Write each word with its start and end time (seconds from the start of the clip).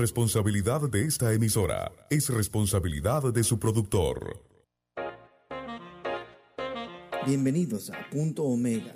Responsabilidad 0.00 0.88
de 0.88 1.06
esta 1.06 1.32
emisora 1.32 1.90
es 2.08 2.28
responsabilidad 2.28 3.32
de 3.32 3.42
su 3.42 3.58
productor. 3.58 4.44
Bienvenidos 7.26 7.90
a 7.90 8.08
Punto 8.08 8.44
Omega, 8.44 8.94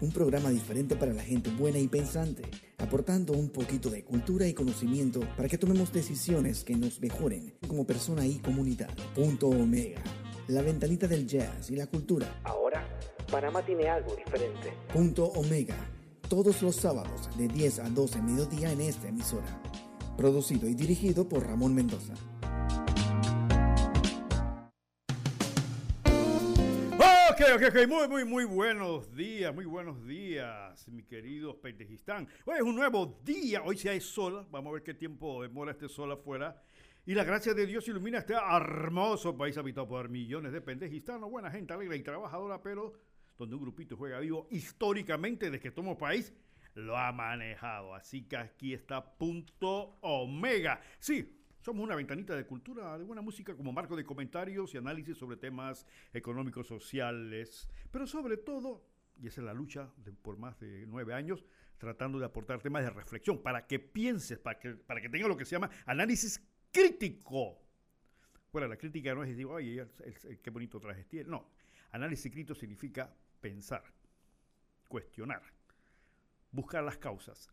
un 0.00 0.12
programa 0.12 0.50
diferente 0.50 0.94
para 0.94 1.12
la 1.12 1.24
gente 1.24 1.50
buena 1.50 1.80
y 1.80 1.88
pensante, 1.88 2.44
aportando 2.78 3.32
un 3.32 3.50
poquito 3.50 3.90
de 3.90 4.04
cultura 4.04 4.46
y 4.46 4.54
conocimiento 4.54 5.18
para 5.36 5.48
que 5.48 5.58
tomemos 5.58 5.92
decisiones 5.92 6.62
que 6.62 6.76
nos 6.76 7.00
mejoren 7.00 7.58
como 7.66 7.84
persona 7.84 8.24
y 8.24 8.38
comunidad. 8.38 8.94
Punto 9.12 9.48
Omega, 9.48 10.04
la 10.46 10.62
ventanita 10.62 11.08
del 11.08 11.26
jazz 11.26 11.68
y 11.68 11.74
la 11.74 11.88
cultura. 11.88 12.32
Ahora, 12.44 12.86
Panamá 13.28 13.60
tiene 13.66 13.88
algo 13.88 14.14
diferente. 14.14 14.72
Punto 14.92 15.24
Omega, 15.24 15.90
todos 16.28 16.62
los 16.62 16.76
sábados 16.76 17.28
de 17.36 17.48
10 17.48 17.80
a 17.80 17.88
12 17.88 18.22
mediodía 18.22 18.70
en 18.70 18.82
esta 18.82 19.08
emisora 19.08 19.60
producido 20.16 20.68
y 20.68 20.74
dirigido 20.74 21.28
por 21.28 21.46
Ramón 21.46 21.74
Mendoza. 21.74 22.14
Ok, 27.34 27.40
ok, 27.56 27.62
ok, 27.68 27.88
muy, 27.88 28.08
muy, 28.08 28.24
muy 28.24 28.44
buenos 28.44 29.12
días, 29.14 29.52
muy 29.52 29.64
buenos 29.64 30.06
días, 30.06 30.86
mi 30.88 31.02
querido 31.02 31.60
Pendejistán. 31.60 32.28
Hoy 32.44 32.56
es 32.56 32.62
un 32.62 32.76
nuevo 32.76 33.20
día, 33.24 33.62
hoy 33.64 33.76
sí 33.76 33.88
hay 33.88 34.00
sol, 34.00 34.46
vamos 34.52 34.70
a 34.70 34.74
ver 34.74 34.82
qué 34.84 34.94
tiempo 34.94 35.42
demora 35.42 35.72
este 35.72 35.88
sol 35.88 36.12
afuera. 36.12 36.62
Y 37.06 37.14
la 37.14 37.24
gracia 37.24 37.52
de 37.52 37.66
Dios 37.66 37.88
ilumina 37.88 38.18
este 38.18 38.34
hermoso 38.34 39.36
país 39.36 39.58
habitado 39.58 39.88
por 39.88 40.08
millones 40.08 40.52
de 40.52 40.60
pendejistanos, 40.60 41.28
buena 41.28 41.50
gente 41.50 41.74
alegre 41.74 41.96
y 41.96 42.02
trabajadora, 42.02 42.62
pero 42.62 42.94
donde 43.36 43.56
un 43.56 43.62
grupito 43.62 43.96
juega 43.96 44.20
vivo 44.20 44.46
históricamente 44.50 45.46
desde 45.46 45.60
que 45.60 45.70
tomó 45.70 45.98
país 45.98 46.32
lo 46.74 46.96
ha 46.96 47.12
manejado. 47.12 47.94
Así 47.94 48.22
que 48.22 48.36
aquí 48.36 48.74
está 48.74 49.16
punto 49.16 49.98
omega. 50.00 50.80
Sí, 50.98 51.40
somos 51.60 51.82
una 51.82 51.94
ventanita 51.94 52.36
de 52.36 52.44
cultura, 52.44 52.98
de 52.98 53.04
buena 53.04 53.22
música 53.22 53.56
como 53.56 53.72
marco 53.72 53.96
de 53.96 54.04
comentarios 54.04 54.74
y 54.74 54.78
análisis 54.78 55.16
sobre 55.16 55.36
temas 55.36 55.86
económicos, 56.12 56.66
sociales, 56.66 57.68
pero 57.90 58.06
sobre 58.06 58.36
todo, 58.36 58.84
y 59.20 59.28
esa 59.28 59.40
es 59.40 59.46
la 59.46 59.54
lucha 59.54 59.90
por 60.22 60.36
más 60.36 60.58
de 60.60 60.86
nueve 60.86 61.14
años, 61.14 61.44
tratando 61.78 62.18
de 62.18 62.26
aportar 62.26 62.60
temas 62.60 62.82
de 62.82 62.90
reflexión 62.90 63.42
para 63.42 63.66
que 63.66 63.78
pienses, 63.78 64.38
para 64.38 64.58
que, 64.58 64.74
para 64.74 65.00
que 65.00 65.08
tenga 65.08 65.26
lo 65.26 65.36
que 65.36 65.44
se 65.44 65.52
llama 65.52 65.70
análisis 65.86 66.46
crítico. 66.70 67.60
Bueno, 68.52 68.68
la 68.68 68.76
crítica 68.76 69.14
no 69.14 69.22
es 69.24 69.30
decir, 69.30 69.46
oye, 69.46 69.86
qué 70.42 70.50
bonito 70.50 70.78
traje 70.78 71.04
tiene. 71.04 71.28
No, 71.28 71.48
análisis 71.90 72.30
crítico 72.30 72.54
significa 72.54 73.12
pensar, 73.40 73.82
cuestionar 74.86 75.53
buscar 76.54 76.84
las 76.84 76.98
causas, 76.98 77.50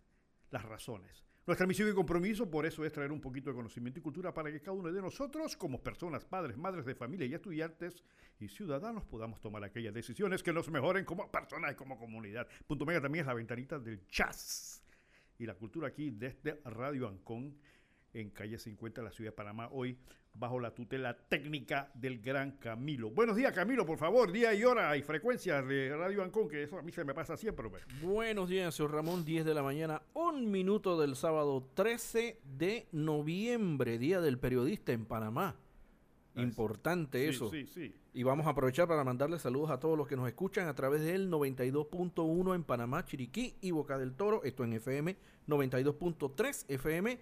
las 0.52 0.64
razones. 0.64 1.26
Nuestra 1.48 1.66
misión 1.66 1.90
y 1.90 1.94
compromiso 1.94 2.50
por 2.50 2.68
eso 2.68 2.86
es 2.86 2.94
traer 2.94 3.12
un 3.12 3.20
poquito 3.20 3.50
de 3.50 3.56
conocimiento 3.56 4.00
y 4.00 4.04
cultura 4.04 4.32
para 4.32 4.52
que 4.52 4.62
cada 4.62 4.74
uno 4.74 4.92
de 4.92 5.02
nosotros, 5.02 5.58
como 5.58 5.82
personas, 5.82 6.24
padres, 6.24 6.56
madres 6.56 6.86
de 6.86 6.94
familia 6.94 7.26
y 7.26 7.34
estudiantes 7.34 8.04
y 8.40 8.48
ciudadanos, 8.48 9.04
podamos 9.06 9.42
tomar 9.42 9.64
aquellas 9.64 9.94
decisiones 9.94 10.44
que 10.44 10.54
nos 10.54 10.70
mejoren 10.70 11.04
como 11.04 11.32
personas 11.32 11.72
y 11.72 11.76
como 11.76 11.98
comunidad. 11.98 12.48
Punto 12.68 12.86
Mega 12.86 13.02
también 13.02 13.24
es 13.24 13.28
la 13.28 13.34
ventanita 13.34 13.80
del 13.80 14.06
jazz 14.08 14.84
y 15.40 15.48
la 15.48 15.56
cultura 15.56 15.88
aquí 15.88 16.12
desde 16.12 16.62
Radio 16.66 17.08
Ancón 17.08 17.58
en 18.14 18.30
calle 18.30 18.58
50 18.58 19.02
de 19.02 19.06
la 19.06 19.12
ciudad 19.12 19.32
de 19.32 19.36
Panamá, 19.36 19.70
hoy 19.72 19.98
bajo 20.34 20.60
la 20.60 20.74
tutela 20.74 21.18
técnica 21.28 21.92
del 21.94 22.22
gran 22.22 22.52
Camilo. 22.58 23.10
Buenos 23.10 23.36
días, 23.36 23.54
Camilo, 23.54 23.86
por 23.86 23.98
favor, 23.98 24.32
día 24.32 24.54
y 24.54 24.64
hora 24.64 24.96
y 24.96 25.02
frecuencia 25.02 25.62
de 25.62 25.96
Radio 25.96 26.24
Ancón, 26.24 26.48
que 26.48 26.64
eso 26.64 26.78
a 26.78 26.82
mí 26.82 26.92
se 26.92 27.04
me 27.04 27.14
pasa 27.14 27.38
siempre. 27.38 27.70
Pues. 27.70 27.84
Buenos 28.02 28.50
días, 28.50 28.74
señor 28.74 28.94
Ramón, 28.94 29.26
10 29.26 29.46
de 29.46 29.54
la 29.54 29.64
mañana, 29.64 30.02
un 30.14 30.50
minuto 30.52 31.00
del 31.00 31.16
sábado 31.16 31.70
13 31.74 32.40
de 32.44 32.88
noviembre, 32.92 33.98
Día 33.98 34.22
del 34.22 34.40
Periodista 34.40 34.92
en 34.92 35.06
Panamá. 35.06 35.58
Importante 36.36 37.28
eso. 37.28 37.50
Sí, 37.50 37.68
sí. 37.68 37.94
Y 38.14 38.24
vamos 38.24 38.48
a 38.48 38.52
aprovechar 38.52 38.88
para 38.88 39.04
mandarle 39.04 39.38
saludos 39.38 39.70
a 39.70 39.80
todos 39.80 39.98
los 39.98 40.08
que 40.08 40.16
nos 40.16 40.28
escuchan 40.28 40.68
a 40.68 40.76
través 40.76 41.02
del 41.02 41.30
92.1 41.30 42.56
en 42.56 42.64
Panamá, 42.64 43.04
Chiriquí 43.04 43.56
y 43.60 43.72
Boca 43.72 43.98
del 43.98 44.16
Toro. 44.16 44.42
Esto 44.44 44.64
en 44.64 44.74
FM 44.74 45.18
92.3 45.48 46.66
FM 46.70 47.20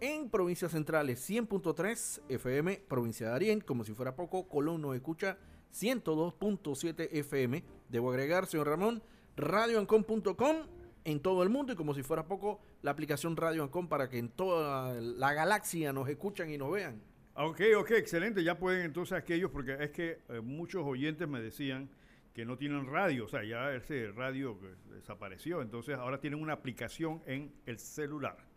en 0.00 0.30
provincias 0.30 0.72
centrales 0.72 1.28
100.3 1.28 2.22
FM, 2.28 2.82
provincia 2.88 3.28
de 3.28 3.34
Arién, 3.34 3.60
como 3.60 3.84
si 3.84 3.92
fuera 3.92 4.16
poco, 4.16 4.48
Colón 4.48 4.82
nos 4.82 4.94
escucha 4.94 5.38
102.7 5.72 7.08
FM. 7.12 7.64
Debo 7.88 8.10
agregar, 8.10 8.46
señor 8.46 8.68
Ramón, 8.68 9.02
radioancon.com 9.36 10.56
en 11.04 11.20
todo 11.20 11.42
el 11.42 11.48
mundo 11.48 11.72
y 11.72 11.76
como 11.76 11.94
si 11.94 12.02
fuera 12.02 12.26
poco, 12.26 12.60
la 12.82 12.90
aplicación 12.90 13.36
Radio 13.36 13.62
Ancon 13.62 13.88
para 13.88 14.08
que 14.08 14.18
en 14.18 14.28
toda 14.28 14.94
la 15.00 15.32
galaxia 15.32 15.92
nos 15.92 16.08
escuchan 16.08 16.50
y 16.50 16.58
nos 16.58 16.72
vean. 16.72 17.00
Ok, 17.34 17.60
ok, 17.78 17.92
excelente. 17.92 18.42
Ya 18.44 18.58
pueden 18.58 18.84
entonces 18.84 19.16
aquellos, 19.16 19.50
porque 19.50 19.76
es 19.80 19.90
que 19.90 20.20
eh, 20.28 20.40
muchos 20.40 20.84
oyentes 20.84 21.26
me 21.28 21.40
decían 21.40 21.88
que 22.34 22.44
no 22.44 22.56
tienen 22.56 22.86
radio, 22.86 23.24
o 23.24 23.28
sea, 23.28 23.42
ya 23.44 23.72
ese 23.72 24.12
radio 24.12 24.58
desapareció, 24.94 25.62
entonces 25.62 25.96
ahora 25.96 26.20
tienen 26.20 26.40
una 26.40 26.52
aplicación 26.52 27.22
en 27.26 27.52
el 27.66 27.78
celular. 27.78 28.49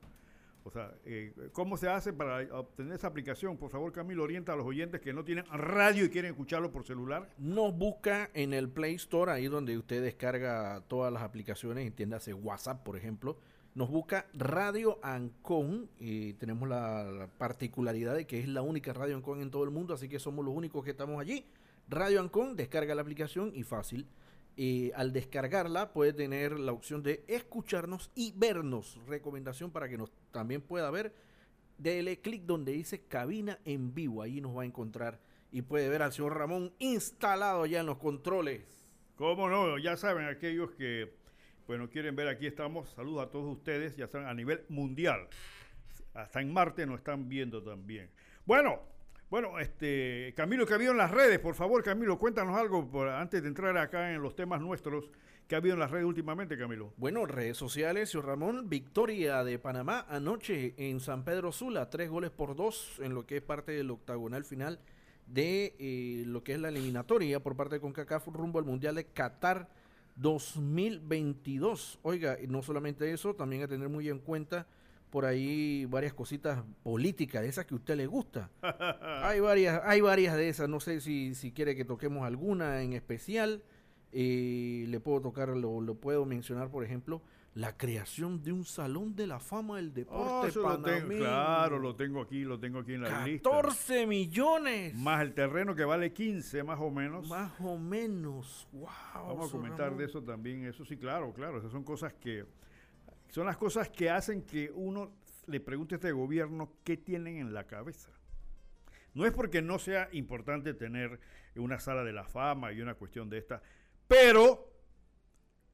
O 0.65 0.71
sea, 0.71 0.93
eh, 1.05 1.33
¿cómo 1.51 1.75
se 1.75 1.89
hace 1.89 2.13
para 2.13 2.41
obtener 2.57 2.93
esa 2.93 3.07
aplicación? 3.07 3.57
Por 3.57 3.69
favor, 3.69 3.91
Camilo, 3.91 4.23
orienta 4.23 4.53
a 4.53 4.55
los 4.55 4.65
oyentes 4.65 5.01
que 5.01 5.11
no 5.11 5.23
tienen 5.23 5.45
radio 5.51 6.05
y 6.05 6.09
quieren 6.09 6.31
escucharlo 6.31 6.71
por 6.71 6.85
celular. 6.85 7.29
Nos 7.37 7.77
busca 7.77 8.29
en 8.33 8.53
el 8.53 8.69
Play 8.69 8.95
Store, 8.95 9.31
ahí 9.31 9.47
donde 9.47 9.77
usted 9.77 10.01
descarga 10.01 10.81
todas 10.87 11.11
las 11.11 11.23
aplicaciones, 11.23 11.85
entiéndase 11.85 12.33
WhatsApp, 12.33 12.83
por 12.83 12.95
ejemplo. 12.95 13.37
Nos 13.75 13.89
busca 13.89 14.27
Radio 14.33 14.99
Ancon 15.01 15.89
y 15.99 16.33
tenemos 16.33 16.69
la, 16.69 17.27
particularidad 17.37 18.15
de 18.15 18.25
que 18.25 18.39
es 18.39 18.47
la 18.47 18.61
única 18.61 18.93
Radio 18.93 19.17
Ancon 19.17 19.41
en 19.41 19.51
todo 19.51 19.63
el 19.63 19.71
mundo, 19.71 19.93
así 19.93 20.07
que 20.07 20.19
somos 20.19 20.45
los 20.45 20.55
únicos 20.55 20.83
que 20.83 20.91
estamos 20.91 21.19
allí. 21.19 21.45
Radio 21.89 22.21
Ancon, 22.21 22.55
descarga 22.55 22.95
la 22.95 23.01
aplicación 23.01 23.51
y 23.53 23.63
fácil 23.63 24.07
al 24.95 25.13
descargarla 25.13 25.93
puede 25.93 26.13
tener 26.13 26.59
la 26.59 26.71
opción 26.71 27.03
de 27.03 27.23
escucharnos 27.27 28.11
y 28.15 28.33
vernos. 28.35 28.99
Recomendación 29.07 29.71
para 29.71 29.89
que 29.89 29.97
nos 29.97 30.11
también 30.31 30.61
pueda 30.61 30.91
ver. 30.91 31.13
Dele 31.77 32.19
clic 32.19 32.43
donde 32.43 32.71
dice 32.71 33.05
cabina 33.05 33.59
en 33.65 33.93
vivo. 33.93 34.21
Ahí 34.21 34.41
nos 34.41 34.55
va 34.55 34.63
a 34.63 34.65
encontrar 34.65 35.19
y 35.51 35.61
puede 35.63 35.89
ver 35.89 36.01
al 36.01 36.13
señor 36.13 36.37
Ramón 36.37 36.73
instalado 36.79 37.65
ya 37.65 37.79
en 37.79 37.85
los 37.85 37.97
controles. 37.97 38.87
¿Cómo 39.15 39.49
no? 39.49 39.77
Ya 39.77 39.97
saben, 39.97 40.25
aquellos 40.25 40.71
que 40.71 41.13
bueno, 41.67 41.89
quieren 41.89 42.15
ver, 42.15 42.27
aquí 42.27 42.45
estamos. 42.45 42.89
Saludos 42.89 43.27
a 43.27 43.31
todos 43.31 43.57
ustedes, 43.57 43.95
ya 43.95 44.05
están 44.05 44.25
a 44.25 44.33
nivel 44.33 44.65
mundial. 44.67 45.27
Hasta 46.13 46.41
en 46.41 46.51
Marte 46.51 46.85
nos 46.85 46.99
están 46.99 47.29
viendo 47.29 47.63
también. 47.63 48.09
Bueno, 48.45 48.81
bueno, 49.33 49.57
este 49.57 50.31
Camilo, 50.37 50.67
que 50.67 50.73
ha 50.73 50.75
habido 50.75 50.91
en 50.91 50.99
las 50.99 51.09
redes? 51.09 51.39
Por 51.39 51.55
favor, 51.55 51.81
Camilo, 51.81 52.19
cuéntanos 52.19 52.55
algo 52.55 52.87
antes 53.09 53.41
de 53.41 53.47
entrar 53.47 53.75
acá 53.79 54.13
en 54.13 54.21
los 54.21 54.35
temas 54.35 54.61
nuestros. 54.61 55.09
¿Qué 55.47 55.55
ha 55.55 55.57
habido 55.57 55.73
en 55.73 55.79
las 55.79 55.89
redes 55.89 56.05
últimamente, 56.05 56.55
Camilo? 56.55 56.93
Bueno, 56.97 57.25
redes 57.25 57.57
sociales, 57.57 58.13
Ramón, 58.13 58.69
victoria 58.69 59.43
de 59.43 59.57
Panamá 59.57 60.05
anoche 60.07 60.75
en 60.77 60.99
San 60.99 61.23
Pedro 61.23 61.51
Sula, 61.51 61.89
tres 61.89 62.11
goles 62.11 62.29
por 62.29 62.55
dos 62.55 62.99
en 63.01 63.15
lo 63.15 63.25
que 63.25 63.37
es 63.37 63.41
parte 63.41 63.71
del 63.71 63.89
octagonal 63.89 64.45
final 64.45 64.79
de 65.25 65.75
eh, 65.79 66.25
lo 66.27 66.43
que 66.43 66.53
es 66.53 66.59
la 66.59 66.69
eliminatoria 66.69 67.39
por 67.39 67.55
parte 67.55 67.73
de 67.73 67.81
CONCACAF 67.81 68.27
rumbo 68.27 68.59
al 68.59 68.65
Mundial 68.65 68.93
de 68.93 69.05
Qatar 69.05 69.67
2022. 70.15 71.97
Oiga, 72.03 72.37
no 72.47 72.61
solamente 72.61 73.11
eso, 73.11 73.33
también 73.33 73.63
a 73.63 73.67
tener 73.67 73.89
muy 73.89 74.09
en 74.09 74.19
cuenta 74.19 74.67
por 75.13 75.25
ahí 75.25 75.85
varias 75.85 76.11
cositas 76.11 76.63
políticas, 76.81 77.43
de 77.43 77.47
esas 77.47 77.67
que 77.67 77.75
a 77.75 77.77
usted 77.77 77.95
le 77.95 78.07
gusta. 78.07 78.49
hay 79.21 79.39
varias, 79.39 79.79
hay 79.85 80.01
varias 80.01 80.35
de 80.35 80.49
esas, 80.49 80.67
no 80.67 80.79
sé 80.79 81.01
si, 81.01 81.35
si 81.35 81.51
quiere 81.51 81.75
que 81.75 81.85
toquemos 81.85 82.25
alguna 82.25 82.81
en 82.81 82.93
especial. 82.93 83.61
Eh, 84.11 84.85
le 84.87 84.99
puedo 84.99 85.21
tocar, 85.21 85.49
lo, 85.49 85.81
lo, 85.81 85.93
puedo 85.93 86.25
mencionar, 86.25 86.71
por 86.71 86.83
ejemplo, 86.83 87.21
la 87.53 87.77
creación 87.77 88.41
de 88.41 88.53
un 88.53 88.65
salón 88.65 89.15
de 89.15 89.27
la 89.27 89.39
fama 89.39 89.75
del 89.75 89.93
deporte 89.93 90.57
oh, 90.57 90.81
claro, 91.07 91.77
lo 91.77 91.95
tengo 91.95 92.19
aquí, 92.19 92.43
lo 92.43 92.59
tengo 92.59 92.79
aquí 92.79 92.93
en 92.93 93.03
la 93.03 93.23
lista. 93.23 93.51
14 93.51 94.07
millones. 94.07 94.95
Más 94.95 95.21
el 95.21 95.35
terreno 95.35 95.75
que 95.75 95.85
vale 95.85 96.11
15, 96.11 96.63
más 96.63 96.79
o 96.79 96.89
menos. 96.89 97.29
Más 97.29 97.51
o 97.59 97.77
menos. 97.77 98.67
Wow. 98.71 98.89
Vamos 99.13 99.49
a 99.49 99.51
comentar 99.51 99.95
de 99.95 100.05
eso 100.05 100.23
también. 100.23 100.65
Eso 100.65 100.83
sí, 100.83 100.97
claro, 100.97 101.31
claro. 101.33 101.59
Esas 101.59 101.71
son 101.71 101.83
cosas 101.83 102.13
que 102.13 102.45
son 103.33 103.47
las 103.47 103.57
cosas 103.57 103.89
que 103.89 104.11
hacen 104.11 104.43
que 104.43 104.69
uno 104.75 105.11
le 105.47 105.59
pregunte 105.59 105.95
a 105.95 105.97
este 105.97 106.11
gobierno 106.11 106.71
qué 106.83 106.97
tienen 106.97 107.37
en 107.37 107.51
la 107.51 107.65
cabeza. 107.65 108.11
No 109.15 109.25
es 109.25 109.33
porque 109.33 109.59
no 109.59 109.79
sea 109.79 110.07
importante 110.11 110.75
tener 110.75 111.19
una 111.55 111.79
sala 111.79 112.03
de 112.03 112.13
la 112.13 112.25
fama 112.25 112.71
y 112.71 112.79
una 112.79 112.93
cuestión 112.93 113.31
de 113.31 113.39
esta, 113.39 113.63
pero 114.07 114.71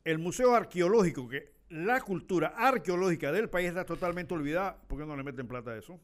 el 0.05 0.19
Museo 0.19 0.55
Arqueológico, 0.55 1.27
que 1.27 1.51
la 1.67 1.99
cultura 1.99 2.53
arqueológica 2.55 3.33
del 3.33 3.49
país 3.49 3.67
está 3.67 3.83
totalmente 3.83 4.33
olvidada, 4.33 4.81
¿por 4.87 4.97
qué 4.97 5.05
no 5.05 5.17
le 5.17 5.23
meten 5.23 5.45
plata 5.45 5.71
a 5.71 5.77
eso? 5.77 5.99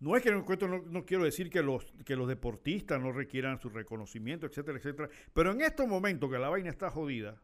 No 0.00 0.18
es 0.18 0.22
que 0.22 0.32
no, 0.32 0.44
no, 0.84 1.06
quiero 1.06 1.24
decir 1.24 1.48
que 1.48 1.62
los, 1.62 1.94
que 2.04 2.14
los 2.14 2.28
deportistas 2.28 3.00
no 3.00 3.10
requieran 3.10 3.58
su 3.58 3.70
reconocimiento, 3.70 4.44
etcétera, 4.44 4.76
etcétera, 4.76 5.08
pero 5.32 5.50
en 5.50 5.62
estos 5.62 5.88
momentos 5.88 6.30
que 6.30 6.38
la 6.38 6.50
vaina 6.50 6.68
está 6.68 6.90
jodida, 6.90 7.40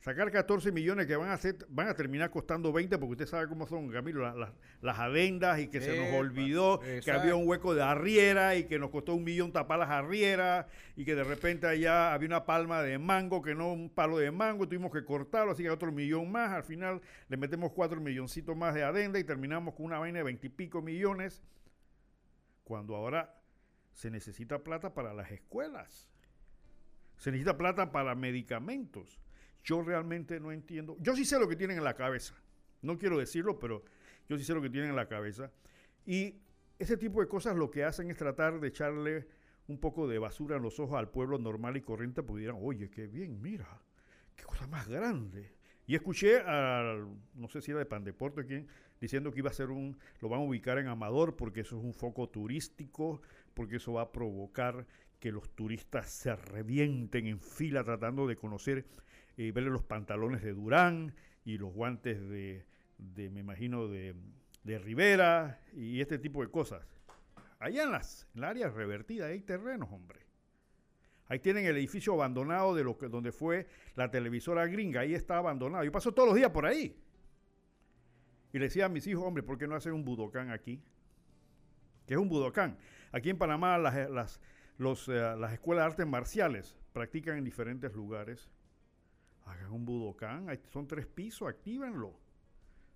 sacar 0.00 0.30
14 0.30 0.70
millones 0.72 1.06
que 1.06 1.16
van 1.16 1.30
a 1.30 1.36
ser, 1.36 1.56
van 1.68 1.88
a 1.88 1.94
terminar 1.94 2.30
costando 2.30 2.72
20 2.72 2.96
porque 2.98 3.12
usted 3.12 3.26
sabe 3.26 3.48
cómo 3.48 3.66
son, 3.66 3.90
Camilo, 3.90 4.32
las 4.80 4.98
adendas 4.98 5.58
y 5.58 5.68
que 5.68 5.80
se 5.80 5.98
nos 5.98 6.14
olvidó 6.14 6.80
que 6.80 7.10
había 7.10 7.34
un 7.34 7.48
hueco 7.48 7.74
de 7.74 7.82
arriera 7.82 8.54
y 8.56 8.64
que 8.64 8.78
nos 8.78 8.90
costó 8.90 9.14
un 9.14 9.24
millón 9.24 9.52
tapar 9.52 9.78
las 9.78 9.90
arrieras 9.90 10.66
y 10.96 11.04
que 11.04 11.14
de 11.14 11.24
repente 11.24 11.66
allá 11.66 12.12
había 12.12 12.28
una 12.28 12.46
palma 12.46 12.82
de 12.82 12.98
mango 12.98 13.42
que 13.42 13.54
no 13.54 13.72
un 13.72 13.90
palo 13.90 14.18
de 14.18 14.30
mango, 14.30 14.68
tuvimos 14.68 14.92
que 14.92 15.04
cortarlo, 15.04 15.52
así 15.52 15.62
que 15.62 15.70
otro 15.70 15.90
millón 15.90 16.30
más, 16.30 16.52
al 16.52 16.64
final 16.64 17.00
le 17.28 17.36
metemos 17.36 17.72
cuatro 17.72 18.00
milloncitos 18.00 18.56
más 18.56 18.74
de 18.74 18.84
adenda 18.84 19.18
y 19.18 19.24
terminamos 19.24 19.74
con 19.74 19.86
una 19.86 19.98
vaina 19.98 20.18
de 20.18 20.24
20 20.24 20.46
y 20.46 20.50
pico 20.50 20.82
millones, 20.82 21.42
cuando 22.64 22.94
ahora 22.94 23.40
se 23.92 24.10
necesita 24.10 24.58
plata 24.60 24.94
para 24.94 25.14
las 25.14 25.30
escuelas, 25.30 26.08
se 27.16 27.30
necesita 27.30 27.56
plata 27.56 27.90
para 27.92 28.14
medicamentos 28.14 29.18
yo 29.66 29.82
realmente 29.82 30.40
no 30.40 30.52
entiendo. 30.52 30.96
Yo 31.00 31.14
sí 31.14 31.24
sé 31.24 31.38
lo 31.38 31.48
que 31.48 31.56
tienen 31.56 31.76
en 31.76 31.84
la 31.84 31.94
cabeza. 31.94 32.34
No 32.82 32.96
quiero 32.96 33.18
decirlo, 33.18 33.58
pero 33.58 33.84
yo 34.28 34.38
sí 34.38 34.44
sé 34.44 34.54
lo 34.54 34.62
que 34.62 34.70
tienen 34.70 34.90
en 34.90 34.96
la 34.96 35.08
cabeza. 35.08 35.50
Y 36.06 36.36
ese 36.78 36.96
tipo 36.96 37.20
de 37.20 37.26
cosas 37.26 37.56
lo 37.56 37.70
que 37.70 37.82
hacen 37.82 38.08
es 38.08 38.16
tratar 38.16 38.60
de 38.60 38.68
echarle 38.68 39.26
un 39.66 39.78
poco 39.78 40.06
de 40.06 40.20
basura 40.20 40.56
en 40.56 40.62
los 40.62 40.78
ojos 40.78 40.96
al 40.96 41.10
pueblo 41.10 41.36
normal 41.38 41.76
y 41.76 41.80
corriente, 41.80 42.22
pudieran, 42.22 42.56
oye, 42.60 42.88
qué 42.88 43.08
bien, 43.08 43.42
mira, 43.42 43.82
qué 44.36 44.44
cosa 44.44 44.68
más 44.68 44.86
grande. 44.86 45.56
Y 45.88 45.96
escuché 45.96 46.38
al, 46.38 47.08
no 47.34 47.48
sé 47.48 47.60
si 47.60 47.72
era 47.72 47.80
de 47.80 47.86
Pandeporte 47.86 48.46
quién, 48.46 48.68
diciendo 49.00 49.32
que 49.32 49.40
iba 49.40 49.50
a 49.50 49.52
ser 49.52 49.70
un, 49.70 49.98
lo 50.20 50.28
van 50.28 50.40
a 50.40 50.44
ubicar 50.44 50.78
en 50.78 50.86
Amador 50.86 51.34
porque 51.34 51.60
eso 51.62 51.76
es 51.76 51.84
un 51.84 51.94
foco 51.94 52.28
turístico, 52.28 53.20
porque 53.52 53.76
eso 53.76 53.94
va 53.94 54.02
a 54.02 54.12
provocar 54.12 54.86
que 55.18 55.32
los 55.32 55.50
turistas 55.56 56.10
se 56.10 56.36
revienten 56.36 57.26
en 57.26 57.40
fila 57.40 57.82
tratando 57.82 58.28
de 58.28 58.36
conocer 58.36 58.86
y 59.36 59.50
verle 59.50 59.70
los 59.70 59.84
pantalones 59.84 60.42
de 60.42 60.54
Durán 60.54 61.14
y 61.44 61.58
los 61.58 61.72
guantes 61.72 62.20
de, 62.28 62.64
me 62.98 63.40
imagino, 63.40 63.88
de, 63.88 64.14
Rivera 64.64 65.60
y 65.74 66.00
este 66.00 66.18
tipo 66.18 66.42
de 66.42 66.50
cosas. 66.50 66.84
Allá 67.60 67.84
en, 67.84 67.92
las, 67.92 68.26
en 68.34 68.40
la 68.40 68.48
área 68.48 68.68
revertida 68.68 69.26
hay 69.26 69.40
terrenos, 69.40 69.88
hombre. 69.92 70.26
Ahí 71.28 71.38
tienen 71.38 71.66
el 71.66 71.76
edificio 71.76 72.14
abandonado 72.14 72.74
de 72.74 72.84
lo 72.84 72.98
que, 72.98 73.08
donde 73.08 73.32
fue 73.32 73.66
la 73.94 74.10
televisora 74.10 74.66
gringa. 74.66 75.00
Ahí 75.00 75.14
está 75.14 75.38
abandonado. 75.38 75.84
Yo 75.84 75.92
paso 75.92 76.12
todos 76.12 76.28
los 76.28 76.36
días 76.36 76.50
por 76.50 76.66
ahí. 76.66 77.00
Y 78.52 78.58
le 78.58 78.66
decía 78.66 78.86
a 78.86 78.88
mis 78.88 79.06
hijos, 79.06 79.24
hombre, 79.24 79.42
¿por 79.42 79.58
qué 79.58 79.66
no 79.66 79.74
hacen 79.74 79.92
un 79.92 80.04
budocán 80.04 80.50
aquí? 80.50 80.82
¿Qué 82.06 82.14
es 82.14 82.20
un 82.20 82.28
budocán? 82.28 82.78
Aquí 83.12 83.30
en 83.30 83.38
Panamá 83.38 83.78
las, 83.78 84.10
las, 84.10 84.40
eh, 85.08 85.36
las 85.38 85.52
escuelas 85.52 85.84
de 85.84 85.90
artes 85.90 86.06
marciales 86.06 86.76
practican 86.92 87.38
en 87.38 87.44
diferentes 87.44 87.92
lugares 87.94 88.48
hagan 89.46 89.72
un 89.72 89.84
budokán, 89.84 90.46
son 90.72 90.86
tres 90.86 91.06
pisos, 91.06 91.48
actívenlo. 91.48 92.14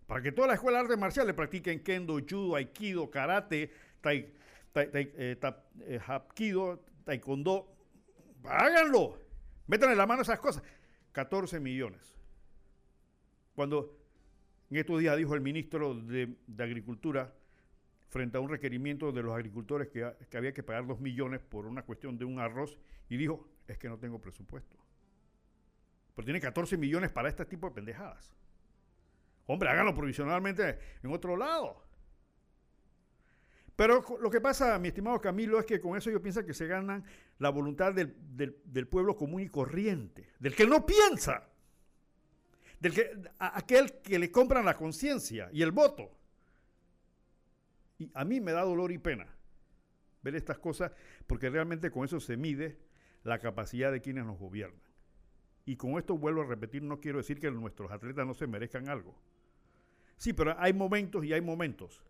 Para 0.07 0.23
que 0.23 0.33
toda 0.33 0.49
la 0.49 0.55
escuela 0.55 0.79
de 0.79 0.85
artes 0.85 0.99
marciales 0.99 1.35
practiquen 1.35 1.81
kendo, 1.81 2.19
judo, 2.29 2.57
aikido, 2.57 3.09
karate, 3.11 3.71
tai, 4.01 4.33
eh, 4.75 5.39
eh, 5.87 6.01
hapkido, 6.05 6.85
taekwondo. 7.05 7.69
Háganlo. 8.45 9.19
Métanle 9.69 9.95
la 9.95 10.07
mano 10.07 10.23
esas 10.23 10.41
cosas. 10.41 10.65
14 11.13 11.61
millones. 11.61 12.17
Cuando 13.55 13.97
en 14.71 14.79
estos 14.79 14.99
días 14.99 15.17
dijo 15.17 15.35
el 15.35 15.41
ministro 15.41 15.95
de, 15.95 16.35
Agricultura, 16.59 17.33
frente 18.09 18.37
a 18.37 18.41
un 18.41 18.49
requerimiento 18.49 19.13
de 19.13 19.23
los 19.23 19.35
agricultores 19.35 19.89
que, 19.89 20.13
que 20.29 20.37
había 20.37 20.53
que 20.53 20.65
pagar 20.65 20.87
2 20.89 20.99
millones 20.99 21.41
por 21.41 21.67
una 21.67 21.83
cuestión 21.83 22.19
de 22.19 22.25
un 22.25 22.41
arroz, 22.41 22.79
y 23.09 23.17
dijo, 23.17 23.49
es 23.69 23.79
que 23.79 23.89
no 23.89 23.99
tengo 23.99 24.21
presupuesto. 24.21 24.80
Pero 26.21 26.27
tiene 26.27 26.41
14 26.43 26.77
millones 26.77 27.11
para 27.11 27.31
este 27.31 27.47
tipo 27.47 27.67
de 27.67 27.77
pendejadas. 27.77 28.31
Hombre, 29.47 29.71
háganlo 29.71 29.95
provisionalmente 29.95 30.79
en 31.03 31.11
otro 31.11 31.35
lado. 31.35 31.83
Pero 33.75 34.05
lo 34.21 34.31
que 34.31 34.39
pasa, 34.39 34.79
mi 34.79 34.89
estimado 34.89 35.19
Camilo, 35.19 35.59
es 35.59 35.65
que 35.65 35.81
con 35.81 35.97
eso 35.97 36.11
yo 36.11 36.21
pienso 36.21 36.45
que 36.45 36.53
se 36.53 36.67
ganan 36.67 37.07
la 37.39 37.49
voluntad 37.49 37.95
del, 37.95 38.15
del, 38.35 38.87
pueblo 38.87 39.17
común 39.17 39.41
y 39.41 39.49
corriente, 39.49 40.29
del 40.39 40.55
que 40.55 40.67
no 40.67 40.85
piensa, 40.85 41.49
del 42.81 42.93
que, 42.93 43.19
aquel 43.39 43.91
que 44.03 44.19
le 44.19 44.31
compran 44.31 44.67
la 44.67 44.77
conciencia 44.77 45.49
y 45.55 45.63
el 45.63 45.73
voto. 45.73 46.19
Y 47.97 48.11
a 48.13 48.27
mí 48.27 48.43
me 48.43 48.53
da 48.53 48.61
dolor 48.61 48.93
y 48.93 48.99
pena 48.99 49.27
ver 50.21 50.35
estas 50.37 50.59
cosas 50.59 50.93
porque 51.27 51.49
realmente 51.49 51.91
con 51.91 52.05
eso 52.05 52.21
se 52.21 52.37
mide 52.37 52.79
la 53.23 53.39
capacidad 53.39 53.91
de 53.91 54.03
quienes 54.03 54.27
nos 54.27 54.39
gobiernan. 54.39 54.90
Y 55.71 55.77
con 55.77 55.97
esto 55.99 56.19
vuelvo 56.19 56.43
a 56.43 56.47
repetir, 56.47 56.83
no 56.83 56.99
quiero 56.99 57.19
decir 57.19 57.39
que 57.39 57.49
nuestros 57.49 57.93
atletas 57.93 58.27
no 58.27 58.35
se 58.35 58.49
merezcan 58.49 58.89
algo. 58.89 59.15
Sí, 60.17 60.33
pero 60.33 60.59
hay 60.59 60.73
momentos 60.73 61.25
y 61.25 61.33
hay 61.33 61.41
momentos. 61.41 62.03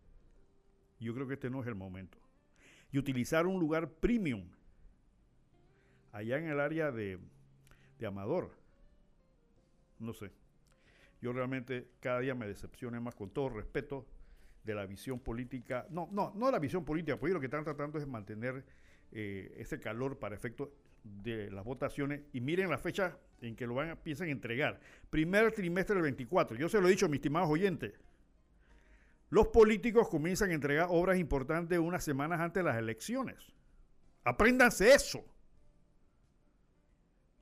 Yo 0.98 1.12
creo 1.12 1.28
que 1.28 1.34
este 1.34 1.50
no 1.50 1.60
es 1.60 1.66
el 1.66 1.74
momento. 1.74 2.16
Y 2.90 2.96
utilizar 2.96 3.46
un 3.46 3.60
lugar 3.60 3.90
premium 3.90 4.48
allá 6.10 6.38
en 6.38 6.46
el 6.46 6.58
área 6.58 6.90
de, 6.90 7.18
de 7.98 8.06
Amador, 8.06 8.50
no 9.98 10.14
sé. 10.14 10.32
Yo 11.20 11.34
realmente 11.34 11.90
cada 12.00 12.20
día 12.20 12.34
me 12.34 12.46
decepcioné 12.46 12.98
más 12.98 13.14
con 13.14 13.28
todo 13.28 13.50
respeto 13.50 14.06
de 14.64 14.74
la 14.74 14.86
visión 14.86 15.20
política. 15.20 15.86
No, 15.90 16.08
no, 16.12 16.32
no 16.34 16.50
la 16.50 16.60
visión 16.60 16.82
política, 16.86 17.18
porque 17.18 17.34
lo 17.34 17.40
que 17.40 17.46
están 17.48 17.64
tratando 17.64 17.98
es 17.98 18.06
mantener 18.06 18.64
eh, 19.12 19.54
ese 19.58 19.78
calor 19.80 20.18
para 20.18 20.34
efectos 20.34 20.70
de 21.04 21.50
las 21.50 21.64
votaciones 21.64 22.22
y 22.32 22.40
miren 22.40 22.70
la 22.70 22.78
fecha 22.78 23.18
en 23.40 23.56
que 23.56 23.66
lo 23.66 23.74
van 23.74 23.90
a, 23.90 23.96
piensan 23.96 24.28
entregar. 24.28 24.80
Primer 25.08 25.52
trimestre 25.52 25.94
del 25.94 26.02
24. 26.02 26.56
Yo 26.56 26.68
se 26.68 26.80
lo 26.80 26.88
he 26.88 26.90
dicho, 26.90 27.08
mis 27.08 27.18
estimados 27.18 27.48
oyentes. 27.48 27.92
Los 29.30 29.48
políticos 29.48 30.08
comienzan 30.08 30.50
a 30.50 30.54
entregar 30.54 30.88
obras 30.90 31.18
importantes 31.18 31.78
unas 31.78 32.04
semanas 32.04 32.40
antes 32.40 32.62
de 32.62 32.68
las 32.68 32.78
elecciones. 32.78 33.36
Apréndanse 34.24 34.92
eso. 34.92 35.24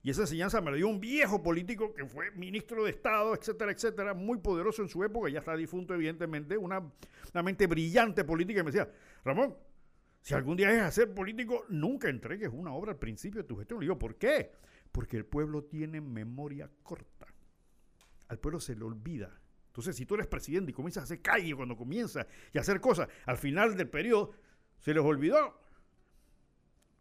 Y 0.03 0.11
esa 0.11 0.23
enseñanza 0.23 0.61
me 0.61 0.71
la 0.71 0.77
dio 0.77 0.89
un 0.89 1.01
viejo 1.01 1.43
político 1.43 1.93
que 1.93 2.07
fue 2.07 2.31
ministro 2.31 2.85
de 2.85 2.91
Estado, 2.91 3.35
etcétera, 3.35 3.73
etcétera, 3.73 4.15
muy 4.15 4.39
poderoso 4.39 4.83
en 4.83 4.89
su 4.89 5.03
época, 5.03 5.29
ya 5.29 5.41
está 5.41 5.57
difunto 5.57 5.93
evidentemente, 5.95 6.57
una, 6.57 6.79
una 6.79 7.43
mente 7.43 7.67
brillante 7.67 8.25
política, 8.25 8.61
y 8.61 8.63
me 8.63 8.71
decía, 8.71 8.91
Ramón, 9.25 9.57
si 10.21 10.35
algún 10.35 10.57
día 10.57 10.71
es 10.71 10.83
a 10.83 10.91
ser 10.91 11.15
político, 11.15 11.65
nunca 11.69 12.09
entregues 12.09 12.51
una 12.53 12.73
obra 12.73 12.93
al 12.93 12.99
principio 12.99 13.43
de 13.43 13.49
tu 13.49 13.57
gestión. 13.57 13.99
¿por 13.99 14.17
qué? 14.17 14.53
Porque 14.93 15.17
el 15.17 15.25
pueblo 15.25 15.65
tiene 15.65 16.01
memoria 16.01 16.71
corta. 16.83 17.27
Al 18.29 18.39
pueblo 18.39 18.61
se 18.61 18.77
le 18.77 18.85
olvida. 18.85 19.41
Entonces, 19.69 19.97
si 19.97 20.07
tú 20.07 20.15
eres 20.15 20.27
presidente 20.27 20.73
y 20.73 20.75
comienzas 20.75 21.03
a 21.03 21.05
hacer 21.05 21.23
calle 21.23 21.55
cuando 21.55 21.77
comienzas 21.77 22.27
y 22.53 22.59
a 22.59 22.63
hacer 22.63 22.81
cosas, 22.81 23.09
al 23.27 23.39
final 23.39 23.77
del 23.77 23.89
periodo 23.89 24.33
se 24.79 24.93
les 24.93 25.03
olvidó. 25.03 25.61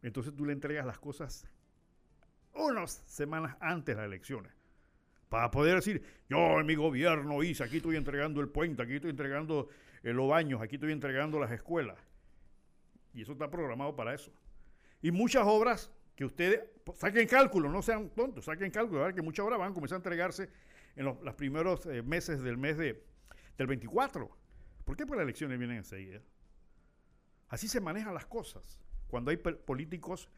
Entonces 0.01 0.33
tú 0.35 0.45
le 0.45 0.53
entregas 0.53 0.85
las 0.85 0.99
cosas 0.99 1.47
unas 2.53 3.03
semanas 3.07 3.55
antes 3.59 3.95
de 3.95 4.01
las 4.01 4.07
elecciones. 4.07 4.51
Para 5.29 5.51
poder 5.51 5.75
decir, 5.75 6.01
yo 6.29 6.59
en 6.59 6.65
mi 6.65 6.75
gobierno 6.75 7.43
hice, 7.43 7.63
aquí 7.63 7.77
estoy 7.77 7.97
entregando 7.97 8.39
el 8.41 8.49
puente, 8.49 8.83
aquí 8.83 8.95
estoy 8.95 9.09
entregando 9.09 9.67
los 10.03 10.29
baños, 10.29 10.61
aquí 10.61 10.75
estoy 10.75 10.93
entregando 10.93 11.39
las 11.39 11.51
escuelas. 11.51 11.97
Y 13.17 13.23
eso 13.23 13.31
está 13.31 13.49
programado 13.49 13.95
para 13.95 14.13
eso. 14.13 14.31
Y 15.01 15.09
muchas 15.09 15.43
obras 15.47 15.91
que 16.15 16.23
ustedes 16.23 16.61
saquen 16.93 17.27
cálculo, 17.27 17.67
no 17.67 17.81
sean 17.81 18.11
tontos, 18.11 18.45
saquen 18.45 18.69
cálculo, 18.69 19.01
ver 19.01 19.15
que 19.15 19.23
muchas 19.23 19.43
obras 19.43 19.57
van 19.57 19.71
a 19.71 19.73
comenzar 19.73 19.95
a 19.95 19.97
entregarse 19.97 20.51
en 20.95 21.05
los, 21.05 21.17
primeros 21.33 21.87
eh, 21.87 22.03
meses 22.03 22.43
del 22.43 22.57
mes 22.57 22.77
de, 22.77 23.03
del 23.57 23.65
24. 23.65 24.29
¿Por 24.85 24.95
qué? 24.95 25.07
Porque 25.07 25.17
las 25.17 25.23
elecciones 25.23 25.57
vienen 25.57 25.77
enseguida. 25.77 26.21
Así 27.49 27.67
se 27.67 27.81
manejan 27.81 28.13
las 28.13 28.27
cosas. 28.27 28.79
Cuando 29.07 29.31
hay 29.31 29.37
políticos, 29.37 30.29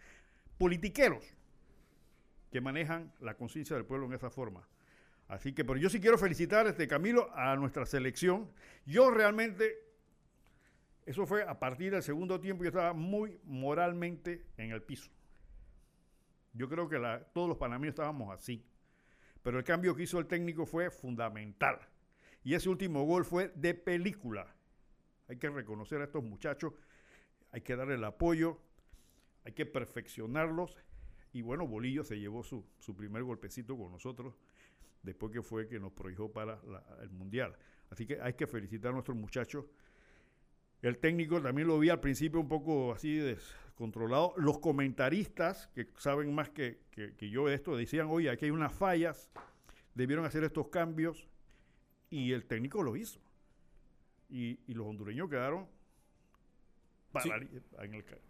politiqueros, 0.57 1.25
que 2.49 2.61
manejan 2.61 3.11
la 3.19 3.35
conciencia 3.35 3.75
del 3.75 3.83
pueblo 3.83 4.05
en 4.05 4.13
esa 4.13 4.29
forma. 4.29 4.65
Así 5.27 5.51
que, 5.51 5.65
pero 5.65 5.77
yo 5.77 5.89
sí 5.89 5.99
quiero 5.99 6.17
felicitar, 6.17 6.65
este 6.65 6.87
Camilo, 6.87 7.29
a 7.35 7.57
nuestra 7.57 7.85
selección. 7.85 8.49
Yo 8.85 9.11
realmente 9.11 9.88
eso 11.09 11.25
fue 11.25 11.41
a 11.41 11.57
partir 11.57 11.91
del 11.91 12.03
segundo 12.03 12.39
tiempo, 12.39 12.63
yo 12.63 12.67
estaba 12.67 12.93
muy 12.93 13.39
moralmente 13.43 14.45
en 14.57 14.69
el 14.69 14.83
piso. 14.83 15.09
Yo 16.53 16.69
creo 16.69 16.87
que 16.87 16.99
todos 17.33 17.49
los 17.49 17.57
panameños 17.57 17.93
estábamos 17.93 18.31
así. 18.31 18.63
Pero 19.41 19.57
el 19.57 19.63
cambio 19.63 19.95
que 19.95 20.03
hizo 20.03 20.19
el 20.19 20.27
técnico 20.27 20.67
fue 20.67 20.91
fundamental. 20.91 21.79
Y 22.43 22.53
ese 22.53 22.69
último 22.69 23.05
gol 23.05 23.25
fue 23.25 23.51
de 23.55 23.73
película. 23.73 24.55
Hay 25.27 25.37
que 25.37 25.49
reconocer 25.49 25.99
a 25.99 26.03
estos 26.03 26.23
muchachos, 26.23 26.73
hay 27.51 27.61
que 27.61 27.75
darle 27.75 27.95
el 27.95 28.03
apoyo, 28.03 28.59
hay 29.45 29.53
que 29.53 29.65
perfeccionarlos. 29.65 30.77
Y 31.33 31.41
bueno, 31.41 31.65
Bolillo 31.65 32.03
se 32.03 32.19
llevó 32.19 32.43
su, 32.43 32.63
primer 32.95 33.23
golpecito 33.23 33.75
con 33.75 33.91
nosotros 33.91 34.35
después 35.01 35.31
que 35.31 35.41
fue 35.41 35.67
que 35.67 35.79
nos 35.79 35.91
prohibió 35.91 36.31
para 36.31 36.61
el 37.01 37.09
Mundial. 37.09 37.57
Así 37.89 38.05
que 38.05 38.21
hay 38.21 38.33
que 38.33 38.45
felicitar 38.45 38.91
a 38.91 38.93
nuestros 38.93 39.17
muchachos 39.17 39.65
el 40.81 40.97
técnico 40.97 41.41
también 41.41 41.67
lo 41.67 41.79
vi 41.79 41.89
al 41.89 41.99
principio 41.99 42.39
un 42.39 42.47
poco 42.47 42.93
así 42.93 43.15
descontrolado. 43.15 44.33
Los 44.37 44.59
comentaristas, 44.59 45.67
que 45.75 45.87
saben 45.97 46.33
más 46.33 46.49
que, 46.49 46.79
yo 47.19 47.47
de 47.47 47.55
esto, 47.55 47.75
decían, 47.75 48.07
oye, 48.09 48.29
aquí 48.29 48.45
hay 48.45 48.51
unas 48.51 48.73
fallas 48.73 49.29
debieron 49.95 50.25
hacer 50.25 50.43
estos 50.45 50.69
cambios 50.69 51.27
y 52.09 52.31
el 52.31 52.45
técnico 52.45 52.83
lo 52.83 52.95
hizo. 52.95 53.19
Y 54.29 54.59
los 54.73 54.87
hondureños 54.87 55.29
quedaron 55.29 55.67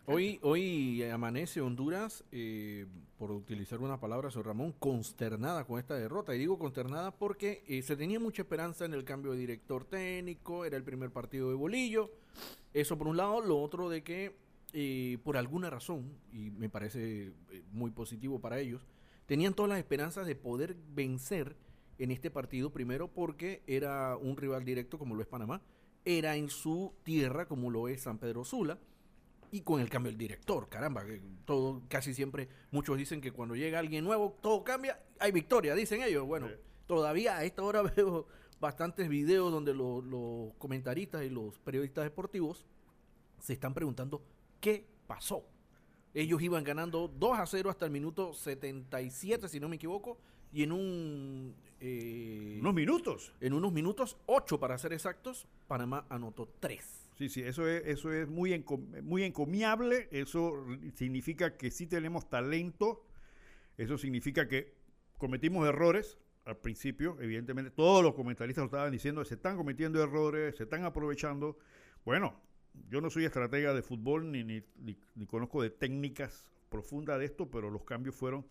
Hoy, 0.06 0.40
hoy 0.42 1.04
amanece 1.04 1.60
Honduras, 1.62 2.24
eh, 2.32 2.86
por 3.18 3.32
utilizar 3.32 3.80
una 3.80 4.00
palabra, 4.00 4.32
Sor 4.32 4.46
Ramón, 4.46 4.74
consternada 4.80 5.66
con 5.66 5.80
esta 5.80 5.96
derrota. 5.96 6.34
Y 6.34 6.40
digo 6.40 6.58
consternada 6.58 7.12
porque 7.12 7.64
eh, 7.68 7.82
se 7.82 7.98
tenía 7.98 8.20
mucha 8.20 8.44
esperanza 8.44 8.86
en 8.86 8.94
el 8.94 9.04
cambio 9.04 9.34
de 9.34 9.40
director 9.40 9.86
técnico, 9.86 10.66
era 10.66 10.78
el 10.78 10.84
primer 10.84 11.12
partido 11.12 11.50
de 11.50 11.56
Bolillo. 11.56 12.12
Eso 12.74 12.98
por 12.98 13.08
un 13.08 13.18
lado, 13.18 13.42
lo 13.42 13.62
otro 13.62 13.90
de 13.90 14.04
que 14.04 14.36
eh, 14.72 15.18
por 15.24 15.36
alguna 15.36 15.70
razón, 15.70 16.14
y 16.32 16.52
me 16.52 16.70
parece 16.70 17.34
muy 17.72 17.92
positivo 17.92 18.40
para 18.40 18.60
ellos, 18.60 18.88
tenían 19.26 19.54
todas 19.54 19.70
las 19.70 19.80
esperanzas 19.80 20.26
de 20.26 20.36
poder 20.36 20.78
vencer 20.94 21.56
en 21.98 22.12
este 22.12 22.32
partido, 22.32 22.72
primero 22.72 23.10
porque 23.10 23.62
era 23.68 24.16
un 24.16 24.38
rival 24.38 24.64
directo 24.64 24.98
como 24.98 25.16
lo 25.16 25.22
es 25.22 25.28
Panamá 25.28 25.62
era 26.18 26.36
en 26.36 26.50
su 26.50 26.94
tierra, 27.04 27.48
como 27.48 27.70
lo 27.70 27.88
es 27.88 28.02
San 28.02 28.18
Pedro 28.18 28.44
Sula, 28.44 28.80
y 29.52 29.62
con 29.62 29.80
el 29.80 29.90
cambio 29.90 30.12
del 30.12 30.18
director, 30.18 30.70
caramba, 30.70 31.04
todo 31.46 31.82
casi 31.88 32.14
siempre, 32.14 32.50
muchos 32.72 32.98
dicen 32.98 33.22
que 33.22 33.32
cuando 33.32 33.56
llega 33.56 33.80
alguien 33.80 34.04
nuevo, 34.04 34.38
todo 34.42 34.64
cambia, 34.64 35.00
hay 35.20 35.32
victoria, 35.32 35.76
dicen 35.76 36.04
ellos. 36.04 36.26
Bueno, 36.26 36.48
todavía 36.88 37.38
a 37.38 37.44
esta 37.44 37.64
hora 37.64 37.82
veo 37.96 38.28
bastantes 38.60 39.08
videos 39.08 39.52
donde 39.52 39.74
los 39.74 40.54
comentaristas 40.58 41.24
y 41.24 41.30
los 41.30 41.58
periodistas 41.60 42.04
deportivos 42.04 42.66
se 43.40 43.54
están 43.54 43.74
preguntando 43.74 44.24
qué 44.60 44.86
pasó. 45.08 45.46
Ellos 46.14 46.42
iban 46.42 46.64
ganando 46.64 47.08
2 47.08 47.40
a 47.40 47.46
0 47.46 47.70
hasta 47.70 47.86
el 47.86 47.92
minuto 47.92 48.34
77, 48.34 49.48
si 49.48 49.60
no 49.60 49.70
me 49.70 49.76
equivoco, 49.76 50.18
y 50.52 50.64
en 50.64 50.72
un... 50.72 51.56
Eh, 51.82 52.58
unos 52.60 52.74
minutos. 52.74 53.34
En 53.40 53.54
unos 53.54 53.72
minutos, 53.72 54.18
8 54.26 54.60
para 54.60 54.78
ser 54.78 54.94
exactos, 54.94 55.48
Panamá 55.68 56.06
anotó 56.10 56.48
3. 56.60 57.12
Sí, 57.18 57.30
sí, 57.30 57.42
eso 57.42 57.68
es, 57.68 57.86
eso 57.86 58.12
es 58.14 58.28
muy, 58.28 58.64
muy 59.04 59.24
encomiable, 59.24 60.08
eso 60.12 60.66
significa 60.96 61.58
que 61.58 61.70
sí 61.70 61.86
tenemos 61.86 62.30
talento, 62.30 63.06
eso 63.78 63.98
significa 63.98 64.48
que 64.48 64.74
cometimos 65.18 65.68
errores 65.68 66.18
al 66.46 66.58
principio, 66.58 67.18
evidentemente 67.20 67.72
todos 67.72 68.04
los 68.04 68.14
comentaristas 68.14 68.64
lo 68.64 68.66
estaban 68.68 68.92
diciendo, 68.92 69.24
se 69.26 69.36
están 69.36 69.58
cometiendo 69.58 70.02
errores, 70.02 70.56
se 70.56 70.64
están 70.64 70.84
aprovechando. 70.84 71.58
Bueno, 72.06 72.40
yo 72.90 73.02
no 73.02 73.10
soy 73.10 73.26
estratega 73.26 73.74
de 73.74 73.82
fútbol 73.82 74.32
ni, 74.32 74.44
ni, 74.44 74.64
ni 74.78 75.26
conozco 75.28 75.62
de 75.62 75.70
técnicas 75.70 76.46
profundas 76.70 77.20
de 77.20 77.26
esto, 77.26 77.50
pero 77.50 77.70
los 77.70 77.84
cambios 77.84 78.16
fueron 78.16 78.46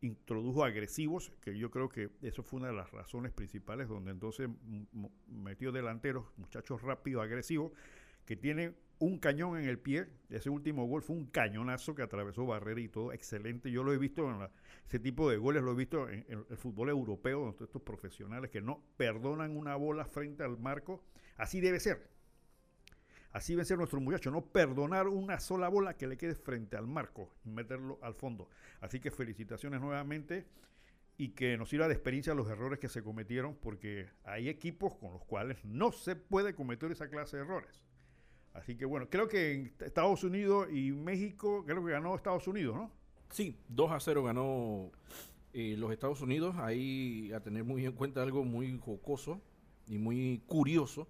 introdujo 0.00 0.64
agresivos, 0.64 1.32
que 1.40 1.56
yo 1.56 1.70
creo 1.70 1.88
que 1.88 2.10
eso 2.22 2.42
fue 2.42 2.60
una 2.60 2.68
de 2.68 2.74
las 2.74 2.90
razones 2.90 3.32
principales, 3.32 3.88
donde 3.88 4.10
entonces 4.10 4.48
metió 5.26 5.72
delanteros, 5.72 6.26
muchachos 6.36 6.82
rápidos, 6.82 7.22
agresivos, 7.22 7.72
que 8.24 8.36
tienen 8.36 8.76
un 8.98 9.18
cañón 9.18 9.58
en 9.58 9.68
el 9.68 9.78
pie. 9.78 10.06
Ese 10.30 10.50
último 10.50 10.86
gol 10.86 11.02
fue 11.02 11.16
un 11.16 11.26
cañonazo 11.26 11.94
que 11.94 12.02
atravesó 12.02 12.46
barrera 12.46 12.80
y 12.80 12.88
todo, 12.88 13.12
excelente. 13.12 13.70
Yo 13.70 13.82
lo 13.82 13.92
he 13.92 13.98
visto 13.98 14.28
en 14.28 14.48
ese 14.86 14.98
tipo 14.98 15.30
de 15.30 15.36
goles, 15.36 15.62
lo 15.62 15.72
he 15.72 15.76
visto 15.76 16.08
en, 16.08 16.26
el 16.28 16.56
fútbol 16.56 16.90
europeo, 16.90 17.40
donde 17.40 17.64
estos 17.64 17.82
profesionales 17.82 18.50
que 18.50 18.60
no 18.60 18.82
perdonan 18.96 19.56
una 19.56 19.76
bola 19.76 20.04
frente 20.04 20.42
al 20.42 20.58
marco. 20.58 21.04
Así 21.36 21.60
debe 21.60 21.80
ser. 21.80 22.15
Así 23.36 23.52
debe 23.52 23.66
ser 23.66 23.76
nuestro 23.76 24.00
muchacho, 24.00 24.30
no 24.30 24.46
perdonar 24.46 25.08
una 25.08 25.38
sola 25.40 25.68
bola 25.68 25.94
que 25.94 26.06
le 26.06 26.16
quede 26.16 26.34
frente 26.34 26.74
al 26.74 26.86
marco 26.86 27.34
y 27.44 27.50
meterlo 27.50 27.98
al 28.00 28.14
fondo. 28.14 28.48
Así 28.80 28.98
que 28.98 29.10
felicitaciones 29.10 29.78
nuevamente 29.78 30.46
y 31.18 31.32
que 31.32 31.58
nos 31.58 31.68
sirva 31.68 31.86
de 31.86 31.92
experiencia 31.92 32.32
los 32.32 32.48
errores 32.48 32.78
que 32.78 32.88
se 32.88 33.02
cometieron, 33.02 33.54
porque 33.54 34.08
hay 34.24 34.48
equipos 34.48 34.94
con 34.94 35.12
los 35.12 35.22
cuales 35.26 35.62
no 35.66 35.92
se 35.92 36.16
puede 36.16 36.54
cometer 36.54 36.90
esa 36.90 37.10
clase 37.10 37.36
de 37.36 37.42
errores. 37.42 37.84
Así 38.54 38.74
que 38.74 38.86
bueno, 38.86 39.10
creo 39.10 39.28
que 39.28 39.70
Estados 39.80 40.24
Unidos 40.24 40.68
y 40.72 40.92
México, 40.92 41.62
creo 41.66 41.84
que 41.84 41.92
ganó 41.92 42.16
Estados 42.16 42.48
Unidos, 42.48 42.74
¿no? 42.74 42.90
Sí, 43.28 43.60
2 43.68 43.92
a 43.92 44.00
0 44.00 44.22
ganó 44.22 44.92
eh, 45.52 45.74
los 45.76 45.92
Estados 45.92 46.22
Unidos. 46.22 46.56
Ahí 46.56 47.30
a 47.34 47.40
tener 47.40 47.64
muy 47.64 47.84
en 47.84 47.92
cuenta 47.92 48.22
algo 48.22 48.46
muy 48.46 48.78
jocoso 48.78 49.42
y 49.86 49.98
muy 49.98 50.42
curioso 50.46 51.06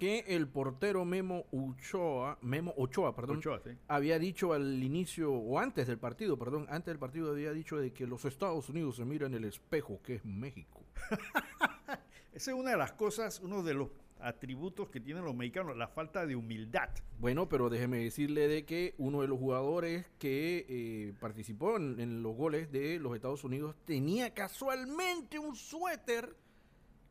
que 0.00 0.24
el 0.28 0.48
portero 0.48 1.04
Memo 1.04 1.44
Ochoa, 1.52 2.38
Memo 2.40 2.72
Ochoa, 2.78 3.14
perdón, 3.14 3.42
había 3.86 4.18
dicho 4.18 4.54
al 4.54 4.82
inicio, 4.82 5.30
o 5.30 5.58
antes 5.58 5.86
del 5.86 5.98
partido, 5.98 6.38
perdón, 6.38 6.66
antes 6.70 6.86
del 6.86 6.98
partido 6.98 7.30
había 7.30 7.52
dicho 7.52 7.76
de 7.76 7.92
que 7.92 8.06
los 8.06 8.24
Estados 8.24 8.70
Unidos 8.70 8.96
se 8.96 9.04
miran 9.04 9.34
en 9.34 9.44
el 9.44 9.50
espejo, 9.50 10.00
que 10.02 10.14
es 10.14 10.24
México. 10.24 10.82
Esa 12.32 12.50
es 12.52 12.56
una 12.56 12.70
de 12.70 12.78
las 12.78 12.92
cosas, 12.92 13.40
uno 13.40 13.62
de 13.62 13.74
los 13.74 13.90
atributos 14.20 14.88
que 14.88 15.00
tienen 15.00 15.22
los 15.22 15.34
mexicanos, 15.34 15.76
la 15.76 15.88
falta 15.88 16.24
de 16.26 16.34
humildad. 16.34 16.88
Bueno, 17.18 17.48
pero 17.50 17.68
déjeme 17.68 17.98
decirle 17.98 18.48
de 18.48 18.64
que 18.64 18.94
uno 18.96 19.20
de 19.20 19.28
los 19.28 19.38
jugadores 19.38 20.06
que 20.18 20.64
eh, 20.66 21.12
participó 21.20 21.76
en 21.76 22.22
los 22.22 22.34
goles 22.34 22.72
de 22.72 22.98
los 22.98 23.14
Estados 23.14 23.44
Unidos 23.44 23.76
tenía 23.84 24.32
casualmente 24.32 25.38
un 25.38 25.54
suéter 25.54 26.34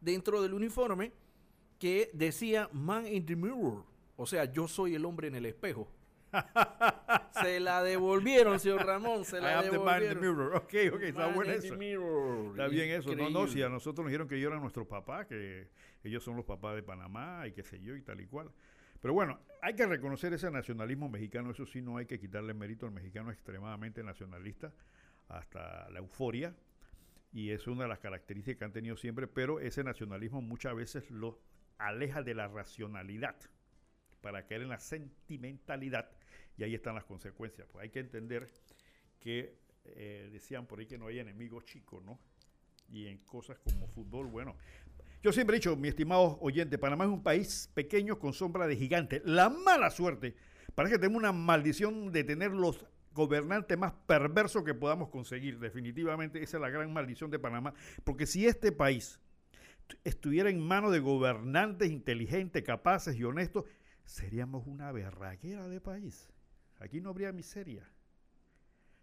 dentro 0.01 0.41
del 0.41 0.55
uniforme 0.55 1.11
que 1.79 2.11
decía 2.13 2.69
Man 2.73 3.07
in 3.07 3.25
the 3.25 3.35
Mirror. 3.35 3.83
O 4.15 4.25
sea, 4.25 4.45
yo 4.45 4.67
soy 4.67 4.95
el 4.95 5.05
hombre 5.05 5.29
en 5.29 5.35
el 5.35 5.45
espejo. 5.45 5.89
se 7.41 7.59
la 7.59 7.81
devolvieron, 7.81 8.59
señor 8.59 8.85
Ramón. 8.85 9.25
Se 9.25 9.39
la 9.39 9.63
devolvieron. 9.63 9.85
man 9.85 10.03
in 10.03 10.09
the 10.09 10.15
mirror. 10.15 10.55
Ok, 10.55 10.73
ok, 10.93 11.01
está 11.01 11.27
bueno 11.27 11.51
eso. 11.53 11.73
Está 11.73 12.67
bien 12.67 12.89
eso. 12.91 13.15
No, 13.15 13.29
no, 13.29 13.47
si 13.47 13.61
a 13.63 13.69
nosotros 13.69 14.03
nos 14.03 14.11
dijeron 14.11 14.27
que 14.27 14.39
yo 14.39 14.49
era 14.49 14.59
nuestro 14.59 14.87
papá, 14.87 15.25
que 15.25 15.69
ellos 16.03 16.23
son 16.23 16.35
los 16.35 16.45
papás 16.45 16.75
de 16.75 16.83
Panamá 16.83 17.47
y 17.47 17.53
qué 17.53 17.63
sé 17.63 17.79
yo 17.79 17.95
y 17.95 18.01
tal 18.01 18.21
y 18.21 18.27
cual. 18.27 18.51
Pero 19.01 19.13
bueno, 19.13 19.39
hay 19.61 19.73
que 19.75 19.85
reconocer 19.85 20.33
ese 20.33 20.51
nacionalismo 20.51 21.07
mexicano, 21.09 21.51
eso 21.51 21.65
sí, 21.65 21.81
no 21.81 21.97
hay 21.97 22.05
que 22.05 22.19
quitarle 22.19 22.53
mérito 22.53 22.85
al 22.85 22.91
mexicano 22.91 23.31
extremadamente 23.31 24.03
nacionalista, 24.03 24.73
hasta 25.29 25.89
la 25.89 25.99
euforia, 25.99 26.53
y 27.31 27.51
es 27.51 27.65
una 27.67 27.83
de 27.83 27.89
las 27.89 27.99
características 27.99 28.59
que 28.59 28.65
han 28.65 28.73
tenido 28.73 28.97
siempre, 28.97 29.27
pero 29.27 29.61
ese 29.61 29.85
nacionalismo 29.85 30.41
muchas 30.41 30.75
veces 30.75 31.09
lo 31.09 31.39
aleja 31.79 32.21
de 32.21 32.35
la 32.35 32.47
racionalidad 32.47 33.35
para 34.21 34.45
caer 34.45 34.61
en 34.61 34.69
la 34.69 34.79
sentimentalidad 34.79 36.09
y 36.57 36.63
ahí 36.63 36.75
están 36.75 36.95
las 36.95 37.05
consecuencias. 37.05 37.67
Pues 37.71 37.83
hay 37.83 37.89
que 37.89 37.99
entender 37.99 38.47
que 39.19 39.57
eh, 39.85 40.29
decían 40.31 40.65
por 40.65 40.79
ahí 40.79 40.85
que 40.85 40.97
no 40.97 41.07
hay 41.07 41.19
enemigos 41.19 41.65
chicos, 41.65 42.03
¿no? 42.03 42.19
Y 42.89 43.07
en 43.07 43.19
cosas 43.19 43.57
como 43.59 43.87
fútbol, 43.87 44.27
bueno. 44.27 44.55
Yo 45.21 45.31
siempre 45.31 45.55
he 45.55 45.59
dicho, 45.59 45.75
mi 45.75 45.89
estimado 45.89 46.37
oyente, 46.41 46.77
Panamá 46.77 47.05
es 47.05 47.11
un 47.11 47.23
país 47.23 47.69
pequeño 47.73 48.19
con 48.19 48.33
sombra 48.33 48.67
de 48.67 48.75
gigante. 48.75 49.21
La 49.25 49.49
mala 49.49 49.89
suerte, 49.89 50.35
parece 50.75 50.95
que 50.95 50.99
tenemos 50.99 51.19
una 51.19 51.33
maldición 51.33 52.11
de 52.11 52.23
tener 52.23 52.51
los 52.51 52.85
gobernantes 53.13 53.77
más 53.77 53.93
perversos 54.05 54.63
que 54.63 54.73
podamos 54.73 55.09
conseguir. 55.09 55.59
Definitivamente 55.59 56.41
esa 56.41 56.57
es 56.57 56.61
la 56.61 56.69
gran 56.69 56.91
maldición 56.93 57.29
de 57.29 57.39
Panamá. 57.39 57.73
Porque 58.03 58.25
si 58.25 58.47
este 58.47 58.71
país 58.71 59.19
estuviera 60.03 60.49
en 60.49 60.59
manos 60.59 60.91
de 60.91 60.99
gobernantes 60.99 61.89
inteligentes, 61.89 62.63
capaces 62.63 63.15
y 63.15 63.23
honestos, 63.23 63.65
seríamos 64.05 64.65
una 64.67 64.91
berraguera 64.91 65.67
de 65.67 65.81
país. 65.81 66.29
Aquí 66.79 67.01
no 67.01 67.09
habría 67.09 67.31
miseria. 67.31 67.89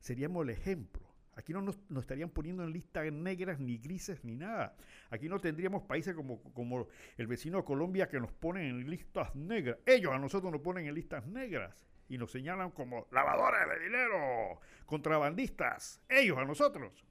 Seríamos 0.00 0.44
el 0.44 0.50
ejemplo. 0.50 1.06
Aquí 1.36 1.52
no 1.52 1.60
nos, 1.60 1.78
estarían 2.00 2.30
poniendo 2.30 2.64
en 2.64 2.72
listas 2.72 3.12
negras, 3.12 3.60
ni 3.60 3.76
grises, 3.76 4.24
ni 4.24 4.36
nada. 4.36 4.74
Aquí 5.10 5.28
no 5.28 5.38
tendríamos 5.38 5.82
países 5.82 6.14
como, 6.14 6.42
como 6.54 6.88
el 7.18 7.26
vecino 7.26 7.58
de 7.58 7.64
Colombia 7.64 8.08
que 8.08 8.18
nos 8.18 8.32
ponen 8.32 8.64
en 8.64 8.90
listas 8.90 9.34
negras. 9.34 9.78
Ellos 9.84 10.12
a 10.12 10.18
nosotros 10.18 10.50
nos 10.50 10.62
ponen 10.62 10.86
en 10.86 10.94
listas 10.94 11.26
negras 11.26 11.86
y 12.08 12.16
nos 12.16 12.30
señalan 12.30 12.70
como 12.70 13.06
lavadores 13.10 13.68
de 13.68 13.84
dinero, 13.84 14.60
contrabandistas. 14.86 16.00
Ellos 16.08 16.38
a 16.38 16.44
nosotros. 16.46 17.04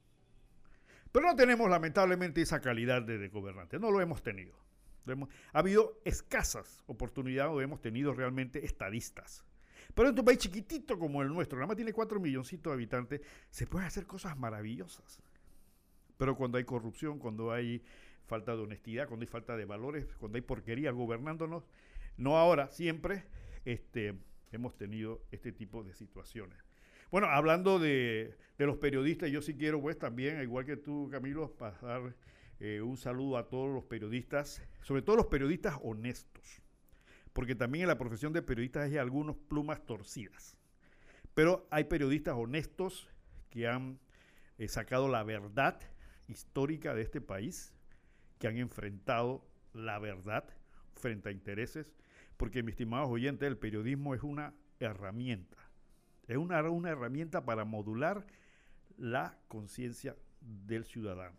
Pero 1.15 1.27
no 1.27 1.35
tenemos 1.37 1.69
lamentablemente 1.69 2.41
esa 2.41 2.59
calidad 2.59 3.01
de, 3.01 3.29
gobernante, 3.29 3.79
no 3.79 3.89
lo 3.89 4.01
hemos 4.01 4.21
tenido. 4.21 4.53
ha 5.53 5.59
habido 5.59 6.01
escasas 6.03 6.83
oportunidades 6.87 7.53
o 7.53 7.61
hemos 7.61 7.79
tenido 7.79 8.13
realmente 8.13 8.65
estadistas. 8.65 9.45
Pero 9.93 10.09
en 10.09 10.19
un 10.19 10.25
país 10.25 10.39
chiquitito 10.39 10.99
como 10.99 11.21
el 11.21 11.29
nuestro, 11.29 11.57
nada 11.57 11.67
más 11.67 11.77
tiene 11.77 11.93
4 11.93 12.19
milloncitos 12.19 12.69
de 12.69 12.73
habitantes, 12.73 13.21
se 13.49 13.65
pueden 13.65 13.87
hacer 13.87 14.05
cosas 14.05 14.37
maravillosas. 14.37 15.21
Pero 16.17 16.35
cuando 16.35 16.57
hay 16.57 16.65
corrupción, 16.65 17.17
cuando 17.17 17.53
hay 17.53 17.81
falta 18.25 18.53
de 18.53 18.63
honestidad, 18.63 19.07
cuando 19.07 19.23
hay 19.23 19.27
falta 19.27 19.55
de 19.55 19.63
valores, 19.63 20.13
cuando 20.17 20.35
hay 20.35 20.41
porquería 20.41 20.91
gobernándonos, 20.91 21.63
no 22.17 22.37
ahora, 22.37 22.69
siempre 22.71 23.23
este, 23.63 24.19
hemos 24.51 24.75
tenido 24.75 25.21
este 25.31 25.53
tipo 25.53 25.81
de 25.81 25.93
situaciones. 25.93 26.64
Bueno, 27.15 27.29
hablando 27.29 27.79
de, 27.79 28.35
los 28.57 28.75
periodistas, 28.75 29.31
yo 29.31 29.41
sí 29.41 29.55
quiero, 29.55 29.79
pues 29.79 29.97
también, 29.97 30.41
igual 30.41 30.65
que 30.65 30.75
tú, 30.75 31.07
Camilo, 31.09 31.49
pasar 31.55 32.13
eh, 32.59 32.81
un 32.81 32.97
saludo 32.97 33.37
a 33.37 33.47
todos 33.47 33.73
los 33.73 33.85
periodistas, 33.85 34.61
sobre 34.81 35.01
todo 35.01 35.15
los 35.15 35.27
periodistas 35.27 35.79
honestos, 35.81 36.61
porque 37.31 37.55
también 37.55 37.83
en 37.83 37.87
la 37.87 37.97
profesión 37.97 38.33
de 38.33 38.41
periodistas 38.41 38.91
hay 38.91 38.97
algunos 38.97 39.37
plumas 39.37 39.85
torcidas, 39.85 40.57
pero 41.33 41.65
hay 41.71 41.85
periodistas 41.85 42.35
honestos 42.35 43.07
que 43.49 43.65
han 43.65 43.97
eh, 44.57 44.67
sacado 44.67 45.07
la 45.07 45.23
verdad 45.23 45.79
histórica 46.27 46.93
de 46.93 47.03
este 47.03 47.21
país 47.21 47.73
que 48.39 48.49
han 48.49 48.57
enfrentado 48.57 49.47
la 49.71 49.99
verdad 49.99 50.43
frente 50.95 51.29
a 51.29 51.31
intereses, 51.31 51.93
porque 52.35 52.61
mis 52.61 52.73
estimados 52.73 53.09
oyentes, 53.09 53.47
el 53.47 53.57
periodismo 53.57 54.15
es 54.15 54.21
una 54.21 54.53
herramienta, 54.81 55.64
es 56.27 56.37
una, 56.37 56.61
una 56.69 56.89
herramienta 56.89 57.45
para 57.45 57.65
modular 57.65 58.25
la 58.97 59.37
conciencia 59.47 60.15
del 60.41 60.85
ciudadano. 60.85 61.37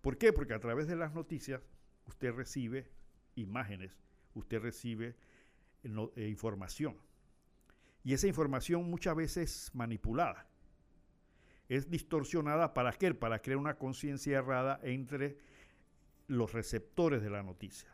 ¿Por 0.00 0.18
qué? 0.18 0.32
Porque 0.32 0.54
a 0.54 0.60
través 0.60 0.86
de 0.86 0.96
las 0.96 1.14
noticias 1.14 1.62
usted 2.06 2.32
recibe 2.32 2.90
imágenes, 3.36 3.98
usted 4.34 4.60
recibe 4.60 5.16
eh, 5.84 6.28
información. 6.28 6.96
Y 8.04 8.14
esa 8.14 8.26
información 8.26 8.90
muchas 8.90 9.14
veces 9.14 9.66
es 9.68 9.74
manipulada. 9.74 10.46
Es 11.68 11.88
distorsionada 11.88 12.74
para 12.74 12.92
qué? 12.92 13.14
Para 13.14 13.40
crear 13.40 13.58
una 13.58 13.78
conciencia 13.78 14.38
errada 14.38 14.80
entre 14.82 15.38
los 16.26 16.52
receptores 16.52 17.22
de 17.22 17.30
la 17.30 17.42
noticia. 17.42 17.88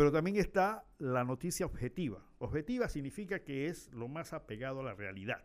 Pero 0.00 0.12
también 0.12 0.38
está 0.38 0.86
la 0.98 1.24
noticia 1.24 1.66
objetiva. 1.66 2.24
Objetiva 2.38 2.88
significa 2.88 3.40
que 3.40 3.66
es 3.66 3.92
lo 3.92 4.08
más 4.08 4.32
apegado 4.32 4.80
a 4.80 4.82
la 4.82 4.94
realidad. 4.94 5.44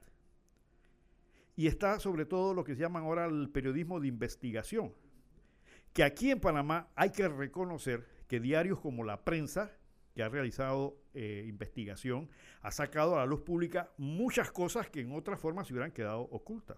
Y 1.57 1.67
está 1.67 1.99
sobre 1.99 2.25
todo 2.25 2.53
lo 2.53 2.63
que 2.63 2.73
se 2.73 2.79
llama 2.79 3.01
ahora 3.01 3.25
el 3.25 3.49
periodismo 3.49 3.99
de 3.99 4.07
investigación, 4.07 4.93
que 5.91 6.05
aquí 6.05 6.31
en 6.31 6.39
Panamá 6.39 6.87
hay 6.95 7.09
que 7.09 7.27
reconocer 7.27 8.07
que 8.29 8.39
diarios 8.39 8.79
como 8.79 9.03
la 9.03 9.25
prensa, 9.25 9.75
que 10.13 10.23
ha 10.23 10.29
realizado 10.29 11.01
eh, 11.13 11.43
investigación, 11.49 12.29
ha 12.61 12.71
sacado 12.71 13.15
a 13.15 13.19
la 13.19 13.25
luz 13.25 13.41
pública 13.41 13.91
muchas 13.97 14.53
cosas 14.53 14.89
que 14.89 15.01
en 15.01 15.11
otras 15.11 15.37
formas 15.37 15.67
se 15.67 15.73
hubieran 15.73 15.91
quedado 15.91 16.21
ocultas. 16.21 16.77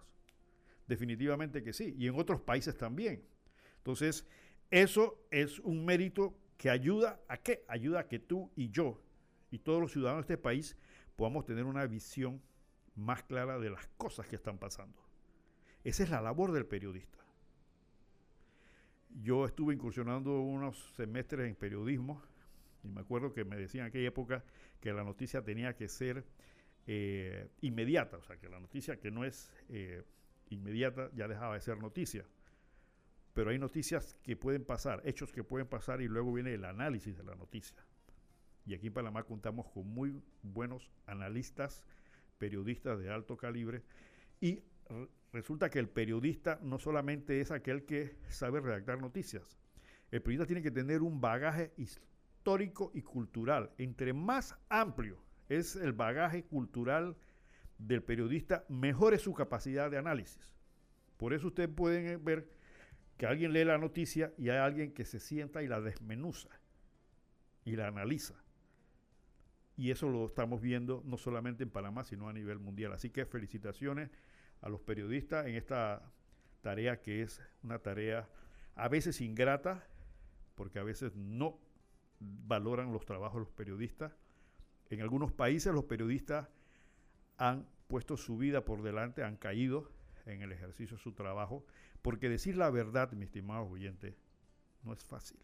Definitivamente 0.87 1.61
que 1.61 1.73
sí, 1.73 1.93
y 1.95 2.07
en 2.07 2.15
otros 2.15 2.41
países 2.41 2.75
también. 2.75 3.23
Entonces, 3.77 4.27
eso 4.71 5.23
es 5.29 5.59
un 5.59 5.85
mérito 5.85 6.35
que 6.57 6.69
ayuda 6.69 7.21
a 7.27 7.37
qué? 7.37 7.63
Ayuda 7.67 8.01
a 8.01 8.07
que 8.07 8.19
tú 8.19 8.51
y 8.55 8.69
yo 8.69 9.01
y 9.51 9.59
todos 9.59 9.79
los 9.79 9.91
ciudadanos 9.91 10.27
de 10.27 10.33
este 10.33 10.41
país 10.41 10.75
podamos 11.15 11.45
tener 11.45 11.63
una 11.63 11.85
visión 11.85 12.41
más 12.95 13.23
clara 13.23 13.59
de 13.59 13.69
las 13.69 13.87
cosas 13.97 14.27
que 14.27 14.35
están 14.35 14.57
pasando. 14.57 14.99
Esa 15.83 16.03
es 16.03 16.09
la 16.09 16.21
labor 16.21 16.51
del 16.51 16.65
periodista. 16.65 17.17
Yo 19.21 19.45
estuve 19.45 19.73
incursionando 19.73 20.41
unos 20.41 20.93
semestres 20.95 21.47
en 21.47 21.55
periodismo 21.55 22.21
y 22.83 22.89
me 22.89 23.01
acuerdo 23.01 23.33
que 23.33 23.45
me 23.45 23.55
decían 23.55 23.85
en 23.85 23.89
aquella 23.89 24.07
época 24.07 24.43
que 24.79 24.93
la 24.93 25.03
noticia 25.03 25.43
tenía 25.43 25.75
que 25.75 25.87
ser 25.87 26.25
eh, 26.85 27.49
inmediata, 27.61 28.17
o 28.17 28.23
sea, 28.23 28.37
que 28.37 28.49
la 28.49 28.59
noticia 28.59 28.99
que 28.99 29.11
no 29.11 29.23
es 29.23 29.51
eh, 29.69 30.03
inmediata 30.49 31.09
ya 31.13 31.27
dejaba 31.27 31.55
de 31.55 31.61
ser 31.61 31.77
noticia. 31.79 32.25
Pero 33.37 33.51
hay 33.51 33.59
noticias 33.59 34.15
que 34.23 34.35
pueden 34.35 34.65
pasar, 34.65 34.99
hechos 35.05 35.31
que 35.31 35.43
pueden 35.43 35.67
pasar 35.67 36.01
y 36.01 36.07
luego 36.07 36.33
viene 36.33 36.55
el 36.55 36.65
análisis 36.65 37.15
de 37.15 37.23
la 37.23 37.35
noticia. 37.35 37.77
Y 38.65 38.73
aquí 38.73 38.87
en 38.87 38.93
Panamá 38.93 39.25
contamos 39.25 39.69
con 39.69 39.87
muy 39.87 40.23
buenos 40.41 40.89
analistas, 41.05 41.83
periodistas 42.39 42.97
de 42.97 43.11
alto 43.11 43.37
calibre 43.37 43.83
y 44.41 44.63
resulta 45.31 45.69
que 45.69 45.77
el 45.77 45.87
periodista 45.87 46.59
no 46.63 46.79
solamente 46.79 47.39
es 47.39 47.51
aquel 47.51 47.85
que 47.85 48.17
sabe 48.27 48.59
redactar 48.59 48.99
noticias. 48.99 49.59
El 50.09 50.23
periodista 50.23 50.47
tiene 50.47 50.63
que 50.63 50.71
tener 50.71 51.03
un 51.03 51.21
bagaje 51.21 51.73
histórico 51.77 52.89
y 52.95 53.03
cultural. 53.03 53.69
Entre 53.77 54.13
más 54.13 54.57
amplio 54.67 55.21
es 55.47 55.75
el 55.75 55.93
bagaje 55.93 56.43
cultural 56.43 57.15
del 57.77 58.01
periodista, 58.01 58.65
mejor 58.67 59.13
es 59.13 59.21
su 59.21 59.35
capacidad 59.35 59.91
de 59.91 59.99
análisis. 59.99 60.55
Por 61.17 61.35
eso 61.35 61.47
ustedes 61.47 61.69
pueden 61.69 62.25
ver 62.25 62.56
que 63.17 63.25
alguien 63.25 63.51
lee 63.53 63.65
la 63.65 63.77
noticia 63.77 64.33
y 64.37 64.49
hay 64.49 64.57
alguien 64.57 64.93
que 64.93 65.05
se 65.05 65.19
sienta 65.19 65.63
y 65.63 65.67
la 65.67 65.81
desmenuza 65.81 66.49
y 67.65 67.75
la 67.75 67.87
analiza. 67.87 68.35
Y 69.75 69.91
eso 69.91 70.09
lo 70.09 70.25
estamos 70.25 70.61
viendo 70.61 71.03
no 71.05 71.17
solamente 71.17 71.63
en 71.63 71.69
Panamá, 71.69 72.03
sino 72.03 72.29
a 72.29 72.33
nivel 72.33 72.59
mundial. 72.59 72.93
Así 72.93 73.09
que 73.09 73.25
felicitaciones 73.25 74.09
a 74.61 74.69
los 74.69 74.81
periodistas 74.81 75.45
en 75.47 75.55
esta 75.55 76.11
tarea 76.61 77.01
que 77.01 77.21
es 77.21 77.41
una 77.63 77.79
tarea 77.79 78.29
a 78.75 78.87
veces 78.87 79.21
ingrata, 79.21 79.87
porque 80.55 80.79
a 80.79 80.83
veces 80.83 81.15
no 81.15 81.59
valoran 82.19 82.91
los 82.93 83.05
trabajos 83.05 83.35
de 83.35 83.45
los 83.45 83.51
periodistas. 83.51 84.13
En 84.89 85.01
algunos 85.01 85.31
países 85.31 85.73
los 85.73 85.85
periodistas 85.85 86.47
han 87.37 87.67
puesto 87.87 88.17
su 88.17 88.37
vida 88.37 88.65
por 88.65 88.81
delante, 88.81 89.23
han 89.23 89.37
caído 89.37 89.91
en 90.27 90.41
el 90.41 90.51
ejercicio 90.51 90.97
de 90.97 91.03
su 91.03 91.13
trabajo, 91.13 91.65
porque 92.01 92.29
decir 92.29 92.57
la 92.57 92.69
verdad, 92.69 93.11
mi 93.13 93.25
estimado 93.25 93.65
oyente, 93.65 94.15
no 94.83 94.93
es 94.93 95.03
fácil. 95.03 95.39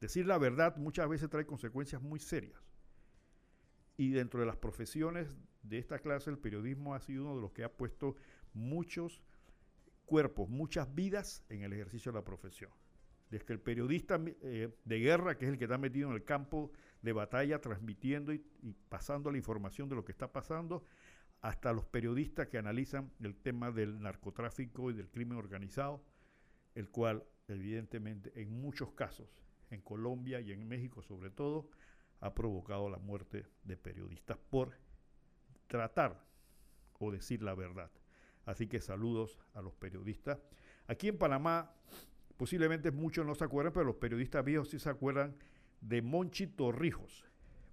Decir 0.00 0.26
la 0.26 0.38
verdad 0.38 0.76
muchas 0.76 1.08
veces 1.08 1.28
trae 1.28 1.46
consecuencias 1.46 2.02
muy 2.02 2.18
serias. 2.18 2.60
Y 3.96 4.10
dentro 4.10 4.40
de 4.40 4.46
las 4.46 4.56
profesiones 4.56 5.36
de 5.62 5.78
esta 5.78 5.98
clase, 5.98 6.30
el 6.30 6.38
periodismo 6.38 6.94
ha 6.94 7.00
sido 7.00 7.24
uno 7.24 7.36
de 7.36 7.42
los 7.42 7.52
que 7.52 7.64
ha 7.64 7.72
puesto 7.72 8.16
muchos 8.54 9.22
cuerpos, 10.06 10.48
muchas 10.48 10.92
vidas 10.94 11.44
en 11.50 11.62
el 11.62 11.72
ejercicio 11.74 12.10
de 12.10 12.18
la 12.18 12.24
profesión. 12.24 12.70
Desde 13.30 13.52
el 13.52 13.60
periodista 13.60 14.18
eh, 14.42 14.74
de 14.84 14.98
guerra, 14.98 15.36
que 15.36 15.44
es 15.44 15.52
el 15.52 15.58
que 15.58 15.64
está 15.64 15.78
metido 15.78 16.08
en 16.08 16.14
el 16.14 16.24
campo 16.24 16.72
de 17.02 17.12
batalla, 17.12 17.60
transmitiendo 17.60 18.32
y 18.32 18.42
pasando 18.88 19.30
la 19.30 19.36
información 19.36 19.88
de 19.88 19.94
lo 19.94 20.04
que 20.04 20.12
está 20.12 20.32
pasando, 20.32 20.84
hasta 21.42 21.72
los 21.72 21.86
periodistas 21.86 22.48
que 22.48 22.58
analizan 22.58 23.10
el 23.20 23.34
tema 23.36 23.70
del 23.70 24.00
narcotráfico 24.00 24.90
y 24.90 24.94
del 24.94 25.08
crimen 25.08 25.38
organizado, 25.38 26.04
el 26.74 26.90
cual 26.90 27.24
evidentemente 27.48 28.32
en 28.40 28.60
muchos 28.60 28.92
casos, 28.92 29.28
en 29.70 29.80
Colombia 29.80 30.40
y 30.40 30.52
en 30.52 30.68
México 30.68 31.02
sobre 31.02 31.30
todo, 31.30 31.70
ha 32.20 32.34
provocado 32.34 32.90
la 32.90 32.98
muerte 32.98 33.46
de 33.64 33.76
periodistas 33.76 34.36
por 34.50 34.76
tratar 35.66 36.22
o 36.98 37.10
decir 37.10 37.42
la 37.42 37.54
verdad. 37.54 37.90
Así 38.44 38.66
que 38.66 38.80
saludos 38.80 39.38
a 39.54 39.62
los 39.62 39.74
periodistas. 39.74 40.38
Aquí 40.86 41.08
en 41.08 41.18
Panamá, 41.18 41.72
posiblemente 42.36 42.90
muchos 42.90 43.24
no 43.24 43.34
se 43.34 43.44
acuerdan, 43.44 43.72
pero 43.72 43.86
los 43.86 43.96
periodistas 43.96 44.44
viejos 44.44 44.68
sí 44.68 44.78
se 44.78 44.90
acuerdan 44.90 45.36
de 45.80 46.02
Monchi 46.02 46.46
Torrijos. 46.46 47.24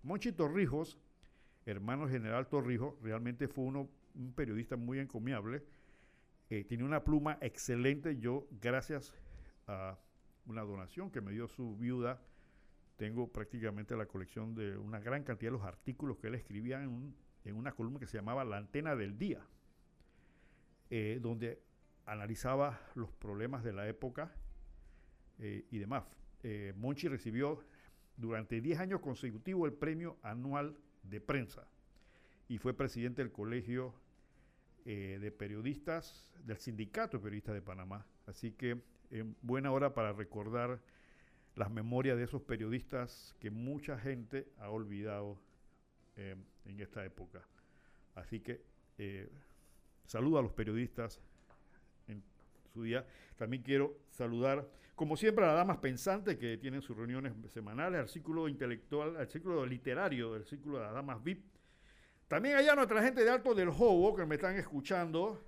Monchi 0.04 0.32
Torrijos 0.32 0.98
hermano 1.68 2.08
general 2.08 2.48
Torrijos, 2.48 2.96
realmente 3.02 3.48
fue 3.48 3.66
uno, 3.66 3.90
un 4.16 4.34
periodista 4.34 4.78
muy 4.78 5.00
encomiable. 5.00 5.64
Eh, 6.50 6.64
tiene 6.64 6.86
una 6.86 7.04
pluma 7.04 7.38
excelente. 7.42 8.18
Yo, 8.18 8.48
gracias 8.62 9.14
a 9.68 10.00
una 10.46 10.62
donación 10.62 11.12
que 11.12 11.20
me 11.20 11.34
dio 11.34 11.48
su 11.48 11.76
viuda, 11.76 12.22
tengo 12.96 13.32
prácticamente 13.32 13.98
la 13.98 14.06
colección 14.06 14.56
de 14.56 14.78
una 14.78 15.00
gran 15.00 15.24
cantidad 15.24 15.52
de 15.52 15.58
los 15.58 15.68
artículos 15.68 16.18
que 16.18 16.28
él 16.28 16.36
escribía 16.36 16.82
en, 16.82 17.14
una 17.54 17.74
columna 17.74 18.00
que 18.00 18.08
se 18.08 18.18
llamaba 18.18 18.44
La 18.44 18.58
Antena 18.58 18.96
del 18.96 19.18
Día, 19.18 19.46
eh, 20.90 21.20
donde 21.22 21.62
analizaba 22.06 22.80
los 22.96 23.12
problemas 23.12 23.64
de 23.64 23.74
la 23.74 23.88
época 23.88 24.34
eh, 25.40 25.66
y 25.70 25.78
demás. 25.78 26.16
Monchi 26.78 27.10
recibió 27.10 27.60
durante 28.16 28.62
10 28.62 28.80
años 28.80 29.02
consecutivos 29.02 29.70
el 29.70 29.78
premio 29.78 30.18
anual 30.24 30.78
de 31.10 31.22
prensa 31.22 31.68
y 32.48 32.58
fue 32.58 32.74
presidente 32.74 33.22
del 33.22 33.32
Colegio 33.32 33.94
eh, 34.86 35.18
de 35.20 35.32
Periodistas, 35.32 36.32
del 36.46 36.58
Sindicato 36.58 37.18
de 37.18 37.24
Periodistas 37.24 37.56
de 37.56 37.62
Panamá. 37.62 38.06
Así 38.26 38.52
que 38.52 38.82
en 39.12 39.36
buena 39.42 39.72
hora 39.72 39.94
para 39.94 40.14
recordar 40.14 40.80
las 41.56 41.72
memorias 41.72 42.18
de 42.18 42.24
esos 42.24 42.42
periodistas 42.42 43.36
que 43.40 43.50
mucha 43.50 43.98
gente 43.98 44.48
ha 44.60 44.70
olvidado 44.70 45.40
eh, 46.16 46.36
en 46.66 46.80
esta 46.80 47.04
época. 47.04 47.42
Así 48.16 48.40
que 48.40 48.62
eh, 48.98 49.30
saludo 50.06 50.40
a 50.40 50.42
los 50.42 50.54
periodistas 50.54 51.20
día. 52.84 53.06
También 53.36 53.64
quiero 53.64 53.98
saludar, 54.10 54.68
como 54.96 55.18
siempre, 55.18 55.46
a 55.46 55.50
las 55.50 55.58
damas 55.58 55.78
pensantes 55.78 56.38
que 56.38 56.58
tienen 56.58 56.82
sus 56.82 56.98
reuniones 56.98 57.34
semanales, 57.52 58.02
al 58.02 58.10
círculo 58.10 58.48
intelectual, 58.48 59.18
al 59.18 59.28
círculo 59.28 59.66
literario 59.66 60.34
del 60.34 60.46
círculo 60.46 60.78
de 60.80 60.86
las 60.86 60.94
damas 60.94 61.24
VIP 61.24 61.58
también 62.28 62.56
allá 62.56 62.76
nuestra 62.76 63.02
gente 63.02 63.24
de 63.24 63.30
Alto 63.30 63.56
del 63.56 63.70
Jobo, 63.70 64.14
que 64.14 64.26
me 64.26 64.36
están 64.36 64.58
escuchando, 64.58 65.42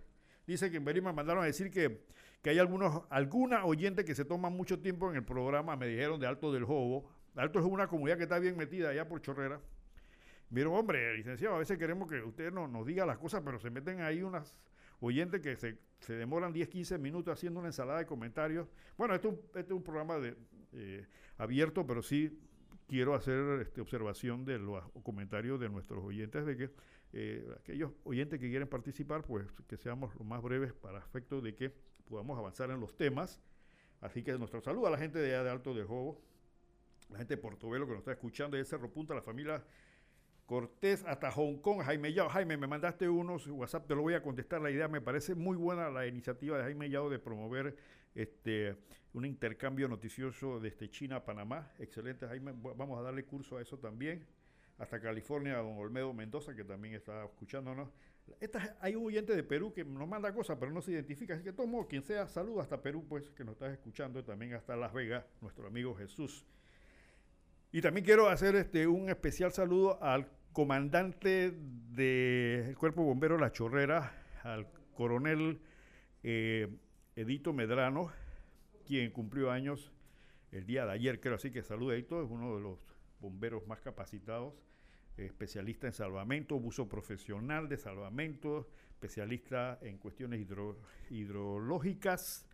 dice 0.47 0.71
que 0.71 0.77
en 0.77 0.85
Berima 0.85 1.11
me 1.11 1.17
mandaron 1.17 1.43
a 1.43 1.45
decir 1.45 1.69
que, 1.69 2.05
hay 2.45 2.57
algunos, 2.57 3.03
alguna 3.09 3.65
oyente 3.65 4.05
que 4.05 4.15
se 4.15 4.23
toma 4.23 4.49
mucho 4.49 4.79
tiempo 4.79 5.09
en 5.09 5.17
el 5.17 5.25
programa, 5.25 5.75
me 5.75 5.87
dijeron 5.87 6.21
de 6.21 6.27
Alto 6.27 6.53
del 6.53 6.63
Jobo. 6.63 7.11
Alto 7.35 7.59
es 7.59 7.65
una 7.65 7.87
comunidad 7.87 8.15
que 8.15 8.23
está 8.23 8.39
bien 8.39 8.55
metida 8.55 8.89
allá 8.89 9.07
por 9.09 9.21
Chorrera. 9.21 9.59
Vieron, 10.49 10.73
hombre, 10.73 11.15
licenciado, 11.17 11.55
a 11.55 11.59
veces 11.59 11.77
queremos 11.77 12.09
que 12.09 12.21
usted 12.21 12.49
no, 12.51 12.65
nos 12.67 12.85
diga 12.85 13.05
las 13.05 13.17
cosas, 13.17 13.41
pero 13.43 13.59
se 13.59 13.69
meten 13.69 13.99
ahí 13.99 14.23
unas 14.23 14.55
oyentes 14.99 15.41
que 15.41 15.55
se, 15.55 15.77
demoran 16.13 16.53
10, 16.53 16.69
15 16.69 16.97
minutos 16.97 17.33
haciendo 17.33 17.59
una 17.59 17.69
ensalada 17.69 17.99
de 17.99 18.05
comentarios. 18.05 18.67
Bueno, 18.97 19.15
este, 19.15 19.29
este 19.29 19.59
es 19.59 19.71
un 19.71 19.83
programa 19.83 20.17
de, 20.17 20.35
eh, 20.73 21.05
abierto, 21.37 21.85
pero 21.85 22.01
sí 22.01 22.39
quiero 22.87 23.13
hacer 23.13 23.61
este, 23.61 23.81
observación 23.81 24.45
de 24.45 24.59
los 24.59 24.83
comentarios 25.03 25.59
de 25.59 25.69
nuestros 25.69 26.03
oyentes 26.03 26.45
de 26.45 26.57
que 26.57 26.71
eh, 27.13 27.47
aquellos 27.59 27.91
oyentes 28.03 28.39
que 28.39 28.49
quieren 28.49 28.67
participar, 28.67 29.23
pues 29.23 29.45
que 29.67 29.77
seamos 29.77 30.13
lo 30.15 30.23
más 30.23 30.41
breves 30.41 30.73
para 30.73 30.99
efecto 30.99 31.41
de 31.41 31.55
que 31.55 31.73
podamos 32.07 32.37
avanzar 32.37 32.71
en 32.71 32.79
los 32.79 32.95
temas. 32.95 33.41
Así 34.01 34.23
que 34.23 34.37
nuestro 34.37 34.61
saludo 34.61 34.87
a 34.87 34.91
la 34.91 34.97
gente 34.97 35.19
de, 35.19 35.29
de 35.29 35.49
Alto 35.49 35.73
de 35.73 35.83
Jobo, 35.83 36.21
la 37.09 37.17
gente 37.17 37.35
de 37.35 37.41
Portobelo 37.41 37.85
que 37.85 37.91
nos 37.91 37.99
está 37.99 38.11
escuchando, 38.11 38.57
de 38.57 38.65
Cerro 38.65 38.91
Punta, 38.91 39.13
la 39.13 39.21
familia 39.21 39.63
Cortés 40.49 41.05
hasta 41.05 41.29
Hong 41.29 41.57
Kong, 41.57 41.83
Jaime 41.83 42.11
Yao. 42.11 42.27
Jaime, 42.27 42.57
me 42.57 42.65
mandaste 42.65 43.07
unos 43.07 43.45
WhatsApp, 43.45 43.85
te 43.85 43.93
lo 43.93 44.01
voy 44.01 44.15
a 44.15 44.23
contestar. 44.23 44.59
La 44.59 44.71
idea 44.71 44.87
me 44.87 44.99
parece 44.99 45.35
muy 45.35 45.55
buena 45.55 45.91
la 45.91 46.07
iniciativa 46.07 46.57
de 46.57 46.63
Jaime 46.63 46.89
Yao 46.89 47.07
de 47.07 47.19
promover 47.19 47.77
este 48.15 48.75
un 49.13 49.25
intercambio 49.25 49.87
noticioso 49.87 50.59
desde 50.59 50.89
China 50.89 51.17
a 51.17 51.23
Panamá. 51.23 51.71
Excelente, 51.77 52.25
Jaime. 52.25 52.51
Vamos 52.55 52.97
a 52.97 53.03
darle 53.03 53.25
curso 53.25 53.57
a 53.57 53.61
eso 53.61 53.77
también. 53.77 54.25
Hasta 54.79 54.99
California, 54.99 55.57
don 55.57 55.77
Olmedo 55.77 56.13
Mendoza, 56.13 56.55
que 56.55 56.63
también 56.63 56.95
está 56.95 57.25
escuchándonos. 57.25 57.87
hay 58.81 58.95
un 58.95 59.05
oyente 59.05 59.35
de 59.35 59.43
Perú 59.43 59.71
que 59.71 59.85
nos 59.85 60.07
manda 60.07 60.33
cosas, 60.33 60.57
pero 60.59 60.71
no 60.71 60.81
se 60.81 60.93
identifica. 60.93 61.35
Así 61.35 61.43
que, 61.43 61.53
tomo 61.53 61.87
quien 61.87 62.01
sea, 62.01 62.27
saludo 62.27 62.61
hasta 62.61 62.81
Perú, 62.81 63.05
pues, 63.07 63.29
que 63.29 63.43
nos 63.43 63.53
estás 63.53 63.71
escuchando. 63.71 64.23
También 64.23 64.55
hasta 64.55 64.75
Las 64.75 64.93
Vegas, 64.93 65.25
nuestro 65.41 65.67
amigo 65.67 65.93
Jesús. 65.93 66.43
Y 67.71 67.81
también 67.81 68.03
quiero 68.03 68.27
hacer 68.27 68.55
este, 68.55 68.87
un 68.87 69.09
especial 69.09 69.51
saludo 69.51 70.01
al 70.01 70.38
comandante 70.53 71.51
del 71.51 72.75
Cuerpo 72.77 73.03
Bombero 73.03 73.37
La 73.37 73.51
Chorrera, 73.51 74.11
al 74.43 74.67
coronel 74.93 75.59
eh, 76.23 76.67
Edito 77.15 77.53
Medrano, 77.53 78.11
quien 78.85 79.11
cumplió 79.11 79.51
años 79.51 79.91
el 80.51 80.65
día 80.65 80.85
de 80.85 80.93
ayer, 80.93 81.19
creo. 81.19 81.35
Así 81.35 81.51
que 81.51 81.61
saluda 81.61 81.93
Edito, 81.93 82.23
es 82.23 82.29
uno 82.29 82.55
de 82.55 82.61
los 82.61 82.79
bomberos 83.19 83.67
más 83.67 83.81
capacitados, 83.81 84.53
especialista 85.17 85.87
en 85.87 85.93
salvamento, 85.93 86.59
buzo 86.59 86.87
profesional 86.87 87.67
de 87.69 87.77
salvamento, 87.77 88.69
especialista 88.91 89.77
en 89.81 89.97
cuestiones 89.97 90.45
hidrológicas, 91.09 92.45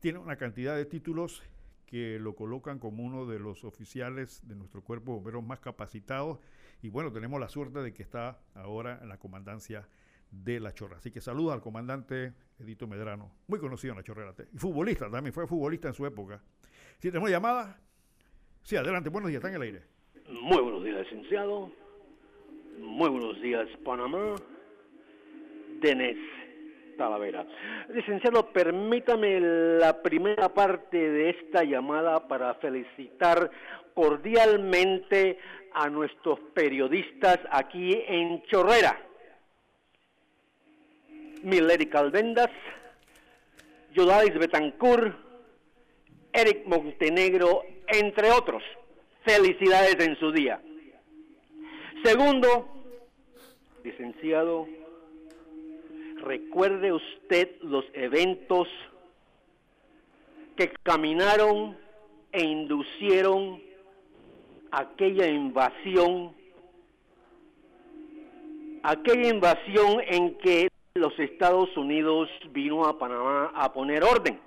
tiene 0.00 0.18
una 0.18 0.36
cantidad 0.36 0.76
de 0.76 0.84
títulos 0.84 1.42
que 1.86 2.18
lo 2.18 2.34
colocan 2.34 2.78
como 2.78 3.04
uno 3.04 3.26
de 3.26 3.38
los 3.38 3.64
oficiales 3.64 4.46
de 4.48 4.56
nuestro 4.56 4.82
cuerpo 4.82 5.12
bomberos 5.14 5.44
más 5.44 5.60
capacitados 5.60 6.38
y 6.82 6.90
bueno, 6.90 7.12
tenemos 7.12 7.40
la 7.40 7.48
suerte 7.48 7.78
de 7.78 7.94
que 7.94 8.02
está 8.02 8.40
ahora 8.54 8.98
en 9.00 9.08
la 9.08 9.16
comandancia 9.16 9.88
de 10.32 10.58
La 10.58 10.74
Chorra. 10.74 10.96
Así 10.96 11.12
que 11.12 11.20
saludos 11.20 11.54
al 11.54 11.60
comandante 11.60 12.32
Edito 12.58 12.88
Medrano, 12.88 13.30
muy 13.46 13.60
conocido 13.60 13.92
en 13.92 13.98
La 13.98 14.02
Chorrera. 14.02 14.34
Y 14.52 14.58
futbolista 14.58 15.08
también, 15.08 15.32
fue 15.32 15.46
futbolista 15.46 15.88
en 15.88 15.94
su 15.94 16.04
época. 16.04 16.42
Si 16.98 17.08
tenemos 17.08 17.30
llamada, 17.30 17.80
sí, 18.62 18.76
adelante, 18.76 19.10
buenos 19.10 19.30
días, 19.30 19.38
está 19.38 19.48
en 19.48 19.54
el 19.54 19.62
aire. 19.62 19.82
Muy 20.28 20.60
buenos 20.60 20.82
días, 20.82 21.00
licenciado. 21.04 21.70
Muy 22.78 23.08
buenos 23.10 23.40
días, 23.40 23.68
Panamá. 23.84 24.34
Denis 25.80 26.18
Talavera. 26.96 27.46
Licenciado, 27.88 28.52
permítame 28.52 29.40
la 29.40 30.02
primera 30.02 30.48
parte 30.48 30.96
de 30.96 31.30
esta 31.30 31.64
llamada 31.64 32.26
para 32.28 32.54
felicitar 32.54 33.50
cordialmente 33.94 35.38
a 35.74 35.88
nuestros 35.88 36.38
periodistas 36.54 37.38
aquí 37.50 38.02
en 38.06 38.42
Chorrera. 38.44 39.00
Milady 41.42 41.86
Calvendas, 41.86 42.50
Judais 43.94 44.32
Betancourt, 44.38 45.14
Eric 46.32 46.66
Montenegro, 46.66 47.62
entre 47.88 48.30
otros. 48.30 48.62
Felicidades 49.24 49.96
en 50.00 50.16
su 50.18 50.32
día. 50.32 50.60
Segundo, 52.04 52.68
licenciado, 53.84 54.66
recuerde 56.22 56.92
usted 56.92 57.50
los 57.62 57.84
eventos 57.92 58.68
que 60.56 60.72
caminaron 60.82 61.76
e 62.30 62.42
inducieron 62.42 63.60
aquella 64.70 65.26
invasión, 65.26 66.34
aquella 68.82 69.28
invasión 69.28 70.00
en 70.06 70.38
que 70.38 70.68
los 70.94 71.18
Estados 71.18 71.76
Unidos 71.76 72.28
vino 72.50 72.84
a 72.84 72.98
Panamá 72.98 73.52
a 73.54 73.72
poner 73.72 74.04
orden. 74.04 74.40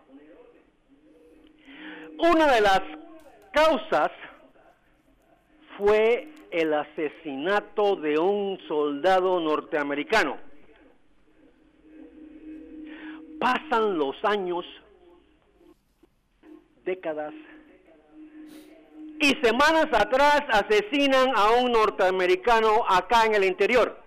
Una 2.17 2.51
de 2.53 2.61
las 2.61 2.81
causas 3.51 4.11
fue 5.77 6.29
el 6.51 6.73
asesinato 6.73 7.97
de 7.97 8.17
un 8.17 8.57
soldado 8.67 9.39
norteamericano. 9.39 10.38
Pasan 13.39 13.98
los 13.98 14.15
años, 14.24 14.65
décadas, 16.84 17.34
y 19.19 19.30
semanas 19.41 19.88
atrás 19.93 20.41
asesinan 20.50 21.36
a 21.36 21.52
un 21.52 21.71
norteamericano 21.71 22.86
acá 22.88 23.26
en 23.26 23.36
el 23.36 23.43
interior. 23.43 24.04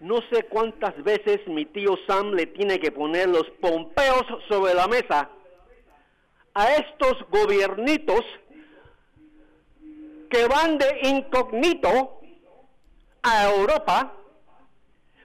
No 0.00 0.20
sé 0.30 0.44
cuántas 0.44 1.02
veces 1.02 1.40
mi 1.46 1.64
tío 1.66 1.96
Sam 2.06 2.32
le 2.32 2.46
tiene 2.46 2.78
que 2.78 2.92
poner 2.92 3.28
los 3.28 3.48
pompeos 3.60 4.24
sobre 4.48 4.74
la 4.74 4.86
mesa 4.86 5.30
a 6.52 6.74
estos 6.74 7.14
gobiernitos 7.30 8.20
que 10.30 10.46
van 10.46 10.78
de 10.78 10.98
incógnito 11.02 12.20
a 13.22 13.50
Europa 13.50 14.12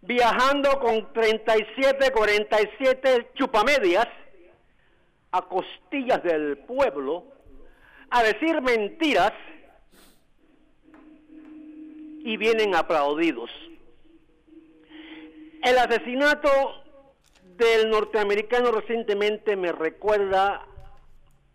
viajando 0.02 0.80
con 0.80 1.12
37, 1.14 2.12
47 2.12 3.32
chupamedias 3.36 4.08
a 5.32 5.42
costillas 5.44 6.24
del 6.24 6.58
pueblo 6.60 7.26
a 8.10 8.24
decir 8.24 8.62
mentiras 8.62 9.34
y 12.24 12.38
vienen 12.38 12.76
aplaudidos. 12.76 13.50
El 15.64 15.78
asesinato 15.78 16.50
del 17.58 17.90
norteamericano 17.90 18.72
recientemente 18.72 19.56
me 19.56 19.72
recuerda 19.72 20.66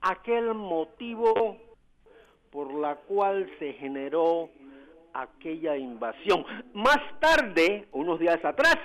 aquel 0.00 0.54
motivo 0.54 1.56
por 2.50 2.72
la 2.74 2.96
cual 2.96 3.50
se 3.58 3.72
generó 3.72 4.50
aquella 5.14 5.76
invasión. 5.76 6.44
Más 6.74 6.98
tarde, 7.20 7.86
unos 7.92 8.18
días 8.18 8.44
atrás, 8.44 8.76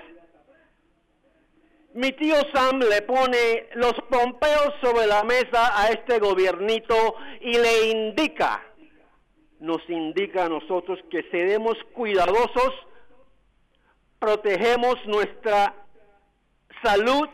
mi 1.94 2.12
tío 2.12 2.36
Sam 2.54 2.80
le 2.80 3.02
pone 3.02 3.68
los 3.74 3.94
pompeos 4.10 4.74
sobre 4.82 5.08
la 5.08 5.24
mesa 5.24 5.76
a 5.76 5.90
este 5.90 6.20
gobiernito 6.20 7.16
y 7.42 7.58
le 7.58 7.90
indica, 7.90 8.64
nos 9.60 9.82
indica 9.90 10.46
a 10.46 10.50
nosotros 10.50 11.00
que 11.10 11.24
seremos 11.32 11.76
cuidadosos, 11.94 12.74
protegemos 14.20 14.96
nuestra 15.08 15.74
salud, 16.84 17.28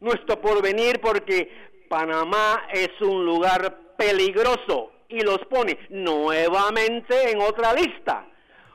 nuestro 0.00 0.40
porvenir, 0.40 1.00
porque 1.00 1.50
Panamá 1.88 2.66
es 2.70 2.90
un 3.00 3.24
lugar 3.24 3.96
peligroso 3.96 4.92
y 5.08 5.20
los 5.20 5.38
pone 5.46 5.78
nuevamente 5.90 7.30
en 7.30 7.40
otra 7.40 7.72
lista, 7.72 8.26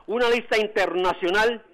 una 0.06 0.28
lista 0.28 0.58
internacional 0.58 1.64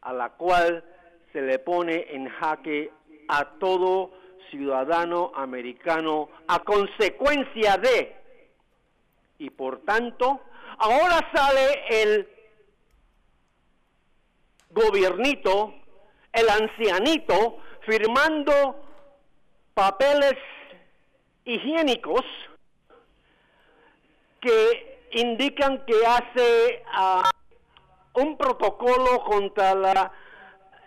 a 0.00 0.12
la 0.12 0.30
cual 0.30 0.84
se 1.32 1.42
le 1.42 1.58
pone 1.58 2.06
en 2.10 2.28
jaque 2.28 2.90
a 3.28 3.44
todo 3.58 4.10
ciudadano 4.50 5.32
americano 5.34 6.28
a 6.46 6.58
consecuencia 6.60 7.76
de, 7.76 8.16
y 9.38 9.50
por 9.50 9.80
tanto, 9.84 10.40
ahora 10.78 11.30
sale 11.32 12.02
el 12.02 12.28
gobiernito, 14.70 15.74
el 16.32 16.48
ancianito, 16.48 17.58
firmando 17.86 18.82
papeles 19.74 20.34
higiénicos 21.44 22.22
que 24.42 24.98
indican 25.12 25.84
que 25.86 25.94
hace 26.06 26.82
ah, 26.92 27.22
un 28.14 28.36
protocolo 28.36 29.24
contra 29.24 29.74
la 29.74 30.12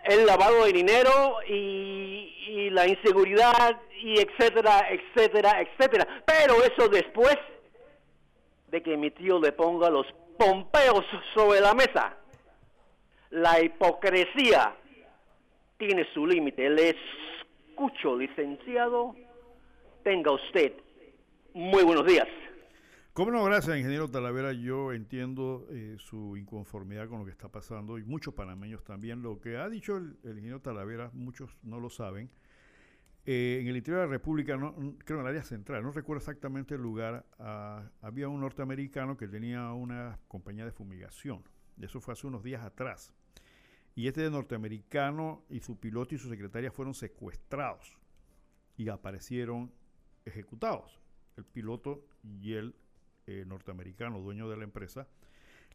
el 0.06 0.24
lavado 0.24 0.64
de 0.64 0.72
dinero 0.72 1.10
y, 1.48 2.70
la 2.70 2.86
inseguridad 2.86 3.80
y 4.02 4.20
etcétera, 4.20 4.88
etcétera, 4.90 5.62
etcétera. 5.62 6.06
Pero 6.26 6.62
eso 6.62 6.88
después 6.88 7.36
de 8.68 8.82
que 8.82 8.96
mi 8.96 9.10
tío 9.10 9.40
le 9.40 9.52
ponga 9.52 9.90
los 9.90 10.06
pompeos 10.38 11.04
sobre 11.34 11.60
la 11.60 11.74
mesa. 11.74 12.16
La 13.30 13.60
hipocresía 13.60 14.76
tiene 15.78 16.06
su 16.12 16.26
límite. 16.26 16.68
Le 16.70 16.96
escucho, 17.70 18.16
licenciado. 18.16 19.14
Tenga 20.02 20.32
usted 20.32 20.72
muy 21.54 21.82
buenos 21.82 22.06
días. 22.06 22.28
Cómo 23.16 23.30
no, 23.30 23.42
gracias, 23.44 23.78
ingeniero 23.78 24.10
Talavera. 24.10 24.52
Yo 24.52 24.92
entiendo 24.92 25.66
eh, 25.70 25.96
su 25.98 26.36
inconformidad 26.36 27.08
con 27.08 27.20
lo 27.20 27.24
que 27.24 27.30
está 27.30 27.48
pasando 27.48 27.96
y 27.96 28.04
muchos 28.04 28.34
panameños 28.34 28.84
también. 28.84 29.22
Lo 29.22 29.40
que 29.40 29.56
ha 29.56 29.70
dicho 29.70 29.96
el, 29.96 30.18
ingeniero 30.22 30.60
Talavera, 30.60 31.10
muchos 31.14 31.56
no 31.62 31.80
lo 31.80 31.88
saben. 31.88 32.28
Eh, 33.24 33.60
en 33.62 33.68
el 33.68 33.76
interior 33.78 34.02
de 34.02 34.06
la 34.08 34.12
República, 34.12 34.58
creo 34.58 35.20
en 35.20 35.24
el 35.24 35.30
área 35.30 35.42
central, 35.42 35.82
no 35.82 35.92
recuerdo 35.92 36.18
exactamente 36.18 36.74
el 36.74 36.82
lugar, 36.82 37.24
ah, 37.38 37.88
había 38.02 38.28
un 38.28 38.38
norteamericano 38.38 39.16
que 39.16 39.28
tenía 39.28 39.72
una 39.72 40.18
compañía 40.28 40.66
de 40.66 40.72
fumigación. 40.72 41.42
Eso 41.80 42.02
fue 42.02 42.12
hace 42.12 42.26
unos 42.26 42.42
días 42.42 42.62
atrás. 42.62 43.14
Y 43.94 44.08
este 44.08 44.28
norteamericano 44.28 45.42
y 45.48 45.60
su 45.60 45.80
piloto 45.80 46.14
y 46.14 46.18
su 46.18 46.28
secretaria 46.28 46.70
fueron 46.70 46.92
secuestrados 46.92 47.96
y 48.76 48.90
aparecieron 48.90 49.72
ejecutados. 50.26 51.00
El 51.38 51.46
piloto 51.46 52.04
y 52.22 52.52
el 52.52 52.74
eh, 53.26 53.44
norteamericano, 53.46 54.20
dueño 54.20 54.48
de 54.48 54.56
la 54.56 54.64
empresa. 54.64 55.08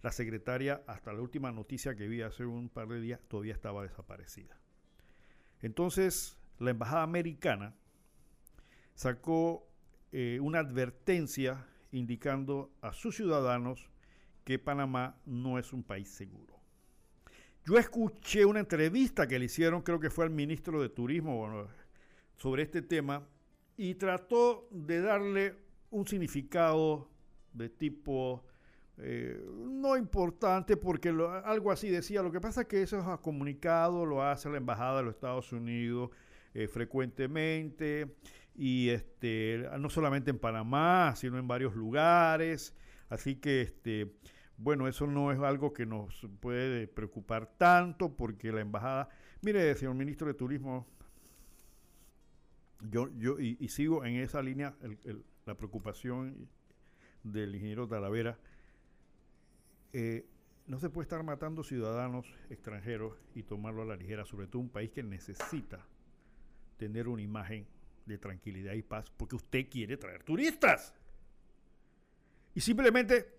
La 0.01 0.11
secretaria, 0.11 0.83
hasta 0.87 1.13
la 1.13 1.21
última 1.21 1.51
noticia 1.51 1.95
que 1.95 2.07
vi 2.07 2.21
hace 2.21 2.45
un 2.45 2.69
par 2.69 2.87
de 2.87 2.99
días, 2.99 3.19
todavía 3.27 3.53
estaba 3.53 3.83
desaparecida. 3.83 4.57
Entonces, 5.61 6.37
la 6.59 6.71
embajada 6.71 7.03
americana 7.03 7.75
sacó 8.95 9.67
eh, 10.11 10.39
una 10.41 10.59
advertencia 10.59 11.67
indicando 11.91 12.71
a 12.81 12.93
sus 12.93 13.15
ciudadanos 13.15 13.89
que 14.43 14.57
Panamá 14.57 15.19
no 15.25 15.59
es 15.59 15.73
un 15.73 15.83
país 15.83 16.09
seguro. 16.09 16.59
Yo 17.65 17.77
escuché 17.77 18.43
una 18.43 18.59
entrevista 18.59 19.27
que 19.27 19.37
le 19.37 19.45
hicieron, 19.45 19.83
creo 19.83 19.99
que 19.99 20.09
fue 20.09 20.25
al 20.25 20.31
ministro 20.31 20.81
de 20.81 20.89
Turismo, 20.89 21.67
sobre 22.37 22.63
este 22.63 22.81
tema, 22.81 23.27
y 23.77 23.95
trató 23.95 24.67
de 24.71 25.01
darle 25.01 25.55
un 25.91 26.07
significado 26.07 27.10
de 27.53 27.69
tipo 27.69 28.43
eh, 29.03 29.43
no 29.57 29.97
importante 29.97 30.77
porque 30.77 31.09
algo 31.09 31.71
así 31.71 31.89
decía, 31.89 32.21
lo 32.21 32.31
que 32.31 32.39
pasa 32.39 32.61
es 32.61 32.67
que 32.67 32.83
eso 32.83 32.99
es 32.99 33.19
comunicado, 33.21 34.05
lo 34.05 34.23
hace 34.23 34.49
la 34.49 34.57
Embajada 34.57 34.97
de 34.97 35.03
los 35.03 35.15
Estados 35.15 35.51
Unidos 35.51 36.11
eh, 36.53 36.67
frecuentemente 36.67 38.15
y 38.53 38.89
este, 38.89 39.67
no 39.79 39.89
solamente 39.89 40.29
en 40.29 40.37
Panamá, 40.37 41.15
sino 41.15 41.39
en 41.39 41.47
varios 41.47 41.75
lugares, 41.75 42.75
así 43.09 43.37
que 43.37 43.61
este, 43.61 44.13
bueno, 44.57 44.87
eso 44.87 45.07
no 45.07 45.31
es 45.31 45.39
algo 45.39 45.73
que 45.73 45.87
nos 45.87 46.27
puede 46.39 46.87
preocupar 46.87 47.47
tanto 47.57 48.15
porque 48.15 48.51
la 48.51 48.61
Embajada, 48.61 49.09
mire, 49.41 49.73
señor 49.75 49.95
ministro 49.95 50.27
de 50.27 50.35
Turismo, 50.35 50.85
yo, 52.89 53.09
yo 53.17 53.39
y, 53.39 53.67
sigo 53.69 54.05
en 54.05 54.17
esa 54.17 54.41
línea 54.41 54.75
la 55.45 55.55
preocupación 55.55 56.49
del 57.23 57.55
ingeniero 57.55 57.87
Talavera, 57.87 58.37
eh, 59.93 60.25
no 60.67 60.79
se 60.79 60.89
puede 60.89 61.05
estar 61.05 61.23
matando 61.23 61.63
ciudadanos 61.63 62.25
extranjeros 62.49 63.17
y 63.35 63.43
tomarlo 63.43 63.81
a 63.81 63.85
la 63.85 63.95
ligera, 63.95 64.25
sobre 64.25 64.47
todo 64.47 64.61
un 64.61 64.69
país 64.69 64.91
que 64.91 65.03
necesita 65.03 65.85
tener 66.77 67.07
una 67.07 67.21
imagen 67.21 67.67
de 68.05 68.17
tranquilidad 68.17 68.73
y 68.73 68.81
paz 68.81 69.11
porque 69.15 69.35
usted 69.35 69.67
quiere 69.69 69.97
traer 69.97 70.23
turistas. 70.23 70.93
Y 72.55 72.61
simplemente, 72.61 73.37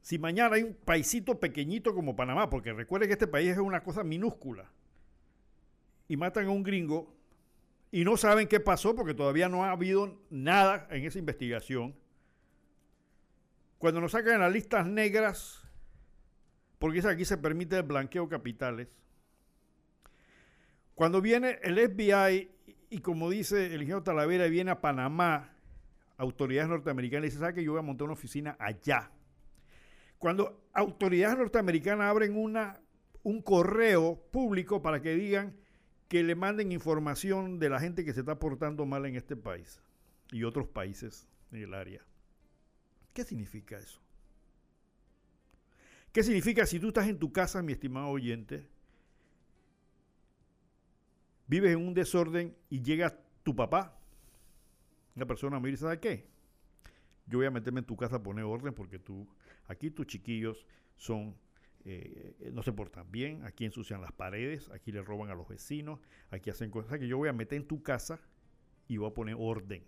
si 0.00 0.18
mañana 0.18 0.56
hay 0.56 0.62
un 0.62 0.74
paisito 0.74 1.38
pequeñito 1.38 1.94
como 1.94 2.16
Panamá, 2.16 2.48
porque 2.48 2.72
recuerde 2.72 3.06
que 3.06 3.14
este 3.14 3.26
país 3.26 3.50
es 3.50 3.58
una 3.58 3.82
cosa 3.82 4.04
minúscula, 4.04 4.70
y 6.08 6.16
matan 6.16 6.46
a 6.46 6.50
un 6.50 6.62
gringo 6.62 7.14
y 7.90 8.04
no 8.04 8.16
saben 8.16 8.46
qué 8.46 8.60
pasó 8.60 8.94
porque 8.94 9.14
todavía 9.14 9.48
no 9.48 9.64
ha 9.64 9.70
habido 9.70 10.18
nada 10.28 10.86
en 10.90 11.04
esa 11.04 11.18
investigación, 11.18 11.94
cuando 13.82 14.00
nos 14.00 14.12
sacan 14.12 14.38
las 14.38 14.52
listas 14.52 14.86
negras, 14.86 15.60
porque 16.78 17.00
aquí 17.04 17.24
se 17.24 17.36
permite 17.36 17.78
el 17.78 17.82
blanqueo 17.82 18.28
capitales, 18.28 18.86
cuando 20.94 21.20
viene 21.20 21.58
el 21.64 21.80
FBI 21.90 22.48
y 22.90 22.98
como 23.00 23.28
dice 23.28 23.66
el 23.66 23.82
ingeniero 23.82 24.04
Talavera, 24.04 24.46
viene 24.46 24.70
a 24.70 24.80
Panamá, 24.80 25.56
autoridades 26.16 26.68
norteamericanas, 26.68 27.24
y 27.24 27.30
dice, 27.30 27.40
¿sabe 27.40 27.54
que 27.54 27.64
yo 27.64 27.72
voy 27.72 27.80
a 27.80 27.82
montar 27.82 28.04
una 28.04 28.12
oficina 28.12 28.56
allá? 28.60 29.10
Cuando 30.16 30.64
autoridades 30.72 31.36
norteamericanas 31.36 32.08
abren 32.08 32.36
una, 32.36 32.80
un 33.24 33.42
correo 33.42 34.14
público 34.30 34.80
para 34.80 35.02
que 35.02 35.16
digan 35.16 35.56
que 36.06 36.22
le 36.22 36.36
manden 36.36 36.70
información 36.70 37.58
de 37.58 37.68
la 37.68 37.80
gente 37.80 38.04
que 38.04 38.12
se 38.12 38.20
está 38.20 38.38
portando 38.38 38.86
mal 38.86 39.06
en 39.06 39.16
este 39.16 39.34
país 39.34 39.82
y 40.30 40.44
otros 40.44 40.68
países 40.68 41.26
en 41.50 41.62
el 41.62 41.74
área. 41.74 42.06
¿Qué 43.12 43.24
significa 43.24 43.78
eso? 43.78 44.00
¿Qué 46.12 46.22
significa 46.22 46.66
si 46.66 46.78
tú 46.78 46.88
estás 46.88 47.08
en 47.08 47.18
tu 47.18 47.32
casa, 47.32 47.62
mi 47.62 47.72
estimado 47.72 48.08
oyente, 48.08 48.68
vives 51.46 51.72
en 51.72 51.86
un 51.86 51.94
desorden 51.94 52.54
y 52.68 52.82
llega 52.82 53.18
tu 53.42 53.56
papá, 53.56 53.98
una 55.14 55.26
persona 55.26 55.58
me 55.58 55.70
dice, 55.70 55.82
¿sabes 55.82 55.98
qué? 55.98 56.26
Yo 57.26 57.38
voy 57.38 57.46
a 57.46 57.50
meterme 57.50 57.80
en 57.80 57.86
tu 57.86 57.96
casa 57.96 58.16
a 58.16 58.22
poner 58.22 58.44
orden 58.44 58.74
porque 58.74 58.98
tú, 58.98 59.26
aquí 59.66 59.90
tus 59.90 60.06
chiquillos 60.06 60.66
son, 60.96 61.34
eh, 61.84 62.50
no 62.52 62.62
se 62.62 62.72
portan 62.72 63.10
bien, 63.10 63.44
aquí 63.44 63.64
ensucian 63.64 64.00
las 64.00 64.12
paredes, 64.12 64.70
aquí 64.70 64.92
le 64.92 65.02
roban 65.02 65.30
a 65.30 65.34
los 65.34 65.48
vecinos, 65.48 66.00
aquí 66.30 66.50
hacen 66.50 66.70
cosas 66.70 66.98
que 66.98 67.08
yo 67.08 67.16
voy 67.18 67.28
a 67.28 67.32
meter 67.32 67.56
en 67.56 67.66
tu 67.66 67.82
casa 67.82 68.20
y 68.88 68.98
voy 68.98 69.10
a 69.10 69.14
poner 69.14 69.36
orden. 69.38 69.84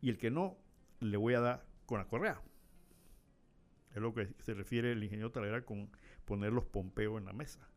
Y 0.00 0.08
el 0.08 0.18
que 0.18 0.30
no, 0.30 0.56
le 1.00 1.16
voy 1.16 1.34
a 1.34 1.40
dar 1.40 1.71
con 1.86 1.98
la 1.98 2.06
correa. 2.06 2.40
Es 3.94 4.00
lo 4.00 4.14
que 4.14 4.28
se 4.38 4.54
refiere 4.54 4.92
el 4.92 5.02
ingeniero 5.02 5.30
Talavera 5.30 5.64
con 5.64 5.90
poner 6.24 6.52
los 6.52 6.64
pompeos 6.64 7.18
en 7.18 7.26
la 7.26 7.32
mesa. 7.32 7.68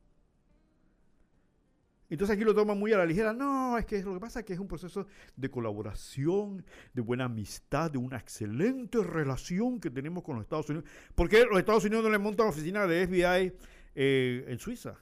Entonces 2.09 2.35
aquí 2.35 2.43
lo 2.45 2.53
toma 2.53 2.75
muy 2.75 2.93
a 2.93 2.97
la 2.97 3.05
ligera. 3.05 3.33
No, 3.33 3.77
es 3.77 3.85
que 3.85 4.01
lo 4.03 4.13
que 4.13 4.19
pasa 4.19 4.39
es 4.39 4.45
que 4.45 4.53
es 4.53 4.59
un 4.59 4.67
proceso 4.67 5.07
de 5.35 5.49
colaboración, 5.49 6.63
de 6.93 7.01
buena 7.01 7.25
amistad, 7.25 7.91
de 7.91 7.97
una 7.97 8.17
excelente 8.17 9.01
relación 9.03 9.79
que 9.79 9.89
tenemos 9.89 10.23
con 10.23 10.35
los 10.35 10.43
Estados 10.43 10.69
Unidos. 10.69 10.89
¿Por 11.15 11.27
qué 11.27 11.43
los 11.45 11.57
Estados 11.57 11.83
Unidos 11.83 12.03
no 12.03 12.11
le 12.11 12.19
montan 12.19 12.47
oficina 12.47 12.85
de 12.85 13.07
FBI 13.07 13.53
eh, 13.95 14.45
en 14.47 14.59
Suiza? 14.59 14.95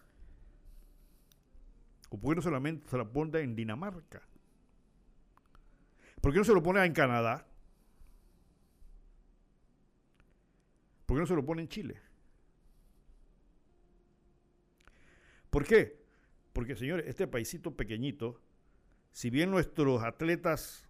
¿O 2.10 2.18
por 2.18 2.32
qué 2.32 2.36
no 2.38 2.42
solamente 2.42 2.90
se 2.90 2.98
la 2.98 3.06
pone 3.06 3.40
en 3.40 3.56
Dinamarca? 3.56 4.22
¿Por 6.22 6.32
qué 6.32 6.38
no 6.38 6.46
se 6.46 6.54
lo 6.54 6.64
pone 6.64 6.84
en 6.86 6.94
Canadá? 6.94 7.46
¿Por 11.14 11.20
qué 11.20 11.22
no 11.22 11.28
se 11.28 11.36
lo 11.36 11.46
pone 11.46 11.62
en 11.62 11.68
Chile? 11.68 12.02
¿Por 15.52 15.64
qué? 15.64 16.02
Porque, 16.54 16.76
señores, 16.76 17.06
este 17.08 17.28
paisito 17.28 17.78
pequeñito, 17.78 18.42
si 19.12 19.30
bien 19.30 19.52
nuestros 19.52 20.02
atletas 20.02 20.90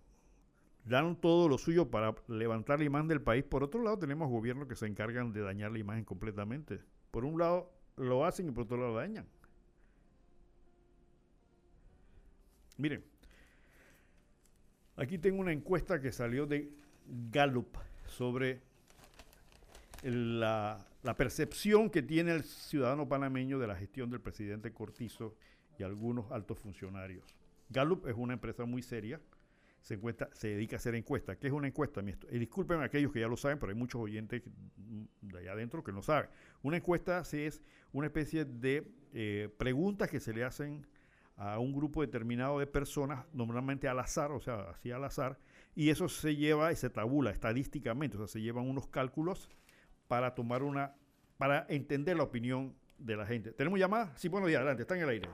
dan 0.86 1.20
todo 1.20 1.50
lo 1.50 1.58
suyo 1.58 1.92
para 1.92 2.16
levantar 2.30 2.80
la 2.80 2.86
imagen 2.86 3.10
del 3.10 3.22
país, 3.22 3.44
por 3.44 3.66
otro 3.66 3.84
lado 3.84 4.00
tenemos 4.00 4.30
gobiernos 4.30 4.70
que 4.70 4.78
se 4.78 4.88
encargan 4.88 5.34
de 5.34 5.42
dañar 5.42 5.74
la 5.74 5.80
imagen 5.80 6.06
completamente. 6.06 6.80
Por 7.12 7.26
un 7.26 7.38
lado 7.38 7.74
lo 7.98 8.24
hacen 8.24 8.48
y 8.48 8.52
por 8.52 8.64
otro 8.64 8.78
lado 8.78 8.94
lo 8.94 9.00
dañan. 9.00 9.28
Miren, 12.78 13.04
aquí 14.96 15.18
tengo 15.18 15.42
una 15.42 15.52
encuesta 15.52 16.00
que 16.00 16.14
salió 16.14 16.46
de 16.46 16.72
Gallup 17.30 17.76
sobre 18.08 18.62
la, 20.04 20.86
percepción 21.18 21.90
que 21.90 22.02
tiene 22.02 22.34
el 22.34 22.44
ciudadano 22.44 23.08
panameño 23.08 23.60
de 23.60 23.68
la 23.68 23.76
gestión 23.76 24.10
del 24.10 24.22
presidente 24.22 24.72
Cortizo 24.74 25.36
y 25.78 25.84
algunos 25.84 26.32
altos 26.32 26.60
funcionarios. 26.60 27.36
Gallup 27.70 28.08
es 28.08 28.16
una 28.16 28.34
empresa 28.34 28.66
muy 28.66 28.82
seria, 28.82 29.20
se, 29.82 29.96
encuesta, 29.96 30.30
se 30.34 30.50
dedica 30.50 30.76
a 30.76 30.78
hacer 30.78 30.96
encuestas. 30.96 31.38
¿Qué 31.38 31.48
es 31.48 31.54
una 31.54 31.68
encuesta? 31.68 32.02
Y 32.32 32.40
disculpen 32.40 32.80
a 32.80 32.86
aquellos 32.86 33.12
que 33.12 33.20
ya 33.20 33.28
lo 33.28 33.36
saben, 33.36 33.60
pero 33.60 33.72
hay 33.72 33.78
muchos 33.78 34.02
oyentes 34.02 34.44
de 35.22 35.40
allá 35.40 35.54
adentro 35.54 35.84
que 35.84 35.92
no 35.92 36.02
saben. 36.02 36.30
Una 36.62 36.78
encuesta 36.78 37.22
es 37.32 37.62
una 37.92 38.08
especie 38.08 38.46
de 38.46 38.88
eh, 39.14 39.50
preguntas 39.58 40.10
que 40.10 40.20
se 40.20 40.34
le 40.34 40.44
hacen 40.44 40.86
a 41.36 41.60
un 41.60 41.74
grupo 41.74 42.02
determinado 42.02 42.60
de 42.60 42.68
personas, 42.68 43.26
normalmente 43.34 43.88
al 43.88 44.00
azar, 44.00 44.32
o 44.32 44.40
sea, 44.40 44.70
así 44.70 44.92
al 44.92 45.04
azar, 45.04 45.40
y 45.76 45.90
eso 45.90 46.08
se 46.08 46.36
lleva 46.36 46.72
y 46.72 46.76
se 46.76 46.90
tabula 46.90 47.32
estadísticamente, 47.32 48.18
o 48.18 48.20
sea, 48.20 48.28
se 48.28 48.42
llevan 48.42 48.70
unos 48.70 48.88
cálculos 48.88 49.50
para 50.08 50.36
tomar 50.36 50.64
una, 50.64 50.94
para 51.38 51.66
entender 51.70 52.18
la 52.18 52.24
opinión 52.24 52.76
de 52.98 53.16
la 53.16 53.26
gente. 53.26 53.52
¿Tenemos 53.52 53.80
llamada? 53.80 54.12
Sí, 54.16 54.30
buenos 54.30 54.50
días, 54.50 54.60
adelante, 54.60 54.84
está 54.84 54.96
en 54.96 55.02
el 55.04 55.10
aire. 55.10 55.30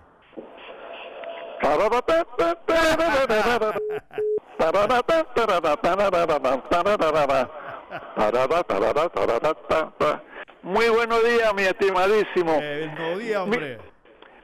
Muy 10.64 10.90
buenos 10.90 11.24
días, 11.24 11.54
mi 11.54 11.64
estimadísimo. 11.64 12.60
Eh, 12.62 12.92
buenos 12.98 13.20
días, 13.20 13.42
hombre. 13.42 13.78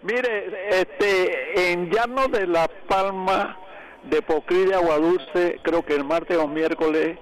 mire, 0.01 0.69
este, 0.69 1.71
en 1.71 1.89
Llano 1.89 2.27
de 2.27 2.47
La 2.47 2.67
Palma, 2.88 3.57
de 4.03 4.21
Pocri 4.21 4.65
de 4.65 4.75
Aguadulce, 4.75 5.59
creo 5.63 5.83
que 5.85 5.95
el 5.95 6.03
martes 6.03 6.38
o 6.38 6.47
miércoles, 6.47 7.17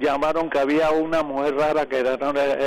llamaron 0.00 0.50
que 0.50 0.58
había 0.58 0.90
una 0.90 1.22
mujer 1.22 1.54
rara 1.54 1.86
que 1.86 1.98
era 1.98 2.18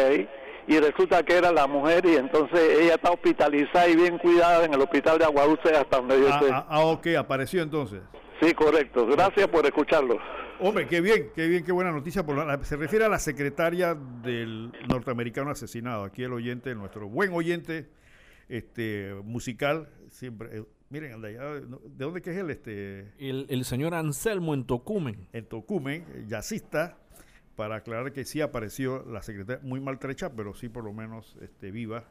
ahí 0.07 0.27
y 0.67 0.79
resulta 0.79 1.23
que 1.23 1.37
era 1.37 1.51
la 1.51 1.67
mujer 1.67 2.05
y 2.05 2.15
entonces 2.15 2.59
ella 2.79 2.95
está 2.95 3.11
hospitalizada 3.11 3.87
y 3.87 3.95
bien 3.95 4.17
cuidada 4.17 4.63
en 4.65 4.73
el 4.73 4.81
hospital 4.81 5.17
de 5.17 5.25
Aguadulce 5.25 5.75
hasta 5.75 5.97
donde 5.97 6.19
yo 6.19 6.27
ah, 6.29 6.41
ah, 6.51 6.65
ah, 6.69 6.79
ok, 6.85 7.07
apareció 7.17 7.61
entonces. 7.61 8.01
Sí, 8.41 8.53
correcto. 8.53 9.05
Gracias 9.05 9.47
por 9.47 9.65
escucharlo. 9.65 10.17
Hombre, 10.59 10.87
qué 10.87 11.01
bien, 11.01 11.31
qué 11.35 11.47
bien, 11.47 11.63
qué 11.63 11.71
buena 11.71 11.91
noticia. 11.91 12.23
Por 12.25 12.65
se 12.65 12.77
refiere 12.77 13.05
a 13.05 13.09
la 13.09 13.19
secretaria 13.19 13.95
del 13.95 14.71
norteamericano 14.87 15.51
asesinado. 15.51 16.03
Aquí 16.03 16.23
el 16.23 16.33
oyente, 16.33 16.73
nuestro 16.75 17.07
buen 17.07 17.33
oyente 17.33 17.89
este 18.47 19.13
musical, 19.23 19.89
siempre. 20.09 20.59
Eh, 20.59 20.63
miren, 20.89 21.21
¿de 21.21 21.69
dónde 21.97 22.21
que 22.21 22.31
es 22.31 22.37
él? 22.37 22.49
Este, 22.49 23.11
el, 23.17 23.45
el 23.49 23.65
señor 23.65 23.93
Anselmo 23.93 24.53
en 24.53 24.65
Tocumen. 24.65 25.27
En 25.33 25.45
Tocumen, 25.45 26.27
jazzista, 26.27 26.97
para 27.55 27.77
aclarar 27.77 28.13
que 28.13 28.25
sí 28.25 28.41
apareció 28.41 29.03
la 29.05 29.21
secretaria, 29.21 29.61
muy 29.63 29.79
maltrecha, 29.79 30.31
pero 30.33 30.53
sí 30.53 30.69
por 30.69 30.83
lo 30.83 30.93
menos 30.93 31.37
este, 31.41 31.71
viva. 31.71 32.05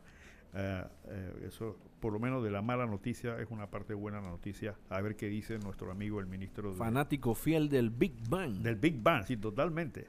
Eh, 0.52 0.84
eh, 1.08 1.46
eso, 1.46 1.76
por 2.00 2.12
lo 2.12 2.18
menos 2.18 2.42
de 2.42 2.50
la 2.50 2.60
mala 2.60 2.84
noticia, 2.84 3.40
es 3.40 3.50
una 3.50 3.70
parte 3.70 3.94
buena 3.94 4.20
la 4.20 4.28
noticia. 4.28 4.74
A 4.88 5.00
ver 5.00 5.16
qué 5.16 5.28
dice 5.28 5.58
nuestro 5.58 5.90
amigo 5.90 6.18
el 6.18 6.26
ministro. 6.26 6.74
Fanático 6.74 7.34
fiel 7.34 7.68
del 7.68 7.90
Big 7.90 8.14
Bang. 8.28 8.54
Del 8.54 8.76
Big 8.76 9.00
Bang, 9.00 9.24
sí, 9.26 9.36
totalmente. 9.36 10.08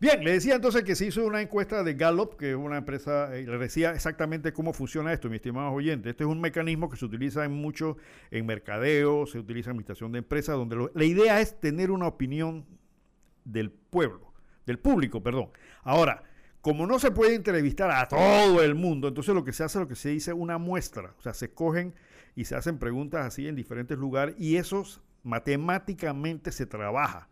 Bien, 0.00 0.24
le 0.24 0.32
decía 0.32 0.56
entonces 0.56 0.84
que 0.84 0.96
se 0.96 1.06
hizo 1.06 1.24
una 1.24 1.40
encuesta 1.40 1.82
de 1.82 1.94
Gallup, 1.94 2.36
que 2.36 2.50
es 2.50 2.56
una 2.56 2.78
empresa, 2.78 3.38
y 3.38 3.46
le 3.46 3.58
decía 3.58 3.92
exactamente 3.92 4.52
cómo 4.52 4.72
funciona 4.72 5.12
esto, 5.12 5.28
mi 5.28 5.36
estimados 5.36 5.72
oyentes. 5.74 6.10
Este 6.10 6.24
es 6.24 6.30
un 6.30 6.40
mecanismo 6.40 6.88
que 6.90 6.96
se 6.96 7.04
utiliza 7.04 7.44
en 7.44 7.52
mucho 7.52 7.96
en 8.30 8.46
mercadeo, 8.46 9.26
se 9.26 9.38
utiliza 9.38 9.70
en 9.70 9.76
administración 9.76 10.12
de 10.12 10.18
empresas, 10.18 10.56
donde 10.56 10.88
la 10.94 11.04
idea 11.04 11.40
es 11.40 11.60
tener 11.60 11.90
una 11.90 12.06
opinión 12.06 12.64
del 13.44 13.70
pueblo 13.70 14.33
del 14.66 14.78
público, 14.78 15.22
perdón. 15.22 15.50
Ahora, 15.82 16.22
como 16.60 16.86
no 16.86 16.98
se 16.98 17.10
puede 17.10 17.34
entrevistar 17.34 17.90
a 17.90 18.08
todo 18.08 18.62
el 18.62 18.74
mundo, 18.74 19.08
entonces 19.08 19.34
lo 19.34 19.44
que 19.44 19.52
se 19.52 19.64
hace, 19.64 19.78
lo 19.78 19.88
que 19.88 19.96
se 19.96 20.08
dice 20.10 20.32
una 20.32 20.58
muestra, 20.58 21.14
o 21.18 21.20
sea, 21.22 21.34
se 21.34 21.52
cogen 21.52 21.94
y 22.34 22.46
se 22.46 22.56
hacen 22.56 22.78
preguntas 22.78 23.26
así 23.26 23.46
en 23.46 23.54
diferentes 23.54 23.98
lugares 23.98 24.34
y 24.38 24.56
esos 24.56 25.02
matemáticamente 25.22 26.52
se 26.52 26.66
trabaja. 26.66 27.28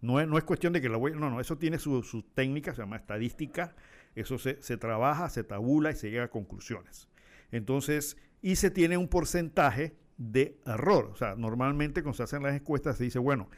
No 0.00 0.20
es, 0.20 0.28
no 0.28 0.36
es 0.36 0.44
cuestión 0.44 0.72
de 0.72 0.80
que 0.80 0.88
la 0.88 0.96
voy, 0.96 1.12
no, 1.12 1.30
no, 1.30 1.40
eso 1.40 1.56
tiene 1.56 1.78
su, 1.78 2.02
su 2.02 2.22
técnica, 2.22 2.74
se 2.74 2.82
llama 2.82 2.96
estadística, 2.96 3.74
eso 4.14 4.36
se, 4.36 4.60
se 4.60 4.76
trabaja, 4.76 5.30
se 5.30 5.44
tabula 5.44 5.90
y 5.90 5.94
se 5.94 6.10
llega 6.10 6.24
a 6.24 6.30
conclusiones. 6.30 7.08
Entonces, 7.52 8.16
y 8.42 8.56
se 8.56 8.70
tiene 8.70 8.96
un 8.96 9.08
porcentaje 9.08 9.96
de 10.18 10.58
error. 10.66 11.10
O 11.12 11.16
sea, 11.16 11.36
normalmente 11.36 12.02
cuando 12.02 12.16
se 12.16 12.24
hacen 12.24 12.42
las 12.42 12.54
encuestas 12.54 12.98
se 12.98 13.04
dice, 13.04 13.18
bueno, 13.18 13.48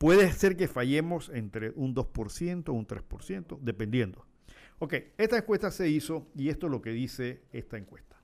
Puede 0.00 0.32
ser 0.32 0.56
que 0.56 0.66
fallemos 0.66 1.28
entre 1.28 1.72
un 1.72 1.94
2%, 1.94 2.70
un 2.70 2.86
3%, 2.86 3.58
dependiendo. 3.60 4.24
Ok, 4.78 4.94
esta 5.18 5.36
encuesta 5.36 5.70
se 5.70 5.90
hizo 5.90 6.26
y 6.34 6.48
esto 6.48 6.68
es 6.68 6.72
lo 6.72 6.80
que 6.80 6.88
dice 6.88 7.42
esta 7.52 7.76
encuesta. 7.76 8.16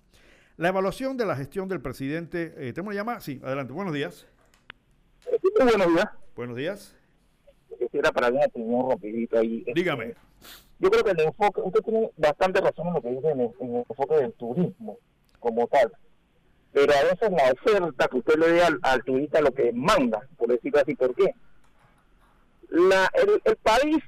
La 0.56 0.68
evaluación 0.68 1.18
de 1.18 1.26
la 1.26 1.36
gestión 1.36 1.68
del 1.68 1.82
presidente. 1.82 2.54
Eh, 2.56 2.72
¿Tenemos 2.72 2.92
una 2.92 2.94
llamada? 2.94 3.20
Sí, 3.20 3.42
adelante. 3.44 3.74
Buenos 3.74 3.92
días. 3.92 4.26
buenos 5.58 5.92
días. 5.92 6.06
Buenos 6.34 6.56
días. 6.56 6.96
Quisiera 7.78 8.10
para 8.10 8.28
una 8.30 8.46
opinión 8.46 8.88
rapidito 8.88 9.38
ahí. 9.38 9.58
Este, 9.58 9.74
Dígame. 9.74 10.14
Yo 10.78 10.90
creo 10.90 11.04
que 11.04 11.10
el 11.10 11.20
enfoque, 11.20 11.60
usted 11.60 11.80
tiene 11.80 12.10
bastante 12.16 12.62
razón 12.62 12.86
en 12.86 12.94
lo 12.94 13.02
que 13.02 13.10
dice 13.10 13.30
en 13.32 13.40
el, 13.40 13.84
enfoque 13.86 14.14
del 14.14 14.32
turismo 14.32 14.96
como 15.40 15.66
tal. 15.66 15.92
Pero 16.72 16.90
a 16.94 17.02
veces 17.02 17.30
la 17.30 17.52
oferta 17.52 18.08
que 18.08 18.16
usted 18.16 18.36
le 18.38 18.48
dé 18.52 18.62
al, 18.62 18.78
al 18.80 19.04
turista 19.04 19.42
lo 19.42 19.52
que 19.52 19.74
manda, 19.74 20.26
por 20.38 20.48
decirlo 20.48 20.80
así, 20.80 20.94
¿por 20.94 21.14
qué? 21.14 21.34
La, 22.68 23.10
el, 23.14 23.56
país 23.56 24.02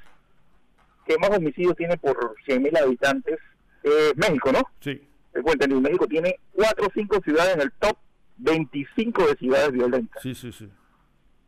que 1.07 1.17
más 1.19 1.31
homicidios 1.31 1.77
tiene 1.77 1.97
por 1.97 2.35
100.000 2.47 2.83
habitantes 2.83 3.39
es 3.83 4.17
México, 4.17 4.53
¿no? 4.53 4.63
Sí. 4.81 5.01
México 5.35 6.07
tiene 6.07 6.39
4 6.53 6.87
o 6.87 6.91
5 6.93 7.21
ciudades 7.23 7.55
en 7.55 7.61
el 7.63 7.73
top 7.79 7.97
25 8.39 9.27
de 9.27 9.35
ciudades 9.37 9.73
violentas. 9.73 10.23
Sí, 10.23 10.35
sí, 10.35 10.53
sí. 10.53 10.69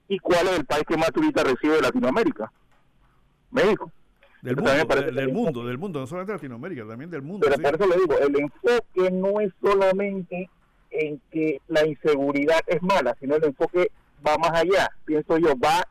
¿Y 0.09 0.19
cuál 0.19 0.47
es 0.49 0.59
el 0.59 0.65
país 0.65 0.85
que 0.87 0.97
más 0.97 1.13
turistas 1.13 1.45
recibe 1.45 1.77
de 1.77 1.83
Latinoamérica? 1.83 2.53
México. 3.51 3.93
Del 4.43 4.57
mundo, 4.57 4.73
del, 4.73 5.33
mundo, 5.33 5.67
del 5.67 5.79
mundo, 5.79 6.01
no 6.01 6.07
solamente 6.07 6.33
de 6.33 6.39
Latinoamérica, 6.39 6.87
también 6.87 7.11
del 7.11 7.23
mundo. 7.23 7.47
Pero 7.49 7.63
por 7.63 7.75
eso 7.75 7.87
le 7.87 8.01
digo, 8.01 8.19
el 8.19 8.41
enfoque 8.41 9.11
no 9.11 9.41
es 9.41 9.53
solamente 9.61 10.49
en 10.91 11.21
que 11.31 11.61
la 11.69 11.87
inseguridad 11.87 12.61
es 12.67 12.83
mala, 12.83 13.15
sino 13.21 13.37
el 13.37 13.45
enfoque 13.45 13.93
va 14.27 14.37
más 14.39 14.53
allá, 14.53 14.91
pienso 15.05 15.37
yo, 15.37 15.55
va 15.59 15.87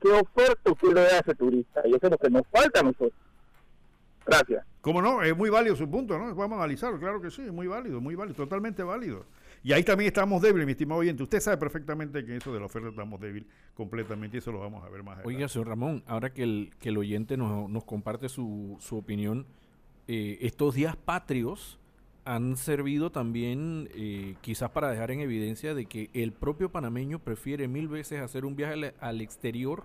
qué 0.00 0.08
oferta 0.08 0.70
usted 0.70 0.88
le 0.88 1.00
da 1.02 1.16
a 1.16 1.18
ese 1.18 1.34
turista. 1.34 1.82
Y 1.84 1.94
eso 1.94 2.06
es 2.06 2.10
lo 2.10 2.18
que 2.18 2.30
nos 2.30 2.46
falta 2.48 2.80
a 2.80 2.82
nosotros. 2.82 3.12
Gracias. 4.26 4.64
Como 4.80 5.02
no, 5.02 5.22
es 5.22 5.36
muy 5.36 5.50
válido 5.50 5.76
su 5.76 5.90
punto, 5.90 6.18
¿no? 6.18 6.34
Vamos 6.34 6.56
a 6.56 6.62
analizarlo, 6.62 6.98
claro 6.98 7.20
que 7.20 7.30
sí, 7.30 7.42
es 7.42 7.52
muy 7.52 7.66
válido, 7.66 8.00
muy 8.00 8.14
válido, 8.14 8.34
totalmente 8.36 8.82
válido. 8.82 9.26
Y 9.62 9.72
ahí 9.72 9.82
también 9.82 10.08
estamos 10.08 10.40
débiles, 10.40 10.64
mi 10.64 10.72
estimado 10.72 11.00
oyente. 11.00 11.22
Usted 11.22 11.40
sabe 11.40 11.58
perfectamente 11.58 12.24
que 12.24 12.36
eso 12.36 12.52
de 12.52 12.60
la 12.60 12.66
oferta 12.66 12.88
estamos 12.88 13.20
débiles 13.20 13.48
completamente 13.74 14.36
y 14.36 14.38
eso 14.38 14.52
lo 14.52 14.60
vamos 14.60 14.82
a 14.84 14.88
ver 14.88 15.02
más 15.02 15.16
adelante. 15.16 15.36
Oiga, 15.36 15.48
señor 15.48 15.68
Ramón, 15.68 16.02
ahora 16.06 16.32
que 16.32 16.44
el, 16.44 16.72
que 16.78 16.88
el 16.90 16.98
oyente 16.98 17.36
nos, 17.36 17.68
nos 17.68 17.84
comparte 17.84 18.30
su, 18.30 18.78
su 18.80 18.96
opinión, 18.96 19.46
eh, 20.08 20.38
estos 20.40 20.74
días 20.74 20.96
patrios 20.96 21.79
han 22.30 22.56
servido 22.56 23.10
también 23.10 23.88
eh, 23.92 24.36
quizás 24.40 24.70
para 24.70 24.88
dejar 24.88 25.10
en 25.10 25.18
evidencia 25.18 25.74
de 25.74 25.86
que 25.86 26.10
el 26.12 26.32
propio 26.32 26.70
panameño 26.70 27.18
prefiere 27.18 27.66
mil 27.66 27.88
veces 27.88 28.20
hacer 28.20 28.44
un 28.44 28.54
viaje 28.54 28.94
al, 29.00 29.20
exterior 29.20 29.82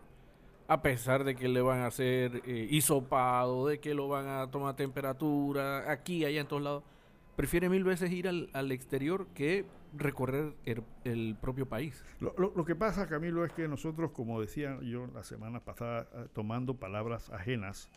a 0.67 0.83
pesar 0.83 1.23
de 1.23 1.35
que 1.35 1.49
le 1.49 1.61
van 1.61 1.79
a 1.79 1.87
hacer 1.87 2.43
eh, 2.45 2.67
hisopado, 2.69 3.65
de 3.67 3.79
que 3.79 3.95
lo 3.95 4.07
van 4.07 4.27
a 4.27 4.51
tomar 4.51 4.75
temperatura, 4.75 5.91
aquí, 5.91 6.23
allá, 6.23 6.41
en 6.41 6.47
todos 6.47 6.61
lados. 6.61 6.83
Prefiere 7.35 7.67
mil 7.67 7.83
veces 7.83 8.11
ir 8.11 8.27
al, 8.27 8.51
al 8.53 8.71
exterior 8.71 9.25
que 9.33 9.65
recorrer 9.97 10.53
el, 11.03 11.35
propio 11.41 11.67
país. 11.67 12.03
Lo, 12.19 12.35
lo, 12.37 12.63
que 12.65 12.75
pasa, 12.75 13.07
Camilo, 13.07 13.43
es 13.43 13.53
que 13.53 13.67
nosotros, 13.67 14.11
como 14.11 14.39
decía 14.39 14.77
yo 14.83 15.07
la 15.07 15.23
semana 15.23 15.61
pasada, 15.61 16.07
eh, 16.13 16.27
tomando 16.33 16.75
palabras 16.75 17.31
ajenas, 17.31 17.89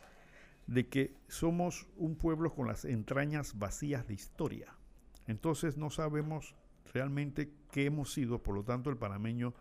de 0.69 0.87
que 0.87 1.15
somos 1.27 1.89
un 1.97 2.15
pueblo 2.15 2.55
con 2.55 2.69
las 2.69 2.85
entrañas 2.85 3.59
vacías 3.59 4.07
de 4.07 4.15
historia. 4.15 4.77
Entonces 5.27 5.77
no 5.77 5.91
sabemos 5.91 6.55
realmente 6.93 7.51
qué 7.73 7.87
hemos 7.87 8.13
sido, 8.13 8.43
por 8.43 8.55
lo 8.55 8.63
tanto 8.63 8.91
el 8.91 8.97
panameño, 8.97 9.55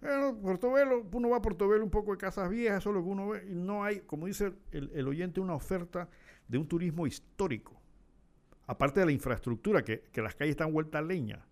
bueno, 0.00 0.38
Portobelo, 0.40 1.06
uno 1.12 1.30
va 1.30 1.38
a 1.38 1.42
Portobelo 1.42 1.84
un 1.84 1.90
poco 1.90 2.12
de 2.12 2.18
casas 2.18 2.48
viejas, 2.48 2.78
eso 2.78 2.90
es 2.90 2.96
lo 2.96 3.02
que 3.02 3.08
uno 3.08 3.28
ve, 3.28 3.46
y 3.50 3.54
no 3.54 3.84
hay, 3.84 4.00
como 4.00 4.26
dice 4.26 4.52
el, 4.70 4.90
el 4.94 5.08
oyente, 5.08 5.40
una 5.40 5.54
oferta 5.54 6.08
de 6.46 6.56
un 6.56 6.66
turismo 6.66 7.06
histórico. 7.06 7.80
Aparte 8.66 9.00
de 9.00 9.06
la 9.06 9.12
infraestructura, 9.12 9.82
que, 9.82 10.02
que 10.12 10.22
las 10.22 10.34
calles 10.34 10.52
están 10.52 10.72
vueltas 10.72 11.00
a 11.00 11.04
leña. 11.04 11.44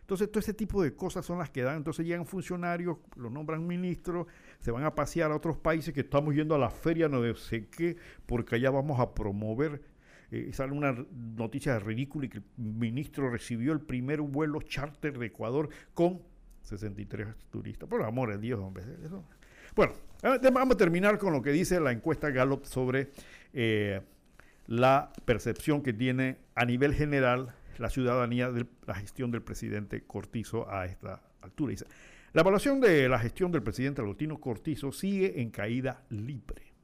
Entonces, 0.00 0.30
todo 0.30 0.40
ese 0.40 0.52
tipo 0.52 0.82
de 0.82 0.94
cosas 0.94 1.24
son 1.24 1.38
las 1.38 1.50
que 1.50 1.62
dan. 1.62 1.78
Entonces 1.78 2.04
llegan 2.04 2.26
funcionarios, 2.26 2.98
lo 3.16 3.30
nombran 3.30 3.66
ministros, 3.66 4.26
se 4.60 4.70
van 4.70 4.84
a 4.84 4.94
pasear 4.94 5.30
a 5.30 5.36
otros 5.36 5.56
países 5.56 5.92
que 5.94 6.00
estamos 6.00 6.34
yendo 6.34 6.54
a 6.54 6.58
la 6.58 6.70
feria, 6.70 7.08
no 7.08 7.34
sé 7.34 7.68
qué, 7.68 7.96
porque 8.26 8.56
allá 8.56 8.70
vamos 8.70 9.00
a 9.00 9.14
promover. 9.14 9.82
Eh, 10.30 10.50
sale 10.52 10.72
una 10.72 10.92
noticia 11.36 11.78
ridícula 11.78 12.26
y 12.26 12.28
que 12.28 12.38
el 12.38 12.44
ministro 12.56 13.30
recibió 13.30 13.72
el 13.72 13.80
primer 13.80 14.20
vuelo 14.20 14.62
charter 14.62 15.18
de 15.18 15.26
Ecuador 15.26 15.68
con 15.92 16.22
63 16.62 17.28
turistas. 17.50 17.88
Por 17.88 18.02
amor 18.02 18.30
de 18.30 18.38
Dios, 18.38 18.58
hombre. 18.58 18.84
Bueno, 19.76 19.92
vamos 20.22 20.74
a 20.74 20.78
terminar 20.78 21.18
con 21.18 21.32
lo 21.32 21.42
que 21.42 21.52
dice 21.52 21.78
la 21.80 21.92
encuesta 21.92 22.30
Gallup 22.30 22.64
sobre 22.64 23.10
eh, 23.52 24.00
la 24.66 25.12
percepción 25.24 25.82
que 25.82 25.92
tiene 25.92 26.38
a 26.54 26.64
nivel 26.64 26.94
general 26.94 27.54
la 27.78 27.90
ciudadanía 27.90 28.50
de 28.50 28.66
la 28.86 28.94
gestión 28.94 29.30
del 29.30 29.42
presidente 29.42 30.02
Cortizo 30.02 30.70
a 30.70 30.86
esta 30.86 31.22
altura. 31.42 31.70
Dice, 31.72 31.86
la 32.34 32.40
evaluación 32.40 32.80
de 32.80 33.08
la 33.08 33.20
gestión 33.20 33.52
del 33.52 33.62
presidente 33.62 34.02
Agustino 34.02 34.40
Cortizo 34.40 34.90
sigue 34.90 35.40
en 35.40 35.50
caída 35.50 36.02
libre. 36.10 36.74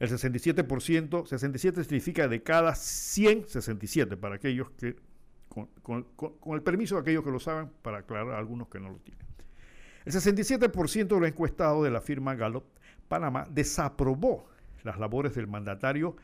El 0.00 0.10
67%, 0.10 1.26
67 1.26 1.84
significa 1.84 2.26
de 2.26 2.42
cada 2.42 2.74
100, 2.74 3.46
67, 3.46 4.16
para 4.16 4.34
aquellos 4.34 4.70
que, 4.72 4.96
con, 5.48 6.06
el 6.54 6.62
permiso 6.62 6.96
de 6.96 7.02
aquellos 7.02 7.22
que 7.22 7.30
lo 7.30 7.38
saben, 7.38 7.70
para 7.82 7.98
aclarar 7.98 8.34
a 8.34 8.38
algunos 8.38 8.68
que 8.68 8.80
no 8.80 8.90
lo 8.90 8.96
tienen. 8.96 9.24
El 10.04 10.12
67% 10.12 11.06
de 11.06 11.20
los 11.20 11.28
encuestados 11.28 11.84
de 11.84 11.90
la 11.90 12.00
firma 12.00 12.34
Gallup 12.34 12.64
Panamá 13.06 13.46
desaprobó 13.48 14.48
las 14.82 14.98
labores 14.98 15.36
del 15.36 15.46
mandatario, 15.46 16.16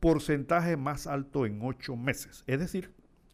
porcentaje 0.00 0.76
más 0.76 1.06
alto 1.06 1.46
en 1.46 1.60
ocho 1.62 1.94
meses. 1.94 2.42
Es 2.48 2.58
decir, 2.58 2.90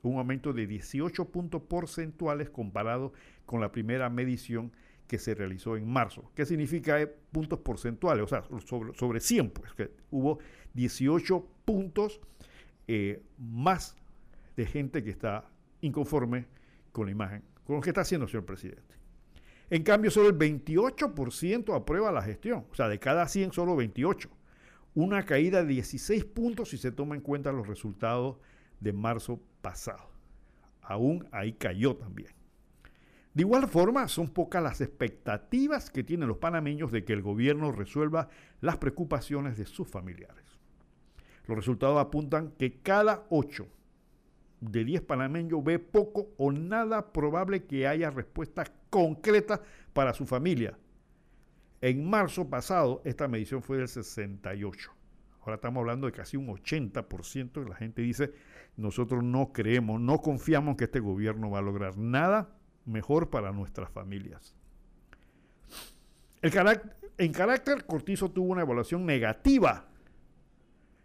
un 0.09 0.19
aumento 0.19 0.53
de 0.53 0.67
18 0.67 1.31
puntos 1.31 1.63
porcentuales 1.63 2.51
comparado 2.51 3.13
con 3.47 3.61
la 3.61 3.73
primera 3.73 4.09
medición 4.11 4.73
que 5.07 5.19
se 5.19 5.35
realizó 5.35 5.77
en 5.77 5.89
marzo. 5.89 6.31
¿Qué 6.35 6.47
significa 6.47 7.01
eh, 7.01 7.07
puntos 7.07 7.59
porcentuales? 7.61 8.25
O 8.25 8.27
sea, 8.27 8.45
sobre, 8.65 8.95
sobre 8.95 9.21
100, 9.21 9.51
pues 9.51 9.73
que 9.75 9.91
hubo 10.11 10.39
18 10.75 11.47
puntos 11.65 12.21
eh, 12.89 13.23
más 13.39 13.97
de 14.57 14.67
gente 14.67 15.03
que 15.03 15.11
está 15.11 15.49
inconforme 15.81 16.47
con 16.93 17.07
la 17.07 17.13
imagen, 17.13 17.43
con 17.67 17.77
lo 17.77 17.83
que 17.83 17.91
está 17.91 18.03
haciendo 18.03 18.27
señor 18.29 18.45
presidente. 18.45 18.95
En 19.71 19.83
cambio, 19.83 20.11
solo 20.11 20.29
el 20.29 20.39
28% 20.39 21.75
aprueba 21.75 22.13
la 22.13 22.23
gestión, 22.23 22.67
o 22.71 22.75
sea, 22.75 22.89
de 22.89 22.99
cada 22.99 23.27
100, 23.27 23.53
solo 23.53 23.77
28. 23.77 24.31
una 24.97 25.25
caída 25.25 25.63
de 25.63 25.69
16 25.69 26.25
puntos 26.27 26.69
si 26.69 26.79
se 26.79 26.93
toma 26.93 27.17
en 27.17 27.21
cuenta 27.21 27.51
los 27.51 27.67
resultados 27.67 28.37
de 28.85 28.93
marzo 28.93 29.41
pasado. 29.61 30.09
Aún 30.83 31.27
ahí 31.33 31.55
cayó 31.55 31.97
también. 31.97 32.31
De 33.33 33.43
igual 33.43 33.67
forma, 33.67 34.07
son 34.07 34.29
pocas 34.29 34.63
las 34.63 34.81
expectativas 34.81 35.91
que 35.91 36.05
tienen 36.05 36.29
los 36.29 36.39
panameños 36.39 36.93
de 36.93 37.05
que 37.05 37.15
el 37.15 37.23
gobierno 37.23 37.73
resuelva 37.73 38.29
las 38.61 38.77
preocupaciones 38.77 39.57
de 39.57 39.67
sus 39.67 39.89
familiares. 39.89 40.45
Los 41.49 41.57
resultados 41.57 41.99
apuntan 41.99 42.53
que 42.53 42.81
cada 42.81 43.27
8 43.31 43.67
de 44.61 44.85
10 44.85 45.03
panameños 45.03 45.65
ve 45.65 45.79
poco 45.79 46.29
o 46.37 46.53
nada 46.53 47.13
probable 47.13 47.65
que 47.65 47.89
haya 47.89 48.11
respuestas 48.11 48.71
concretas 48.89 49.61
para 49.93 50.15
su 50.15 50.27
familia. 50.27 50.79
En 51.81 52.09
marzo 52.09 52.49
pasado, 52.49 53.03
esta 53.05 53.27
medición 53.27 53.63
fue 53.63 53.79
del 53.79 53.89
68. 53.89 54.91
Ahora 55.41 55.57
estamos 55.57 55.81
hablando 55.81 56.07
de 56.07 56.13
casi 56.13 56.37
un 56.39 56.47
80% 56.47 57.69
la 57.69 57.75
gente 57.75 58.01
dice, 58.01 58.33
nosotros 58.77 59.23
no 59.23 59.53
creemos, 59.53 60.01
no 60.01 60.19
confiamos 60.21 60.77
que 60.77 60.85
este 60.85 61.01
gobierno 61.01 61.51
va 61.51 61.61
a 61.61 61.63
lograr 61.63 61.97
nada 61.97 62.51
mejor 62.85 63.31
para 63.31 63.53
nuestras 63.53 63.91
familias. 63.91 64.55
El 66.43 66.53
en 67.17 67.33
carácter, 67.33 67.87
Cortizo 67.87 68.31
tuvo 68.31 68.53
una 68.53 68.63
evaluación 68.63 69.07
negativa 69.07 69.87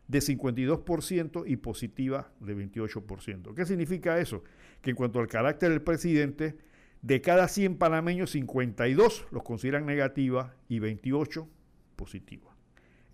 de 0.08 0.20
52% 0.20 1.44
y 1.46 1.56
positiva 1.58 2.32
de 2.40 2.58
28%. 2.58 3.54
¿Qué 3.54 3.66
significa 3.66 4.20
eso? 4.20 4.44
Que 4.82 4.90
en 4.90 4.96
cuanto 4.96 5.20
al 5.20 5.28
carácter 5.28 5.70
del 5.70 5.84
presidente, 5.84 6.58
de 7.04 7.22
cada 7.22 7.48
100 7.48 7.78
panameños, 7.78 8.32
52 8.32 9.28
los 9.32 9.44
consideran 9.44 9.86
negativa 9.86 10.56
y 10.68 10.80
28 10.80 11.48
positiva. 11.96 12.59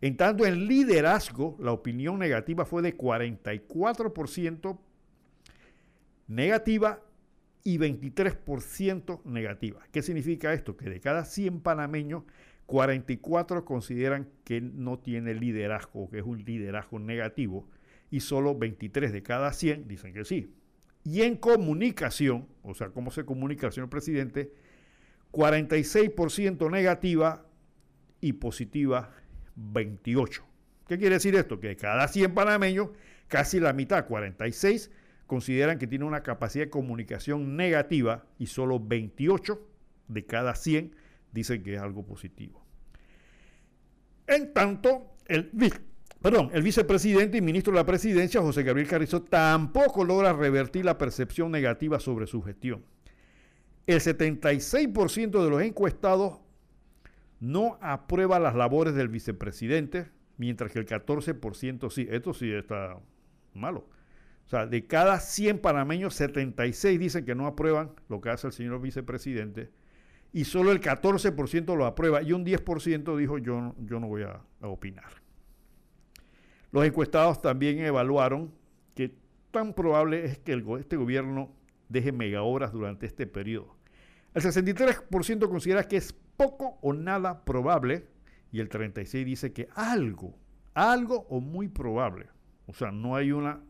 En 0.05 0.17
tanto, 0.17 0.45
en 0.45 0.67
liderazgo, 0.67 1.57
la 1.59 1.71
opinión 1.71 2.19
negativa 2.19 2.63
fue 2.63 2.83
de 2.83 2.95
44% 2.95 4.77
negativa 6.27 7.01
y 7.63 7.79
23% 7.79 9.23
negativa. 9.23 9.81
¿Qué 9.91 10.03
significa 10.03 10.53
esto? 10.53 10.77
Que 10.77 10.91
de 10.91 10.99
cada 10.99 11.25
100 11.25 11.59
panameños, 11.61 12.21
44 12.67 13.65
consideran 13.65 14.29
que 14.43 14.61
no 14.61 14.99
tiene 14.99 15.33
liderazgo, 15.33 16.07
que 16.11 16.19
es 16.19 16.23
un 16.23 16.45
liderazgo 16.45 16.99
negativo, 16.99 17.67
y 18.11 18.19
solo 18.19 18.55
23 18.55 19.11
de 19.11 19.23
cada 19.23 19.53
100 19.53 19.87
dicen 19.87 20.13
que 20.13 20.23
sí. 20.23 20.53
Y 21.03 21.23
en 21.23 21.35
comunicación, 21.35 22.47
o 22.61 22.75
sea, 22.75 22.89
cómo 22.89 23.09
se 23.09 23.25
comunica 23.25 23.65
el 23.65 23.73
señor 23.73 23.89
presidente, 23.89 24.53
46% 25.31 26.69
negativa 26.69 27.43
y 28.21 28.33
positiva 28.33 29.09
28. 29.55 30.43
¿Qué 30.87 30.97
quiere 30.97 31.15
decir 31.15 31.35
esto? 31.35 31.59
Que 31.59 31.69
de 31.69 31.75
cada 31.75 32.07
100 32.07 32.33
panameños, 32.33 32.89
casi 33.27 33.59
la 33.59 33.73
mitad, 33.73 34.05
46, 34.05 34.91
consideran 35.27 35.79
que 35.79 35.87
tiene 35.87 36.05
una 36.05 36.21
capacidad 36.21 36.65
de 36.65 36.69
comunicación 36.69 37.55
negativa 37.55 38.25
y 38.37 38.47
solo 38.47 38.79
28 38.79 39.59
de 40.07 40.25
cada 40.25 40.55
100 40.55 40.95
dicen 41.31 41.63
que 41.63 41.75
es 41.75 41.81
algo 41.81 42.05
positivo. 42.05 42.63
En 44.27 44.53
tanto, 44.53 45.15
el, 45.25 45.51
el 46.53 46.63
vicepresidente 46.63 47.37
y 47.37 47.41
ministro 47.41 47.73
de 47.73 47.79
la 47.79 47.85
presidencia, 47.85 48.41
José 48.41 48.63
Gabriel 48.63 48.87
Carrizo, 48.87 49.21
tampoco 49.23 50.03
logra 50.03 50.33
revertir 50.33 50.85
la 50.85 50.97
percepción 50.97 51.51
negativa 51.51 51.99
sobre 51.99 52.27
su 52.27 52.41
gestión. 52.41 52.83
El 53.85 53.99
76% 53.99 55.43
de 55.43 55.49
los 55.49 55.61
encuestados 55.61 56.39
no 57.39 57.77
aprueba 57.81 58.39
las 58.39 58.55
labores 58.55 58.95
del 58.95 59.09
vicepresidente, 59.09 60.11
mientras 60.37 60.71
que 60.71 60.79
el 60.79 60.85
14% 60.85 61.89
sí. 61.89 62.07
Esto 62.09 62.33
sí 62.33 62.51
está 62.51 62.97
malo. 63.53 63.87
O 64.45 64.47
sea, 64.47 64.67
de 64.67 64.85
cada 64.85 65.19
100 65.19 65.59
panameños, 65.59 66.13
76 66.15 66.99
dicen 66.99 67.25
que 67.25 67.33
no 67.33 67.47
aprueban 67.47 67.91
lo 68.09 68.21
que 68.21 68.29
hace 68.29 68.47
el 68.47 68.53
señor 68.53 68.79
vicepresidente 68.81 69.71
y 70.35 70.43
solo 70.43 70.73
el 70.73 70.81
14% 70.81 71.77
lo 71.77 71.85
aprueba 71.85 72.21
y 72.21 72.33
un 72.33 72.45
10% 72.45 73.15
dijo 73.15 73.37
yo, 73.37 73.73
yo 73.79 73.99
no 74.01 74.07
voy 74.07 74.23
a, 74.23 74.41
opinar. 74.59 75.09
Los 76.73 76.85
encuestados 76.85 77.41
también 77.41 77.79
evaluaron 77.79 78.53
que 78.95 79.15
tan 79.51 79.73
probable 79.73 80.25
es 80.25 80.37
que 80.37 80.61
este 80.77 80.97
gobierno 80.97 81.53
deje 81.87 82.11
megahoras 82.11 82.73
durante 82.73 83.05
este 83.05 83.25
periodo. 83.27 83.74
El 84.35 84.41
63% 84.41 85.47
considera 85.47 85.87
que 85.87 85.95
es 85.95 86.13
poco 86.35 86.77
o 86.81 86.91
nada 86.91 87.45
probable 87.45 88.05
y 88.51 88.59
el 88.59 88.67
36% 88.69 89.23
dice 89.23 89.53
que 89.53 89.69
algo, 89.73 90.37
algo 90.73 91.25
o 91.29 91.39
muy 91.39 91.69
probable. 91.69 92.27
O 92.67 92.73
sea, 92.73 92.91
no 92.91 93.15
hay 93.15 93.31
una 93.31 93.61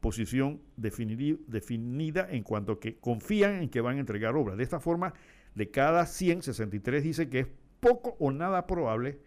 posición 0.00 0.60
definida 0.76 2.28
en 2.28 2.42
cuanto 2.42 2.72
a 2.72 2.80
que 2.80 2.98
confían 2.98 3.62
en 3.62 3.68
que 3.70 3.80
van 3.80 3.96
a 3.96 4.00
entregar 4.00 4.34
obras. 4.34 4.56
De 4.56 4.64
esta 4.64 4.80
forma, 4.80 5.14
de 5.54 5.70
cada 5.70 6.06
100, 6.06 6.42
63 6.42 7.04
dice 7.04 7.28
que 7.28 7.40
es 7.40 7.46
poco 7.78 8.16
o 8.18 8.32
nada 8.32 8.66
probable 8.66 9.20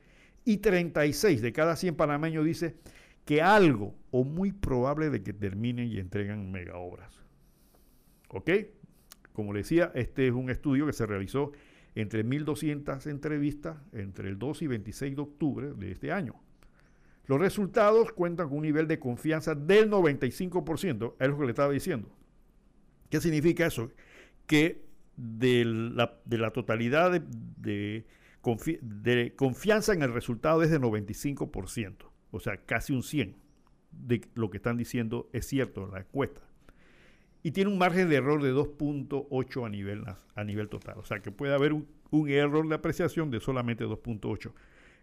y 0.43 0.57
36 0.57 1.41
de 1.41 1.53
cada 1.53 1.77
100 1.77 1.95
panameños 1.95 2.43
dice 2.43 2.75
que 3.23 3.41
algo 3.41 3.95
o 4.11 4.25
muy 4.25 4.51
probable 4.51 5.09
de 5.09 5.23
que 5.23 5.31
terminen 5.31 5.87
y 5.87 5.97
entreguen 5.97 6.51
mega 6.51 6.77
obras. 6.77 7.23
¿Ok? 8.29 8.49
Como 9.37 9.53
le 9.53 9.59
decía, 9.59 9.91
este 9.93 10.25
es 10.25 10.33
un 10.33 10.49
estudio 10.49 10.87
que 10.87 10.93
se 10.93 11.05
realizó 11.05 11.51
entre 11.93 12.25
1.200 12.25 13.05
entrevistas 13.05 13.77
entre 13.93 14.29
el 14.29 14.39
2 14.39 14.63
y 14.63 14.67
26 14.67 15.15
de 15.15 15.21
octubre 15.21 15.73
de 15.75 15.91
este 15.91 16.11
año. 16.11 16.33
Los 17.27 17.39
resultados 17.39 18.11
cuentan 18.13 18.47
con 18.47 18.57
un 18.57 18.63
nivel 18.63 18.87
de 18.87 18.97
confianza 18.97 19.53
del 19.53 19.91
95%, 19.91 21.13
es 21.19 21.27
lo 21.27 21.37
que 21.37 21.45
le 21.45 21.51
estaba 21.51 21.71
diciendo. 21.71 22.09
¿Qué 23.11 23.21
significa 23.21 23.67
eso? 23.67 23.91
Que 24.47 24.87
de 25.15 25.65
la, 25.65 26.51
totalidad 26.51 27.21
de, 27.21 28.05
confianza 29.35 29.93
en 29.93 30.01
el 30.01 30.13
resultado 30.15 30.63
es 30.63 30.71
de 30.71 30.81
95%, 30.81 32.09
o 32.31 32.39
sea, 32.39 32.57
casi 32.57 32.91
un 32.91 33.03
100% 33.03 33.35
de 33.91 34.21
lo 34.33 34.49
que 34.49 34.57
están 34.57 34.77
diciendo 34.77 35.29
es 35.31 35.45
cierto 35.45 35.85
en 35.85 35.91
la 35.91 35.99
encuesta. 35.99 36.41
Y 37.43 37.51
tiene 37.51 37.69
un 37.69 37.77
margen 37.77 38.09
de 38.09 38.15
error 38.15 38.41
de 38.41 38.53
2.8 38.53 39.65
a 39.65 39.69
nivel, 39.69 40.03
a 40.35 40.43
nivel 40.43 40.69
total, 40.69 40.97
o 40.97 41.05
sea 41.05 41.19
que 41.19 41.31
puede 41.31 41.53
haber 41.53 41.73
un, 41.73 41.87
error 42.29 42.67
de 42.67 42.75
apreciación 42.75 43.31
de 43.31 43.39
solamente 43.39 43.85
2.8. 43.85 44.51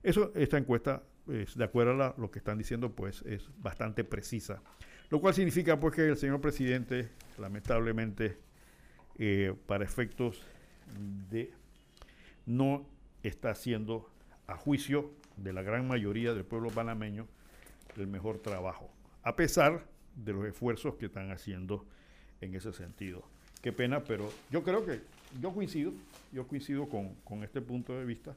Eso, 0.03 0.32
esta 0.35 0.59
encuesta 0.59 1.03
de 1.26 1.64
acuerdo 1.64 2.03
a 2.03 2.14
lo 2.18 2.30
que 2.30 2.39
están 2.39 2.59
diciendo, 2.59 2.95
pues 2.95 3.22
es 3.22 3.49
bastante 3.59 4.05
precisa. 4.05 4.62
Lo 5.11 5.20
cual 5.20 5.32
significa 5.32 5.78
pues 5.80 5.95
que 5.95 6.09
el 6.09 6.16
señor 6.16 6.41
presidente, 6.41 7.09
lamentablemente, 7.39 8.37
eh, 9.18 9.55
para 9.66 9.85
efectos 9.85 10.43
de 11.30 11.53
no 12.47 12.87
está 13.22 13.51
haciendo 13.51 14.11
a 14.47 14.57
juicio 14.57 15.12
de 15.37 15.53
la 15.53 15.62
gran 15.62 15.87
mayoría 15.89 16.35
del 16.35 16.45
pueblo 16.45 16.70
panameño 16.70 17.26
el 17.97 18.07
mejor 18.07 18.39
trabajo, 18.39 18.91
a 19.22 19.37
pesar 19.37 19.87
de 20.16 20.32
los 20.32 20.47
esfuerzos 20.47 20.97
que 20.97 21.07
están 21.07 21.30
haciendo 21.30 21.87
en 22.45 22.55
ese 22.55 22.72
sentido. 22.72 23.22
Qué 23.62 23.72
pena, 23.72 24.05
pero 24.05 24.30
yo 24.51 24.62
creo 24.62 24.84
que 24.84 25.01
yo 25.40 25.53
coincido, 25.53 25.92
yo 26.32 26.47
coincido 26.47 26.88
con, 26.88 27.14
con 27.24 27.42
este 27.42 27.61
punto 27.61 27.97
de 27.99 28.05
vista 28.05 28.34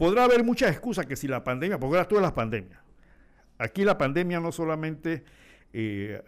Podrá 0.00 0.24
haber 0.24 0.44
muchas 0.44 0.70
excusas 0.70 1.04
que 1.04 1.14
si 1.14 1.28
la 1.28 1.44
pandemia, 1.44 1.78
porque 1.78 1.98
ahora 1.98 2.08
todas 2.08 2.22
las 2.22 2.32
pandemias. 2.32 2.80
Aquí 3.58 3.84
la 3.84 3.98
pandemia 3.98 4.40
no 4.40 4.50
solamente 4.50 5.24
eh, 5.74 6.22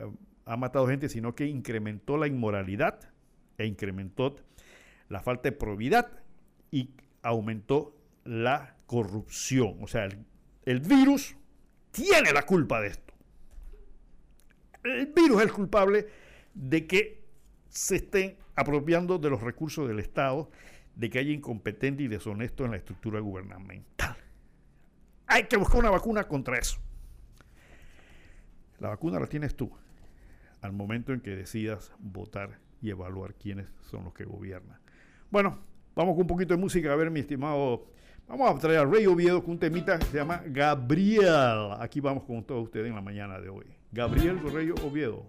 ha 0.45 0.59
matado 0.59 0.87
gente, 0.89 1.09
sino 1.09 1.35
que 1.35 1.47
incrementó 1.47 2.19
la 2.19 2.27
inmoralidad 2.27 3.01
e 3.57 3.65
incrementó 3.65 4.37
la 5.09 5.23
falta 5.23 5.45
de 5.45 5.53
probidad 5.53 6.23
y 6.71 6.91
aumentó 7.23 7.97
la 8.27 8.77
corrupción. 8.85 9.79
O 9.81 9.87
sea, 9.87 10.05
el, 10.05 10.19
el 10.67 10.81
virus 10.81 11.35
tiene 11.93 12.31
la 12.31 12.43
culpa 12.43 12.79
de 12.79 12.89
esto. 12.89 13.15
El 14.85 15.07
virus 15.07 15.39
es 15.39 15.45
el 15.45 15.53
culpable 15.55 16.09
de 16.55 16.87
que 16.87 17.25
se 17.69 17.97
estén 17.97 18.37
apropiando 18.55 19.19
de 19.19 19.31
los 19.31 19.41
recursos 19.41 19.89
del 19.89 19.99
Estado 19.99 20.51
de 20.95 21.11
que 21.11 21.19
haya 21.19 21.33
incompetente 21.33 22.03
y 22.03 22.09
deshonesto 22.09 22.65
en 22.65 22.73
la 22.73 22.77
estructura 22.77 23.21
gubernamental. 23.21 24.17
Hay 25.27 25.45
que 25.45 25.57
buscar 25.57 25.81
una 25.81 25.91
vacuna 25.91 26.25
contra 26.25 26.59
eso. 26.59 26.79
La 28.79 28.89
vacuna 28.89 29.19
la 29.19 29.27
tienes 29.27 29.55
tú 29.55 29.73
al 30.61 30.73
momento 30.73 31.13
en 31.13 31.21
que 31.21 31.31
decidas 31.31 31.93
votar 31.99 32.59
y 32.81 32.91
evaluar 32.91 33.35
quiénes 33.35 33.67
son 33.81 34.05
los 34.05 34.13
que 34.13 34.25
gobiernan. 34.25 34.79
Bueno, 35.31 35.59
vamos 35.95 36.15
con 36.15 36.23
un 36.23 36.27
poquito 36.27 36.55
de 36.55 36.61
música. 36.61 36.93
A 36.93 36.97
ver, 36.97 37.11
mi 37.11 37.21
estimado, 37.21 37.87
vamos 38.29 38.51
a 38.51 38.59
traer 38.59 38.81
a 38.81 38.85
Rey 38.85 39.07
Oviedo 39.07 39.43
con 39.43 39.53
un 39.53 39.59
temita 39.59 39.99
que 39.99 40.05
se 40.07 40.17
llama 40.19 40.43
Gabriel. 40.47 41.73
Aquí 41.79 42.01
vamos 42.01 42.25
con 42.25 42.45
todos 42.45 42.65
ustedes 42.65 42.89
en 42.89 42.95
la 42.95 43.01
mañana 43.01 43.41
de 43.41 43.49
hoy. 43.49 43.67
Gabriel 43.93 44.41
Rey 44.53 44.71
Oviedo. 44.85 45.27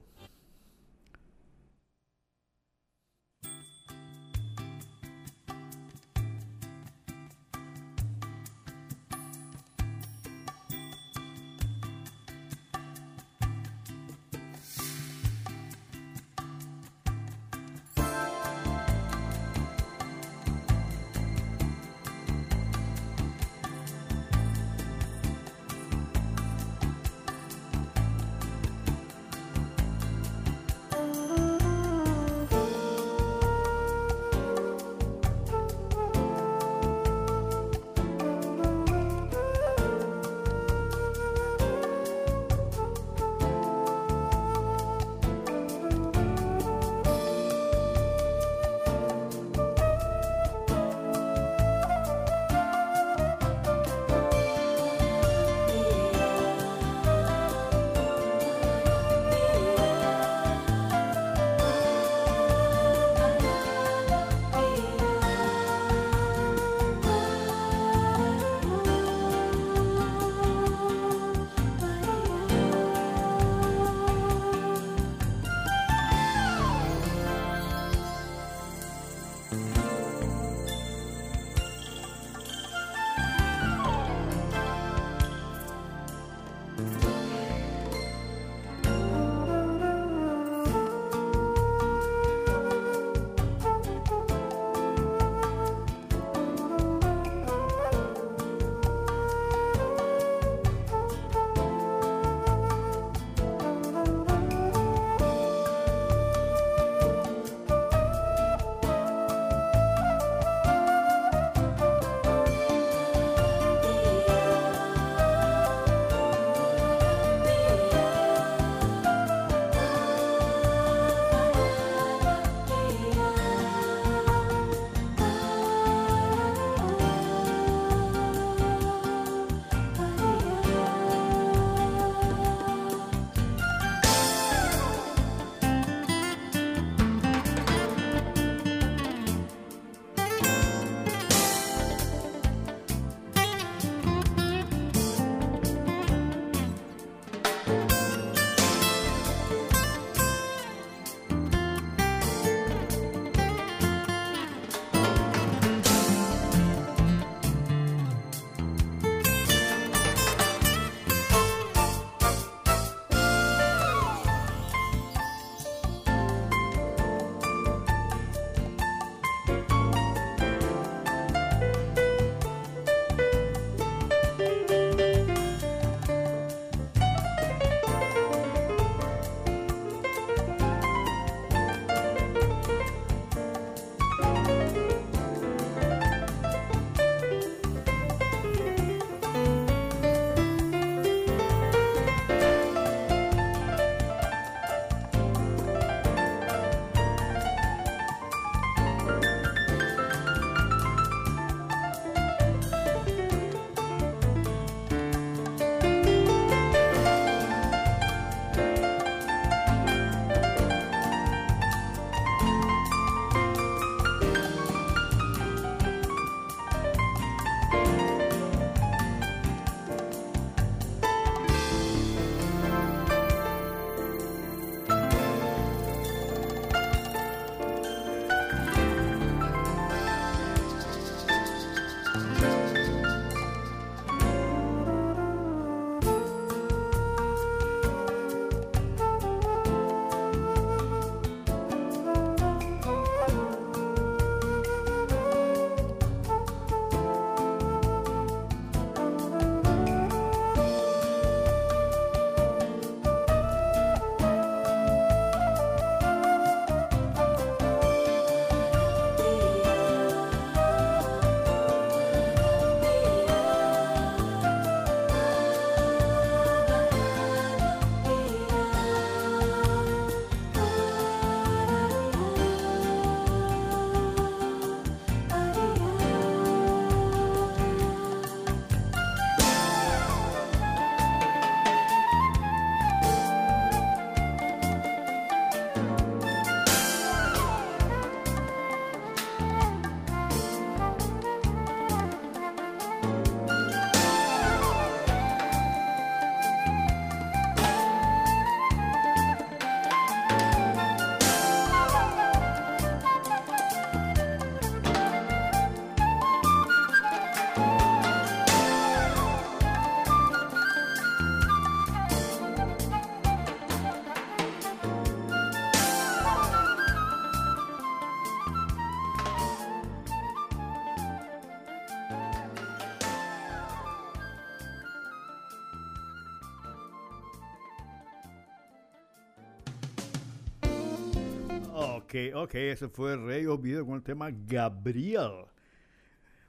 Ok, 332.35 332.53
ese 332.53 332.89
fue 332.89 333.17
Rey 333.17 333.47
Oviedo 333.47 333.83
con 333.87 333.95
el 333.95 334.03
tema 334.03 334.29
Gabriel. 334.31 335.45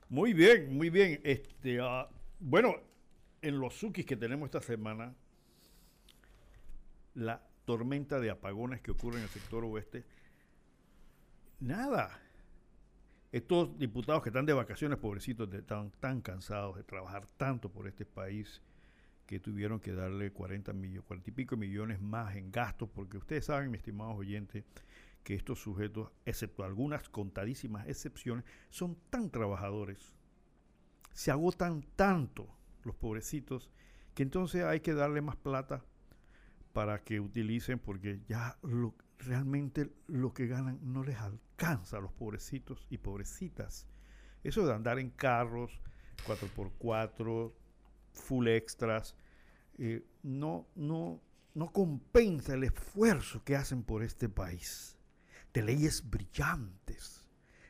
Muy 0.09 0.33
bien, 0.33 0.77
muy 0.77 0.91
bien. 0.91 1.19
Este, 1.23 1.81
uh, 1.81 2.05
bueno, 2.39 2.75
en 3.41 3.59
los 3.59 3.73
Sukis 3.73 4.05
que 4.05 4.15
tenemos 4.15 4.45
esta 4.45 4.61
semana, 4.61 5.15
la 7.15 7.41
tormenta 7.65 8.19
de 8.19 8.29
apagones 8.29 8.81
que 8.81 8.91
ocurre 8.91 9.17
en 9.17 9.23
el 9.23 9.29
sector 9.29 9.65
oeste, 9.65 10.03
nada. 11.59 12.21
Estos 13.31 13.75
diputados 13.79 14.21
que 14.21 14.29
están 14.29 14.45
de 14.45 14.53
vacaciones, 14.53 14.99
pobrecitos, 14.99 15.51
están 15.51 15.89
tan 15.99 16.21
cansados 16.21 16.75
de 16.77 16.83
trabajar 16.83 17.25
tanto 17.37 17.71
por 17.71 17.87
este 17.87 18.05
país 18.05 18.61
que 19.25 19.39
tuvieron 19.39 19.79
que 19.79 19.93
darle 19.93 20.31
40 20.31 20.73
millones, 20.73 21.05
40 21.07 21.29
y 21.31 21.33
pico 21.33 21.57
millones 21.57 21.99
más 21.99 22.35
en 22.35 22.51
gastos, 22.51 22.87
porque 22.93 23.17
ustedes 23.17 23.45
saben, 23.45 23.71
mis 23.71 23.79
estimados 23.79 24.15
oyentes, 24.15 24.63
que 25.25 25.33
estos 25.33 25.59
sujetos, 25.59 26.11
excepto 26.23 26.63
algunas 26.63 27.09
contadísimas 27.09 27.87
excepciones, 27.87 28.45
son 28.69 28.95
tan 29.09 29.31
trabajadores, 29.31 30.13
se 31.13 31.31
agotan 31.31 31.83
tanto 31.95 32.47
los 32.83 32.95
pobrecitos, 32.95 33.71
que 34.13 34.21
entonces 34.21 34.63
hay 34.63 34.81
que 34.81 34.93
darle 34.93 35.21
más 35.21 35.35
plata 35.35 35.83
para 36.73 37.03
que 37.03 37.19
utilicen, 37.19 37.79
porque 37.79 38.21
ya 38.29 38.59
realmente 39.17 39.91
lo 40.07 40.31
que 40.33 40.45
ganan 40.45 40.79
no 40.83 41.03
les 41.03 41.17
alcanza 41.17 41.97
a 41.97 42.01
los 42.01 42.13
pobrecitos 42.13 42.85
y 42.91 42.99
pobrecitas. 42.99 43.87
Eso 44.43 44.63
de 44.63 44.73
andar 44.73 44.99
en 44.99 45.09
carros, 45.09 45.81
4x4, 46.27 47.51
full 48.13 48.47
extras, 48.47 49.15
eh, 49.79 50.05
no, 50.21 50.67
no, 50.75 51.19
no 51.55 51.71
compensa 51.71 52.53
el 52.53 52.65
esfuerzo 52.65 53.43
que 53.43 53.55
hacen 53.55 53.81
por 53.81 54.03
este 54.03 54.29
país. 54.29 54.94
De 55.55 55.61
leyes 55.61 56.03
brillantes, 56.09 57.23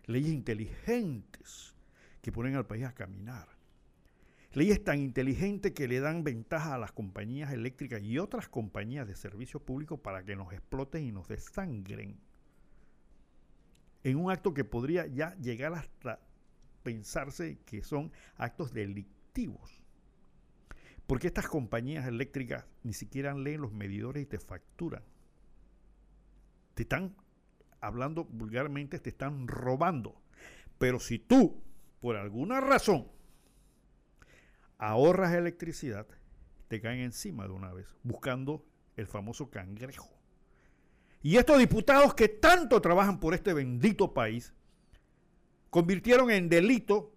leyes 0.08 0.32
inteligentes 0.32 1.76
que 2.24 2.32
ponen 2.32 2.56
al 2.56 2.66
país 2.66 2.84
a 2.84 2.96
caminar. 2.96 3.48
Leyes 4.54 4.84
tan 4.84 4.98
inteligentes 4.98 5.72
que 5.74 5.88
le 5.88 6.00
dan 6.00 6.24
ventaja 6.24 6.74
a 6.74 6.80
las 6.80 6.92
compañías 6.92 7.54
eléctricas 7.54 8.02
y 8.02 8.18
otras 8.18 8.50
compañías 8.50 9.08
de 9.08 9.16
servicio 9.16 9.60
público 9.60 10.02
para 10.02 10.24
que 10.24 10.36
nos 10.36 10.52
exploten 10.52 11.06
y 11.06 11.12
nos 11.12 11.28
desangren. 11.28 12.18
En 14.04 14.18
un 14.18 14.32
acto 14.32 14.56
que 14.56 14.64
podría 14.64 15.06
ya 15.06 15.36
llegar 15.36 15.76
hasta 15.76 16.20
pensarse 16.82 17.60
que 17.68 17.84
son 17.84 18.12
actos 18.38 18.74
delictivos. 18.74 19.80
Porque 21.06 21.28
estas 21.28 21.48
compañías 21.48 22.08
eléctricas 22.08 22.66
ni 22.82 22.94
siquiera 22.94 23.36
leen 23.36 23.62
los 23.62 23.74
medidores 23.74 24.24
y 24.24 24.26
te 24.26 24.40
facturan. 24.40 25.04
Te 26.74 26.82
están 26.82 27.16
hablando 27.82 28.26
vulgarmente, 28.26 29.00
te 29.00 29.10
están 29.10 29.48
robando. 29.48 30.22
Pero 30.78 31.00
si 31.00 31.20
tú, 31.20 31.62
por 32.02 32.16
alguna 32.16 32.62
razón, 32.62 33.08
ahorras 34.78 35.34
electricidad, 35.34 36.08
te 36.68 36.82
caen 36.82 37.00
encima 37.00 37.48
de 37.48 37.54
una 37.54 37.74
vez, 37.74 37.88
buscando 38.04 38.66
el 38.96 39.08
famoso 39.08 39.50
cangrejo. 39.50 40.10
Y 41.22 41.38
estos 41.38 41.58
diputados 41.58 42.14
que 42.14 42.28
tanto 42.28 42.82
trabajan 42.82 43.20
por 43.20 43.34
este 43.34 43.54
bendito 43.54 44.14
país, 44.14 44.54
convirtieron 45.70 46.32
en 46.32 46.50
delito 46.50 47.12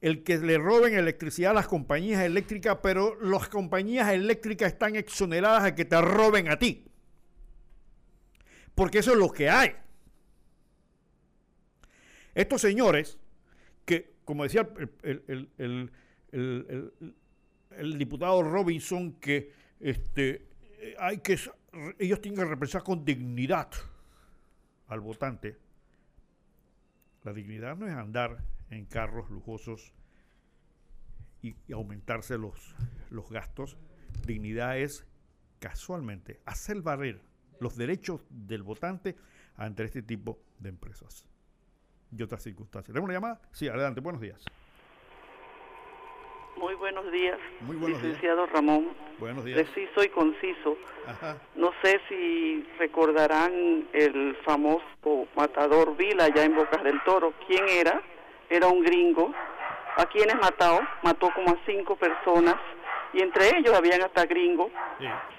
el 0.00 0.22
que 0.22 0.38
le 0.38 0.58
roben 0.58 0.94
electricidad 0.94 1.52
a 1.52 1.54
las 1.54 1.68
compañías 1.68 2.22
eléctricas, 2.22 2.78
pero 2.82 3.18
las 3.20 3.48
compañías 3.48 4.12
eléctricas 4.12 4.72
están 4.72 4.96
exoneradas 4.96 5.64
de 5.64 5.74
que 5.74 5.84
te 5.84 6.00
roben 6.00 6.48
a 6.48 6.58
ti. 6.58 6.86
Porque 8.74 8.98
eso 8.98 9.12
es 9.12 9.18
lo 9.18 9.30
que 9.30 9.48
hay. 9.48 9.74
Estos 12.36 12.60
señores, 12.60 13.18
que 13.86 14.12
como 14.26 14.42
decía 14.42 14.68
el, 15.02 15.90
diputado 17.96 18.42
Robinson, 18.42 19.14
que 19.14 19.52
este, 19.80 20.46
hay 20.98 21.20
que 21.20 21.38
ellos 21.98 22.20
tienen 22.20 22.38
que 22.38 22.44
representar 22.44 22.84
con 22.84 23.06
dignidad 23.06 23.70
al 24.88 25.00
votante. 25.00 25.56
La 27.24 27.32
dignidad 27.32 27.74
no 27.74 27.88
es 27.88 27.94
andar 27.94 28.44
en 28.68 28.84
carros 28.84 29.30
lujosos 29.30 29.94
y, 31.40 31.56
aumentarse 31.72 32.36
los, 32.36 32.74
los 33.08 33.30
gastos. 33.30 33.78
Dignidad 34.26 34.78
es 34.78 35.06
casualmente 35.58 36.42
hacer 36.44 36.82
barrer 36.82 37.22
los 37.60 37.78
derechos 37.78 38.26
del 38.28 38.62
votante 38.62 39.16
ante 39.56 39.84
este 39.84 40.02
tipo 40.02 40.38
de 40.58 40.68
empresas 40.68 41.26
y 42.10 42.22
otras 42.22 42.42
circunstancias. 42.42 42.92
¿Tenemos 42.92 43.08
una 43.08 43.14
llamada? 43.14 43.40
Sí, 43.52 43.68
adelante, 43.68 44.00
buenos 44.00 44.20
días. 44.20 44.44
Muy 46.56 46.74
buenos 46.74 47.12
días, 47.12 47.38
Muy 47.60 47.76
buenos 47.76 48.02
licenciado 48.02 48.46
Ramón. 48.46 48.88
Buenos 49.18 49.44
días. 49.44 49.60
Preciso 49.60 50.02
y 50.02 50.08
conciso. 50.08 50.76
No 51.54 51.70
sé 51.82 52.00
si 52.08 52.66
recordarán 52.78 53.86
el 53.92 54.36
famoso 54.42 54.82
matador 55.36 55.96
Vila 55.96 56.24
allá 56.24 56.44
en 56.44 56.56
Bocas 56.56 56.82
del 56.82 57.02
Toro. 57.04 57.34
¿Quién 57.46 57.68
era? 57.68 58.02
era 58.50 58.68
un 58.68 58.82
gringo, 58.82 59.32
a 59.96 60.06
quienes 60.06 60.36
mató, 60.36 60.80
mató 61.02 61.30
como 61.34 61.50
a 61.50 61.56
cinco 61.66 61.96
personas 61.96 62.56
y 63.12 63.22
entre 63.22 63.58
ellos 63.58 63.74
habían 63.74 64.02
hasta 64.02 64.26
gringos 64.26 64.70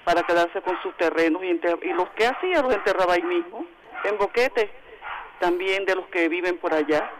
para 0.04 0.22
quedarse 0.22 0.60
con 0.62 0.80
sus 0.82 0.96
terrenos 0.96 1.42
y, 1.42 1.48
y, 1.48 1.92
los 1.92 2.08
que 2.10 2.26
hacía 2.26 2.62
los 2.62 2.74
enterraba 2.74 3.14
ahí 3.14 3.22
mismo, 3.22 3.64
en 4.04 4.18
boquete, 4.18 4.70
también 5.40 5.84
de 5.84 5.94
los 5.94 6.06
que 6.08 6.28
viven 6.28 6.58
por 6.58 6.74
allá. 6.74 7.10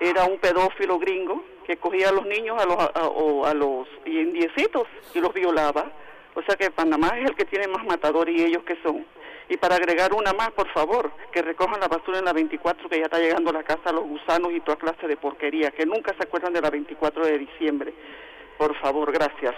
Era 0.00 0.24
un 0.24 0.38
pedófilo 0.38 0.98
gringo 0.98 1.44
que 1.66 1.76
cogía 1.76 2.08
a 2.08 2.12
los 2.12 2.26
niños 2.26 2.60
a 2.60 2.66
los, 2.66 2.76
a, 2.76 3.50
a 3.50 3.54
los 3.54 3.88
indiecitos 4.04 4.86
y 5.14 5.20
los 5.20 5.32
violaba. 5.32 5.92
O 6.34 6.42
sea 6.42 6.56
que 6.56 6.70
Panamá 6.70 7.08
es 7.18 7.30
el 7.30 7.36
que 7.36 7.44
tiene 7.44 7.68
más 7.68 7.84
matadores 7.84 8.34
y 8.36 8.44
ellos 8.44 8.64
que 8.64 8.76
son. 8.82 9.04
Y 9.48 9.56
para 9.58 9.76
agregar 9.76 10.14
una 10.14 10.32
más, 10.32 10.50
por 10.52 10.68
favor, 10.72 11.12
que 11.32 11.42
recojan 11.42 11.80
la 11.80 11.88
basura 11.88 12.18
en 12.18 12.24
la 12.24 12.32
24, 12.32 12.88
que 12.88 12.98
ya 12.98 13.04
está 13.04 13.18
llegando 13.18 13.50
a 13.50 13.54
la 13.54 13.62
casa 13.62 13.92
los 13.92 14.04
gusanos 14.04 14.52
y 14.52 14.60
toda 14.60 14.78
clase 14.78 15.06
de 15.06 15.16
porquería, 15.16 15.70
que 15.72 15.84
nunca 15.84 16.14
se 16.16 16.22
acuerdan 16.22 16.54
de 16.54 16.62
la 16.62 16.70
24 16.70 17.26
de 17.26 17.38
diciembre. 17.38 17.92
Por 18.56 18.74
favor, 18.80 19.12
gracias. 19.12 19.54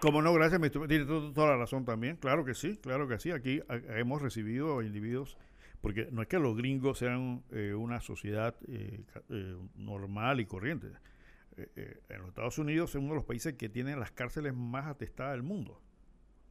Como 0.00 0.22
no, 0.22 0.32
gracias, 0.32 0.60
tiene 0.88 1.04
toda 1.04 1.48
la 1.48 1.56
razón 1.56 1.84
también. 1.84 2.16
Claro 2.16 2.44
que 2.44 2.54
sí, 2.54 2.78
claro 2.80 3.08
que 3.08 3.18
sí. 3.18 3.32
Aquí 3.32 3.60
hemos 3.96 4.22
recibido 4.22 4.80
individuos, 4.80 5.36
porque 5.80 6.08
no 6.10 6.22
es 6.22 6.28
que 6.28 6.38
los 6.38 6.56
gringos 6.56 6.98
sean 6.98 7.44
eh, 7.50 7.74
una 7.74 8.00
sociedad 8.00 8.54
eh, 8.66 9.04
eh, 9.28 9.56
normal 9.76 10.40
y 10.40 10.46
corriente. 10.46 10.88
en 11.56 12.18
los 12.18 12.28
Estados 12.28 12.58
Unidos 12.58 12.90
es 12.90 12.96
uno 12.96 13.10
de 13.10 13.14
los 13.16 13.24
países 13.24 13.54
que 13.54 13.68
tienen 13.68 13.98
las 13.98 14.12
cárceles 14.12 14.54
más 14.54 14.86
atestadas 14.86 15.32
del 15.32 15.42
mundo. 15.42 15.80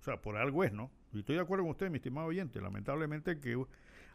Sea, 0.07 0.21
por 0.21 0.37
algo 0.37 0.63
es, 0.63 0.71
¿no? 0.71 0.89
Y 1.11 1.19
estoy 1.19 1.35
de 1.35 1.41
acuerdo 1.41 1.65
con 1.65 1.71
usted, 1.71 1.89
mi 1.89 1.97
estimado 1.97 2.27
oyente. 2.27 2.61
Lamentablemente 2.61 3.41
que 3.41 3.61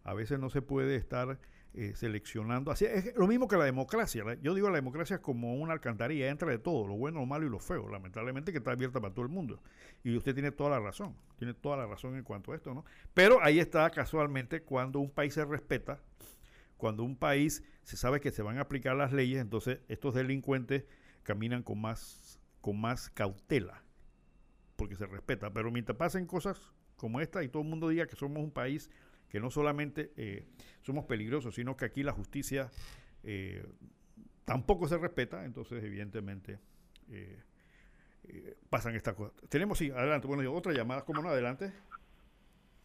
a 0.05 0.15
veces 0.15 0.39
no 0.39 0.49
se 0.49 0.63
puede 0.63 0.97
estar 0.97 1.39
eh, 1.75 1.93
seleccionando. 1.95 2.71
Así 2.71 2.87
es 2.87 3.15
lo 3.15 3.27
mismo 3.27 3.47
que 3.47 3.59
la 3.59 3.67
democracia. 3.67 4.25
Yo 4.41 4.55
digo 4.55 4.71
la 4.71 4.77
democracia 4.77 5.17
es 5.17 5.21
como 5.21 5.55
una 5.55 5.75
alcantarilla, 5.75 6.31
entra 6.31 6.49
de 6.49 6.59
todo, 6.59 6.87
lo 6.87 6.95
bueno, 6.95 7.21
lo 7.21 7.27
malo 7.27 7.47
y 7.47 7.51
lo 7.51 7.59
feo. 7.59 7.91
Lamentablemente 7.91 8.53
que 8.53 8.59
está 8.59 8.71
abierta 8.71 9.03
para 9.03 9.13
todo 9.13 9.27
el 9.27 9.31
mundo. 9.31 9.61
Y 10.03 10.17
usted 10.17 10.33
tiene 10.33 10.51
toda 10.51 10.71
la 10.71 10.81
razón, 10.81 11.15
tiene 11.37 11.53
toda 11.53 11.77
la 11.77 11.87
razón 11.87 12.17
en 12.17 12.25
cuanto 12.25 12.53
a 12.53 12.57
esto, 12.57 12.73
¿no? 12.73 12.87
Pero 13.13 13.43
ahí 13.43 13.59
está 13.59 13.91
casualmente 13.91 14.63
cuando 14.63 14.99
un 14.99 15.11
país 15.11 15.35
se 15.35 15.45
respeta, 15.45 16.01
cuando 16.79 17.05
un 17.05 17.17
país 17.17 17.63
se 17.83 17.99
sabe 17.99 18.23
que 18.23 18.31
se 18.31 18.41
van 18.41 18.57
a 18.57 18.63
aplicar 18.63 18.97
las 18.97 19.13
leyes, 19.13 19.43
entonces 19.43 19.81
estos 19.89 20.15
delincuentes 20.15 20.85
caminan 21.23 21.63
con 21.63 21.83
más, 21.83 22.41
con 22.63 22.81
más 22.81 23.11
cautela, 23.11 23.83
porque 24.77 24.97
se 24.97 25.07
respeta. 25.07 25.53
Pero 25.53 25.71
mientras 25.71 25.97
pasen 25.97 26.27
cosas 26.27 26.73
como 26.97 27.21
esta 27.21 27.43
y 27.43 27.49
todo 27.49 27.63
el 27.63 27.69
mundo 27.69 27.89
diga 27.89 28.07
que 28.07 28.17
somos 28.17 28.43
un 28.43 28.51
país 28.51 28.91
que 29.29 29.41
no 29.41 29.51
solamente 29.51 30.13
eh, 30.17 30.45
somos 30.83 31.07
peligrosos, 31.07 31.55
sino 31.55 31.75
que 31.75 31.87
aquí 31.87 32.03
la 32.03 32.13
justicia 32.13 32.71
eh, 33.23 33.67
tampoco 34.45 34.87
se 34.87 34.99
respeta, 34.99 35.47
entonces 35.47 35.83
evidentemente 35.83 36.59
eh, 37.11 37.39
pasan 38.69 38.95
estas 38.95 39.15
cosas. 39.15 39.33
Tenemos, 39.49 39.79
sí, 39.79 39.91
adelante, 39.91 40.27
bueno, 40.27 40.53
otra 40.53 40.75
llamada, 40.75 41.03
¿cómo 41.07 41.23
no? 41.23 41.31
Adelante. 41.31 41.73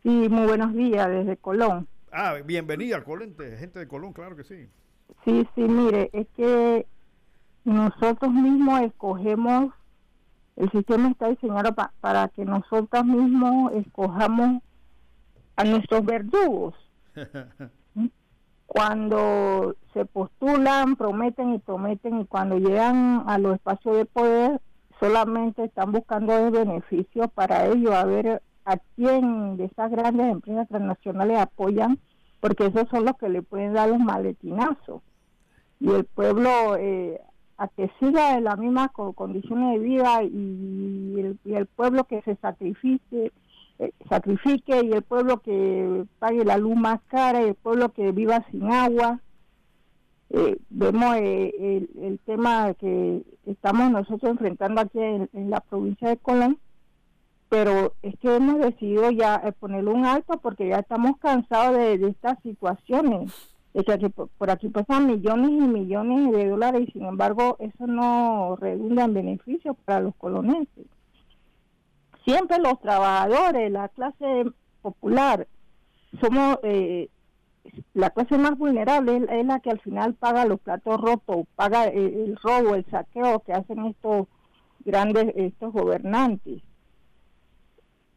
Sí, 0.03 0.09
muy 0.09 0.47
buenos 0.47 0.73
días 0.73 1.09
desde 1.09 1.35
Colón. 1.35 1.88
Ah, 2.13 2.35
bienvenida, 2.45 3.03
Colón, 3.03 3.35
gente 3.38 3.79
de 3.79 3.88
Colón, 3.89 4.13
claro 4.13 4.38
que 4.38 4.45
sí. 4.45 4.69
Sí, 5.25 5.45
sí, 5.53 5.61
mire, 5.61 6.09
es 6.13 6.27
que 6.38 6.88
nosotros 7.65 8.33
mismos 8.33 8.83
escogemos 8.83 9.73
el 10.57 10.69
sistema 10.71 11.09
está 11.09 11.29
diseñado 11.29 11.73
para 12.01 12.27
que 12.29 12.43
nosotros 12.45 13.05
mismos 13.05 13.71
escojamos 13.73 14.61
a 15.55 15.63
nuestros 15.63 16.05
verdugos. 16.05 16.75
cuando 18.67 19.75
se 19.93 20.05
postulan, 20.05 20.97
prometen 20.97 21.53
y 21.53 21.59
prometen 21.59 22.21
y 22.21 22.25
cuando 22.25 22.57
llegan 22.57 23.23
a 23.25 23.37
los 23.37 23.55
espacios 23.55 23.95
de 23.95 24.05
poder 24.05 24.61
solamente 24.99 25.63
están 25.63 25.91
buscando 25.91 26.51
beneficios 26.51 27.31
para 27.33 27.67
ellos, 27.67 27.93
a 27.93 28.03
ver 28.03 28.41
a 28.65 28.77
quién 28.95 29.55
de 29.55 29.65
esas 29.65 29.89
grandes 29.89 30.27
empresas 30.27 30.67
transnacionales 30.67 31.39
apoyan 31.39 31.99
porque 32.39 32.65
esos 32.65 32.87
son 32.89 33.05
los 33.05 33.15
que 33.17 33.29
le 33.29 33.41
pueden 33.41 33.73
dar 33.73 33.89
los 33.89 33.99
maletinazos. 33.99 35.01
Y 35.79 35.89
el 35.89 36.05
pueblo, 36.05 36.75
eh, 36.77 37.21
a 37.57 37.67
que 37.67 37.89
siga 37.99 38.37
en 38.37 38.43
las 38.43 38.57
mismas 38.57 38.91
condiciones 38.91 39.79
de 39.79 39.85
vida 39.85 40.23
y 40.23 41.37
el, 41.45 41.65
pueblo 41.65 42.03
que 42.03 42.21
se 42.21 42.35
sacrifique, 42.35 43.31
eh, 43.79 43.91
sacrifique 44.09 44.81
y 44.85 44.91
el 44.91 45.01
pueblo 45.01 45.39
que 45.39 46.05
pague 46.19 46.45
la 46.45 46.57
luz 46.57 46.75
más 46.75 47.01
cara 47.07 47.41
y 47.41 47.49
el 47.49 47.55
pueblo 47.55 47.89
que 47.89 48.11
viva 48.11 48.45
sin 48.51 48.71
agua. 48.71 49.19
Eh, 50.29 50.57
vemos 50.69 51.15
el, 51.15 51.89
el, 52.01 52.19
tema 52.25 52.73
que 52.73 53.23
estamos 53.45 53.89
nosotros 53.91 54.31
enfrentando 54.31 54.81
aquí 54.81 54.99
en 54.99 55.49
la 55.49 55.61
provincia 55.61 56.09
de 56.09 56.17
Colón, 56.17 56.59
pero 57.49 57.93
es 58.01 58.17
que 58.19 58.35
hemos 58.35 58.59
decidido 58.59 59.09
ya 59.11 59.41
eh, 59.43 59.51
ponerle 59.53 59.91
un 59.91 60.05
alto 60.05 60.37
porque 60.37 60.67
ya 60.67 60.79
estamos 60.79 61.17
cansados 61.17 61.77
de, 61.77 62.07
estas 62.07 62.41
situaciones, 62.43 63.31
de 63.86 64.09
por 64.09 64.49
aquí 64.49 64.69
pasan 64.69 65.07
millones 65.07 65.51
y 65.51 65.67
millones 65.67 66.32
de 66.32 66.49
dólares 66.49 66.88
y 66.88 66.91
sin 66.91 67.05
embargo 67.05 67.57
eso 67.59 67.86
no 67.86 68.55
redunda 68.59 69.05
en 69.05 69.13
beneficio 69.13 69.75
para 69.86 69.99
los 69.99 70.15
colonenses. 70.15 70.86
Siempre 72.25 72.57
los 72.59 72.80
trabajadores, 72.82 73.71
la 73.71 73.88
clase 73.89 74.45
popular, 74.82 75.47
somos 76.19 76.59
eh, 76.63 77.09
la 77.93 78.09
clase 78.09 78.38
más 78.38 78.57
vulnerable 78.57 79.28
es, 79.30 79.45
la 79.45 79.59
que 79.59 79.69
al 79.69 79.80
final 79.80 80.13
paga 80.15 80.45
los 80.45 80.59
platos 80.59 80.99
rotos, 80.99 81.45
paga 81.55 81.86
el, 81.86 82.13
el 82.13 82.38
robo, 82.38 82.75
el 82.75 82.86
saqueo 82.86 83.39
que 83.41 83.53
hacen 83.53 83.86
estos 83.86 84.28
grandes 84.86 85.34
estos 85.36 85.71
gobernantes 85.71 86.61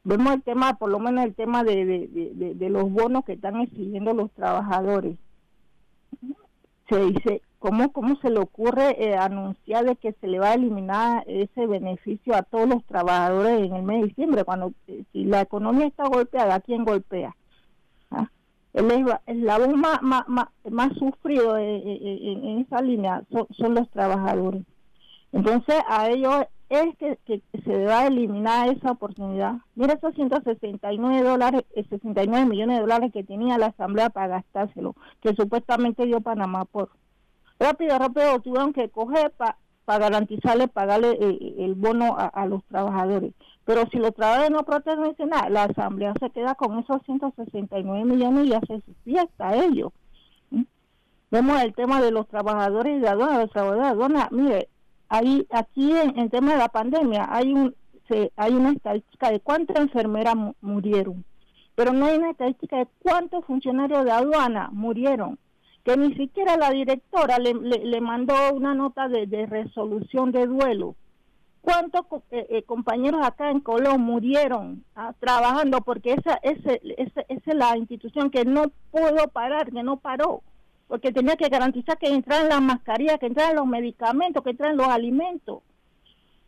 vemos 0.05 0.35
el 0.35 0.43
tema, 0.43 0.75
por 0.75 0.91
lo 0.91 0.99
menos 0.99 1.25
el 1.25 1.35
tema 1.35 1.63
de, 1.65 2.09
de, 2.57 2.71
los 2.71 2.91
bonos 2.91 3.25
que 3.25 3.35
están 3.35 3.61
exigiendo 3.61 4.15
los 4.15 4.31
trabajadores. 4.33 5.17
Se 6.91 6.99
dice, 6.99 7.43
¿cómo, 7.61 7.93
cómo 7.93 8.17
se 8.17 8.31
le 8.31 8.41
ocurre 8.41 8.97
eh, 8.99 9.17
anunciar 9.17 9.85
de 9.85 9.95
que 9.95 10.13
se 10.21 10.27
le 10.27 10.41
va 10.41 10.51
a 10.51 10.55
eliminar 10.55 11.23
ese 11.29 11.69
beneficio 11.69 12.35
a 12.35 12.43
todos 12.43 12.69
los 12.69 12.85
trabajadores 12.85 13.61
en 13.61 13.77
el 13.77 13.83
mes 13.85 14.01
de 14.01 14.09
diciembre? 14.09 14.45
Cuando 14.45 14.73
eh, 14.89 15.05
si 15.13 15.25
la 15.25 15.43
economía 15.43 15.87
está 15.87 16.09
golpeada, 16.09 16.59
¿quién 16.59 16.85
golpea? 16.85 17.37
¿Ah? 18.11 18.29
El 18.73 18.91
eslabón 19.27 19.81
más, 19.81 20.03
más, 20.03 20.25
más, 20.69 20.93
sufrido 20.99 21.57
en, 21.57 21.81
en, 21.87 22.59
esa 22.59 22.83
línea 22.83 23.23
son, 23.31 23.47
son 23.57 23.75
los 23.75 23.89
trabajadores. 23.91 24.65
Entonces 25.33 25.77
a 25.89 26.09
ellos 26.09 26.47
es 26.71 26.97
que, 26.99 27.43
se 27.65 27.85
va 27.85 28.01
a 28.01 28.07
eliminar 28.07 28.69
esa 28.69 28.93
oportunidad. 28.93 29.55
Mira 29.75 29.95
esos 29.95 30.15
169 30.15 31.23
dólares, 31.23 31.65
69 31.75 32.43
eh, 32.43 32.49
millones 32.49 32.77
de 32.77 32.81
dólares 32.83 33.13
que 33.13 33.25
tenía 33.25 33.59
la 33.59 33.67
Asamblea 33.67 34.09
para 34.11 34.29
gastárselo, 34.29 34.95
que 35.21 35.35
supuestamente 35.35 36.07
dio 36.07 36.21
Panamá 36.21 36.65
por. 36.65 36.91
Rápido, 37.59 37.99
rápido, 37.99 38.41
tuvieron 38.41 38.73
que 38.73 38.89
coger 38.89 39.33
para 39.33 39.99
garantizarle, 39.99 40.69
pagarle 40.69 41.19
eh, 41.21 41.57
el 41.59 41.75
bono 41.75 42.17
a, 42.17 42.47
los 42.47 42.65
trabajadores. 42.67 43.35
Pero 43.65 43.87
si 43.91 43.99
los 43.99 44.15
trabajadores 44.15 44.53
no 44.53 44.63
protegen 44.65 45.29
nada, 45.29 45.51
la 45.51 45.65
Asamblea 45.65 46.15
se 46.21 46.31
queda 46.31 46.55
con 46.55 46.79
esos 46.79 47.03
169 47.05 48.05
millones 48.05 48.47
y 48.47 48.55
hace 48.55 48.81
su 48.87 48.95
fiesta 49.05 49.49
a 49.49 49.57
ellos. 49.57 49.93
¿Mm? 50.51 50.63
Vemos 51.33 51.61
el 51.63 51.75
tema 51.75 52.01
de 52.01 52.13
los 52.13 52.29
trabajadores 52.29 53.03
de 53.03 53.09
aduana, 53.09 53.41
los 53.41 53.51
trabajadores 53.51 53.83
de 53.83 53.91
aduana, 53.91 54.29
mire, 54.31 54.69
Ahí, 55.13 55.45
aquí 55.51 55.91
en 55.91 56.17
el 56.21 56.31
tema 56.31 56.53
de 56.53 56.59
la 56.59 56.69
pandemia 56.69 57.27
hay 57.29 57.53
un 57.53 57.75
se, 58.09 58.33
hay 58.37 58.55
una 58.55 58.71
estadística 58.71 59.31
de 59.31 59.41
cuántas 59.41 59.77
enfermeras 59.77 60.37
murieron, 60.61 61.25
pero 61.75 61.93
no 61.93 62.07
hay 62.07 62.17
una 62.17 62.31
estadística 62.31 62.79
de 62.79 62.87
cuántos 63.01 63.45
funcionarios 63.45 64.05
de 64.05 64.13
aduana 64.13 64.69
murieron, 64.73 65.37
que 65.85 65.97
ni 65.97 66.15
siquiera 66.15 66.57
la 66.57 66.71
directora 66.71 67.39
le, 67.39 67.55
le, 67.55 68.01
mandó 68.01 68.35
una 68.53 68.73
nota 68.75 69.09
de, 69.09 69.27
de, 69.27 69.47
resolución 69.47 70.31
de 70.31 70.47
duelo. 70.47 70.95
¿Cuántos 71.61 72.03
eh, 72.31 72.47
eh, 72.49 72.63
compañeros 72.63 73.27
acá 73.27 73.51
en 73.51 73.61
Colón 73.61 74.01
murieron 74.03 74.85
ah, 74.95 75.13
trabajando? 75.19 75.81
Porque 75.81 76.13
esa, 76.13 76.39
esa, 76.43 76.75
esa, 76.97 77.21
esa 77.29 77.51
es 77.51 77.55
la 77.57 77.77
institución 77.77 78.31
que 78.31 78.45
no 78.45 78.71
pudo 78.93 79.27
parar, 79.33 79.73
que 79.73 79.83
no 79.83 79.97
paró 79.97 80.43
porque 80.91 81.13
tenía 81.13 81.37
que 81.37 81.49
garantizar 81.49 81.97
que 81.99 82.09
entraran 82.09 82.49
las 82.49 82.61
mascarillas, 82.61 83.21
que 83.21 83.27
entraran 83.27 83.55
los 83.55 83.67
medicamentos, 83.67 84.43
que 84.43 84.51
entraran 84.51 84.77
los 84.77 84.89
alimentos. 84.89 85.63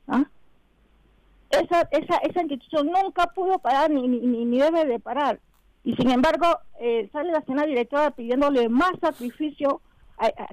¿Ah? 0.08 0.24
Esa, 1.48 1.82
esa, 1.92 2.16
esa 2.16 2.40
institución 2.40 2.88
nunca 2.88 3.28
pudo 3.28 3.60
parar 3.60 3.88
ni, 3.88 4.08
ni, 4.08 4.44
ni 4.44 4.58
debe 4.58 4.84
de 4.84 4.98
parar. 4.98 5.38
Y 5.84 5.94
sin 5.94 6.10
embargo, 6.10 6.58
eh, 6.80 7.08
sale 7.12 7.30
la 7.30 7.42
señora 7.42 7.66
directora 7.66 8.10
pidiéndole 8.10 8.68
más 8.68 8.90
sacrificio 9.00 9.80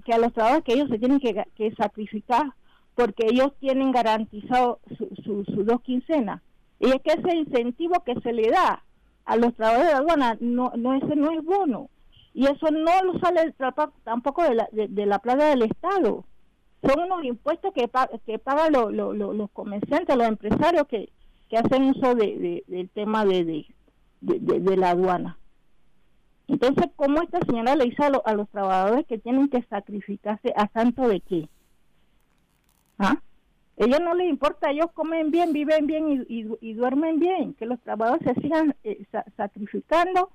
que 0.05 0.13
a 0.13 0.19
los 0.19 0.33
trabajadores 0.33 0.65
que 0.65 0.73
ellos 0.73 0.89
se 0.89 0.99
tienen 0.99 1.19
que, 1.19 1.73
sacrificar 1.75 2.53
porque 2.93 3.25
ellos 3.25 3.53
tienen 3.59 3.91
garantizado 3.91 4.81
sus 4.97 5.47
su, 5.47 5.63
dos 5.63 5.81
quincenas. 5.81 6.43
Y 6.79 6.89
es 6.89 7.01
que 7.01 7.13
ese 7.13 7.35
incentivo 7.35 8.03
que 8.03 8.13
se 8.21 8.33
le 8.33 8.51
da 8.51 8.83
a 9.25 9.35
los 9.35 9.55
trabajadores 9.55 9.91
de 9.91 9.97
aduana, 9.97 10.37
no, 10.39 10.73
no 10.75 10.93
ese 10.93 11.15
no 11.15 11.31
es 11.31 11.43
bono 11.43 11.89
y 12.39 12.45
eso 12.45 12.71
no 12.71 13.03
lo 13.03 13.19
sale 13.19 13.53
tampoco 14.05 14.43
de 14.43 14.55
la, 14.55 14.69
de, 14.71 15.05
la 15.05 15.19
plaga 15.19 15.49
del 15.49 15.63
Estado. 15.63 16.23
Son 16.81 17.03
unos 17.03 17.25
impuestos 17.25 17.73
que, 17.73 17.89
que 18.25 18.39
pagan 18.39 18.71
los 18.71 19.51
comerciantes, 19.51 20.15
los 20.15 20.25
empresarios 20.25 20.87
que, 20.87 21.09
que 21.49 21.57
hacen 21.57 21.89
uso 21.89 22.15
de, 22.15 22.63
del 22.65 22.89
tema 22.91 23.25
de, 23.25 23.65
de, 24.21 24.77
la 24.77 24.91
aduana. 24.91 25.37
Entonces, 26.47 26.85
¿cómo 26.95 27.21
esta 27.21 27.41
señora 27.41 27.75
le 27.75 27.83
dice 27.83 28.05
a, 28.05 28.33
los 28.33 28.47
trabajadores 28.47 29.05
que 29.05 29.17
tienen 29.17 29.49
que 29.49 29.61
sacrificarse 29.63 30.53
a 30.55 30.69
santo 30.69 31.09
de 31.09 31.19
qué? 31.19 31.49
¿Ah? 32.99 33.17
ellos 33.75 33.99
no 33.99 34.13
les 34.13 34.29
importa, 34.29 34.71
ellos 34.71 34.91
comen 34.93 35.29
bien, 35.29 35.51
viven 35.51 35.87
bien 35.87 36.25
y, 36.29 36.45
y, 36.61 36.73
duermen 36.73 37.19
bien, 37.19 37.53
que 37.55 37.65
los 37.65 37.81
trabajadores 37.81 38.33
se 38.33 38.41
sigan 38.41 38.75
eh, 38.85 39.05
sacrificando 39.35 40.31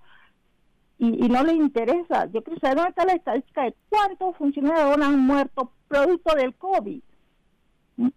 y, 0.99 1.28
no 1.28 1.42
les 1.42 1.57
interesa. 1.57 2.26
Yo 2.26 2.42
quiero 2.42 2.61
saber 2.61 2.76
dónde 2.76 2.90
está 2.90 3.05
la 3.05 3.14
estadística 3.14 3.62
de 3.64 3.74
cuántos 3.88 4.36
funcionarios 4.36 4.99
han 4.99 5.18
muerto 5.20 5.72
producto 5.88 6.34
del 6.34 6.55
COVID. 6.55 7.03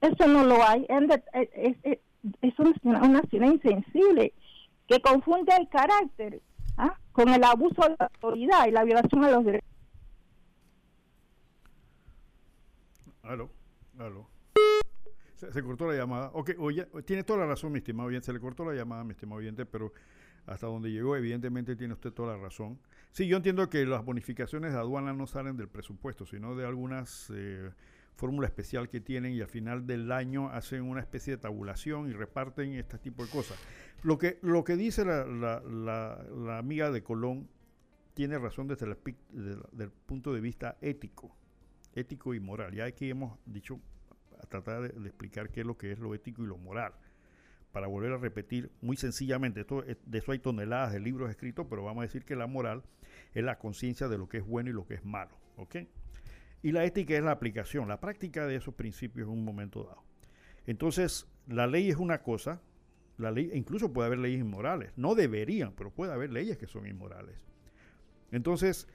Eso 0.02 0.28
no 0.28 0.44
lo 0.44 0.64
hay. 0.64 0.86
Es, 0.90 2.60
una, 2.84 3.04
una 3.04 3.22
insensible 3.48 4.34
que 4.88 5.02
confunde 5.02 5.54
el 5.60 5.68
carácter 5.70 6.42
¿ah? 6.78 6.98
con 7.12 7.30
el 7.30 7.44
abuso 7.44 7.82
de 7.82 7.96
la 8.00 8.06
autoridad 8.14 8.68
y 8.68 8.72
la 8.72 8.84
violación 8.84 9.24
a 9.24 9.32
los 9.32 9.46
derechos. 9.46 9.70
Aló, 13.24 13.50
aló. 14.00 14.28
Se, 15.36 15.62
cortó 15.62 15.86
la 15.86 15.96
llamada. 15.96 16.32
Ok, 16.34 16.52
oye, 16.58 16.88
tiene 17.06 17.24
toda 17.24 17.40
la 17.40 17.46
razón, 17.46 17.72
mi 17.72 17.80
estimado 17.80 18.08
oyente. 18.08 18.26
Se 18.26 18.34
le 18.34 18.40
cortó 18.40 18.66
la 18.66 18.74
llamada, 18.74 19.04
mi 19.04 19.12
estimado 19.12 19.40
oyente, 19.40 19.66
pero 19.66 19.94
hasta 20.48 20.66
donde 20.66 20.92
llegó, 20.92 21.16
evidentemente 21.16 21.76
tiene 21.76 21.94
usted 21.94 22.12
toda 22.12 22.36
la 22.38 22.42
razón. 22.42 22.80
Sí, 23.12 23.28
yo 23.28 23.36
entiendo 23.36 23.70
que 23.70 23.86
las 23.86 24.04
bonificaciones 24.04 24.72
de 24.72 24.80
aduana 24.80 25.14
no 25.14 25.28
salen 25.28 25.58
del 25.58 25.68
presupuesto, 25.68 26.26
sino 26.26 26.56
de 26.56 26.66
algunas 26.66 27.30
eh, 27.36 27.70
fórmulas 28.16 28.52
especial 28.52 28.88
que 28.88 29.02
tienen 29.02 29.34
y 29.34 29.42
al 29.42 29.50
final 29.50 29.86
del 29.86 30.10
año 30.10 30.50
hacen 30.50 30.84
una 30.84 31.02
especie 31.02 31.36
de 31.36 31.38
tabulación 31.38 32.10
y 32.10 32.14
reparten 32.14 32.74
este 32.76 32.98
tipo 32.98 33.26
de 33.26 33.30
cosas. 33.30 33.58
Lo 34.04 34.18
que, 34.18 34.40
lo 34.42 34.64
que 34.64 34.78
dice 34.78 35.04
la, 35.04 35.26
la, 35.26 36.58
amiga 36.58 36.92
de 36.92 37.04
Colón 37.04 37.50
tiene 38.14 38.40
razón 38.40 38.70
desde 38.70 38.86
el, 38.86 39.92
punto 40.06 40.34
de 40.34 40.40
vista 40.40 40.78
ético, 40.80 41.36
ético 41.94 42.34
y 42.34 42.40
moral. 42.40 42.74
Ya 42.74 42.86
aquí 42.86 43.10
hemos 43.10 43.38
dicho, 43.46 43.82
a 44.42 44.46
tratar 44.46 44.94
de 44.94 45.08
explicar 45.10 45.50
qué 45.50 45.60
es 45.62 45.68
lo 45.68 45.78
que 45.78 45.92
es 45.92 46.00
lo 46.00 46.16
ético 46.16 46.42
y 46.42 46.48
lo 46.48 46.58
moral 46.58 46.94
para 47.78 47.86
volver 47.86 48.12
a 48.14 48.18
repetir 48.18 48.72
muy 48.82 48.98
sencillamente, 48.98 49.60
esto, 49.60 49.84
de 49.84 50.18
eso 50.18 50.32
hay 50.32 50.40
toneladas 50.40 50.94
de 50.94 51.00
libros 51.00 51.30
escritos, 51.30 51.68
pero 51.70 51.84
vamos 51.84 52.02
a 52.02 52.06
decir 52.08 52.26
que 52.26 52.36
la 52.36 52.48
moral 52.48 52.82
es 53.36 53.44
la 53.44 53.60
conciencia 53.60 54.08
de 54.08 54.18
lo 54.18 54.28
que 54.28 54.38
es 54.38 54.44
bueno 54.44 54.72
y 54.72 54.74
lo 54.74 54.88
que 54.88 54.96
es 54.96 55.06
malo. 55.06 55.38
Y 56.64 56.72
la 56.72 56.86
ética 56.86 57.14
es 57.14 57.24
la 57.24 57.30
aplicación, 57.30 57.88
la 57.88 58.00
práctica 58.00 58.48
de 58.48 58.56
esos 58.56 58.74
principios 58.74 59.28
en 59.28 59.34
un 59.36 59.46
momento 59.46 59.84
dado. 59.84 60.04
Entonces, 60.66 61.28
la 61.46 61.68
ley 61.68 61.92
es 61.92 61.98
una 61.98 62.24
cosa, 62.24 62.64
la 63.20 63.30
ley, 63.30 63.52
incluso 63.54 63.94
puede 63.94 64.08
haber 64.08 64.18
leyes 64.18 64.40
inmorales, 64.40 64.92
no 64.96 65.14
deberían, 65.14 65.74
pero 65.74 65.92
puede 65.92 66.14
haber 66.14 66.32
leyes 66.32 66.58
que 66.58 66.66
son 66.66 66.88
inmorales. 66.88 67.46
Entonces, 68.32 68.88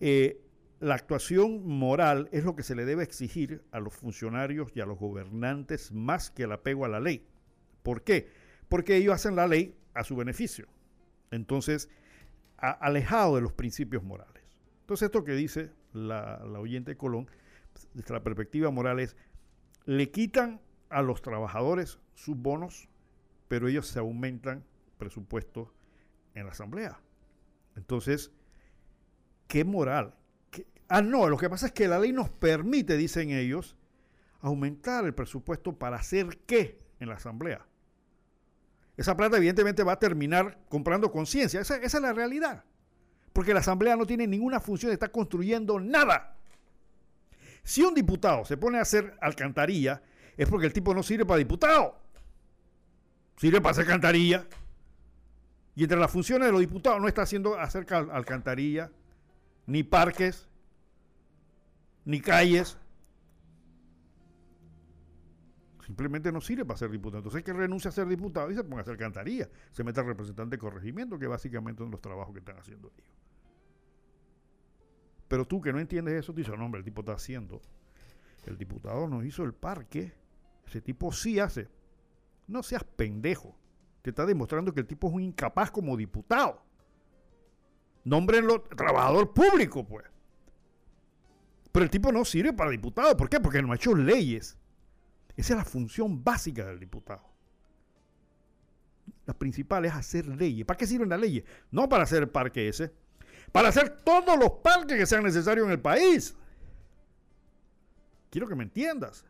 eh, 0.00 0.40
la 0.80 0.94
actuación 0.94 1.66
moral 1.66 2.30
es 2.32 2.44
lo 2.44 2.56
que 2.56 2.62
se 2.62 2.74
le 2.74 2.86
debe 2.86 3.02
exigir 3.02 3.62
a 3.72 3.78
los 3.78 3.92
funcionarios 3.92 4.72
y 4.74 4.80
a 4.80 4.86
los 4.86 4.98
gobernantes 4.98 5.92
más 5.92 6.30
que 6.30 6.44
el 6.44 6.52
apego 6.52 6.86
a 6.86 6.88
la 6.88 6.98
ley. 6.98 7.26
¿Por 7.82 8.02
qué? 8.02 8.30
Porque 8.68 8.96
ellos 8.96 9.14
hacen 9.14 9.36
la 9.36 9.46
ley 9.46 9.76
a 9.94 10.04
su 10.04 10.16
beneficio. 10.16 10.66
Entonces, 11.30 11.88
alejado 12.56 13.36
de 13.36 13.42
los 13.42 13.52
principios 13.52 14.02
morales. 14.02 14.42
Entonces, 14.80 15.06
esto 15.06 15.24
que 15.24 15.32
dice 15.32 15.70
la, 15.92 16.40
oyente 16.58 16.96
Colón, 16.96 17.28
desde 17.94 18.14
la 18.14 18.22
perspectiva 18.22 18.70
moral 18.70 19.00
es, 19.00 19.16
le 19.84 20.10
quitan 20.10 20.60
a 20.90 21.02
los 21.02 21.22
trabajadores 21.22 21.98
sus 22.14 22.36
bonos, 22.36 22.88
pero 23.48 23.68
ellos 23.68 23.86
se 23.86 23.98
aumentan 23.98 24.64
presupuestos 24.98 25.68
en 26.34 26.46
la 26.46 26.52
asamblea. 26.52 27.00
Entonces, 27.76 28.30
¿Qué 29.52 29.64
moral? 29.64 30.14
Ah, 30.88 31.02
no, 31.02 31.28
lo 31.28 31.36
que 31.36 31.50
pasa 31.50 31.66
es 31.66 31.72
que 31.72 31.86
la 31.86 31.98
ley 31.98 32.10
nos 32.10 32.30
permite, 32.30 32.96
dicen 32.96 33.28
ellos, 33.28 33.76
aumentar 34.40 35.04
el 35.04 35.12
presupuesto 35.12 35.78
para 35.78 35.98
hacer 35.98 36.38
qué 36.46 36.80
en 37.00 37.10
la 37.10 37.16
Asamblea. 37.16 37.66
Esa 38.96 39.16
plata 39.16 39.36
evidentemente 39.36 39.82
va 39.82 39.92
a 39.92 39.98
terminar 39.98 40.58
comprando 40.68 41.10
conciencia. 41.10 41.60
Esa, 41.60 41.76
es 41.76 41.94
la 41.94 42.12
realidad. 42.12 42.64
Porque 43.32 43.54
la 43.54 43.60
Asamblea 43.60 43.96
no 43.96 44.06
tiene 44.06 44.26
ninguna 44.26 44.60
función, 44.60 44.92
está 44.92 45.08
construyendo 45.08 45.80
nada. 45.80 46.36
Si 47.62 47.82
un 47.82 47.94
diputado 47.94 48.44
se 48.44 48.56
pone 48.56 48.78
a 48.78 48.82
hacer 48.82 49.16
alcantarilla, 49.20 50.02
es 50.36 50.48
porque 50.48 50.66
el 50.66 50.72
tipo 50.72 50.94
no 50.94 51.02
sirve 51.02 51.24
para 51.24 51.38
diputado. 51.38 51.98
Sirve 53.36 53.60
para 53.60 53.70
hacer 53.70 53.84
alcantarilla. 53.84 54.46
Y 55.74 55.84
entre 55.84 55.98
las 55.98 56.10
funciones 56.10 56.46
de 56.46 56.52
los 56.52 56.60
diputados 56.60 57.00
no 57.00 57.08
está 57.08 57.22
haciendo 57.22 57.58
hacer 57.58 57.86
alcantarilla, 57.92 58.90
ni 59.66 59.82
parques, 59.82 60.46
ni 62.04 62.20
calles. 62.20 62.76
Simplemente 65.84 66.30
no 66.30 66.40
sirve 66.40 66.64
para 66.64 66.78
ser 66.78 66.90
diputado. 66.90 67.18
Entonces 67.18 67.38
hay 67.38 67.42
que 67.42 67.52
renuncia 67.52 67.88
a 67.88 67.92
ser 67.92 68.06
diputado 68.06 68.50
y 68.50 68.54
se 68.54 68.62
ponga 68.62 68.78
a 68.78 68.80
hacer 68.82 68.92
alcantarilla. 68.92 69.48
Se 69.72 69.82
mete 69.82 70.00
al 70.00 70.06
representante 70.06 70.56
de 70.56 70.60
corregimiento, 70.60 71.18
que 71.18 71.26
básicamente 71.26 71.82
son 71.82 71.90
los 71.90 72.00
trabajos 72.00 72.32
que 72.32 72.38
están 72.38 72.58
haciendo 72.58 72.92
ellos. 72.96 73.10
Pero 75.26 75.46
tú 75.46 75.60
que 75.60 75.72
no 75.72 75.80
entiendes 75.80 76.14
eso, 76.14 76.32
dices, 76.32 76.56
no, 76.56 76.66
hombre, 76.66 76.80
el 76.80 76.84
tipo 76.84 77.00
está 77.00 77.14
haciendo. 77.14 77.60
El 78.46 78.58
diputado 78.58 79.08
nos 79.08 79.24
hizo 79.24 79.44
el 79.44 79.54
parque. 79.54 80.12
Ese 80.66 80.80
tipo 80.80 81.10
sí 81.10 81.40
hace. 81.40 81.68
No 82.46 82.62
seas 82.62 82.84
pendejo. 82.84 83.56
Te 84.02 84.10
está 84.10 84.26
demostrando 84.26 84.72
que 84.72 84.80
el 84.80 84.86
tipo 84.86 85.08
es 85.08 85.14
un 85.14 85.22
incapaz 85.22 85.70
como 85.70 85.96
diputado. 85.96 86.62
Nómbrenlo 88.04 88.62
trabajador 88.62 89.32
público, 89.32 89.86
pues. 89.86 90.04
Pero 91.72 91.84
el 91.84 91.90
tipo 91.90 92.12
no 92.12 92.24
sirve 92.24 92.52
para 92.52 92.70
diputado. 92.70 93.16
¿Por 93.16 93.28
qué? 93.28 93.40
Porque 93.40 93.62
no 93.62 93.72
ha 93.72 93.76
hecho 93.76 93.94
leyes. 93.94 94.58
Esa 95.36 95.54
es 95.54 95.58
la 95.58 95.64
función 95.64 96.22
básica 96.22 96.66
del 96.66 96.78
diputado. 96.78 97.22
La 99.26 99.34
principal 99.34 99.84
es 99.84 99.92
hacer 99.92 100.26
leyes. 100.26 100.66
¿Para 100.66 100.76
qué 100.76 100.86
sirven 100.86 101.08
las 101.08 101.20
leyes? 101.20 101.44
No 101.70 101.88
para 101.88 102.04
hacer 102.04 102.22
el 102.22 102.28
parque 102.28 102.68
ese 102.68 102.92
para 103.52 103.68
hacer 103.68 103.90
todos 104.02 104.38
los 104.38 104.50
parques 104.62 104.98
que 104.98 105.06
sean 105.06 105.22
necesarios 105.22 105.66
en 105.66 105.72
el 105.72 105.80
país. 105.80 106.34
Quiero 108.30 108.48
que 108.48 108.54
me 108.54 108.64
entiendas. 108.64 109.24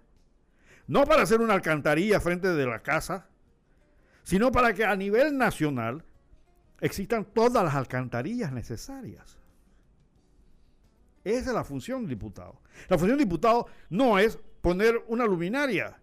No 0.86 1.04
para 1.04 1.22
hacer 1.22 1.40
una 1.40 1.54
alcantarilla 1.54 2.20
frente 2.20 2.48
de 2.48 2.66
la 2.66 2.82
casa, 2.82 3.28
sino 4.22 4.52
para 4.52 4.72
que 4.72 4.84
a 4.84 4.94
nivel 4.94 5.36
nacional 5.36 6.04
existan 6.80 7.24
todas 7.24 7.64
las 7.64 7.74
alcantarillas 7.74 8.52
necesarias. 8.52 9.38
Esa 11.24 11.50
es 11.50 11.54
la 11.54 11.64
función 11.64 12.02
del 12.02 12.10
diputado. 12.10 12.60
La 12.88 12.98
función 12.98 13.18
del 13.18 13.26
diputado 13.26 13.66
no 13.90 14.18
es 14.18 14.38
poner 14.62 15.04
una 15.08 15.26
luminaria. 15.26 15.98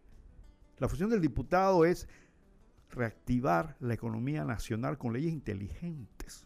La 0.78 0.88
función 0.88 1.10
del 1.10 1.22
diputado 1.22 1.86
es 1.86 2.08
reactivar 2.92 3.76
la 3.80 3.94
economía 3.94 4.44
nacional 4.44 4.98
con 4.98 5.14
leyes 5.14 5.32
inteligentes 5.32 6.46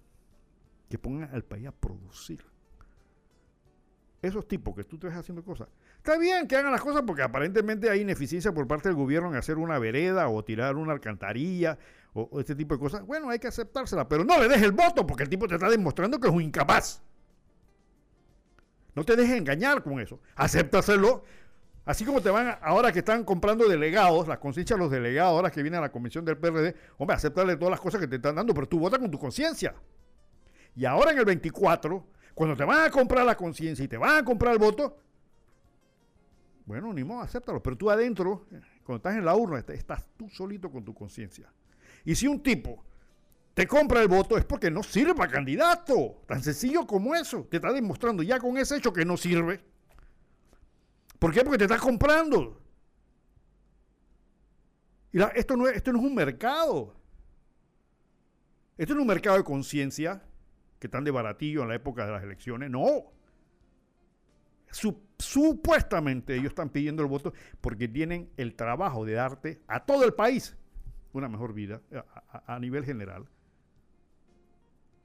que 0.90 0.98
pongan 0.98 1.30
al 1.34 1.44
país 1.44 1.68
a 1.68 1.72
producir. 1.72 2.46
Esos 4.22 4.48
tipos 4.48 4.74
que 4.74 4.86
tú 4.86 4.98
te 4.98 5.08
ves 5.08 5.18
haciendo 5.18 5.44
cosas. 5.44 5.68
Está 5.98 6.18
bien 6.18 6.48
que 6.48 6.56
hagan 6.56 6.72
las 6.72 6.82
cosas 6.82 7.04
porque 7.06 7.24
aparentemente 7.24 7.90
hay 7.90 8.02
ineficiencia 8.02 8.54
por 8.54 8.68
parte 8.68 8.90
del 8.90 8.96
gobierno 8.96 9.30
en 9.30 9.36
hacer 9.36 9.58
una 9.58 9.80
vereda 9.80 10.30
o 10.30 10.44
tirar 10.44 10.76
una 10.76 10.94
alcantarilla 10.94 11.78
o, 12.14 12.40
este 12.40 12.56
tipo 12.56 12.76
de 12.76 12.80
cosas. 12.80 13.06
Bueno, 13.06 13.30
hay 13.30 13.40
que 13.40 13.48
aceptársela, 13.48 14.08
pero 14.08 14.24
no 14.24 14.40
le 14.40 14.48
dejes 14.48 14.64
el 14.64 14.72
voto 14.72 15.06
porque 15.06 15.24
el 15.24 15.30
tipo 15.30 15.48
te 15.48 15.56
está 15.56 15.70
demostrando 15.70 16.20
que 16.20 16.28
es 16.28 16.34
un 16.34 16.42
incapaz. 16.42 17.02
No 18.96 19.04
te 19.04 19.16
dejes 19.16 19.38
engañar 19.38 19.84
con 19.84 20.00
eso. 20.00 20.22
Acéptaselo. 20.36 21.24
Así 21.86 22.06
como 22.06 22.22
te 22.22 22.30
van, 22.30 22.58
ahora 22.62 22.92
que 22.92 23.00
están 23.00 23.26
comprando 23.26 23.68
delegados, 23.68 24.28
las 24.28 24.38
conciencias 24.38 24.78
de 24.78 24.84
los 24.84 24.92
delegados, 24.92 25.32
ahora 25.32 25.52
que 25.52 25.62
viene 25.62 25.78
a 25.78 25.82
la 25.82 25.92
convención 25.92 26.24
del 26.24 26.38
PRD, 26.38 26.76
hombre, 26.98 27.16
acéptale 27.16 27.58
todas 27.58 27.72
las 27.72 27.82
cosas 27.82 28.00
que 28.00 28.08
te 28.08 28.16
están 28.16 28.36
dando, 28.36 28.54
pero 28.54 28.68
tú 28.68 28.80
vota 28.80 28.98
con 28.98 29.12
tu 29.12 29.20
conciencia. 29.20 29.76
Y 30.76 30.86
ahora 30.86 31.12
en 31.12 31.20
el 31.20 31.26
24, 31.26 32.08
cuando 32.34 32.56
te 32.56 32.64
van 32.64 32.86
a 32.86 32.90
comprar 32.90 33.26
la 33.26 33.36
conciencia 33.36 33.84
y 33.84 33.88
te 33.88 33.98
van 33.98 34.18
a 34.18 34.24
comprar 34.24 34.54
el 34.54 34.60
voto, 34.60 34.98
bueno, 36.66 36.94
ni 36.94 37.04
modo, 37.04 37.22
acéptalo. 37.22 37.62
Pero 37.62 37.78
tú 37.78 37.90
adentro, 37.90 38.46
cuando 38.86 38.98
estás 38.98 39.16
en 39.16 39.26
la 39.26 39.36
urna, 39.36 39.60
estás 39.60 40.08
tú 40.16 40.30
solito 40.30 40.72
con 40.72 40.86
tu 40.86 40.94
conciencia. 40.94 41.52
Y 42.06 42.16
si 42.16 42.28
un 42.28 42.42
tipo 42.42 42.84
te 43.54 43.68
compra 43.68 44.02
el 44.02 44.08
voto 44.08 44.38
es 44.38 44.46
porque 44.46 44.72
no 44.72 44.82
sirve 44.82 45.14
para 45.14 45.32
candidato. 45.32 46.24
Tan 46.26 46.42
sencillo 46.42 46.88
como 46.88 47.14
eso. 47.14 47.46
Te 47.50 47.58
está 47.58 47.72
demostrando 47.72 48.24
ya 48.24 48.40
con 48.40 48.58
ese 48.58 48.78
hecho 48.78 48.92
que 48.92 49.06
no 49.06 49.16
sirve. 49.16 49.64
¿Por 51.24 51.34
qué? 51.34 51.42
Porque 51.42 51.58
te 51.58 51.64
está 51.64 51.78
comprando. 51.78 52.62
Y 55.14 55.22
esto, 55.36 55.56
no 55.56 55.70
esto 55.70 55.94
no 55.94 56.00
es 56.00 56.06
un 56.06 56.16
mercado. 56.16 56.98
Esto 58.78 58.94
no 58.94 59.00
es 59.00 59.04
un 59.04 59.08
mercado 59.08 59.38
de 59.38 59.46
conciencia 59.46 60.22
que 60.80 60.88
están 60.88 61.06
de 61.06 61.12
baratillo 61.12 61.62
en 61.62 61.70
la 61.70 61.76
época 61.76 62.06
de 62.06 62.12
las 62.12 62.24
elecciones. 62.24 62.70
No. 62.70 63.06
supuestamente 65.18 66.36
ellos 66.36 66.48
están 66.48 66.68
pidiendo 66.68 67.04
el 67.04 67.08
voto 67.08 67.32
porque 67.62 67.88
tienen 67.88 68.30
el 68.36 68.56
trabajo 68.56 69.06
de 69.06 69.14
darte 69.14 69.62
a 69.68 69.86
todo 69.86 70.04
el 70.04 70.14
país 70.14 70.58
una 71.14 71.30
mejor 71.30 71.54
vida 71.54 71.82
a, 72.48 72.60
nivel 72.60 72.84
general. 72.84 73.30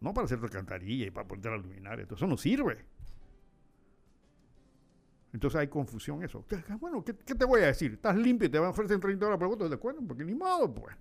No 0.01 0.13
para 0.13 0.25
hacer 0.25 0.41
alcantarilla 0.43 1.07
y 1.07 1.11
para 1.13 1.29
poner 1.29 1.53
la 1.53 1.59
luminaria. 1.59 2.09
Eso 2.11 2.27
no 2.27 2.37
sirve. 2.37 2.98
Entonces 5.33 5.61
hay 5.61 5.69
confusión 5.69 6.23
eso. 6.23 6.45
Bueno, 6.81 7.05
¿qué, 7.05 7.13
te 7.13 7.45
voy 7.45 7.61
a 7.63 7.67
decir? 7.67 7.95
Estás 7.95 8.17
limpio 8.17 8.49
y 8.49 8.51
te 8.51 8.59
van 8.59 8.69
a 8.69 8.71
ofrecer 8.71 8.99
30 8.99 9.27
horas 9.27 9.39
por 9.39 9.49
voto. 9.49 9.69
¿De 9.69 9.75
acuerdo? 9.75 10.01
Porque 10.07 10.25
ni 10.25 10.35
modo, 10.35 10.73
pues. 10.73 10.97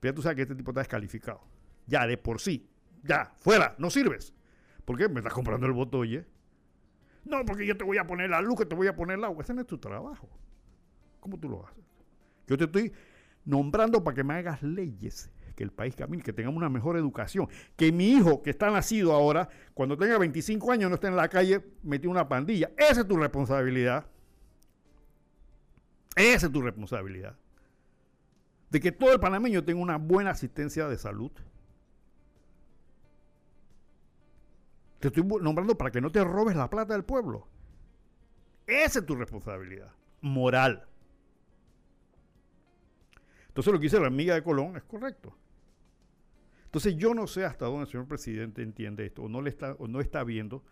Pero 0.00 0.12
ya 0.12 0.14
tú 0.14 0.22
sabes 0.22 0.36
que 0.36 0.42
este 0.42 0.54
tipo 0.54 0.72
está 0.72 0.80
descalificado. 0.80 1.40
Ya 1.86 2.06
de 2.06 2.18
por 2.18 2.40
sí. 2.40 2.68
Ya, 3.02 3.32
fuera, 3.38 3.74
no 3.78 3.90
sirves. 3.90 4.34
¿Por 4.84 4.98
qué? 4.98 5.08
Me 5.08 5.20
estás 5.20 5.32
comprando 5.32 5.66
el 5.66 5.72
voto, 5.72 5.98
oye. 5.98 6.26
No, 7.24 7.44
porque 7.44 7.66
yo 7.66 7.76
te 7.76 7.84
voy 7.84 7.98
a 7.98 8.06
poner 8.06 8.30
la 8.30 8.40
luz, 8.40 8.58
que 8.58 8.66
te 8.66 8.74
voy 8.74 8.88
a 8.88 8.94
poner 8.94 9.18
el 9.18 9.24
agua. 9.24 9.42
Ese 9.42 9.54
no 9.54 9.62
es 9.62 9.66
tu 9.66 9.78
trabajo. 9.78 10.28
¿Cómo 11.20 11.38
tú 11.38 11.48
lo 11.48 11.66
haces? 11.66 11.84
Yo 12.46 12.58
te 12.58 12.64
estoy 12.64 12.92
nombrando 13.44 14.02
para 14.02 14.14
que 14.14 14.24
me 14.24 14.34
hagas 14.34 14.62
leyes, 14.62 15.30
que 15.54 15.64
el 15.64 15.70
país 15.70 15.94
camine, 15.94 16.22
que 16.22 16.32
tengamos 16.32 16.56
una 16.56 16.68
mejor 16.68 16.96
educación. 16.96 17.48
Que 17.76 17.92
mi 17.92 18.10
hijo, 18.10 18.42
que 18.42 18.50
está 18.50 18.70
nacido 18.70 19.12
ahora, 19.12 19.48
cuando 19.74 19.96
tenga 19.96 20.18
25 20.18 20.72
años, 20.72 20.90
no 20.90 20.94
esté 20.94 21.08
en 21.08 21.16
la 21.16 21.28
calle 21.28 21.62
metido 21.82 22.10
una 22.10 22.28
pandilla. 22.28 22.70
Esa 22.76 23.02
es 23.02 23.08
tu 23.08 23.16
responsabilidad. 23.16 24.06
Esa 26.16 26.46
es 26.46 26.52
tu 26.52 26.62
responsabilidad. 26.62 27.36
De 28.70 28.80
que 28.80 28.92
todo 28.92 29.12
el 29.12 29.20
panameño 29.20 29.64
tenga 29.64 29.80
una 29.80 29.98
buena 29.98 30.30
asistencia 30.30 30.88
de 30.88 30.96
salud 30.96 31.32
Te 35.02 35.08
estoy 35.08 35.24
nombrando 35.24 35.76
para 35.76 35.90
que 35.90 36.00
no 36.00 36.12
te 36.12 36.22
robes 36.22 36.54
la 36.54 36.70
plata 36.70 36.92
del 36.92 37.02
pueblo. 37.02 37.48
Esa 38.68 39.00
es 39.00 39.04
tu 39.04 39.16
responsabilidad 39.16 39.90
moral. 40.20 40.86
Entonces 43.48 43.72
lo 43.72 43.80
que 43.80 43.86
dice 43.86 43.98
la 43.98 44.06
amiga 44.06 44.36
de 44.36 44.44
Colón 44.44 44.76
es 44.76 44.84
correcto. 44.84 45.36
Entonces 46.72 46.96
yo 46.96 47.12
no 47.12 47.26
sé 47.26 47.44
hasta 47.44 47.66
dónde 47.66 47.82
el 47.82 47.86
señor 47.86 48.08
presidente 48.08 48.62
entiende 48.62 49.04
esto 49.04 49.24
o 49.24 49.28
no, 49.28 49.42
le 49.42 49.50
está, 49.50 49.72
o 49.72 49.88
no 49.88 50.00
está 50.00 50.24
viendo. 50.24 50.64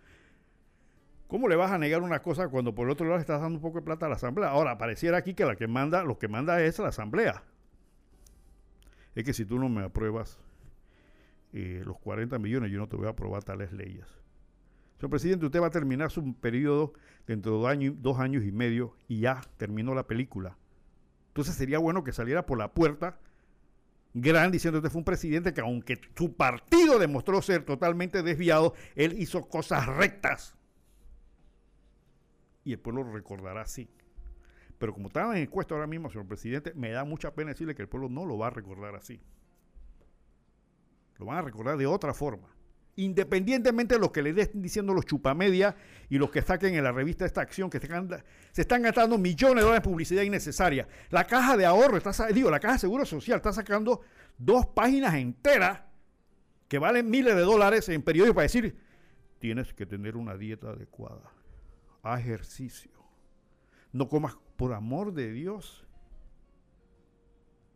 ¿Cómo 1.27 1.47
le 1.47 1.57
vas 1.57 1.73
a 1.73 1.77
negar 1.77 2.01
una 2.01 2.23
cosa 2.23 2.49
cuando 2.49 2.75
por 2.75 2.87
el 2.87 2.93
otro 2.93 3.05
lado 3.05 3.19
le 3.19 3.21
estás 3.21 3.43
dando 3.43 3.59
un 3.59 3.63
poco 3.63 3.81
de 3.81 3.85
plata 3.85 4.07
a 4.07 4.09
la 4.09 4.15
asamblea? 4.15 4.49
Ahora, 4.49 4.79
pareciera 4.79 5.19
aquí 5.19 5.35
que 5.35 5.45
la 5.45 5.57
que 5.57 5.69
manda, 5.69 6.03
lo 6.03 6.19
que 6.19 6.27
manda 6.27 6.63
es 6.63 6.79
la 6.79 6.89
asamblea. 6.89 7.43
Es 9.15 9.25
que 9.25 9.35
si 9.35 9.45
tú 9.45 9.59
no 9.59 9.69
me 9.69 9.85
apruebas 9.85 10.41
eh, 11.53 11.83
los 11.85 11.99
40 11.99 12.39
millones, 12.39 12.71
yo 12.71 12.79
no 12.79 12.89
te 12.89 12.97
voy 12.97 13.07
a 13.07 13.11
aprobar 13.11 13.45
tales 13.45 13.71
leyes. 13.71 14.07
Señor 14.97 15.11
presidente, 15.11 15.45
usted 15.45 15.61
va 15.61 15.67
a 15.67 15.71
terminar 15.71 16.11
su 16.11 16.33
periodo 16.33 16.95
dentro 17.27 17.53
de 17.53 17.59
dos 17.59 17.69
años, 17.69 17.95
dos 17.99 18.19
años 18.19 18.43
y 18.43 18.53
medio 18.53 18.97
y 19.07 19.21
ya 19.21 19.43
terminó 19.59 19.95
la 19.95 20.07
película. 20.07 20.57
Entonces 21.29 21.57
sería 21.57 21.79
bueno 21.79 22.05
que 22.05 22.13
saliera 22.13 22.47
por 22.47 22.57
la 22.57 22.73
puerta 22.73 23.19
gran 24.15 24.51
diciendo 24.51 24.81
que 24.81 24.87
usted 24.87 24.93
fue 24.93 25.01
un 25.01 25.05
presidente 25.05 25.55
que 25.55 25.61
aunque 25.61 26.01
su 26.17 26.35
partido 26.35 26.99
demostró 26.99 27.41
ser 27.43 27.65
totalmente 27.65 28.23
desviado, 28.23 28.75
él 28.95 29.21
hizo 29.21 29.49
cosas 29.49 29.87
rectas. 29.87 30.57
Y 32.65 32.73
el 32.73 32.79
pueblo 32.79 33.05
lo 33.05 33.13
recordará 33.13 33.63
así. 33.63 33.89
Pero 34.79 34.93
como 34.95 35.09
estaba 35.09 35.37
en 35.37 35.43
encuesta 35.43 35.75
ahora 35.75 35.87
mismo, 35.87 36.11
señor 36.11 36.27
presidente, 36.27 36.73
me 36.75 36.91
da 36.91 37.05
mucha 37.05 37.35
pena 37.35 37.51
decirle 37.51 37.75
que 37.75 37.83
el 37.83 37.89
pueblo 37.89 38.09
no 38.09 38.25
lo 38.25 38.39
va 38.39 38.49
a 38.49 38.51
recordar 38.51 38.95
así. 38.95 39.21
Lo 41.19 41.27
van 41.27 41.39
a 41.39 41.43
recordar 41.43 41.77
de 41.77 41.87
otra 41.87 42.15
forma 42.15 42.49
independientemente 43.05 43.95
de 43.95 44.01
lo 44.01 44.13
que 44.13 44.23
le 44.23 44.31
estén 44.41 44.63
diciendo 44.63 44.95
los 44.95 45.07
chupamedia 45.07 45.77
y 46.09 46.19
los 46.19 46.31
que 46.31 46.43
saquen 46.43 46.75
en 46.75 46.85
la 46.85 46.93
revista 46.93 47.25
esta 47.25 47.41
acción, 47.41 47.71
que 47.71 47.79
se, 47.79 48.61
están 48.61 48.83
gastando 48.83 49.19
millones 49.19 49.57
de 49.57 49.63
dólares 49.63 49.83
de 49.83 49.89
publicidad 49.89 50.23
innecesaria. 50.23 50.89
La 51.11 51.25
caja 51.25 51.57
de 51.57 51.67
ahorro, 51.67 51.97
está, 51.97 52.27
digo, 52.29 52.51
la 52.51 52.61
caja 52.61 52.75
de 52.75 52.81
seguro 52.81 53.05
social 53.05 53.37
está 53.37 53.53
sacando 53.53 54.01
dos 54.39 54.67
páginas 54.67 55.15
enteras 55.15 55.83
que 56.69 56.79
valen 56.79 57.11
miles 57.11 57.35
de 57.35 57.43
dólares 57.43 57.89
en 57.89 58.03
periódicos 58.03 58.35
para 58.35 58.45
decir 58.45 58.77
tienes 59.41 59.73
que 59.73 59.87
tener 59.87 60.17
una 60.17 60.37
dieta 60.37 60.69
adecuada. 60.69 61.33
Ejercicio. 62.05 62.93
No 63.93 64.09
comas 64.09 64.37
por 64.57 64.73
amor 64.73 65.13
de 65.13 65.33
Dios. 65.33 65.85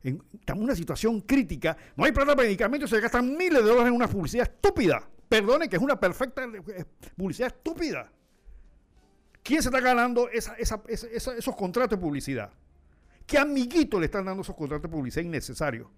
Estamos 0.05 0.61
en 0.61 0.65
una 0.65 0.77
situación 0.77 1.21
crítica. 1.23 1.77
No 1.97 2.05
hay 2.05 2.13
plata 2.13 2.37
para 2.37 2.47
medicamentos, 2.47 2.91
se 2.91 3.01
gastan 3.01 3.37
miles 3.37 3.63
de 3.63 3.69
dólares 3.69 3.89
en 3.89 3.95
una 3.95 4.09
publicidad 4.09 4.49
estúpida. 4.49 5.09
Perdone 5.29 5.69
que 5.69 5.77
es 5.77 5.83
una 5.83 5.99
perfecta 5.99 6.45
eh, 6.45 6.85
publicidad 7.17 7.49
estúpida. 7.49 8.13
¿Quién 9.43 9.63
se 9.63 9.69
está 9.69 9.81
ganando 9.81 10.29
esos 10.29 11.55
contratos 11.57 11.99
de 11.99 12.03
publicidad? 12.03 12.51
¿Qué 13.27 13.39
amiguito 13.39 13.99
le 13.99 14.07
están 14.07 14.25
dando 14.25 14.43
esos 14.43 14.55
contratos 14.55 14.83
de 14.83 14.89
publicidad 14.89 15.25
innecesarios? 15.25 15.89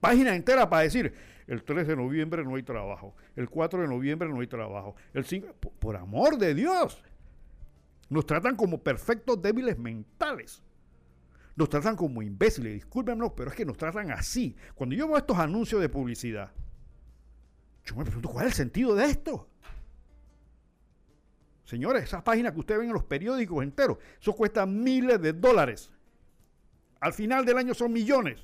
Página 0.00 0.34
entera 0.34 0.68
para 0.68 0.82
decir, 0.82 1.14
el 1.46 1.62
3 1.62 1.86
de 1.86 1.96
noviembre 1.96 2.44
no 2.44 2.56
hay 2.56 2.62
trabajo, 2.62 3.14
el 3.36 3.48
4 3.48 3.82
de 3.82 3.88
noviembre 3.88 4.28
no 4.28 4.40
hay 4.40 4.46
trabajo, 4.46 4.96
el 5.12 5.24
5, 5.24 5.54
por, 5.78 5.96
amor 5.96 6.36
de 6.36 6.54
Dios, 6.54 7.02
nos 8.08 8.26
tratan 8.26 8.56
como 8.56 8.82
perfectos 8.82 9.40
débiles 9.40 9.78
mentales. 9.78 10.62
Nos 11.56 11.68
tratan 11.68 11.94
como 11.94 12.22
imbéciles, 12.22 12.72
discúlpenos, 12.74 13.32
pero 13.36 13.50
es 13.50 13.56
que 13.56 13.64
nos 13.64 13.76
tratan 13.76 14.10
así. 14.10 14.56
Cuando 14.74 14.96
yo 14.96 15.06
veo 15.06 15.16
estos 15.16 15.38
anuncios 15.38 15.80
de 15.80 15.88
publicidad, 15.88 16.50
yo 17.84 17.94
me 17.94 18.04
pregunto, 18.04 18.28
¿cuál 18.28 18.46
es 18.46 18.52
el 18.52 18.56
sentido 18.56 18.94
de 18.94 19.04
esto? 19.04 19.48
Señores, 21.64 22.04
esas 22.04 22.22
páginas 22.22 22.52
que 22.52 22.60
ustedes 22.60 22.80
ven 22.80 22.88
en 22.88 22.94
los 22.94 23.04
periódicos 23.04 23.62
enteros, 23.62 23.98
eso 24.20 24.32
cuesta 24.34 24.66
miles 24.66 25.20
de 25.20 25.32
dólares. 25.32 25.90
Al 27.00 27.12
final 27.12 27.44
del 27.44 27.58
año 27.58 27.74
son 27.74 27.92
millones. 27.92 28.40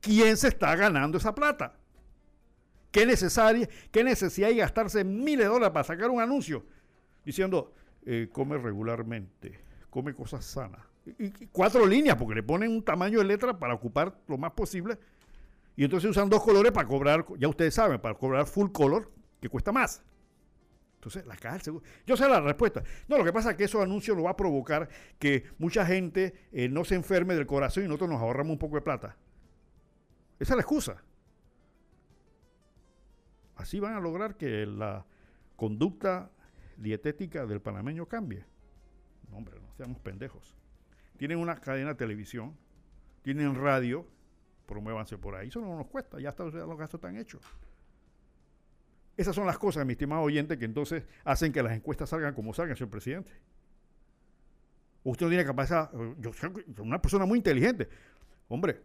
¿Quién 0.00 0.36
se 0.36 0.48
está 0.48 0.74
ganando 0.76 1.18
esa 1.18 1.34
plata? 1.34 1.74
¿Qué, 2.90 3.04
necesaria, 3.04 3.68
qué 3.90 4.02
necesidad 4.02 4.48
hay 4.48 4.56
gastarse 4.56 5.04
miles 5.04 5.46
de 5.46 5.52
dólares 5.52 5.72
para 5.72 5.84
sacar 5.84 6.08
un 6.10 6.20
anuncio 6.20 6.64
diciendo, 7.24 7.74
eh, 8.04 8.28
come 8.32 8.56
regularmente, 8.56 9.60
come 9.90 10.14
cosas 10.14 10.44
sanas? 10.44 10.80
Y, 11.18 11.30
cuatro 11.46 11.86
líneas, 11.86 12.16
porque 12.16 12.34
le 12.34 12.42
ponen 12.42 12.70
un 12.70 12.82
tamaño 12.82 13.18
de 13.18 13.24
letra 13.24 13.58
para 13.58 13.74
ocupar 13.74 14.18
lo 14.26 14.38
más 14.38 14.52
posible. 14.52 14.98
Y 15.76 15.84
entonces 15.84 16.10
usan 16.10 16.28
dos 16.28 16.42
colores 16.42 16.72
para 16.72 16.88
cobrar, 16.88 17.24
ya 17.38 17.48
ustedes 17.48 17.74
saben, 17.74 18.00
para 18.00 18.14
cobrar 18.14 18.46
full 18.46 18.70
color, 18.72 19.10
que 19.40 19.48
cuesta 19.48 19.72
más. 19.72 20.02
Entonces, 20.96 21.24
la 21.26 21.36
caja 21.36 21.60
seguro. 21.60 21.84
Yo 22.04 22.16
sé 22.16 22.28
la 22.28 22.40
respuesta. 22.40 22.82
No, 23.06 23.18
lo 23.18 23.24
que 23.24 23.32
pasa 23.32 23.52
es 23.52 23.56
que 23.56 23.64
esos 23.64 23.80
anuncios 23.80 24.16
lo 24.16 24.24
va 24.24 24.30
a 24.30 24.36
provocar 24.36 24.88
que 25.20 25.44
mucha 25.58 25.86
gente 25.86 26.34
eh, 26.50 26.68
no 26.68 26.84
se 26.84 26.96
enferme 26.96 27.34
del 27.34 27.46
corazón 27.46 27.84
y 27.84 27.86
nosotros 27.86 28.10
nos 28.10 28.20
ahorramos 28.20 28.52
un 28.52 28.58
poco 28.58 28.74
de 28.74 28.82
plata. 28.82 29.16
Esa 30.40 30.54
es 30.54 30.56
la 30.56 30.62
excusa. 30.62 31.02
Así 33.54 33.78
van 33.78 33.94
a 33.94 34.00
lograr 34.00 34.36
que 34.36 34.66
la 34.66 35.06
conducta 35.54 36.30
dietética 36.76 37.46
del 37.46 37.60
panameño 37.60 38.06
cambie. 38.06 38.44
No, 39.30 39.36
hombre, 39.36 39.60
no 39.60 39.72
seamos 39.74 39.98
pendejos. 40.00 40.56
Tienen 41.16 41.38
una 41.38 41.56
cadena 41.56 41.90
de 41.90 41.94
televisión, 41.96 42.56
tienen 43.22 43.54
radio, 43.54 44.06
promuévanse 44.66 45.18
por 45.18 45.34
ahí. 45.34 45.48
Eso 45.48 45.60
no 45.60 45.76
nos 45.76 45.86
cuesta, 45.86 46.20
ya, 46.20 46.30
está, 46.30 46.44
los 46.44 46.78
gastos 46.78 46.98
están 46.98 47.16
hechos. 47.16 47.42
Esas 49.16 49.34
son 49.34 49.46
las 49.46 49.58
cosas, 49.58 49.86
mi 49.86 49.92
estimado 49.92 50.22
oyente, 50.22 50.58
que 50.58 50.66
entonces 50.66 51.04
hacen 51.24 51.52
que 51.52 51.62
las 51.62 51.72
encuestas 51.72 52.10
salgan 52.10 52.34
como 52.34 52.52
salgan, 52.52 52.76
señor 52.76 52.90
presidente. 52.90 53.32
Usted 55.04 55.24
no 55.24 55.30
tiene 55.30 55.44
capacidad, 55.44 55.90
yo 56.18 56.32
soy 56.32 56.64
una 56.78 57.00
persona 57.00 57.24
muy 57.24 57.38
inteligente. 57.38 57.88
Hombre, 58.48 58.82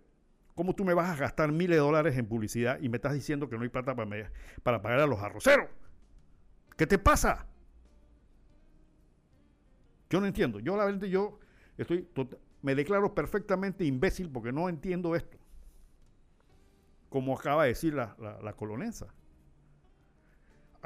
¿cómo 0.56 0.74
tú 0.74 0.86
me 0.86 0.94
vas 0.94 1.10
a 1.10 1.16
gastar 1.20 1.52
miles 1.52 1.76
de 1.76 1.82
dólares 1.82 2.18
en 2.18 2.28
publicidad 2.28 2.80
y 2.80 2.88
me 2.88 2.98
estás 2.98 3.14
diciendo 3.14 3.50
que 3.50 3.58
no 3.58 3.64
hay 3.64 3.70
plata 3.70 3.96
para, 3.96 4.32
para 4.64 4.82
pagar 4.82 5.00
a 5.02 5.08
los 5.08 5.20
arroceros? 5.20 5.68
¿Qué 6.78 6.88
te 6.88 6.98
pasa? 6.98 7.48
Yo 10.10 10.22
no 10.22 10.28
entiendo. 10.28 10.60
Yo 10.60 10.78
la 10.78 10.86
verdad, 10.86 11.08
yo 11.08 11.40
estoy, 11.78 12.08
me 12.62 12.76
declaro 12.76 13.14
perfectamente 13.14 13.86
imbécil 13.86 14.30
porque 14.30 14.52
no 14.52 14.70
entiendo 14.70 15.16
esto. 15.16 15.38
Como 17.10 17.38
acaba 17.38 17.64
de 17.64 17.70
decir 17.70 17.94
la, 17.94 18.16
la, 18.20 18.42
la 18.42 18.54
colonensa 18.54 19.14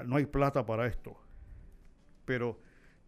no 0.04 0.18
hay 0.18 0.26
plata 0.26 0.66
para 0.66 0.88
esto. 0.88 1.16
Pero 2.26 2.60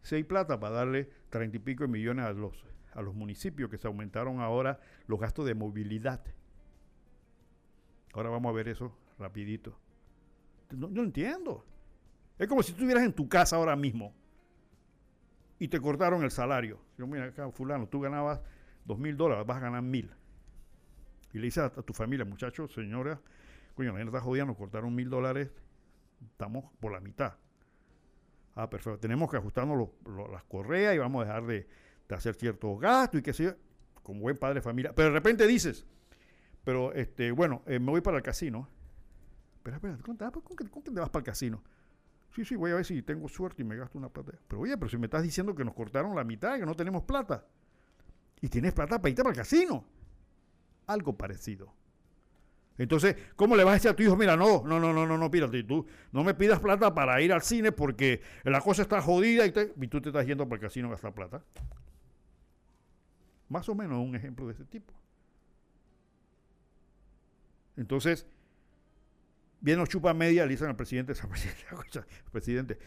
si 0.01 0.15
hay 0.15 0.23
plata 0.23 0.59
para 0.59 0.75
darle 0.75 1.09
treinta 1.30 1.57
y 1.57 1.59
pico 1.59 1.84
de 1.84 1.89
millones 1.89 2.25
a 2.25 2.32
los, 2.32 2.65
a 2.93 3.01
los 3.01 3.13
municipios 3.15 3.69
que 3.69 3.78
se 3.78 3.88
aumentaron 3.88 4.39
ahora 4.39 4.80
los 5.07 5.19
gastos 5.19 5.45
de 5.45 5.55
movilidad. 5.55 6.23
Ahora 8.13 8.30
vamos 8.30 8.49
a 8.49 8.53
ver 8.53 8.69
eso 8.69 8.95
rapidito. 9.19 9.78
No, 10.71 10.88
no 10.88 11.03
entiendo. 11.03 11.65
Es 12.38 12.47
como 12.47 12.63
si 12.63 12.71
estuvieras 12.71 13.03
en 13.03 13.13
tu 13.13 13.28
casa 13.28 13.55
ahora 13.55 13.75
mismo 13.75 14.13
y 15.60 15.68
te 15.68 15.80
cortaron 15.80 16.24
el 16.24 16.32
salario. 16.32 16.80
Yo, 16.97 17.08
mira 17.08 17.26
acá, 17.26 17.51
fulano, 17.51 17.88
tú 17.88 18.01
ganabas 18.01 18.41
dos 18.86 18.97
mil 18.99 19.18
dólares, 19.18 19.45
vas 19.45 19.58
a 19.58 19.62
ganar 19.62 19.82
mil. 19.82 20.12
Y 21.34 21.39
le 21.39 21.45
dices 21.45 21.64
a, 21.64 21.70
tu 21.70 21.93
familia, 21.93 22.26
muchachos, 22.26 22.74
señora, 22.74 23.20
coño, 23.76 23.91
la 23.91 23.99
gente 23.99 24.16
está 24.16 24.22
jodida, 24.22 24.45
nos 24.45 24.58
cortaron 24.58 24.93
mil 24.95 25.10
dólares 25.10 25.51
estamos 26.26 26.66
por 26.80 26.91
la 26.91 26.99
mitad. 26.99 27.34
Ah, 28.55 28.70
perfecto. 28.70 28.99
Tenemos 28.99 29.30
que 29.30 29.38
ajustarnos 29.38 29.89
las 30.32 30.43
correas 30.45 30.95
y 30.95 30.97
vamos 30.97 31.22
a 31.22 31.26
dejar 31.26 31.45
de, 31.45 31.68
hacer 32.10 32.36
ciertos 32.36 32.80
gastos 32.80 33.20
y 33.20 33.24
que 33.24 33.34
sea 33.34 33.55
como 34.01 34.22
buen 34.22 34.38
padre 34.38 34.55
de 34.55 34.62
familia. 34.62 34.93
Pero 34.95 35.10
de 35.10 35.14
repente 35.14 35.45
dices, 35.45 35.86
pero 36.64 36.93
este, 36.93 37.32
bueno, 37.32 37.62
eh, 37.68 37.80
me 37.80 37.91
voy 37.91 38.01
para 38.01 38.18
el 38.18 38.24
casino. 38.24 38.68
Pero 39.62 39.76
espera, 39.76 39.97
¿con, 39.97 40.18
qué, 40.18 40.91
te 40.91 40.99
vas 40.99 41.10
para 41.10 41.22
el 41.22 41.26
casino? 41.26 41.64
Sí, 42.34 42.45
sí, 42.45 42.55
voy 42.55 42.71
a 42.71 42.75
ver 42.75 42.86
si 42.86 43.01
tengo 43.01 43.28
suerte 43.28 43.61
y 43.63 43.65
me 43.65 43.75
gasto 43.75 43.97
una 43.97 44.09
plata. 44.09 44.34
Pero 44.47 44.61
oye, 44.61 44.78
pero 44.78 44.89
si 44.89 44.97
me 44.97 45.05
estás 45.05 45.23
diciendo 45.23 45.55
que 45.55 45.65
nos 45.65 45.73
cortaron 45.73 46.15
la 46.15 46.23
mitad, 46.23 46.59
que 46.59 46.65
no 46.65 46.75
tenemos 46.75 47.03
plata. 47.03 47.45
Y 48.41 48.49
tienes 48.49 48.73
plata 48.73 48.99
para 48.99 49.09
irte 49.09 49.23
para 49.23 49.32
el 49.32 49.38
casino. 49.38 49.86
Algo 50.86 51.17
parecido. 51.17 51.73
Entonces, 52.78 53.15
¿cómo 53.36 53.55
le 53.55 53.63
vas 53.63 53.71
a 53.71 53.73
decir 53.75 53.91
a 53.91 53.95
tu 53.95 54.03
hijo, 54.03 54.15
mira, 54.15 54.38
no, 54.38 54.63
no, 54.63 54.80
no, 54.80 54.93
no, 54.93 55.07
no, 55.07 55.17
no, 55.17 55.32
pírate, 55.32 55.63
tú 55.63 55.88
no 56.11 56.23
me 56.23 56.36
pidas 56.36 56.59
plata 56.59 56.93
para 56.93 57.19
ir 57.21 57.34
al 57.34 57.41
cine 57.41 57.71
porque 57.71 58.21
la 58.43 58.61
cosa 58.61 58.84
está 58.84 59.01
jodida 59.01 59.45
y, 59.47 59.51
tú 59.88 59.99
te 59.99 60.09
estás 60.09 60.28
yendo 60.28 60.47
para 60.47 60.57
el 60.57 60.61
casino 60.61 60.88
a 60.88 60.91
gastar 60.91 61.13
plata? 61.13 61.43
Más 63.49 63.67
o 63.69 63.75
menos 63.75 63.97
un 63.99 64.15
ejemplo 64.15 64.45
de 64.45 64.53
ese 64.53 64.65
tipo. 64.65 64.93
Entonces, 67.78 68.28
viene 69.60 69.80
los 69.80 69.89
chupa 69.89 70.14
media, 70.14 70.45
le 70.45 70.51
dicen 70.51 70.70
al 70.70 70.76
presidente, 70.76 71.14
presidente, 71.30 72.05
presidente, 72.32 72.80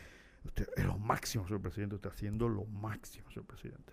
usted 0.45 0.69
es 0.77 0.85
lo 0.85 0.99
máximo, 0.99 1.47
señor 1.47 1.63
presidente, 1.63 1.95
usted 1.97 2.09
está 2.09 2.17
haciendo 2.17 2.49
lo 2.49 2.65
máximo, 2.65 3.31
señor 3.31 3.47
presidente. 3.47 3.93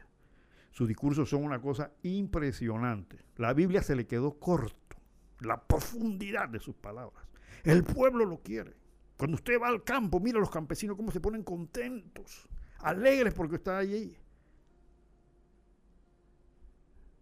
Sus 0.71 0.87
discursos 0.87 1.29
son 1.29 1.43
una 1.43 1.59
cosa 1.59 1.91
impresionante. 2.03 3.17
La 3.37 3.53
Biblia 3.53 3.81
se 3.81 3.95
le 3.95 4.05
quedó 4.05 4.37
corta 4.39 4.95
la 5.39 5.61
profundidad 5.61 6.49
de 6.49 6.59
sus 6.59 6.75
palabras. 6.75 7.25
El 7.63 7.83
pueblo 7.83 8.25
lo 8.25 8.41
quiere. 8.41 8.75
Cuando 9.17 9.35
usted 9.35 9.59
va 9.59 9.67
al 9.67 9.83
campo, 9.83 10.19
mira 10.19 10.37
a 10.37 10.41
los 10.41 10.51
campesinos 10.51 10.95
cómo 10.95 11.11
se 11.11 11.19
ponen 11.19 11.43
contentos, 11.43 12.47
alegres 12.79 13.33
porque 13.33 13.55
está 13.55 13.79
allí. 13.79 14.15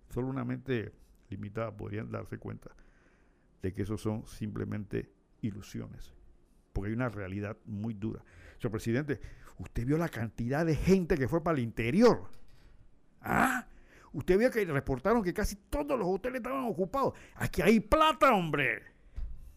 Solo 0.10 0.28
una 0.28 0.44
mente 0.44 0.94
limitada 1.30 1.76
podrían 1.76 2.12
darse 2.12 2.38
cuenta 2.38 2.72
de 3.62 3.74
que 3.74 3.84
eso 3.84 3.98
son 3.98 4.28
simplemente 4.28 5.15
ilusiones, 5.46 6.14
porque 6.74 6.90
hay 6.90 6.96
una 6.96 7.10
realidad 7.10 7.58
muy 7.66 7.94
dura. 7.94 8.24
Señor 8.60 8.72
presidente, 8.72 9.20
usted 9.58 9.86
vio 9.86 9.98
la 9.98 10.10
cantidad 10.10 10.66
de 10.66 10.76
gente 10.76 11.18
que 11.18 11.28
fue 11.28 11.44
para 11.44 11.58
el 11.58 11.64
interior. 11.64 12.30
¿Ah? 13.22 13.68
Usted 14.14 14.38
vio 14.38 14.50
que 14.50 14.64
reportaron 14.64 15.22
que 15.24 15.34
casi 15.34 15.58
todos 15.70 16.00
los 16.00 16.08
hoteles 16.08 16.38
estaban 16.38 16.64
ocupados. 16.66 17.14
Aquí 17.36 17.62
hay 17.62 17.82
plata, 17.82 18.34
hombre. 18.34 18.96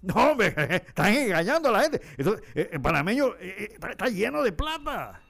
No, 0.03 0.15
hombre, 0.15 0.49
están 0.87 1.15
engañando 1.15 1.69
a 1.69 1.73
la 1.73 1.83
gente. 1.83 2.01
Entonces, 2.17 2.45
eh, 2.55 2.71
el 2.73 2.81
panameño 2.81 3.35
eh, 3.41 3.57
eh, 3.59 3.79
está, 3.91 4.09
lleno 4.09 4.43
de 4.43 4.53
plata. 4.53 5.21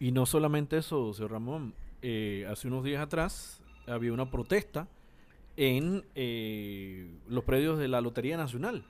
Y 0.00 0.12
no 0.12 0.26
solamente 0.26 0.78
eso, 0.78 1.12
señor 1.12 1.32
Ramón. 1.32 1.74
hace 2.02 2.68
unos 2.68 2.84
días 2.84 3.02
atrás 3.02 3.60
había 3.86 4.12
una 4.12 4.30
protesta 4.30 4.86
en 5.56 6.04
los 7.28 7.44
predios 7.44 7.78
de 7.78 7.88
la 7.88 8.00
Lotería 8.00 8.36
Nacional. 8.36 8.84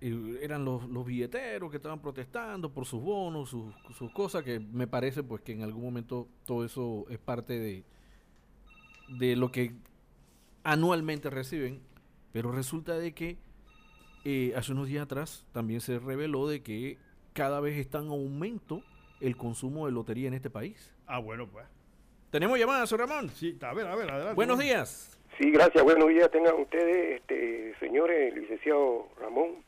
Eran 0.00 0.64
los, 0.64 1.04
billeteros 1.04 1.70
que 1.70 1.76
estaban 1.76 2.00
protestando 2.00 2.72
por 2.72 2.86
sus 2.86 3.02
bonos, 3.02 3.50
sus, 3.50 3.74
sus 3.96 4.10
cosas, 4.12 4.42
que 4.42 4.58
me 4.60 4.86
parece 4.86 5.22
pues 5.22 5.42
que 5.42 5.52
en 5.52 5.62
algún 5.62 5.84
momento 5.84 6.28
todo 6.46 6.64
eso 6.64 7.04
es 7.10 7.18
parte 7.18 7.58
de, 7.58 7.84
de 9.18 9.36
lo 9.36 9.52
que 9.52 9.72
anualmente 10.64 11.30
reciben, 11.30 11.80
pero 12.32 12.52
resulta 12.52 12.98
de 12.98 13.12
que 13.12 13.38
eh, 14.24 14.52
hace 14.56 14.72
unos 14.72 14.88
días 14.88 15.04
atrás 15.04 15.46
también 15.52 15.80
se 15.80 15.98
reveló 15.98 16.46
de 16.48 16.62
que 16.62 16.98
cada 17.32 17.60
vez 17.60 17.78
está 17.78 17.98
en 17.98 18.08
aumento 18.08 18.82
el 19.20 19.36
consumo 19.36 19.86
de 19.86 19.92
lotería 19.92 20.28
en 20.28 20.34
este 20.34 20.50
país. 20.50 20.94
Ah, 21.06 21.18
bueno, 21.18 21.46
pues. 21.46 21.66
¿Tenemos 22.30 22.58
llamadas, 22.58 22.90
Ramón? 22.92 23.28
Sí, 23.30 23.58
a 23.60 23.74
ver, 23.74 23.86
a 23.86 23.96
ver, 23.96 24.10
adelante. 24.10 24.34
Buenos 24.34 24.58
días. 24.58 25.18
Sí, 25.38 25.50
gracias. 25.50 25.82
Buenos 25.82 26.08
días 26.08 26.30
tengan 26.30 26.54
ustedes, 26.60 27.20
este, 27.20 27.74
señores, 27.80 28.34
licenciado 28.34 29.08
Ramón. 29.18 29.64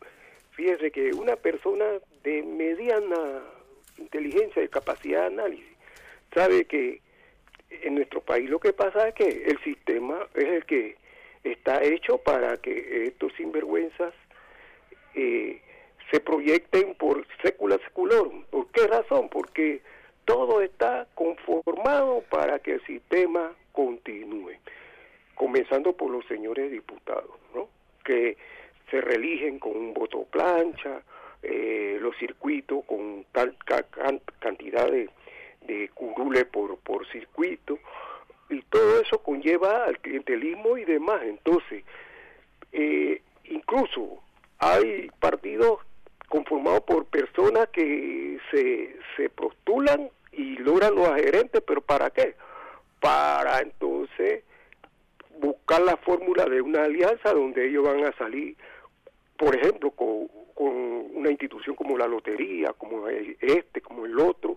Fíjese 0.53 0.91
que 0.91 1.13
una 1.13 1.37
persona 1.37 1.85
de 2.23 2.43
mediana 2.43 3.43
inteligencia, 3.99 4.63
de 4.63 4.69
capacidad 4.69 5.21
de 5.23 5.27
análisis, 5.27 5.77
sabe 6.35 6.65
que 6.65 7.01
en 7.71 7.95
nuestro 7.95 8.21
país 8.21 8.49
lo 8.51 8.61
que 8.61 8.73
pasa 8.73 9.09
es 9.09 9.15
que 9.15 9.45
el 9.47 9.59
sistema 9.63 10.27
es 10.35 10.45
el 10.45 10.65
que 10.67 10.97
está 11.45 11.83
hecho 11.83 12.19
para 12.19 12.57
que 12.59 13.07
estos 13.07 13.33
sinvergüenzas 13.35 14.15
eh, 15.15 15.61
se 16.11 16.21
proyecten 16.21 16.95
por 16.95 17.27
sécula 17.43 17.79
seculorum. 17.79 18.45
¿Por 18.51 18.71
qué 18.73 18.87
razón? 18.87 19.29
Porque 19.31 19.81
todo 20.25 20.61
está 20.61 21.07
conformado 21.15 22.23
para 22.31 22.59
que 22.59 22.75
el 22.75 22.87
sistema 22.87 23.53
continúe, 23.73 24.53
comenzando 25.35 25.97
por 25.97 26.11
los 26.11 26.25
señores 26.27 26.71
diputados, 26.71 27.39
¿no? 27.55 27.69
que 28.05 28.37
se 28.93 29.01
religen 29.01 29.59
con 29.59 29.75
un 29.75 29.95
voto 29.95 30.25
plancha, 30.25 31.03
eh, 31.43 31.99
los 32.01 32.17
circuitos 32.19 32.85
con 32.85 33.25
tal 33.33 33.57
cantidad 34.39 34.89
de, 34.89 35.09
de 35.67 35.89
curules 35.95 36.45
por, 36.45 36.77
por 36.79 37.11
circuito, 37.11 37.79
y 38.51 38.61
todo 38.63 39.01
eso 39.01 39.23
conlleva 39.23 39.87
al 39.87 39.99
clientelismo 39.99 40.77
y 40.77 40.85
demás. 40.85 41.23
Entonces, 41.25 41.85
eh, 42.71 43.23
incluso 43.45 44.23
hay 44.59 45.11
partidos 45.19 45.81
conformados 46.29 46.83
por 46.83 47.07
personas 47.07 47.69
que 47.71 48.39
se, 48.51 48.97
se 49.17 49.31
postulan 49.31 50.11
y 50.33 50.57
logran 50.59 50.95
los 50.95 51.09
gerentes, 51.15 51.63
pero 51.67 51.81
¿para 51.81 52.11
qué? 52.11 52.35
Para 53.01 53.61
entonces 53.61 54.45
buscar 55.41 55.81
la 55.81 55.97
fórmula 55.97 56.45
de 56.45 56.61
una 56.61 56.85
alianza 56.85 57.33
donde 57.33 57.69
ellos 57.69 57.85
van 57.85 58.05
a 58.05 58.13
salir, 58.17 58.55
por 59.43 59.57
ejemplo, 59.57 59.91
con, 59.91 60.29
con 60.55 60.69
una 61.17 61.29
institución 61.29 61.75
como 61.75 61.99
la 61.99 62.07
lotería, 62.07 62.73
como 62.75 63.09
este, 63.09 63.81
como 63.81 64.07
el 64.07 64.17
otro, 64.21 64.57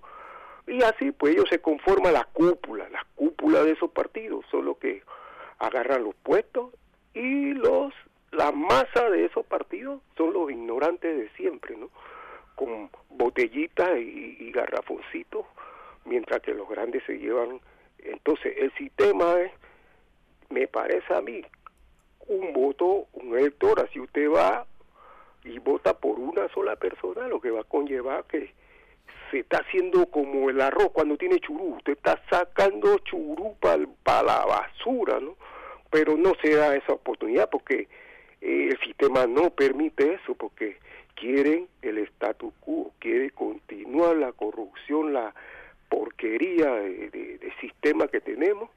y 0.67 0.83
así 0.83 1.11
pues 1.11 1.33
ellos 1.33 1.49
se 1.49 1.59
conforman 1.59 2.13
la 2.13 2.25
cúpula, 2.25 2.88
la 2.89 3.03
cúpula 3.15 3.63
de 3.63 3.71
esos 3.71 3.89
partidos, 3.89 4.45
solo 4.51 4.77
que 4.77 5.01
agarran 5.57 6.03
los 6.03 6.13
puestos 6.13 6.71
y 7.15 7.53
los 7.55 7.95
la 8.31 8.51
masa 8.51 9.09
de 9.09 9.25
esos 9.25 9.43
partidos 9.47 10.01
son 10.17 10.33
los 10.33 10.51
ignorantes 10.51 11.17
de 11.17 11.29
siempre, 11.29 11.75
¿no? 11.75 11.89
Con 12.53 12.91
botellitas 13.09 13.97
y, 13.97 14.38
y 14.39 14.51
garrafoncitos, 14.51 15.47
mientras 16.03 16.41
que 16.41 16.53
los 16.53 16.69
grandes 16.69 17.01
se 17.07 17.17
llevan. 17.17 17.59
Entonces, 17.97 18.53
el 18.57 18.71
sistema 18.73 19.41
es, 19.41 19.51
me 20.49 20.67
parece 20.67 21.11
a 21.11 21.21
mí, 21.21 21.43
un 22.27 22.53
voto, 22.53 23.07
un 23.13 23.36
elector, 23.36 23.79
así 23.79 23.99
usted 23.99 24.29
va 24.29 24.67
y 25.45 25.59
vota 25.59 25.93
por 25.97 26.19
una 26.19 26.49
sola 26.49 26.75
persona, 26.75 27.27
lo 27.27 27.39
que 27.39 27.51
va 27.51 27.61
a 27.61 27.65
conllevar 27.65 28.25
que 28.25 28.51
se 29.31 29.39
está 29.39 29.59
haciendo 29.59 30.07
como 30.07 30.49
el 30.49 30.59
arroz 30.59 30.89
cuando 30.91 31.17
tiene 31.17 31.39
churú, 31.39 31.75
usted 31.77 31.93
está 31.93 32.21
sacando 32.29 32.97
churú 32.99 33.55
para 33.59 34.23
la 34.23 34.45
basura, 34.45 35.19
¿no? 35.19 35.35
Pero 35.89 36.17
no 36.17 36.33
se 36.41 36.55
da 36.55 36.75
esa 36.75 36.93
oportunidad 36.93 37.49
porque 37.49 37.87
eh, 38.41 38.69
el 38.71 38.79
sistema 38.79 39.27
no 39.27 39.51
permite 39.51 40.15
eso, 40.15 40.35
porque 40.35 40.77
quieren 41.15 41.67
el 41.81 41.99
statu 41.99 42.51
quo, 42.59 42.91
quiere 42.99 43.31
continuar 43.31 44.15
la 44.17 44.31
corrupción, 44.31 45.13
la 45.13 45.33
porquería 45.89 46.71
de, 46.71 47.53
sistema 47.61 48.07
que 48.07 48.19
tenemos. 48.19 48.69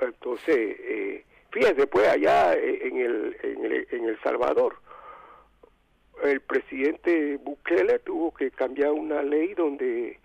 Entonces, 0.00 0.76
eh, 0.80 1.24
fíjense, 1.50 1.86
pues 1.86 2.06
allá 2.08 2.54
en 2.54 2.96
el, 2.98 3.36
en 3.42 3.64
el, 3.64 3.86
en 3.90 4.04
el 4.04 4.20
Salvador, 4.20 4.76
el 6.24 6.40
presidente 6.40 7.36
Bukele 7.36 7.98
tuvo 8.00 8.32
que 8.34 8.50
cambiar 8.50 8.92
una 8.92 9.22
ley 9.22 9.54
donde 9.54 10.18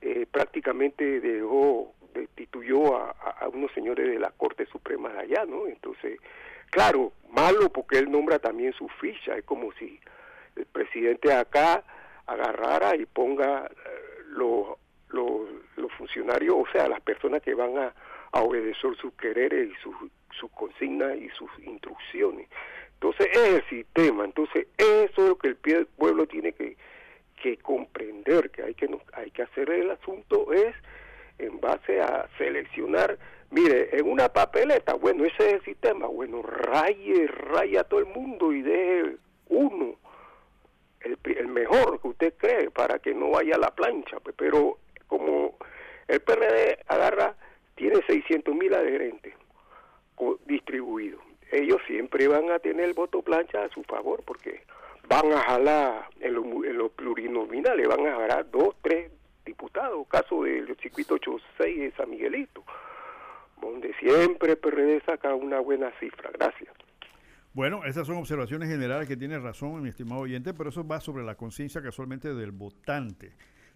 eh, 0.00 0.26
prácticamente 0.30 1.20
dejó, 1.20 1.94
destituyó 2.14 2.96
a, 2.96 3.14
unos 3.52 3.72
señores 3.72 4.06
de 4.06 4.18
la 4.18 4.30
Corte 4.30 4.66
Suprema 4.66 5.10
de 5.10 5.20
allá, 5.20 5.44
¿no? 5.46 5.66
Entonces, 5.66 6.18
claro, 6.70 7.12
malo 7.30 7.70
porque 7.70 7.98
él 7.98 8.10
nombra 8.10 8.38
también 8.38 8.72
su 8.72 8.88
ficha, 9.00 9.36
es 9.36 9.44
como 9.44 9.72
si 9.72 10.00
el 10.56 10.66
presidente 10.66 11.32
acá 11.32 11.82
agarrara 12.26 12.96
y 12.96 13.06
ponga 13.06 13.66
eh, 13.66 14.22
los, 14.28 14.78
los, 15.08 15.92
funcionarios, 15.98 16.56
o 16.56 16.66
sea, 16.72 16.88
las 16.88 17.00
personas 17.00 17.40
que 17.40 17.54
van 17.54 17.78
a, 17.78 17.94
a 18.32 18.42
obedecer 18.42 18.96
sus 18.96 19.12
quereres 19.14 19.70
y 19.70 19.74
sus, 19.82 19.94
sus 20.38 20.50
consignas 20.50 21.16
y 21.16 21.28
sus 21.30 21.50
instrucciones. 21.60 22.48
Entonces 23.04 23.36
es 23.36 23.48
el 23.56 23.68
sistema, 23.68 24.24
entonces 24.24 24.66
eso 24.78 25.22
es 25.22 25.28
lo 25.28 25.36
que 25.36 25.48
el 25.48 25.86
pueblo 25.88 26.26
tiene 26.26 26.54
que, 26.54 26.78
que 27.42 27.58
comprender, 27.58 28.50
que 28.50 28.62
hay 28.62 28.72
que, 28.72 28.88
hay 29.12 29.30
que 29.30 29.42
hacer 29.42 29.68
el 29.68 29.90
asunto 29.90 30.50
es 30.54 30.74
en 31.36 31.60
base 31.60 32.00
a 32.00 32.26
seleccionar, 32.38 33.18
mire, 33.50 33.94
en 33.94 34.08
una 34.08 34.30
papeleta, 34.30 34.94
bueno, 34.94 35.26
ese 35.26 35.48
es 35.48 35.52
el 35.52 35.64
sistema, 35.64 36.06
bueno, 36.06 36.40
raye, 36.40 37.26
raya 37.26 37.82
a 37.82 37.84
todo 37.84 38.00
el 38.00 38.06
mundo 38.06 38.54
y 38.54 38.62
deje 38.62 39.16
uno, 39.50 39.96
el, 41.00 41.18
el 41.36 41.48
mejor 41.48 42.00
que 42.00 42.08
usted 42.08 42.34
cree, 42.38 42.70
para 42.70 43.00
que 43.00 43.12
no 43.12 43.32
vaya 43.32 43.56
a 43.56 43.58
la 43.58 43.74
plancha, 43.74 44.18
pues, 44.20 44.34
pero 44.38 44.78
como 45.08 45.58
el 46.08 46.20
PRD 46.20 46.78
agarra, 46.88 47.36
tiene 47.74 48.00
600 48.06 48.54
mil 48.54 48.72
adherentes 48.72 49.34
distribuidos 50.46 51.20
ellos 51.54 51.80
siempre 51.86 52.28
van 52.28 52.50
a 52.50 52.58
tener 52.58 52.84
el 52.84 52.94
voto 52.94 53.22
plancha 53.22 53.64
a 53.64 53.68
su 53.68 53.82
favor 53.84 54.22
porque 54.24 54.62
van 55.08 55.32
a 55.32 55.40
jalar 55.40 56.08
en 56.20 56.34
los 56.34 56.44
lo 56.46 56.88
plurinominales, 56.90 57.88
van 57.88 58.06
a 58.06 58.16
jalar 58.16 58.50
dos, 58.50 58.74
tres 58.82 59.10
diputados, 59.44 60.06
caso 60.08 60.42
del 60.42 60.76
circuito 60.80 61.14
86 61.14 61.78
de 61.78 61.92
San 61.92 62.10
Miguelito, 62.10 62.64
donde 63.60 63.94
siempre 63.94 64.56
PRD 64.56 65.02
saca 65.04 65.34
una 65.34 65.60
buena 65.60 65.92
cifra. 66.00 66.30
Gracias. 66.32 66.74
Bueno, 67.52 67.84
esas 67.84 68.06
son 68.06 68.16
observaciones 68.16 68.68
generales 68.68 69.06
que 69.06 69.16
tiene 69.16 69.38
razón 69.38 69.80
mi 69.80 69.90
estimado 69.90 70.22
oyente, 70.22 70.54
pero 70.54 70.70
eso 70.70 70.84
va 70.84 71.00
sobre 71.00 71.22
la 71.22 71.36
conciencia 71.36 71.80
casualmente 71.80 72.34
del 72.34 72.50
votante 72.50 73.32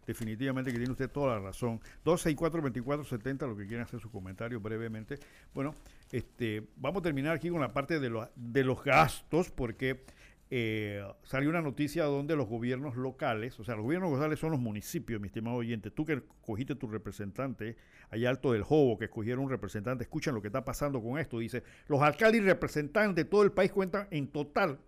definitivamente 0.08 0.72
que 0.72 0.78
tiene 0.78 0.90
usted 0.90 1.10
toda 1.10 1.34
la 1.34 1.40
razón. 1.40 1.80
264-2470, 2.06 3.46
lo 3.46 3.54
que 3.54 3.66
quieren 3.66 3.82
hacer 3.82 4.00
su 4.00 4.10
comentario 4.10 4.58
brevemente. 4.58 5.18
Bueno, 5.52 5.74
este, 6.10 6.66
vamos 6.76 7.00
a 7.00 7.02
terminar 7.02 7.36
aquí 7.36 7.50
con 7.50 7.60
la 7.60 7.74
parte 7.74 8.00
de, 8.00 8.26
de 8.34 8.64
los 8.64 8.82
gastos, 8.82 9.50
porque 9.50 10.06
eh, 10.50 11.06
salió 11.24 11.50
una 11.50 11.60
noticia 11.60 12.04
donde 12.04 12.36
los 12.36 12.48
gobiernos 12.48 12.96
locales, 12.96 13.60
o 13.60 13.64
sea, 13.64 13.74
los 13.76 13.84
gobiernos 13.84 14.10
locales 14.10 14.38
son 14.38 14.50
los 14.50 14.60
municipios, 14.60 15.20
mi 15.20 15.26
estimado 15.26 15.56
oyente. 15.56 15.90
Tú 15.90 16.06
que 16.06 16.22
cogiste 16.40 16.74
tu 16.74 16.88
representante 16.88 17.76
allá 18.08 18.30
alto 18.30 18.52
del 18.52 18.62
Jobo, 18.62 18.98
que 18.98 19.04
escogieron 19.04 19.44
un 19.44 19.50
representante, 19.50 20.04
escuchan 20.04 20.34
lo 20.34 20.40
que 20.40 20.48
está 20.48 20.64
pasando 20.64 21.02
con 21.02 21.18
esto. 21.18 21.38
Dice, 21.38 21.62
los 21.86 22.00
alcaldes 22.00 22.40
y 22.40 22.44
representantes 22.44 23.14
de 23.14 23.28
todo 23.28 23.42
el 23.42 23.52
país 23.52 23.72
cuentan 23.72 24.08
en 24.10 24.28
total 24.28 24.78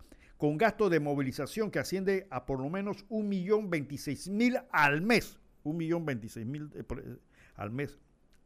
con 0.40 0.56
gasto 0.56 0.88
de 0.88 1.00
movilización 1.00 1.70
que 1.70 1.80
asciende 1.80 2.26
a 2.30 2.46
por 2.46 2.60
lo 2.60 2.70
menos 2.70 3.04
un 3.10 3.28
millón 3.28 3.68
veintiséis 3.68 4.26
mil 4.26 4.58
al 4.72 5.02
mes. 5.02 5.38
Un 5.64 5.76
millón 5.76 6.06
veintiséis 6.06 6.46
mil 6.46 6.70
eh, 6.74 6.82
eh, 6.88 7.16
al 7.56 7.70
mes 7.70 7.98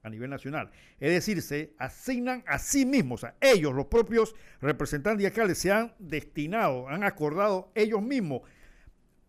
a 0.02 0.10
nivel 0.10 0.28
nacional. 0.28 0.72
Es 0.98 1.12
decir, 1.12 1.40
se 1.40 1.72
asignan 1.78 2.42
a 2.48 2.58
sí 2.58 2.84
mismos, 2.84 3.22
o 3.22 3.26
sea, 3.28 3.36
ellos, 3.40 3.72
los 3.72 3.86
propios 3.86 4.34
representantes 4.60 5.24
alcaldes, 5.24 5.58
se 5.58 5.70
han 5.70 5.94
destinado, 6.00 6.88
han 6.88 7.04
acordado 7.04 7.70
ellos 7.76 8.02
mismos 8.02 8.42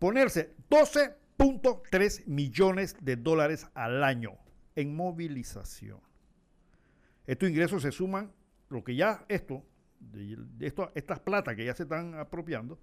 ponerse 0.00 0.52
12.3 0.68 2.26
millones 2.26 2.96
de 3.00 3.14
dólares 3.14 3.68
al 3.74 4.02
año 4.02 4.32
en 4.74 4.96
movilización. 4.96 6.00
Estos 7.28 7.48
ingresos 7.48 7.82
se 7.82 7.92
suman, 7.92 8.32
lo 8.70 8.82
que 8.82 8.96
ya 8.96 9.24
esto 9.28 9.64
esto, 10.60 10.92
estas 10.94 11.20
plata 11.20 11.54
que 11.54 11.64
ya 11.64 11.74
se 11.74 11.84
están 11.84 12.14
apropiando, 12.14 12.78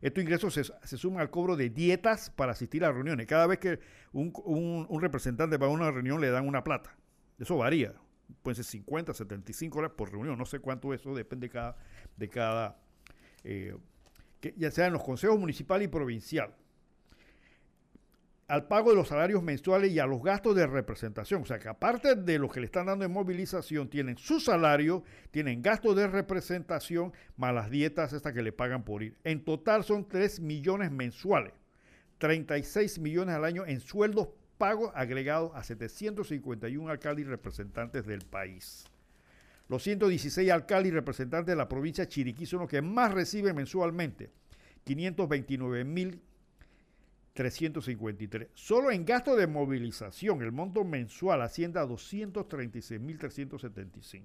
estos 0.00 0.22
ingresos 0.22 0.54
se, 0.54 0.96
suman 0.96 1.20
al 1.20 1.30
cobro 1.30 1.56
de 1.56 1.68
dietas 1.68 2.30
para 2.30 2.52
asistir 2.52 2.84
a 2.84 2.92
reuniones. 2.92 3.26
Cada 3.26 3.46
vez 3.46 3.58
que 3.58 3.80
un, 4.12 4.32
un, 4.88 5.00
representante 5.00 5.58
va 5.58 5.66
a 5.66 5.70
una 5.70 5.90
reunión 5.90 6.20
le 6.20 6.30
dan 6.30 6.48
una 6.48 6.64
plata. 6.64 6.96
Eso 7.38 7.58
varía. 7.58 7.94
Pueden 8.42 8.56
ser 8.56 8.64
50, 8.64 9.12
75 9.12 9.78
horas 9.78 9.92
por 9.96 10.10
reunión. 10.10 10.38
No 10.38 10.46
sé 10.46 10.60
cuánto 10.60 10.94
eso 10.94 11.14
depende 11.14 11.48
de 11.48 11.52
cada, 11.52 11.76
de 12.16 12.28
cada 12.28 12.78
eh, 13.44 13.76
que 14.40 14.54
ya 14.56 14.70
sea 14.70 14.86
en 14.86 14.94
los 14.94 15.02
consejos 15.02 15.38
municipal 15.38 15.82
y 15.82 15.88
provincial 15.88 16.54
al 18.50 18.66
pago 18.66 18.90
de 18.90 18.96
los 18.96 19.06
salarios 19.06 19.44
mensuales 19.44 19.92
y 19.92 20.00
a 20.00 20.06
los 20.06 20.20
gastos 20.24 20.56
de 20.56 20.66
representación. 20.66 21.42
O 21.42 21.46
sea 21.46 21.60
que 21.60 21.68
aparte 21.68 22.16
de 22.16 22.36
lo 22.36 22.48
que 22.48 22.58
le 22.58 22.66
están 22.66 22.86
dando 22.86 23.04
en 23.04 23.12
movilización, 23.12 23.88
tienen 23.88 24.18
su 24.18 24.40
salario, 24.40 25.04
tienen 25.30 25.62
gastos 25.62 25.94
de 25.94 26.08
representación, 26.08 27.12
más 27.36 27.54
las 27.54 27.70
dietas 27.70 28.12
estas 28.12 28.32
que 28.32 28.42
le 28.42 28.50
pagan 28.50 28.82
por 28.82 29.04
ir. 29.04 29.16
En 29.22 29.44
total 29.44 29.84
son 29.84 30.08
3 30.08 30.40
millones 30.40 30.90
mensuales, 30.90 31.52
36 32.18 32.98
millones 32.98 33.36
al 33.36 33.44
año 33.44 33.64
en 33.64 33.78
sueldos 33.78 34.30
pagos 34.58 34.90
agregados 34.96 35.52
a 35.54 35.62
751 35.62 36.90
alcaldes 36.90 37.26
y 37.26 37.28
representantes 37.28 38.04
del 38.04 38.22
país. 38.22 38.84
Los 39.68 39.84
116 39.84 40.50
alcaldes 40.50 40.90
y 40.90 40.94
representantes 40.96 41.46
de 41.46 41.56
la 41.56 41.68
provincia 41.68 42.04
de 42.04 42.08
Chiriquí 42.08 42.46
son 42.46 42.60
los 42.62 42.68
que 42.68 42.82
más 42.82 43.14
reciben 43.14 43.54
mensualmente, 43.54 44.32
529 44.82 45.84
mil 45.84 46.20
353. 47.34 48.48
Solo 48.54 48.90
en 48.90 49.04
gasto 49.04 49.36
de 49.36 49.46
movilización, 49.46 50.40
el 50.42 50.50
monto 50.52 50.84
mensual 50.84 51.42
asciende 51.42 51.78
a 51.78 51.86
236.375. 51.86 54.24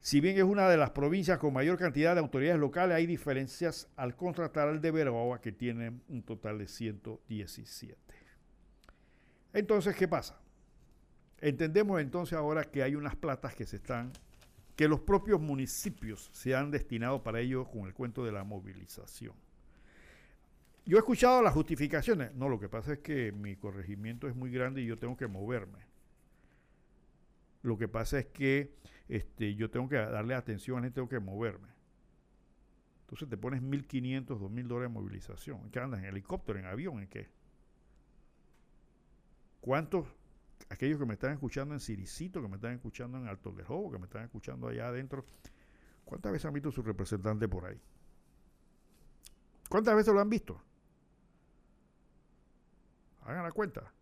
Si 0.00 0.20
bien 0.20 0.36
es 0.36 0.44
una 0.44 0.68
de 0.68 0.76
las 0.76 0.90
provincias 0.90 1.38
con 1.38 1.52
mayor 1.52 1.78
cantidad 1.78 2.14
de 2.14 2.20
autoridades 2.20 2.60
locales, 2.60 2.94
hay 2.94 3.06
diferencias 3.06 3.88
al 3.96 4.14
contratar 4.14 4.68
al 4.68 4.80
de 4.80 4.92
Veragua, 4.92 5.40
que 5.40 5.50
tiene 5.50 5.98
un 6.08 6.22
total 6.22 6.58
de 6.58 6.68
117. 6.68 7.96
Entonces, 9.52 9.96
¿qué 9.96 10.06
pasa? 10.06 10.38
Entendemos 11.40 12.00
entonces 12.00 12.38
ahora 12.38 12.62
que 12.64 12.84
hay 12.84 12.94
unas 12.94 13.16
platas 13.16 13.54
que 13.54 13.66
se 13.66 13.76
están, 13.76 14.12
que 14.76 14.86
los 14.86 15.00
propios 15.00 15.40
municipios 15.40 16.30
se 16.32 16.54
han 16.54 16.70
destinado 16.70 17.22
para 17.22 17.40
ello 17.40 17.64
con 17.64 17.86
el 17.86 17.94
cuento 17.94 18.24
de 18.24 18.32
la 18.32 18.44
movilización. 18.44 19.34
Yo 20.86 20.96
he 20.96 21.00
escuchado 21.00 21.42
las 21.42 21.52
justificaciones. 21.52 22.32
No, 22.34 22.48
lo 22.48 22.60
que 22.60 22.68
pasa 22.68 22.92
es 22.92 23.00
que 23.00 23.32
mi 23.32 23.56
corregimiento 23.56 24.28
es 24.28 24.36
muy 24.36 24.52
grande 24.52 24.82
y 24.82 24.86
yo 24.86 24.96
tengo 24.96 25.16
que 25.16 25.26
moverme. 25.26 25.80
Lo 27.62 27.76
que 27.76 27.88
pasa 27.88 28.20
es 28.20 28.26
que 28.26 28.72
este, 29.08 29.56
yo 29.56 29.68
tengo 29.68 29.88
que 29.88 29.96
darle 29.96 30.34
atención 30.34 30.84
y 30.84 30.90
tengo 30.90 31.08
que 31.08 31.18
moverme. 31.18 31.68
Entonces 33.00 33.28
te 33.28 33.36
pones 33.36 33.62
1.500, 33.62 34.26
2.000 34.26 34.66
dólares 34.68 34.92
de 34.92 35.00
movilización. 35.00 35.60
¿En 35.62 35.70
qué 35.70 35.80
andas? 35.80 36.00
¿En 36.00 36.06
helicóptero? 36.06 36.60
¿En 36.60 36.66
avión? 36.66 37.00
¿En 37.00 37.08
qué? 37.08 37.28
¿Cuántos, 39.60 40.06
aquellos 40.68 41.00
que 41.00 41.06
me 41.06 41.14
están 41.14 41.32
escuchando 41.32 41.74
en 41.74 41.80
Ciricito, 41.80 42.40
que 42.40 42.46
me 42.46 42.56
están 42.56 42.74
escuchando 42.74 43.18
en 43.18 43.26
Alto 43.26 43.50
de 43.50 43.64
Jobo, 43.64 43.90
que 43.90 43.98
me 43.98 44.04
están 44.04 44.22
escuchando 44.22 44.68
allá 44.68 44.86
adentro, 44.86 45.24
cuántas 46.04 46.30
veces 46.30 46.46
han 46.46 46.54
visto 46.54 46.70
su 46.70 46.82
representante 46.82 47.48
por 47.48 47.64
ahí? 47.64 47.80
¿Cuántas 49.68 49.96
veces 49.96 50.14
lo 50.14 50.20
han 50.20 50.30
visto? 50.30 50.62
Hagan 53.26 53.44
la 53.44 53.52
cuenta. 53.52 53.92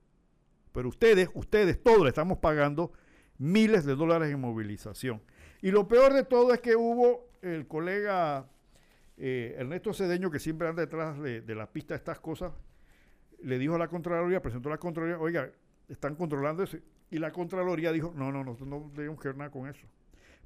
Pero 0.73 0.89
ustedes, 0.89 1.29
ustedes, 1.35 1.83
todos 1.83 2.03
le 2.03 2.09
estamos 2.09 2.39
pagando 2.39 2.93
miles 3.39 3.85
de 3.85 3.95
dólares 3.95 4.33
en 4.33 4.41
movilización. 4.41 5.23
Y 5.63 5.71
lo 5.71 5.89
peor 5.89 6.13
de 6.13 6.25
todo 6.25 6.53
es 6.53 6.61
que 6.61 6.77
hubo 6.77 7.31
el 7.43 7.67
colega 7.67 8.47
eh, 9.17 9.55
Ernesto 9.59 9.93
Cedeño, 9.93 10.31
que 10.31 10.39
siempre 10.39 10.69
anda 10.69 10.83
detrás 10.83 11.21
de, 11.21 11.43
la 11.55 11.71
pista 11.73 11.95
de 11.95 11.99
estas 11.99 12.21
cosas, 12.21 12.53
le 13.43 13.59
dijo 13.59 13.75
a 13.75 13.79
la 13.79 13.89
Contraloría, 13.89 14.43
presentó 14.43 14.69
a 14.69 14.73
la 14.73 14.79
Contraloría, 14.79 15.19
oiga, 15.19 15.51
están 15.89 16.17
controlando 16.17 16.63
eso. 16.63 16.79
Y 17.11 17.19
la 17.19 17.33
Contraloría 17.33 17.93
dijo, 17.93 18.13
no, 18.17 18.33
no, 18.33 18.43
no, 18.43 18.57
no 18.65 18.91
debemos 18.95 19.21
que 19.21 19.29
ver 19.29 19.37
nada 19.37 19.51
con 19.51 19.69
eso. 19.69 19.87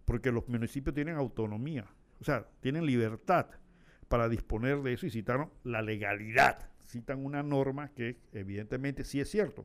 Porque 0.05 0.33
los 0.33 0.49
municipios 0.49 0.95
tienen 0.95 1.17
autonomía, 1.17 1.87
o 2.21 2.25
sea, 2.25 2.47
tienen 2.61 2.87
libertad 2.87 3.47
para 4.09 4.29
disponer 4.29 4.83
de 4.83 4.95
eso 4.95 5.07
y 5.07 5.11
citaron 5.11 5.51
la 5.65 5.83
legalidad. 5.83 6.71
Citan 6.89 7.25
una 7.25 7.43
norma 7.43 7.91
que 7.95 8.17
evidentemente 8.33 9.05
sí 9.05 9.21
es 9.21 9.31
cierto 9.31 9.65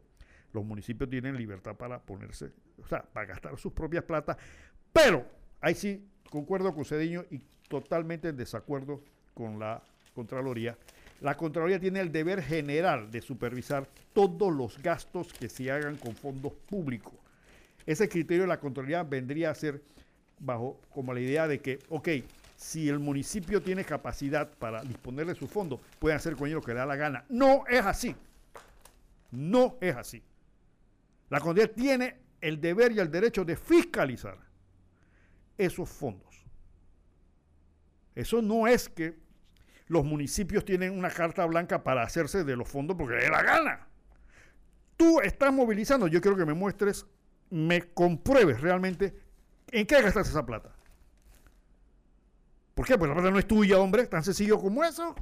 los 0.54 0.64
municipios 0.64 1.10
tienen 1.10 1.36
libertad 1.36 1.76
para 1.76 2.00
ponerse, 2.00 2.52
o 2.82 2.88
sea, 2.88 3.02
para 3.02 3.26
gastar 3.26 3.58
sus 3.58 3.74
propias 3.74 4.04
platas, 4.04 4.38
pero 4.94 5.26
ahí 5.60 5.74
sí 5.74 6.08
concuerdo 6.30 6.74
con 6.74 6.86
Cediño 6.86 7.26
y 7.32 7.42
totalmente 7.68 8.30
en 8.30 8.38
desacuerdo 8.38 9.04
con 9.34 9.60
la 9.60 9.82
Contraloría. 10.14 10.78
La 11.22 11.36
Contraloría 11.36 11.80
tiene 11.80 12.00
el 12.00 12.12
deber 12.12 12.44
general 12.44 13.10
de 13.10 13.22
supervisar 13.22 13.88
todos 14.14 14.54
los 14.54 14.82
gastos 14.82 15.34
que 15.34 15.50
se 15.50 15.72
hagan 15.72 15.98
con 15.98 16.16
fondos 16.16 16.54
públicos. 16.54 17.14
Ese 17.86 18.08
criterio 18.08 18.44
de 18.44 18.50
la 18.50 18.60
Contraloría 18.60 19.04
vendría 19.04 19.50
a 19.50 19.56
ser 19.56 19.82
bajo 20.40 20.80
como 20.90 21.14
la 21.14 21.20
idea 21.20 21.48
de 21.48 21.60
que, 21.60 21.80
ok, 21.90 22.10
si 22.64 22.88
el 22.88 22.98
municipio 22.98 23.62
tiene 23.62 23.84
capacidad 23.84 24.50
para 24.58 24.82
disponer 24.84 25.26
de 25.26 25.36
sus 25.36 25.52
fondos, 25.52 25.82
pueden 26.00 26.16
hacer 26.16 26.38
con 26.38 26.48
ellos 26.48 26.62
lo 26.62 26.66
que 26.66 26.72
le 26.72 26.80
da 26.80 26.86
la 26.86 26.96
gana. 26.96 27.26
No 27.28 27.66
es 27.68 27.86
así. 27.86 28.16
No 29.32 29.76
es 29.82 29.94
así. 29.94 30.24
La 31.30 31.42
CONDER 31.42 31.68
tiene 31.74 32.22
el 32.40 32.62
deber 32.62 32.94
y 32.94 33.00
el 33.00 33.12
derecho 33.12 33.44
de 33.44 33.58
fiscalizar 33.58 34.38
esos 35.58 35.90
fondos. 35.90 36.46
Eso 38.16 38.42
no 38.42 38.66
es 38.66 38.88
que 38.88 39.20
los 39.88 40.06
municipios 40.06 40.64
tienen 40.64 40.98
una 40.98 41.10
carta 41.10 41.46
blanca 41.46 41.84
para 41.84 42.04
hacerse 42.04 42.46
de 42.46 42.56
los 42.56 42.70
fondos 42.70 42.96
porque 42.96 43.16
le 43.16 43.28
la 43.28 43.44
gana. 43.44 43.88
Tú 44.96 45.20
estás 45.20 45.52
movilizando, 45.52 46.08
yo 46.08 46.22
quiero 46.22 46.38
que 46.38 46.46
me 46.46 46.54
muestres, 46.54 47.06
me 47.50 47.92
compruebes 47.94 48.62
realmente 48.62 49.14
en 49.70 49.86
qué 49.86 50.02
gastas 50.02 50.30
esa 50.30 50.46
plata. 50.46 50.74
¿Por 52.74 52.86
qué? 52.88 52.98
Pues 52.98 53.08
la 53.08 53.16
plata 53.16 53.32
no 53.32 53.40
es 53.40 53.48
tuya, 53.48 53.80
hombre, 53.80 54.08
tan 54.08 54.24
sencillo 54.24 54.60
como 54.60 54.84
eso. 54.84 55.16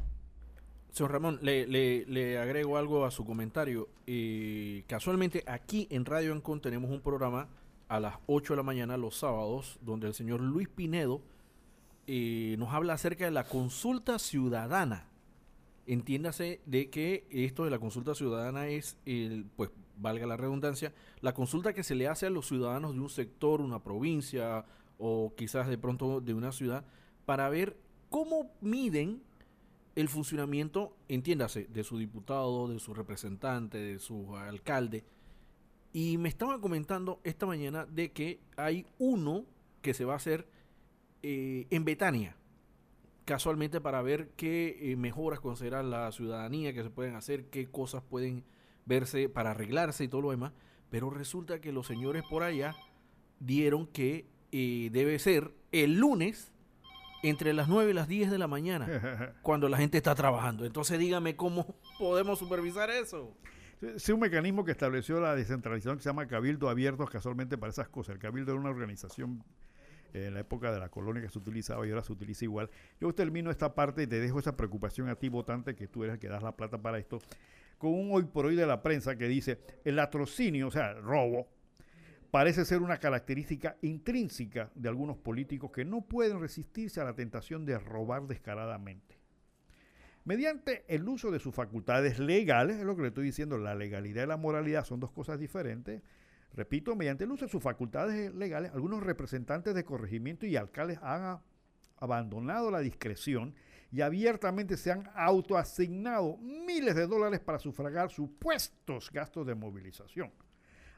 Señor 0.92 1.12
Ramón, 1.12 1.40
le, 1.42 1.66
le, 1.68 2.38
agrego 2.38 2.78
algo 2.78 3.06
a 3.06 3.12
su 3.12 3.26
comentario. 3.26 3.90
Eh, 4.08 4.84
casualmente 4.88 5.44
aquí 5.48 5.88
en 5.90 6.06
Radio 6.06 6.34
Ancon 6.34 6.62
tenemos 6.62 6.92
un 6.92 7.02
programa 7.02 7.50
a 7.88 8.00
las 8.00 8.16
8 8.28 8.54
de 8.54 8.58
la 8.58 8.64
mañana 8.64 8.98
los 8.98 9.18
sábados 9.18 9.80
donde 9.82 10.08
el 10.08 10.14
señor 10.14 10.40
Luis 10.42 10.70
Pinedo 10.70 11.22
eh, 12.08 12.56
nos 12.58 12.74
habla 12.74 12.94
acerca 12.94 13.26
de 13.26 13.32
la 13.32 13.46
consulta 13.46 14.18
ciudadana. 14.20 15.08
Entiéndase 15.88 16.62
de 16.66 16.90
que 16.90 17.26
esto 17.30 17.66
de 17.66 17.72
la 17.72 17.80
consulta 17.80 18.16
ciudadana 18.16 18.68
es, 18.68 18.98
el, 19.06 19.46
pues 19.56 19.72
valga 19.98 20.26
la 20.26 20.38
redundancia, 20.38 20.94
la 21.22 21.34
consulta 21.34 21.74
que 21.74 21.84
se 21.84 21.96
le 21.96 22.08
hace 22.08 22.28
a 22.28 22.30
los 22.30 22.48
ciudadanos 22.48 22.94
de 22.94 23.02
un 23.02 23.10
sector, 23.10 23.62
una 23.62 23.84
provincia 23.84 24.66
o 24.98 25.34
quizás 25.36 25.68
de 25.68 25.78
pronto 25.78 26.22
de 26.22 26.34
una 26.34 26.52
ciudad 26.52 26.86
para 27.26 27.50
ver 27.50 27.78
cómo 28.10 28.52
miden 28.62 29.22
el 29.96 30.10
funcionamiento, 30.10 30.96
entiéndase, 31.08 31.66
de 31.66 31.84
su 31.84 31.98
diputado, 31.98 32.68
de 32.68 32.80
su 32.80 32.94
representante, 32.94 33.78
de 33.78 34.00
su 34.00 34.36
alcalde. 34.36 35.04
Y 35.94 36.18
me 36.18 36.30
estaban 36.30 36.62
comentando 36.62 37.20
esta 37.24 37.46
mañana 37.46 37.86
de 37.86 38.12
que 38.12 38.40
hay 38.56 38.86
uno 38.98 39.46
que 39.82 39.94
se 39.94 40.06
va 40.06 40.14
a 40.14 40.18
hacer 40.18 40.48
eh, 41.24 41.68
en 41.70 41.84
Betania, 41.84 42.38
casualmente 43.26 43.82
para 43.82 44.02
ver 44.02 44.30
qué 44.36 44.92
eh, 44.92 44.96
mejoras 44.96 45.40
considera 45.40 45.84
la 45.84 46.12
ciudadanía 46.12 46.74
que 46.74 46.84
se 46.84 46.90
pueden 46.90 47.16
hacer, 47.16 47.46
qué 47.50 47.70
cosas 47.70 48.04
pueden 48.04 48.44
verse 48.86 49.30
para 49.30 49.52
arreglarse 49.52 50.06
y 50.06 50.08
todo 50.08 50.22
lo 50.22 50.32
demás. 50.32 50.54
Pero 50.90 51.10
resulta 51.10 51.62
que 51.62 51.72
los 51.72 51.88
señores 51.88 52.24
por 52.30 52.44
allá 52.44 52.76
dieron 53.40 53.88
que 53.88 54.26
eh, 54.52 54.90
debe 54.92 55.20
ser 55.20 55.54
el 55.72 55.98
lunes 55.98 56.52
entre 57.24 57.54
las 57.54 57.68
9 57.68 57.92
y 57.92 57.94
las 57.94 58.08
10 58.08 58.32
de 58.32 58.38
la 58.38 58.48
mañana, 58.48 59.36
cuando 59.42 59.70
la 59.70 59.78
gente 59.78 59.98
está 59.98 60.16
trabajando. 60.16 60.66
Entonces 60.66 61.00
dígame 61.00 61.36
cómo 61.36 61.76
podemos 62.00 62.40
supervisar 62.40 62.90
eso. 62.90 63.36
Es 63.82 64.08
un 64.10 64.20
mecanismo 64.20 64.64
que 64.64 64.72
estableció 64.72 65.20
la 65.20 65.36
descentralización 65.36 65.98
que 65.98 66.04
se 66.04 66.10
llama 66.10 66.28
Cabildo 66.28 66.70
Abierto 66.70 67.06
casualmente 67.06 67.58
para 67.58 67.72
esas 67.72 67.90
cosas. 67.90 68.14
El 68.14 68.20
Cabildo 68.20 68.52
era 68.52 68.62
una 68.62 68.70
organización 68.70 69.44
eh, 70.14 70.26
en 70.28 70.36
la 70.36 70.42
época 70.42 70.72
de 70.72 70.80
la 70.80 70.90
colonia 70.90 71.22
que 71.22 71.30
se 71.30 71.40
utilizaba 71.40 71.86
y 71.88 71.90
ahora 71.90 72.04
se 72.04 72.14
utiliza 72.14 72.46
igual. 72.46 72.70
Yo 73.00 73.14
termino 73.16 73.50
esta 73.50 73.74
parte 73.74 74.04
y 74.04 74.08
te 74.08 74.20
dejo 74.20 74.40
esa 74.40 74.56
preocupación 74.56 75.10
a 75.10 75.16
ti, 75.16 75.30
votante, 75.30 75.74
que 75.74 75.88
tú 75.88 76.04
eres 76.04 76.14
el 76.14 76.20
que 76.20 76.28
das 76.28 76.44
la 76.44 76.56
plata 76.56 76.80
para 76.80 77.00
esto, 77.00 77.20
con 77.78 77.94
un 77.94 78.10
hoy 78.12 78.24
por 78.24 78.46
hoy 78.46 78.56
de 78.56 78.68
la 78.68 78.84
prensa 78.84 79.16
que 79.16 79.28
dice 79.28 79.60
el 79.84 79.96
latrocinio, 79.96 80.68
o 80.68 80.72
sea, 80.72 80.92
el 80.92 81.02
robo, 81.02 81.48
parece 82.32 82.64
ser 82.64 82.82
una 82.82 82.98
característica 82.98 83.78
intrínseca 83.82 84.72
de 84.74 84.88
algunos 84.88 85.18
políticos 85.18 85.72
que 85.72 85.84
no 85.84 86.02
pueden 86.02 86.40
resistirse 86.40 87.02
a 87.02 87.04
la 87.04 87.14
tentación 87.14 87.66
de 87.66 87.78
robar 87.78 88.26
descaradamente. 88.26 89.20
Mediante 90.24 90.86
el 90.88 91.08
uso 91.10 91.30
de 91.30 91.40
sus 91.40 91.54
facultades 91.54 92.20
legales, 92.20 92.78
es 92.78 92.84
lo 92.84 92.96
que 92.96 93.02
le 93.02 93.08
estoy 93.10 93.26
diciendo, 93.26 93.58
la 93.58 93.76
legalidad 93.76 94.24
y 94.24 94.28
la 94.28 94.38
moralidad 94.38 94.86
son 94.86 95.00
dos 95.00 95.12
cosas 95.12 95.40
diferentes. 95.40 96.02
Repito, 96.54 96.96
mediante 96.96 97.26
el 97.26 97.32
uso 97.32 97.46
de 97.46 97.52
sus 97.52 97.62
facultades 97.62 98.34
legales, 98.34 98.72
algunos 98.74 99.04
representantes 99.04 99.74
de 99.74 99.84
corregimiento 99.84 100.46
y 100.46 100.56
alcaldes 100.56 101.00
han 101.02 101.40
abandonado 101.98 102.72
la 102.72 102.80
discreción 102.80 103.56
y 103.92 104.02
abiertamente 104.02 104.78
se 104.78 104.92
han 104.92 105.10
autoasignado 105.16 106.38
miles 106.38 106.96
de 106.96 107.08
dólares 107.08 107.42
para 107.42 107.60
sufragar 107.60 108.10
supuestos 108.10 109.12
gastos 109.12 109.46
de 109.46 109.56
movilización. 109.56 110.32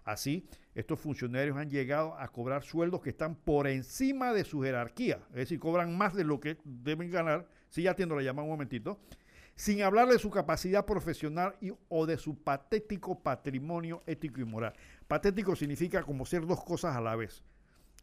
Así, 0.03 0.45
estos 0.75 0.99
funcionarios 0.99 1.57
han 1.57 1.69
llegado 1.69 2.15
a 2.17 2.27
cobrar 2.27 2.63
sueldos 2.63 3.01
que 3.01 3.11
están 3.11 3.35
por 3.35 3.67
encima 3.67 4.34
de 4.34 4.43
su 4.43 4.61
jerarquía, 4.61 5.19
es 5.30 5.35
decir, 5.35 5.59
cobran 5.59 5.97
más 5.97 6.13
de 6.13 6.25
lo 6.25 6.39
que 6.39 6.57
deben 6.63 7.09
ganar, 7.09 7.47
si 7.69 7.84
ya 7.84 7.91
atiendo 7.91 8.15
la 8.15 8.21
llamada 8.21 8.43
un 8.43 8.51
momentito, 8.51 8.99
sin 9.55 9.81
hablar 9.81 10.09
de 10.09 10.19
su 10.19 10.30
capacidad 10.30 10.85
profesional 10.85 11.55
o 11.88 12.05
de 12.05 12.17
su 12.17 12.35
patético 12.43 13.19
patrimonio 13.19 14.03
ético 14.05 14.41
y 14.41 14.45
moral. 14.45 14.73
Patético 15.07 15.55
significa 15.55 16.03
como 16.03 16.25
ser 16.25 16.45
dos 16.45 16.63
cosas 16.63 16.95
a 16.95 17.01
la 17.01 17.15
vez, 17.15 17.43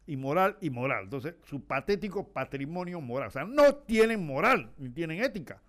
inmoral 0.07 0.57
y 0.61 0.69
moral. 0.69 1.03
Entonces, 1.03 1.35
su 1.43 1.63
patético 1.65 2.27
patrimonio 2.27 3.01
moral, 3.01 3.27
o 3.27 3.31
sea, 3.31 3.45
no 3.45 3.75
tienen 3.75 4.25
moral 4.25 4.71
ni 4.77 4.89
tienen 4.89 5.23
ética. 5.23 5.61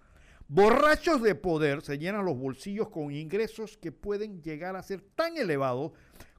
Borrachos 0.54 1.22
de 1.22 1.34
poder 1.34 1.80
se 1.80 1.96
llenan 1.96 2.26
los 2.26 2.36
bolsillos 2.36 2.90
con 2.90 3.10
ingresos 3.10 3.78
que 3.78 3.90
pueden 3.90 4.42
llegar 4.42 4.76
a 4.76 4.82
ser 4.82 5.00
tan 5.00 5.38
elevados 5.38 5.92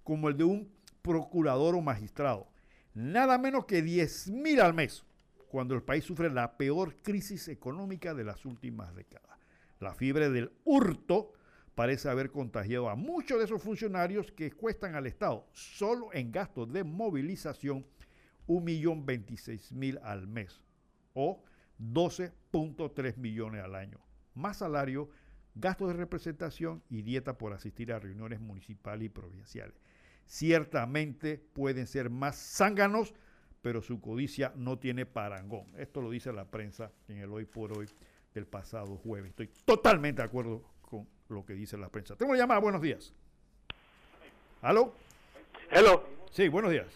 como 0.03 0.30
el 0.30 0.38
de 0.38 0.44
un 0.44 0.72
procurador 1.02 1.73
o 1.73 1.81
magistrado. 1.81 2.48
Nada 2.94 3.40
menos 3.40 3.65
que 3.65 3.81
10 3.81 4.27
mil 4.30 4.61
al 4.61 4.76
mes, 4.76 5.03
cuando 5.48 5.73
el 5.73 5.81
país 5.81 6.03
sufre 6.03 6.30
la 6.30 6.57
peor 6.57 6.95
crisis 6.98 7.48
económica 7.48 8.14
de 8.14 8.23
las 8.23 8.45
últimas 8.45 8.94
décadas. 8.94 9.35
La 9.80 9.95
fiebre 9.95 10.30
del 10.30 10.52
hurto 10.64 11.34
parece 11.73 12.07
haber 12.07 12.30
contagiado 12.30 12.90
a 12.90 12.95
muchos 12.95 13.40
de 13.40 13.45
esos 13.45 13.64
funcionarios 13.64 14.31
que 14.31 14.52
cuestan 14.52 14.94
al 14.94 15.07
Estado, 15.07 15.48
solo 15.53 16.14
en 16.14 16.31
gastos 16.31 16.72
de 16.72 16.84
movilización, 16.84 17.84
1.026.000 18.45 19.99
al 20.03 20.27
mes 20.27 20.61
o 21.15 21.41
12.3 21.92 23.18
millones 23.18 23.64
al 23.64 23.76
año, 23.76 24.00
más 24.34 24.58
salario, 24.58 25.10
gastos 25.56 25.90
de 25.90 25.96
representación 25.96 26.82
y 26.90 27.02
dieta 27.02 27.38
por 27.38 27.54
asistir 27.54 27.92
a 27.92 28.00
reuniones 28.00 28.40
municipales 28.40 29.06
y 29.06 29.10
provinciales. 29.10 29.76
Ciertamente 30.26 31.38
pueden 31.38 31.88
ser 31.88 32.10
más 32.10 32.38
zánganos, 32.38 33.14
pero 33.62 33.82
su 33.82 34.00
codicia 34.02 34.54
no 34.56 34.80
tiene 34.80 35.06
parangón. 35.06 35.68
Esto 35.78 36.02
lo 36.02 36.10
dice 36.10 36.32
la 36.34 36.46
prensa 36.46 36.92
en 37.08 37.18
el 37.18 37.32
hoy 37.32 37.46
por 37.46 37.78
hoy 37.78 37.88
del 38.34 38.46
pasado 38.46 38.98
jueves. 38.98 39.30
Estoy 39.30 39.50
totalmente 39.66 40.22
de 40.22 40.28
acuerdo 40.28 40.64
con 40.82 41.08
lo 41.30 41.46
que 41.46 41.54
dice 41.54 41.78
la 41.78 41.90
prensa. 41.90 42.16
Tengo 42.16 42.32
una 42.32 42.40
llamada, 42.40 42.60
buenos 42.60 42.82
días. 42.82 43.14
¿Aló? 44.62 44.94
Hello. 45.70 46.04
Sí, 46.32 46.48
buenos 46.48 46.72
días. 46.72 46.88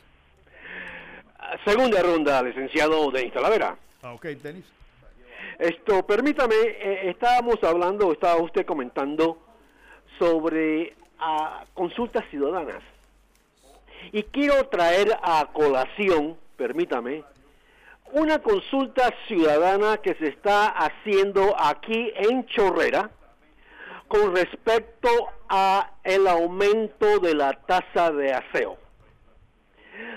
Segunda 1.63 2.01
ronda, 2.01 2.41
licenciado 2.41 3.11
Denis 3.11 3.33
Talavera. 3.33 3.77
Ah, 4.01 4.13
ok, 4.13 4.25
Denis. 4.25 4.76
Esto, 5.59 6.05
permítame, 6.05 6.53
eh, 6.55 7.09
estábamos 7.09 7.63
hablando, 7.63 8.11
estaba 8.11 8.39
usted 8.39 8.63
comentando 8.63 9.39
sobre 10.19 10.95
uh, 11.19 11.65
consultas 11.73 12.23
ciudadanas. 12.29 12.83
Y 14.11 14.21
quiero 14.23 14.67
traer 14.67 15.17
a 15.23 15.49
colación, 15.51 16.37
permítame, 16.57 17.23
una 18.11 18.39
consulta 18.39 19.11
ciudadana 19.27 19.97
que 19.97 20.13
se 20.15 20.27
está 20.27 20.67
haciendo 20.67 21.55
aquí 21.59 22.13
en 22.15 22.45
Chorrera 22.45 23.09
con 24.07 24.35
respecto 24.35 25.09
a 25.49 25.91
el 26.03 26.27
aumento 26.27 27.17
de 27.19 27.33
la 27.33 27.53
tasa 27.53 28.11
de 28.11 28.31
aseo. 28.31 28.77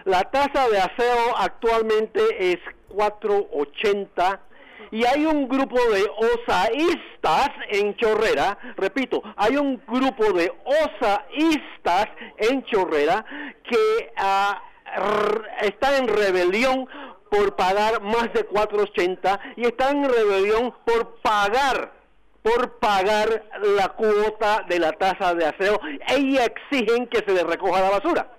La 0.05 0.23
tasa 0.31 0.69
de 0.69 0.79
aseo 0.79 1.37
actualmente 1.39 2.53
es 2.53 2.59
480 2.89 4.41
y 4.91 5.05
hay 5.05 5.25
un 5.25 5.49
grupo 5.49 5.79
de 5.91 6.05
osaístas 6.17 7.51
en 7.69 7.97
Chorrera, 7.97 8.59
repito, 8.77 9.23
hay 9.37 9.57
un 9.57 9.83
grupo 9.87 10.33
de 10.33 10.53
osaístas 10.65 12.07
en 12.39 12.65
Chorrera 12.65 13.25
que 13.65 14.13
uh, 14.17 15.65
están 15.65 15.95
en 15.95 16.09
rebelión 16.09 16.89
por 17.31 17.55
pagar 17.57 18.03
más 18.03 18.33
de 18.33 18.45
480 18.45 19.41
y 19.57 19.67
están 19.67 20.05
en 20.05 20.11
rebelión 20.11 20.75
por 20.85 21.21
pagar 21.21 22.01
por 22.43 22.79
pagar 22.79 23.45
la 23.77 23.89
cuota 23.91 24.65
de 24.69 24.79
la 24.79 24.93
tasa 24.93 25.35
de 25.35 25.45
aseo. 25.45 25.79
Ellos 26.09 26.47
exigen 26.47 27.07
que 27.07 27.19
se 27.19 27.33
les 27.33 27.45
recoja 27.45 27.81
la 27.81 27.91
basura. 27.91 28.33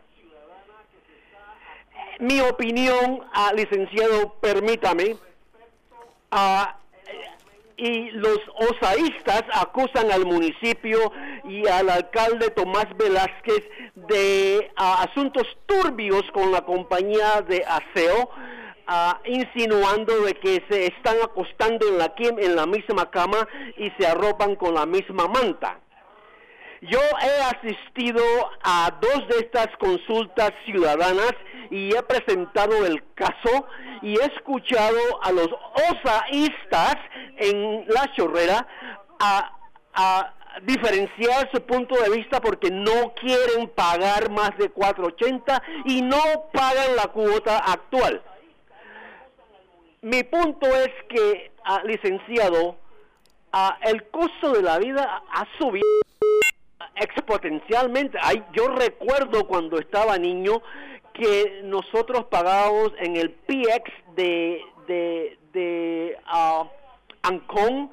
Mi 2.20 2.40
opinión, 2.42 3.24
ah, 3.34 3.52
licenciado, 3.56 4.36
permítame, 4.42 5.18
ah, 6.32 6.78
y 7.78 8.12
los 8.12 8.40
osaístas 8.56 9.44
acusan 9.54 10.12
al 10.12 10.26
municipio 10.26 11.12
y 11.46 11.68
al 11.68 11.90
alcalde 11.90 12.52
Tomás 12.52 12.86
Velázquez 12.96 13.64
de 13.96 14.72
ah, 14.76 15.06
asuntos 15.10 15.48
turbios 15.66 16.24
con 16.34 16.52
la 16.52 16.62
compañía 16.62 17.42
de 17.42 17.64
aseo 17.66 18.30
insinuando 19.26 20.22
de 20.22 20.34
que 20.34 20.64
se 20.70 20.88
están 20.88 21.16
acostando 21.24 21.88
en 21.88 21.98
la, 21.98 22.14
en 22.18 22.56
la 22.56 22.66
misma 22.66 23.10
cama 23.10 23.48
y 23.78 23.90
se 23.92 24.08
arropan 24.08 24.56
con 24.56 24.74
la 24.74 24.86
misma 24.86 25.28
manta. 25.28 25.80
Yo 26.82 27.00
he 27.00 27.42
asistido 27.44 28.24
a 28.64 28.92
dos 29.00 29.28
de 29.28 29.38
estas 29.40 29.68
consultas 29.78 30.52
ciudadanas 30.66 31.32
y 31.70 31.96
he 31.96 32.02
presentado 32.02 32.86
el 32.88 33.04
caso 33.14 33.68
y 34.02 34.18
he 34.18 34.26
escuchado 34.26 34.98
a 35.22 35.32
los 35.32 35.48
osaístas 35.76 36.96
en 37.38 37.86
la 37.88 38.12
chorrera 38.14 38.68
a, 39.20 39.60
a 39.94 40.34
diferenciar 40.64 41.52
su 41.54 41.62
punto 41.62 41.96
de 42.02 42.10
vista 42.10 42.42
porque 42.42 42.72
no 42.72 43.14
quieren 43.14 43.70
pagar 43.70 44.32
más 44.32 44.58
de 44.58 44.74
4.80 44.74 45.62
y 45.86 46.02
no 46.02 46.50
pagan 46.52 46.96
la 46.96 47.08
cuota 47.08 47.60
actual. 47.60 48.24
Mi 50.02 50.24
punto 50.24 50.66
es 50.66 50.90
que, 51.10 51.52
ah, 51.64 51.84
licenciado, 51.86 52.76
ah, 53.54 53.78
el 53.84 54.10
costo 54.10 54.52
de 54.54 54.64
la 54.64 54.80
vida 54.80 55.22
ha 55.32 55.46
subido 55.60 55.86
exponencialmente. 56.96 58.18
yo 58.54 58.68
recuerdo 58.68 59.48
cuando 59.48 59.80
estaba 59.80 60.18
niño 60.18 60.62
que 61.14 61.62
nosotros 61.64 62.26
pagábamos 62.26 62.92
en 63.00 63.18
el 63.18 63.32
PX 63.32 63.92
de, 64.16 64.62
de, 64.88 65.38
de 65.54 66.18
uh, 66.34 66.66
Ancón, 67.24 67.92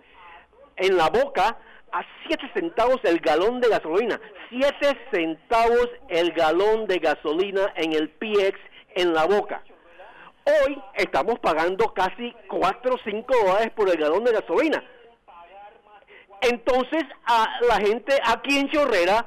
en 0.77 0.97
la 0.97 1.11
boca, 1.11 1.59
a 1.93 2.05
7 2.27 2.51
centavos 2.55 2.99
el 3.05 3.19
galón 3.21 3.61
de 3.61 3.69
gasolina. 3.69 4.21
7 4.51 4.99
centavos 5.13 5.89
el 6.09 6.33
galón 6.33 6.87
de 6.87 6.99
gasolina 6.99 7.73
en 7.77 7.93
el 7.93 8.11
PX 8.11 8.59
en 8.95 9.15
la 9.15 9.27
boca. 9.27 9.63
Hoy 10.45 10.81
estamos 10.95 11.39
pagando 11.41 11.93
casi 11.93 12.35
4 12.49 12.95
o 12.95 12.99
5 13.05 13.35
dólares 13.45 13.71
por 13.75 13.89
el 13.89 13.97
galón 13.97 14.25
de 14.25 14.33
gasolina. 14.33 14.83
Entonces, 16.43 17.05
a 17.25 17.59
la 17.69 17.77
gente 17.77 18.19
aquí 18.25 18.59
en 18.59 18.71
Chorrera, 18.71 19.27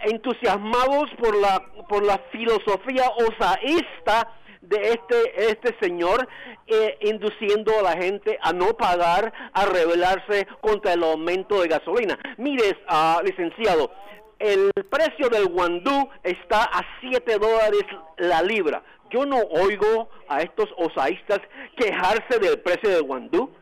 entusiasmados 0.00 1.10
por 1.18 1.36
la, 1.36 1.62
por 1.88 2.04
la 2.04 2.18
filosofía 2.32 3.04
osaísta 3.16 4.28
de 4.62 4.76
este, 4.76 5.50
este 5.50 5.76
señor, 5.80 6.28
eh, 6.66 6.98
induciendo 7.02 7.78
a 7.78 7.82
la 7.82 7.96
gente 7.96 8.38
a 8.40 8.52
no 8.52 8.76
pagar, 8.76 9.32
a 9.52 9.66
rebelarse 9.66 10.46
contra 10.60 10.92
el 10.92 11.02
aumento 11.02 11.60
de 11.60 11.68
gasolina. 11.68 12.18
Mire, 12.38 12.78
uh, 12.88 13.22
licenciado, 13.24 13.90
el 14.38 14.70
precio 14.88 15.28
del 15.28 15.46
guandú 15.46 16.08
está 16.22 16.64
a 16.64 16.82
7 17.00 17.38
dólares 17.38 17.84
la 18.18 18.42
libra. 18.42 18.82
Yo 19.10 19.26
no 19.26 19.38
oigo 19.38 20.08
a 20.28 20.40
estos 20.40 20.68
osaístas 20.76 21.40
quejarse 21.76 22.38
del 22.40 22.60
precio 22.60 22.90
del 22.90 23.02
guandú, 23.02 23.52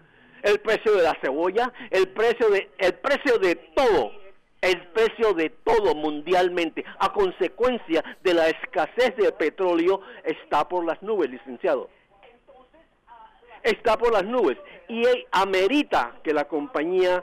el 0.43 0.61
precio 0.61 0.93
de 0.97 1.03
la 1.03 1.17
cebolla, 1.21 1.73
el 1.91 2.09
precio 2.09 2.51
de, 2.51 2.71
el 2.79 2.95
precio 2.95 3.39
de 3.39 3.57
todo, 3.57 4.13
el 4.61 4.87
precio 4.89 5.33
de 5.35 5.51
todo 5.51 5.95
mundialmente, 5.95 6.85
a 6.99 7.13
consecuencia 7.13 8.05
de 8.23 8.35
la 8.35 8.49
escasez 8.49 9.17
de 9.17 9.33
petróleo, 9.33 10.03
está 10.25 10.69
por 10.69 10.85
las 10.85 11.01
nubes, 11.03 11.31
licenciado. 11.31 11.89
Está 13.63 13.99
por 13.99 14.13
las 14.13 14.25
nubes 14.25 14.57
y 14.89 15.05
amerita 15.33 16.17
que 16.23 16.33
la 16.33 16.47
compañía 16.47 17.23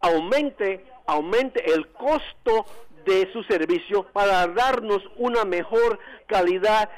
aumente, 0.00 0.84
aumente 1.06 1.70
el 1.72 1.88
costo 1.88 2.64
de 3.04 3.30
su 3.32 3.42
servicio 3.44 4.04
para 4.04 4.46
darnos 4.48 5.02
una 5.16 5.44
mejor 5.44 5.98
calidad 6.26 6.90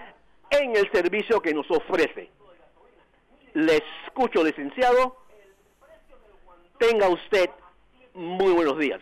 en 0.51 0.77
el 0.77 0.91
servicio 0.93 1.41
que 1.41 1.55
nos 1.55 1.71
ofrece. 1.71 2.31
Le 3.55 3.83
escucho, 4.07 4.45
licenciado. 4.45 5.22
Tenga 6.83 7.09
usted 7.09 7.49
muy 8.13 8.53
buenos 8.55 8.77
días. 8.77 9.01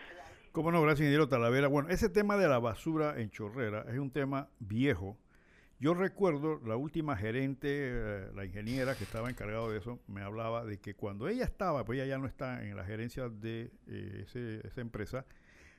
Cómo 0.51 0.71
no, 0.71 0.83
gracias, 0.83 0.99
ingeniero 0.99 1.27
Talavera. 1.27 1.67
Bueno, 1.67 1.89
ese 1.89 2.09
tema 2.09 2.37
de 2.37 2.47
la 2.47 2.59
basura 2.59 3.19
en 3.19 3.31
Chorrera 3.31 3.87
es 3.89 3.97
un 3.97 4.11
tema 4.11 4.49
viejo. 4.59 5.17
Yo 5.79 5.95
recuerdo 5.95 6.61
la 6.63 6.75
última 6.75 7.17
gerente, 7.17 7.69
eh, 7.71 8.27
la 8.35 8.45
ingeniera 8.45 8.95
que 8.95 9.03
estaba 9.03 9.31
encargado 9.31 9.71
de 9.71 9.79
eso, 9.79 9.99
me 10.05 10.21
hablaba 10.21 10.63
de 10.63 10.79
que 10.79 10.93
cuando 10.93 11.27
ella 11.27 11.43
estaba, 11.43 11.83
pues 11.83 11.97
ella 11.97 12.07
ya 12.07 12.17
no 12.19 12.27
está 12.27 12.63
en 12.63 12.75
la 12.75 12.85
gerencia 12.85 13.29
de 13.29 13.71
eh, 13.87 14.61
esa 14.63 14.79
empresa, 14.79 15.25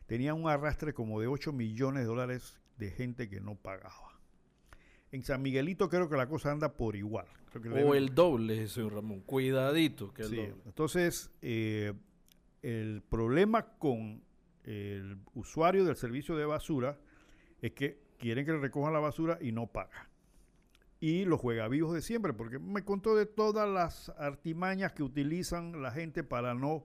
tenía 0.09 0.35
un 0.35 0.49
arrastre 0.49 0.95
como 0.95 1.21
de 1.21 1.29
8 1.29 1.53
millones 1.53 2.03
de 2.03 2.09
dólares 2.09 2.61
de 2.79 2.91
gente 2.91 3.31
que 3.31 3.41
no 3.41 3.55
pagaba. 3.55 4.12
En 5.13 5.23
San 5.23 5.43
Miguelito 5.43 5.89
creo 5.89 6.09
que 6.09 6.17
la 6.17 6.27
cosa 6.27 6.51
anda 6.51 6.75
por 6.75 6.97
igual. 6.97 7.27
o 7.85 7.95
el 7.95 8.15
doble, 8.15 8.67
señor 8.67 8.95
Ramón. 8.95 9.21
Cuidadito 9.21 10.13
que 10.13 10.23
el 10.23 10.31
doble. 10.31 10.55
Entonces, 10.65 11.31
eh, 11.43 11.93
el 12.63 13.03
problema 13.03 13.77
con 13.79 14.23
el 14.65 15.19
usuario 15.35 15.85
del 15.85 15.97
servicio 15.97 16.37
de 16.37 16.47
basura 16.47 16.99
es 17.61 17.73
que 17.73 18.01
quieren 18.19 18.47
que 18.47 18.53
le 18.53 18.59
recojan 18.59 18.93
la 18.93 19.01
basura 19.01 19.39
y 19.41 19.53
no 19.53 19.67
pagan. 19.67 20.09
Y 20.99 21.25
los 21.25 21.41
juega 21.41 21.67
vivos 21.69 21.93
de 21.93 22.01
siempre, 22.01 22.33
porque 22.33 22.59
me 22.59 22.85
contó 22.85 23.17
de 23.17 23.27
todas 23.27 23.69
las 23.69 24.11
artimañas 24.11 24.93
que 24.93 25.03
utilizan 25.03 25.83
la 25.83 25.91
gente 25.91 26.23
para 26.23 26.55
no 26.55 26.85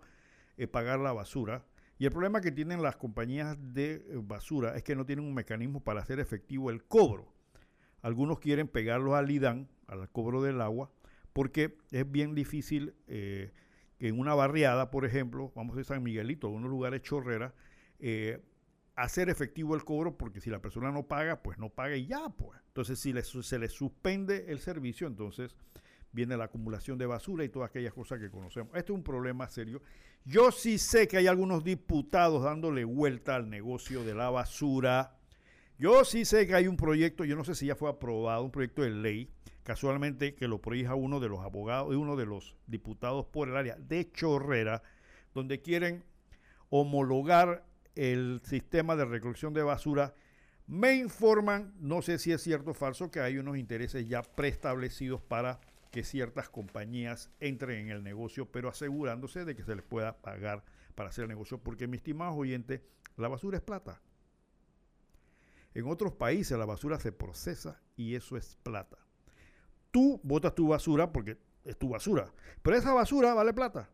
eh, 0.58 0.68
pagar 0.68 0.99
la 0.99 1.14
basura. 1.14 1.64
Y 1.99 2.06
el 2.06 2.12
problema 2.12 2.41
que 2.41 2.52
tienen 2.52 2.82
las 2.82 2.95
compañías 2.95 3.58
de 3.74 3.94
eh, 3.94 4.04
basura 4.16 4.76
es 4.76 4.84
que 4.84 4.95
no 4.95 5.06
tienen 5.06 5.26
un 5.26 5.34
mecanismo 5.34 5.84
para 5.84 6.02
hacer 6.02 6.20
efectivo 6.20 6.72
el 6.72 6.84
cobro. 6.84 7.36
Algunos 8.08 8.40
quieren 8.40 8.70
pegarlo 8.70 9.18
al 9.18 9.30
IDAN, 9.30 9.68
al 9.86 10.10
cobro 10.10 10.42
del 10.42 10.62
agua, 10.62 10.90
porque 11.34 11.78
es 11.92 12.10
bien 12.10 12.36
difícil 12.36 12.96
eh, 13.08 13.52
que 14.00 14.08
en 14.08 14.18
una 14.18 14.34
barriada, 14.34 14.92
por 14.92 15.04
ejemplo, 15.04 15.52
vamos 15.58 15.78
a 15.78 15.84
San 15.84 16.02
Miguelito, 16.04 16.48
unos 16.48 16.70
lugares 16.70 17.02
chorreras, 17.02 17.52
eh, 18.00 18.42
hacer 18.96 19.28
efectivo 19.30 19.76
el 19.76 19.84
cobro, 19.84 20.18
porque 20.18 20.40
si 20.40 20.50
la 20.50 20.62
persona 20.62 20.90
no 20.90 21.06
paga, 21.06 21.44
pues 21.44 21.58
no 21.58 21.68
paga 21.68 21.98
y 21.98 22.08
ya, 22.08 22.30
pues. 22.30 22.58
Entonces, 22.68 22.98
si 22.98 23.14
se 23.44 23.60
le 23.60 23.68
suspende 23.68 24.46
el 24.48 24.60
servicio, 24.60 25.06
entonces 25.06 25.58
viene 26.14 26.38
la 26.38 26.46
acumulación 26.46 26.98
de 26.98 27.08
basura 27.08 27.44
y 27.44 27.50
todas 27.50 27.72
aquellas 27.72 27.94
cosas 27.94 28.20
que 28.22 28.32
conocemos. 28.32 28.74
Este 28.74 28.94
es 28.94 28.96
un 28.96 29.04
problema 29.04 29.50
serio. 29.50 29.82
Yo 30.24 30.54
sí 30.54 30.78
sé 30.78 31.10
que 31.10 31.18
hay 31.18 31.28
algunos 31.28 31.62
diputados 31.66 32.42
dándole 32.42 32.86
vuelta 32.86 33.36
al 33.36 33.50
negocio 33.50 34.06
de 34.06 34.16
la 34.16 34.30
basura. 34.30 35.16
Yo 35.80 36.04
sí 36.06 36.26
sé 36.26 36.48
que 36.48 36.56
hay 36.56 36.68
un 36.68 36.76
proyecto, 36.76 37.24
yo 37.24 37.36
no 37.36 37.44
sé 37.44 37.54
si 37.54 37.68
ya 37.68 37.76
fue 37.76 37.88
aprobado, 37.88 38.44
un 38.44 38.49
proyecto 38.49 38.82
de 38.82 38.90
ley, 38.90 39.30
casualmente 39.62 40.34
que 40.34 40.48
lo 40.48 40.60
prohija 40.60 40.95
uno 40.95 41.20
de 41.20 41.30
los 41.30 41.41
abogados 41.41 41.94
y 41.94 41.95
uno 41.95 42.16
de 42.16 42.26
los 42.26 42.56
diputados 42.66 43.28
por 43.28 43.48
el 43.48 43.56
área 43.56 43.76
de 43.76 44.12
Chorrera, 44.12 44.82
donde 45.36 45.62
quieren 45.62 46.04
homologar 46.70 47.64
el 47.94 48.41
sistema 48.44 48.95
de 48.95 49.06
recolección 49.06 49.54
de 49.54 49.62
basura. 49.62 50.16
Me 50.66 50.95
informan, 50.95 51.76
no 51.80 52.02
sé 52.02 52.18
si 52.18 52.32
es 52.32 52.41
cierto 52.41 52.72
o 52.72 52.74
falso, 52.74 53.12
que 53.12 53.20
hay 53.20 53.38
unos 53.38 53.56
intereses 53.56 54.08
ya 54.08 54.24
preestablecidos 54.24 55.22
para 55.22 55.60
que 55.91 56.04
ciertas 56.04 56.49
compañías 56.49 57.30
entren 57.40 57.82
en 57.82 57.90
el 57.91 58.04
negocio, 58.04 58.52
pero 58.52 58.70
asegurándose 58.70 59.45
de 59.45 59.56
que 59.56 59.64
se 59.64 59.76
les 59.76 59.86
pueda 59.86 60.18
pagar 60.24 60.64
para 60.95 61.10
hacer 61.10 61.26
el 61.26 61.30
negocio, 61.30 61.60
porque 61.60 61.86
mi 61.86 61.98
estimado 61.98 62.34
oyente, 62.34 62.84
la 63.16 63.28
basura 63.28 63.58
es 63.58 63.64
plata. 63.64 64.02
En 65.78 65.88
otros 65.88 66.12
países 66.14 66.58
la 66.58 66.66
basura 66.66 66.99
se 66.99 67.12
procesa 67.12 67.80
y 67.95 68.16
eso 68.16 68.36
es 68.36 68.58
plata. 68.64 68.98
Tú 69.91 70.20
botas 70.24 70.56
tu 70.56 70.70
basura 70.70 71.14
porque 71.14 71.38
es 71.64 71.78
tu 71.78 71.90
basura, 71.90 72.34
pero 72.64 72.76
esa 72.76 72.95
basura 72.95 73.36
vale 73.36 73.54
plata. 73.54 73.88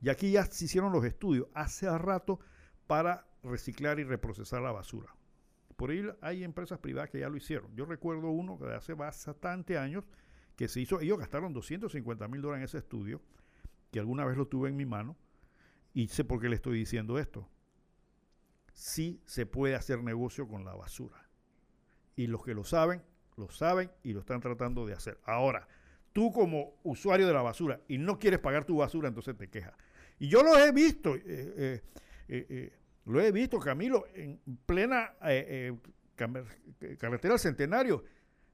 Y 0.00 0.08
aquí 0.08 0.30
ya 0.30 0.46
se 0.46 0.64
hicieron 0.64 0.94
los 0.94 1.04
estudios 1.04 1.46
hace 1.52 1.86
rato 1.98 2.40
para 2.86 3.26
reciclar 3.42 4.00
y 4.00 4.04
reprocesar 4.04 4.62
la 4.62 4.72
basura. 4.72 5.14
Por 5.76 5.90
ahí 5.90 6.02
hay 6.22 6.42
empresas 6.42 6.78
privadas 6.78 7.10
que 7.10 7.20
ya 7.20 7.28
lo 7.28 7.36
hicieron. 7.36 7.76
Yo 7.76 7.84
recuerdo 7.84 8.30
uno 8.30 8.58
que 8.58 8.64
hace 8.72 8.94
bastante 8.94 9.76
años 9.76 10.04
que 10.56 10.68
se 10.68 10.80
hizo, 10.80 11.00
ellos 11.00 11.18
gastaron 11.18 11.52
250 11.52 12.28
mil 12.28 12.40
dólares 12.40 12.62
en 12.62 12.64
ese 12.64 12.78
estudio, 12.78 13.20
que 13.90 13.98
alguna 13.98 14.24
vez 14.24 14.38
lo 14.38 14.48
tuve 14.48 14.70
en 14.70 14.76
mi 14.76 14.86
mano, 14.86 15.18
y 15.92 16.08
sé 16.08 16.24
por 16.24 16.40
qué 16.40 16.48
le 16.48 16.56
estoy 16.56 16.78
diciendo 16.78 17.18
esto. 17.18 17.46
Sí 18.76 19.20
se 19.24 19.46
puede 19.46 19.74
hacer 19.74 20.02
negocio 20.02 20.46
con 20.46 20.64
la 20.64 20.74
basura. 20.74 21.28
Y 22.14 22.26
los 22.26 22.44
que 22.44 22.54
lo 22.54 22.64
saben, 22.64 23.02
lo 23.36 23.50
saben 23.50 23.90
y 24.02 24.12
lo 24.12 24.20
están 24.20 24.40
tratando 24.40 24.86
de 24.86 24.92
hacer. 24.92 25.18
Ahora, 25.24 25.66
tú 26.12 26.32
como 26.32 26.78
usuario 26.82 27.26
de 27.26 27.32
la 27.32 27.42
basura 27.42 27.80
y 27.88 27.98
no 27.98 28.18
quieres 28.18 28.38
pagar 28.38 28.64
tu 28.64 28.76
basura, 28.76 29.08
entonces 29.08 29.36
te 29.36 29.48
quejas. 29.48 29.74
Y 30.18 30.28
yo 30.28 30.42
lo 30.42 30.56
he 30.58 30.72
visto, 30.72 31.14
eh, 31.14 31.22
eh, 31.26 31.82
eh, 32.28 32.72
lo 33.06 33.20
he 33.20 33.32
visto, 33.32 33.58
Camilo, 33.58 34.06
en 34.14 34.40
plena 34.64 35.14
carretera 36.98 37.32
del 37.34 37.38
Centenario. 37.38 38.04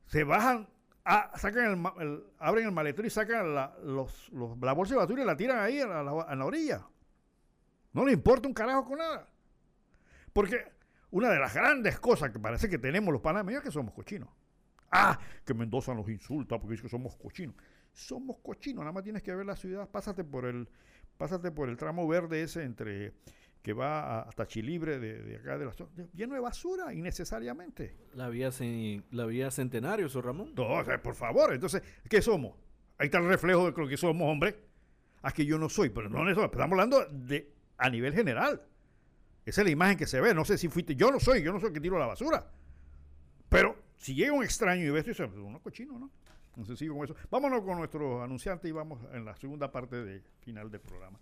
Se 0.07 0.25
bajan 0.25 0.69
Ah, 1.05 1.33
sacan 1.37 1.85
el, 2.01 2.25
abren 2.39 2.67
el 2.67 2.73
maletero 2.73 3.07
y 3.07 3.11
sacan 3.11 3.55
la, 3.55 3.75
los, 3.83 4.31
la 4.61 4.73
bolsa 4.73 4.95
de 4.95 5.01
basura 5.01 5.23
y 5.23 5.27
la 5.27 5.37
tiran 5.37 5.59
ahí 5.59 5.81
a 5.81 5.87
la, 5.87 6.45
orilla. 6.45 6.87
No 7.93 8.05
le 8.05 8.13
importa 8.13 8.47
un 8.47 8.55
carajo 8.55 8.85
con 8.85 8.99
nada. 8.99 9.29
Porque 10.33 10.65
una 11.11 11.31
de 11.31 11.39
las 11.39 11.55
grandes 11.55 11.99
cosas 12.01 12.31
que 12.31 12.39
parece 12.39 12.69
que 12.69 12.79
tenemos 12.79 13.13
los 13.13 13.21
panameños 13.21 13.61
es 13.63 13.67
que 13.67 13.73
somos 13.73 13.95
cochinos. 13.95 14.29
Ah, 14.91 15.19
que 15.45 15.55
Mendoza 15.55 15.95
nos 15.95 16.09
insulta 16.09 16.59
porque 16.59 16.73
dice 16.73 16.83
que 16.85 16.89
somos 16.89 17.17
cochinos. 17.17 17.57
Somos 17.93 18.39
cochinos, 18.39 18.81
nada 18.81 18.93
más 18.93 19.03
tienes 19.03 19.23
que 19.23 19.35
ver 19.35 19.45
la 19.45 19.57
ciudad, 19.57 19.89
pásate 19.91 20.25
por 20.25 20.47
el, 20.47 20.69
pásate 21.19 21.51
por 21.51 21.69
el 21.69 21.77
tramo 21.77 22.09
verde 22.09 22.43
ese 22.43 22.63
entre 22.63 23.13
que 23.63 23.73
va 23.73 24.23
hasta 24.23 24.47
Chilibre 24.47 24.99
de, 24.99 25.37
acá 25.37 25.57
de 25.57 25.67
la 25.67 25.73
zona, 25.73 25.91
lleno 26.15 26.35
de 26.35 26.41
basura 26.41 26.93
innecesariamente. 26.93 27.97
La 28.15 28.29
vía, 28.29 28.51
la 29.11 29.27
vía 29.27 29.51
Centenario, 29.51 30.09
¿so 30.09 30.21
Ramón? 30.21 30.53
No, 30.57 30.83
por 31.03 31.15
favor, 31.15 31.55
entonces, 31.55 31.83
¿qué 32.09 32.21
somos? 32.21 32.57
Ahí 32.99 33.07
está 33.07 33.19
el 33.19 33.29
reflejo 33.29 33.71
de 33.71 33.81
lo 33.81 33.89
que 33.89 33.97
somos, 33.97 34.29
hombre. 34.29 34.57
Ah, 35.23 35.31
que 35.31 35.47
yo 35.47 35.59
no 35.59 35.69
soy, 35.69 35.91
pero 35.91 36.09
no 36.09 36.29
eso, 36.29 36.45
estamos 36.45 36.73
hablando 36.73 37.05
de 37.07 37.53
a 37.79 37.89
nivel 37.89 38.13
general. 38.13 38.61
Esa 39.45 39.61
es 39.63 39.65
la 39.65 39.71
imagen 39.71 39.97
que 39.97 40.07
se 40.07 40.21
ve, 40.21 40.35
no 40.35 40.45
sé 40.45 40.57
si 40.57 40.69
fuiste, 40.69 40.95
yo 40.95 41.11
no 41.11 41.19
soy, 41.19 41.43
yo 41.43 41.53
no 41.53 41.59
soy 41.59 41.69
el 41.69 41.75
que 41.75 41.81
tiro 41.81 41.99
la 41.99 42.07
basura. 42.07 42.49
Pero 43.49 43.77
si 43.99 44.15
llega 44.15 44.33
un 44.33 44.45
extraño 44.45 44.85
y 44.85 44.91
ve 44.91 45.01
esto 45.01 45.11
dice, 45.11 45.27
pues, 45.27 45.39
uno 45.39 45.61
cochino, 45.61 45.99
¿no? 45.99 46.11
Entonces 46.49 46.79
sigo 46.79 46.97
con 46.97 47.05
eso. 47.05 47.17
Vámonos 47.31 47.63
con 47.63 47.79
nuestro 47.79 48.23
anunciante 48.23 48.69
y 48.69 48.73
vamos 48.73 49.01
en 49.13 49.25
la 49.25 49.35
segunda 49.37 49.73
parte 49.73 49.97
de 49.97 50.23
final 50.41 50.71
del 50.71 50.81
programa. 50.81 51.19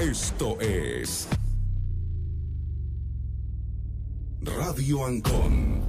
Esto 0.00 0.60
es 0.60 1.28
Radio 4.40 5.06
Ancon. 5.06 5.82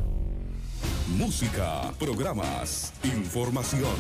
Música, 1.18 1.92
programas, 2.00 2.94
información. 3.04 3.96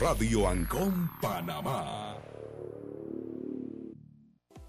Radio 0.00 0.48
Ancon 0.48 1.10
Panamá. 1.20 2.16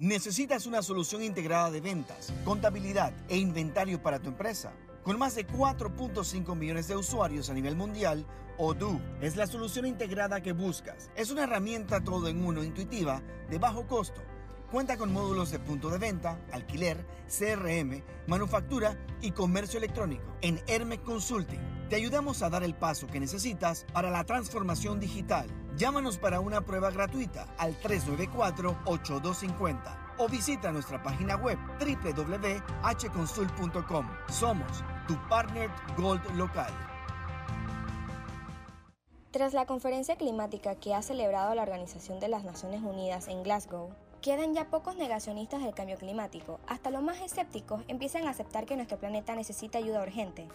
¿Necesitas 0.00 0.66
una 0.66 0.80
solución 0.80 1.24
integrada 1.24 1.72
de 1.72 1.80
ventas, 1.80 2.32
contabilidad 2.44 3.12
e 3.28 3.36
inventario 3.36 4.00
para 4.00 4.20
tu 4.20 4.28
empresa? 4.28 4.72
Con 5.02 5.18
más 5.18 5.34
de 5.34 5.44
4.5 5.44 6.54
millones 6.54 6.86
de 6.86 6.94
usuarios 6.94 7.50
a 7.50 7.54
nivel 7.54 7.74
mundial, 7.74 8.24
Odoo 8.58 9.00
es 9.20 9.34
la 9.34 9.48
solución 9.48 9.86
integrada 9.86 10.40
que 10.40 10.52
buscas. 10.52 11.10
Es 11.16 11.32
una 11.32 11.42
herramienta 11.42 12.04
todo 12.04 12.28
en 12.28 12.44
uno 12.44 12.62
intuitiva 12.62 13.22
de 13.50 13.58
bajo 13.58 13.88
costo. 13.88 14.22
Cuenta 14.70 14.96
con 14.96 15.12
módulos 15.12 15.50
de 15.50 15.58
punto 15.58 15.90
de 15.90 15.98
venta, 15.98 16.40
alquiler, 16.52 17.04
CRM, 17.26 18.00
manufactura 18.28 18.96
y 19.20 19.32
comercio 19.32 19.78
electrónico. 19.78 20.32
En 20.42 20.60
Hermes 20.68 21.00
Consulting 21.00 21.77
te 21.88 21.96
ayudamos 21.96 22.42
a 22.42 22.50
dar 22.50 22.62
el 22.62 22.74
paso 22.74 23.06
que 23.06 23.20
necesitas 23.20 23.86
para 23.92 24.10
la 24.10 24.24
transformación 24.24 25.00
digital 25.00 25.46
Llámanos 25.78 26.18
para 26.18 26.40
una 26.40 26.60
prueba 26.60 26.90
gratuita 26.90 27.46
al 27.56 27.80
394-8250 27.80 30.16
o 30.18 30.28
visita 30.28 30.70
nuestra 30.72 31.00
página 31.00 31.36
web 31.36 31.56
www.hconsult.com. 31.78 34.06
Somos 34.28 34.82
tu 35.06 35.16
partner 35.28 35.70
Gold 35.96 36.28
local. 36.34 36.72
Tras 39.30 39.54
la 39.54 39.66
conferencia 39.66 40.16
climática 40.16 40.74
que 40.74 40.94
ha 40.94 41.02
celebrado 41.02 41.54
la 41.54 41.62
Organización 41.62 42.18
de 42.18 42.26
las 42.26 42.42
Naciones 42.42 42.82
Unidas 42.82 43.28
en 43.28 43.44
Glasgow, 43.44 43.90
Quedan 44.20 44.52
ya 44.52 44.64
pocos 44.64 44.96
negacionistas 44.96 45.62
del 45.62 45.74
cambio 45.74 45.96
climático. 45.96 46.58
Hasta 46.66 46.90
los 46.90 47.04
más 47.04 47.20
escépticos 47.20 47.84
empiezan 47.86 48.26
a 48.26 48.30
aceptar 48.30 48.66
que 48.66 48.74
nuestro 48.74 48.98
planeta 48.98 49.36
necesita 49.36 49.78
ayuda 49.78 50.02
urgente. 50.02 50.48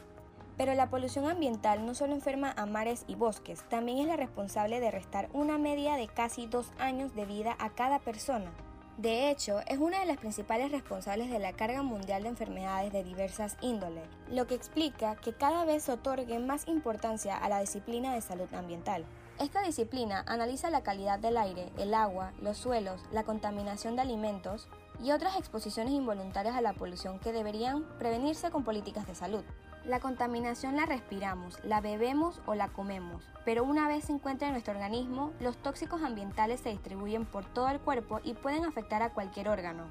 Pero 0.57 0.73
la 0.75 0.89
polución 0.89 1.27
ambiental 1.27 1.85
no 1.85 1.95
solo 1.95 2.13
enferma 2.13 2.53
a 2.55 2.65
mares 2.65 3.05
y 3.07 3.15
bosques, 3.15 3.63
también 3.69 3.99
es 3.99 4.07
la 4.07 4.17
responsable 4.17 4.79
de 4.79 4.91
restar 4.91 5.29
una 5.33 5.57
media 5.57 5.95
de 5.95 6.07
casi 6.07 6.45
dos 6.45 6.71
años 6.77 7.15
de 7.15 7.25
vida 7.25 7.55
a 7.59 7.71
cada 7.71 7.99
persona. 7.99 8.51
De 8.97 9.31
hecho, 9.31 9.59
es 9.65 9.79
una 9.79 9.99
de 9.99 10.05
las 10.05 10.17
principales 10.17 10.71
responsables 10.71 11.31
de 11.31 11.39
la 11.39 11.53
carga 11.53 11.81
mundial 11.81 12.21
de 12.21 12.29
enfermedades 12.29 12.93
de 12.93 13.03
diversas 13.03 13.57
índoles, 13.59 14.03
lo 14.29 14.45
que 14.45 14.53
explica 14.53 15.15
que 15.15 15.33
cada 15.33 15.65
vez 15.65 15.83
se 15.83 15.93
otorgue 15.93 16.37
más 16.37 16.67
importancia 16.67 17.35
a 17.35 17.49
la 17.49 17.59
disciplina 17.59 18.13
de 18.13 18.21
salud 18.21 18.53
ambiental. 18.53 19.03
Esta 19.39 19.63
disciplina 19.63 20.23
analiza 20.27 20.69
la 20.69 20.83
calidad 20.83 21.17
del 21.17 21.37
aire, 21.37 21.71
el 21.79 21.95
agua, 21.95 22.33
los 22.39 22.59
suelos, 22.59 23.01
la 23.11 23.23
contaminación 23.23 23.95
de 23.95 24.03
alimentos 24.03 24.67
y 25.03 25.09
otras 25.09 25.37
exposiciones 25.37 25.91
involuntarias 25.91 26.55
a 26.55 26.61
la 26.61 26.73
polución 26.73 27.17
que 27.17 27.33
deberían 27.33 27.83
prevenirse 27.97 28.51
con 28.51 28.63
políticas 28.63 29.07
de 29.07 29.15
salud. 29.15 29.43
La 29.85 29.99
contaminación 29.99 30.77
la 30.77 30.85
respiramos, 30.85 31.59
la 31.65 31.81
bebemos 31.81 32.39
o 32.45 32.55
la 32.55 32.69
comemos, 32.69 33.27
pero 33.43 33.65
una 33.65 33.89
vez 33.89 34.05
se 34.05 34.13
encuentra 34.13 34.47
en 34.47 34.53
nuestro 34.53 34.73
organismo, 34.73 35.33
los 35.41 35.57
tóxicos 35.57 36.01
ambientales 36.03 36.61
se 36.61 36.69
distribuyen 36.69 37.25
por 37.25 37.43
todo 37.43 37.67
el 37.67 37.81
cuerpo 37.81 38.21
y 38.23 38.33
pueden 38.33 38.63
afectar 38.63 39.01
a 39.01 39.09
cualquier 39.09 39.49
órgano. 39.49 39.83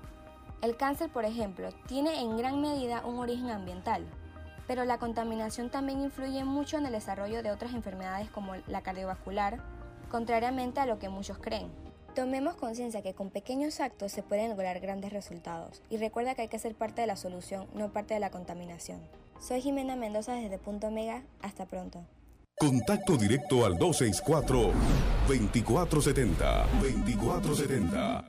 El 0.62 0.78
cáncer, 0.78 1.10
por 1.10 1.26
ejemplo, 1.26 1.68
tiene 1.86 2.20
en 2.20 2.38
gran 2.38 2.62
medida 2.62 3.04
un 3.04 3.18
origen 3.18 3.50
ambiental, 3.50 4.06
pero 4.66 4.86
la 4.86 4.96
contaminación 4.96 5.68
también 5.68 6.00
influye 6.00 6.42
mucho 6.42 6.78
en 6.78 6.86
el 6.86 6.92
desarrollo 6.92 7.42
de 7.42 7.50
otras 7.50 7.74
enfermedades 7.74 8.30
como 8.30 8.54
la 8.68 8.80
cardiovascular, 8.80 9.62
contrariamente 10.10 10.80
a 10.80 10.86
lo 10.86 10.98
que 10.98 11.10
muchos 11.10 11.36
creen. 11.36 11.70
Tomemos 12.14 12.56
conciencia 12.56 13.02
que 13.02 13.12
con 13.12 13.28
pequeños 13.28 13.78
actos 13.80 14.10
se 14.10 14.22
pueden 14.22 14.48
lograr 14.48 14.80
grandes 14.80 15.12
resultados 15.12 15.82
y 15.90 15.98
recuerda 15.98 16.34
que 16.34 16.42
hay 16.42 16.48
que 16.48 16.58
ser 16.58 16.74
parte 16.74 17.02
de 17.02 17.06
la 17.06 17.16
solución, 17.16 17.66
no 17.74 17.92
parte 17.92 18.14
de 18.14 18.20
la 18.20 18.30
contaminación. 18.30 19.00
Soy 19.42 19.60
Jimena 19.60 19.96
Mendoza 19.96 20.34
desde 20.34 20.56
Punto 20.56 20.86
Omega, 20.86 21.24
hasta 21.40 21.66
pronto. 21.66 22.06
Contacto 22.56 23.16
directo 23.16 23.66
al 23.66 23.74
264-2470. 23.74 26.66
2470. 26.80 28.24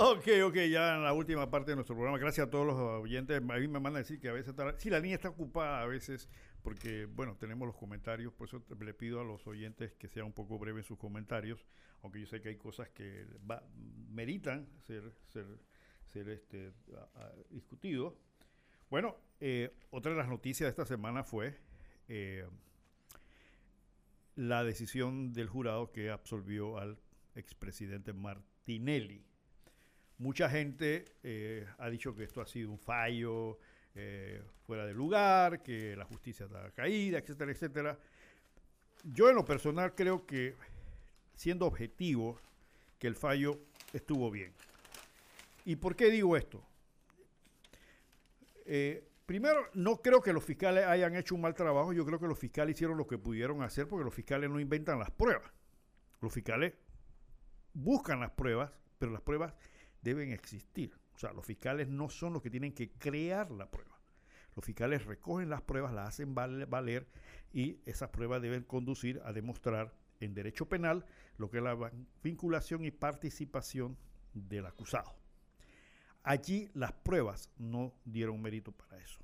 Ok, 0.00 0.26
ok, 0.44 0.56
ya 0.68 0.96
en 0.96 1.04
la 1.04 1.12
última 1.12 1.48
parte 1.48 1.70
de 1.70 1.76
nuestro 1.76 1.94
programa. 1.94 2.18
Gracias 2.18 2.48
a 2.48 2.50
todos 2.50 2.66
los 2.66 2.76
oyentes. 2.76 3.36
A 3.36 3.40
mí 3.40 3.68
me 3.68 3.78
mandan 3.78 3.94
a 3.94 3.98
decir 3.98 4.18
que 4.18 4.30
a 4.30 4.32
veces 4.32 4.48
está, 4.48 4.76
sí, 4.78 4.90
la 4.90 4.98
línea 4.98 5.14
está 5.14 5.28
ocupada 5.28 5.80
a 5.80 5.86
veces 5.86 6.28
porque, 6.64 7.06
bueno, 7.06 7.36
tenemos 7.36 7.68
los 7.68 7.76
comentarios. 7.76 8.32
Por 8.32 8.48
eso 8.48 8.64
le 8.80 8.94
pido 8.94 9.20
a 9.20 9.24
los 9.24 9.46
oyentes 9.46 9.92
que 9.92 10.08
sean 10.08 10.26
un 10.26 10.32
poco 10.32 10.58
breves 10.58 10.86
sus 10.86 10.98
comentarios, 10.98 11.64
aunque 12.02 12.18
yo 12.18 12.26
sé 12.26 12.40
que 12.40 12.48
hay 12.48 12.56
cosas 12.56 12.88
que 12.88 13.28
meritan 14.08 14.66
ser, 14.80 15.12
ser, 15.28 15.46
ser 16.12 16.28
este, 16.28 16.72
discutidos. 17.50 18.14
Bueno, 18.90 19.16
eh, 19.40 19.72
otra 19.90 20.12
de 20.12 20.18
las 20.18 20.28
noticias 20.28 20.66
de 20.66 20.70
esta 20.70 20.84
semana 20.84 21.24
fue 21.24 21.58
eh, 22.08 22.46
la 24.36 24.62
decisión 24.64 25.32
del 25.32 25.48
jurado 25.48 25.90
que 25.92 26.10
absolvió 26.10 26.78
al 26.78 26.98
expresidente 27.34 28.12
Martinelli. 28.12 29.24
Mucha 30.18 30.50
gente 30.50 31.06
eh, 31.22 31.66
ha 31.78 31.88
dicho 31.88 32.14
que 32.14 32.24
esto 32.24 32.40
ha 32.40 32.46
sido 32.46 32.70
un 32.70 32.78
fallo 32.78 33.58
fuera 34.62 34.86
de 34.86 34.94
lugar, 34.94 35.62
que 35.62 35.94
la 35.96 36.06
justicia 36.06 36.46
está 36.46 36.70
caída, 36.70 37.18
etcétera, 37.18 37.52
etcétera. 37.52 37.98
Yo 39.04 39.28
en 39.28 39.36
lo 39.36 39.44
personal 39.44 39.94
creo 39.94 40.24
que, 40.24 40.54
siendo 41.34 41.66
objetivo, 41.66 42.38
que 42.98 43.06
el 43.06 43.16
fallo 43.16 43.58
estuvo 43.92 44.30
bien. 44.30 44.54
¿Y 45.64 45.76
por 45.76 45.96
qué 45.96 46.10
digo 46.10 46.36
esto? 46.36 46.64
Eh, 48.64 49.08
primero, 49.26 49.66
no 49.74 50.00
creo 50.02 50.20
que 50.20 50.32
los 50.32 50.44
fiscales 50.44 50.84
hayan 50.86 51.16
hecho 51.16 51.34
un 51.34 51.40
mal 51.40 51.54
trabajo, 51.54 51.92
yo 51.92 52.04
creo 52.04 52.18
que 52.18 52.26
los 52.26 52.38
fiscales 52.38 52.76
hicieron 52.76 52.96
lo 52.96 53.06
que 53.06 53.18
pudieron 53.18 53.62
hacer 53.62 53.88
porque 53.88 54.04
los 54.04 54.14
fiscales 54.14 54.50
no 54.50 54.60
inventan 54.60 54.98
las 54.98 55.10
pruebas. 55.10 55.52
Los 56.20 56.32
fiscales 56.32 56.74
buscan 57.74 58.20
las 58.20 58.30
pruebas, 58.30 58.72
pero 58.98 59.12
las 59.12 59.22
pruebas 59.22 59.54
deben 60.02 60.32
existir. 60.32 60.96
O 61.14 61.18
sea, 61.18 61.32
los 61.32 61.44
fiscales 61.44 61.88
no 61.88 62.08
son 62.08 62.32
los 62.32 62.42
que 62.42 62.50
tienen 62.50 62.72
que 62.72 62.92
crear 62.92 63.50
la 63.50 63.70
prueba. 63.70 63.98
Los 64.54 64.64
fiscales 64.64 65.04
recogen 65.06 65.48
las 65.48 65.62
pruebas, 65.62 65.92
las 65.92 66.08
hacen 66.08 66.34
valer 66.34 67.06
y 67.52 67.80
esas 67.86 68.10
pruebas 68.10 68.42
deben 68.42 68.64
conducir 68.64 69.20
a 69.24 69.32
demostrar 69.32 69.94
en 70.20 70.34
derecho 70.34 70.68
penal 70.68 71.04
lo 71.38 71.50
que 71.50 71.58
es 71.58 71.62
la 71.62 71.92
vinculación 72.22 72.84
y 72.84 72.90
participación 72.90 73.96
del 74.34 74.66
acusado. 74.66 75.21
Allí 76.22 76.70
las 76.74 76.92
pruebas 76.92 77.50
no 77.58 77.92
dieron 78.04 78.40
mérito 78.40 78.72
para 78.72 78.98
eso. 78.98 79.20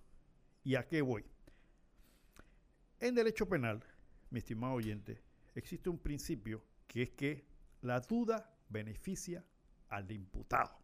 ¿Y 0.64 0.74
a 0.74 0.86
qué 0.86 1.00
voy? 1.00 1.24
En 3.00 3.14
derecho 3.14 3.48
penal, 3.48 3.84
mi 4.30 4.40
estimado 4.40 4.74
oyente, 4.74 5.22
existe 5.54 5.88
un 5.88 5.98
principio 5.98 6.64
que 6.86 7.02
es 7.02 7.10
que 7.10 7.46
la 7.82 8.00
duda 8.00 8.52
beneficia 8.68 9.44
al 9.88 10.10
imputado. 10.10 10.76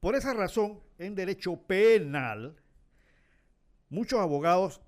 Por 0.00 0.14
esa 0.14 0.34
razón, 0.34 0.80
en 0.98 1.14
derecho 1.14 1.56
penal, 1.62 2.56
muchos 3.88 4.20
abogados 4.20 4.80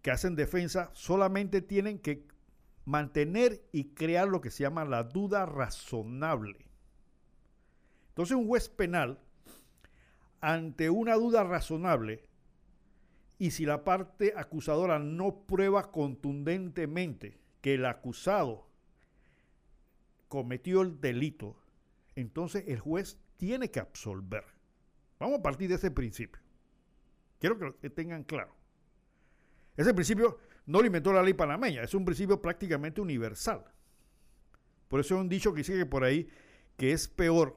que 0.00 0.10
hacen 0.10 0.34
defensa 0.34 0.90
solamente 0.94 1.62
tienen 1.62 1.98
que 1.98 2.26
mantener 2.84 3.64
y 3.72 3.94
crear 3.94 4.28
lo 4.28 4.40
que 4.40 4.50
se 4.50 4.64
llama 4.64 4.84
la 4.84 5.04
duda 5.04 5.46
razonable. 5.46 6.66
Entonces 8.08 8.36
un 8.36 8.46
juez 8.46 8.68
penal, 8.68 9.20
ante 10.42 10.90
una 10.90 11.14
duda 11.14 11.44
razonable, 11.44 12.28
y 13.38 13.52
si 13.52 13.64
la 13.64 13.84
parte 13.84 14.34
acusadora 14.36 14.98
no 14.98 15.46
prueba 15.46 15.90
contundentemente 15.90 17.40
que 17.60 17.74
el 17.74 17.86
acusado 17.86 18.68
cometió 20.28 20.82
el 20.82 21.00
delito, 21.00 21.56
entonces 22.16 22.64
el 22.66 22.80
juez 22.80 23.18
tiene 23.36 23.70
que 23.70 23.80
absolver. 23.80 24.44
Vamos 25.18 25.38
a 25.38 25.42
partir 25.42 25.68
de 25.68 25.76
ese 25.76 25.90
principio. 25.90 26.42
Quiero 27.38 27.58
que 27.58 27.64
lo 27.64 27.74
tengan 27.92 28.24
claro. 28.24 28.54
Ese 29.76 29.94
principio 29.94 30.38
no 30.66 30.80
lo 30.80 30.86
inventó 30.86 31.12
la 31.12 31.22
ley 31.22 31.34
panameña, 31.34 31.82
es 31.82 31.94
un 31.94 32.04
principio 32.04 32.42
prácticamente 32.42 33.00
universal. 33.00 33.64
Por 34.88 35.00
eso 35.00 35.14
es 35.14 35.20
un 35.20 35.28
dicho 35.28 35.52
que 35.52 35.58
dice 35.58 35.86
por 35.86 36.02
ahí 36.04 36.28
que 36.76 36.92
es 36.92 37.08
peor 37.08 37.56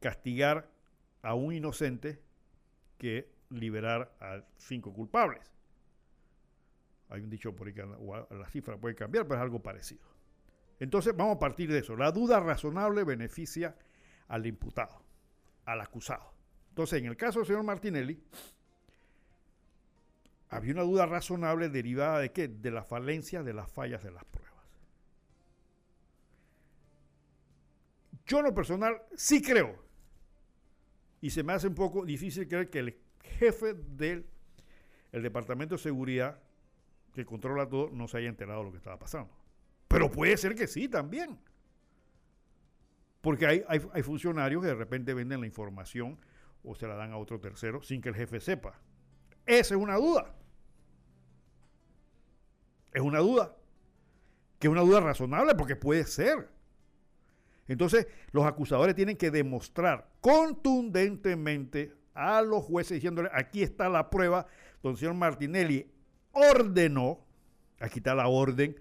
castigar 0.00 0.70
a 1.22 1.34
un 1.34 1.52
inocente 1.54 2.20
que 2.96 3.30
liberar 3.50 4.14
a 4.20 4.42
cinco 4.56 4.92
culpables. 4.92 5.50
Hay 7.10 7.22
un 7.22 7.30
dicho 7.30 7.54
por 7.54 7.66
ahí 7.66 7.72
que 7.72 7.84
la 7.84 8.48
cifra 8.48 8.76
puede 8.76 8.94
cambiar, 8.94 9.24
pero 9.26 9.36
es 9.36 9.42
algo 9.42 9.62
parecido. 9.62 10.06
Entonces 10.78 11.16
vamos 11.16 11.36
a 11.36 11.38
partir 11.38 11.70
de 11.72 11.78
eso. 11.78 11.96
La 11.96 12.12
duda 12.12 12.40
razonable 12.40 13.04
beneficia 13.04 13.76
al 14.28 14.46
imputado, 14.46 15.02
al 15.64 15.80
acusado. 15.80 16.32
Entonces, 16.68 17.00
en 17.00 17.06
el 17.06 17.16
caso 17.16 17.40
del 17.40 17.46
señor 17.46 17.64
Martinelli, 17.64 18.22
había 20.50 20.72
una 20.72 20.82
duda 20.82 21.06
razonable 21.06 21.68
derivada 21.68 22.20
de 22.20 22.32
qué? 22.32 22.48
De 22.48 22.70
la 22.70 22.84
falencia 22.84 23.42
de 23.42 23.52
las 23.52 23.70
fallas 23.70 24.02
de 24.02 24.10
las 24.10 24.24
pruebas. 24.24 24.48
Yo 28.26 28.38
en 28.38 28.44
lo 28.44 28.54
personal 28.54 29.02
sí 29.16 29.40
creo, 29.40 29.87
y 31.20 31.30
se 31.30 31.42
me 31.42 31.52
hace 31.52 31.68
un 31.68 31.74
poco 31.74 32.04
difícil 32.04 32.46
creer 32.46 32.70
que 32.70 32.78
el 32.78 32.98
jefe 33.22 33.74
del 33.74 34.26
Departamento 35.12 35.74
de 35.74 35.80
Seguridad, 35.80 36.40
que 37.12 37.24
controla 37.24 37.68
todo, 37.68 37.90
no 37.90 38.06
se 38.06 38.18
haya 38.18 38.28
enterado 38.28 38.60
de 38.60 38.66
lo 38.66 38.70
que 38.70 38.78
estaba 38.78 38.98
pasando. 38.98 39.32
Pero 39.88 40.10
puede 40.10 40.36
ser 40.36 40.54
que 40.54 40.66
sí 40.66 40.88
también. 40.88 41.38
Porque 43.20 43.46
hay, 43.46 43.64
hay, 43.66 44.02
funcionarios 44.02 44.62
que 44.62 44.68
de 44.68 44.74
repente 44.74 45.12
venden 45.12 45.40
la 45.40 45.46
información 45.46 46.18
o 46.62 46.74
se 46.74 46.86
la 46.86 46.94
dan 46.94 47.12
a 47.12 47.16
otro 47.16 47.40
tercero 47.40 47.82
sin 47.82 48.00
que 48.00 48.10
el 48.10 48.14
jefe 48.14 48.40
sepa. 48.40 48.78
Esa 49.44 49.74
es 49.74 49.80
una 49.80 49.96
duda. 49.96 50.34
Es 52.92 53.02
una 53.02 53.18
duda. 53.18 53.56
Que 54.58 54.68
es 54.68 54.70
una 54.70 54.82
duda 54.82 55.00
razonable 55.00 55.54
porque 55.54 55.74
puede 55.74 56.04
ser. 56.04 56.48
Entonces, 57.68 58.06
los 58.32 58.44
acusadores 58.46 58.94
tienen 58.94 59.16
que 59.16 59.30
demostrar 59.30 60.08
contundentemente 60.20 61.92
a 62.14 62.42
los 62.42 62.64
jueces 62.64 62.96
diciéndole, 62.96 63.28
aquí 63.32 63.62
está 63.62 63.88
la 63.88 64.10
prueba 64.10 64.46
el 64.82 64.96
señor 64.96 65.14
Martinelli 65.14 65.90
ordenó, 66.32 67.26
aquí 67.80 67.98
está 67.98 68.14
la 68.14 68.28
orden, 68.28 68.76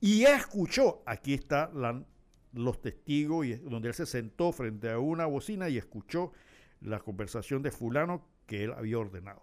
y 0.00 0.24
escuchó, 0.24 1.02
aquí 1.06 1.34
está 1.34 1.70
los 2.52 2.80
testigos, 2.80 3.46
y, 3.46 3.54
donde 3.54 3.88
él 3.88 3.94
se 3.94 4.06
sentó 4.06 4.52
frente 4.52 4.90
a 4.90 4.98
una 4.98 5.26
bocina 5.26 5.68
y 5.68 5.78
escuchó 5.78 6.32
la 6.80 7.00
conversación 7.00 7.62
de 7.62 7.70
fulano 7.70 8.26
que 8.46 8.64
él 8.64 8.72
había 8.72 8.98
ordenado. 8.98 9.42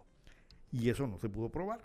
Y 0.71 0.89
eso 0.89 1.07
no 1.07 1.17
se 1.17 1.29
pudo 1.29 1.49
probar. 1.49 1.81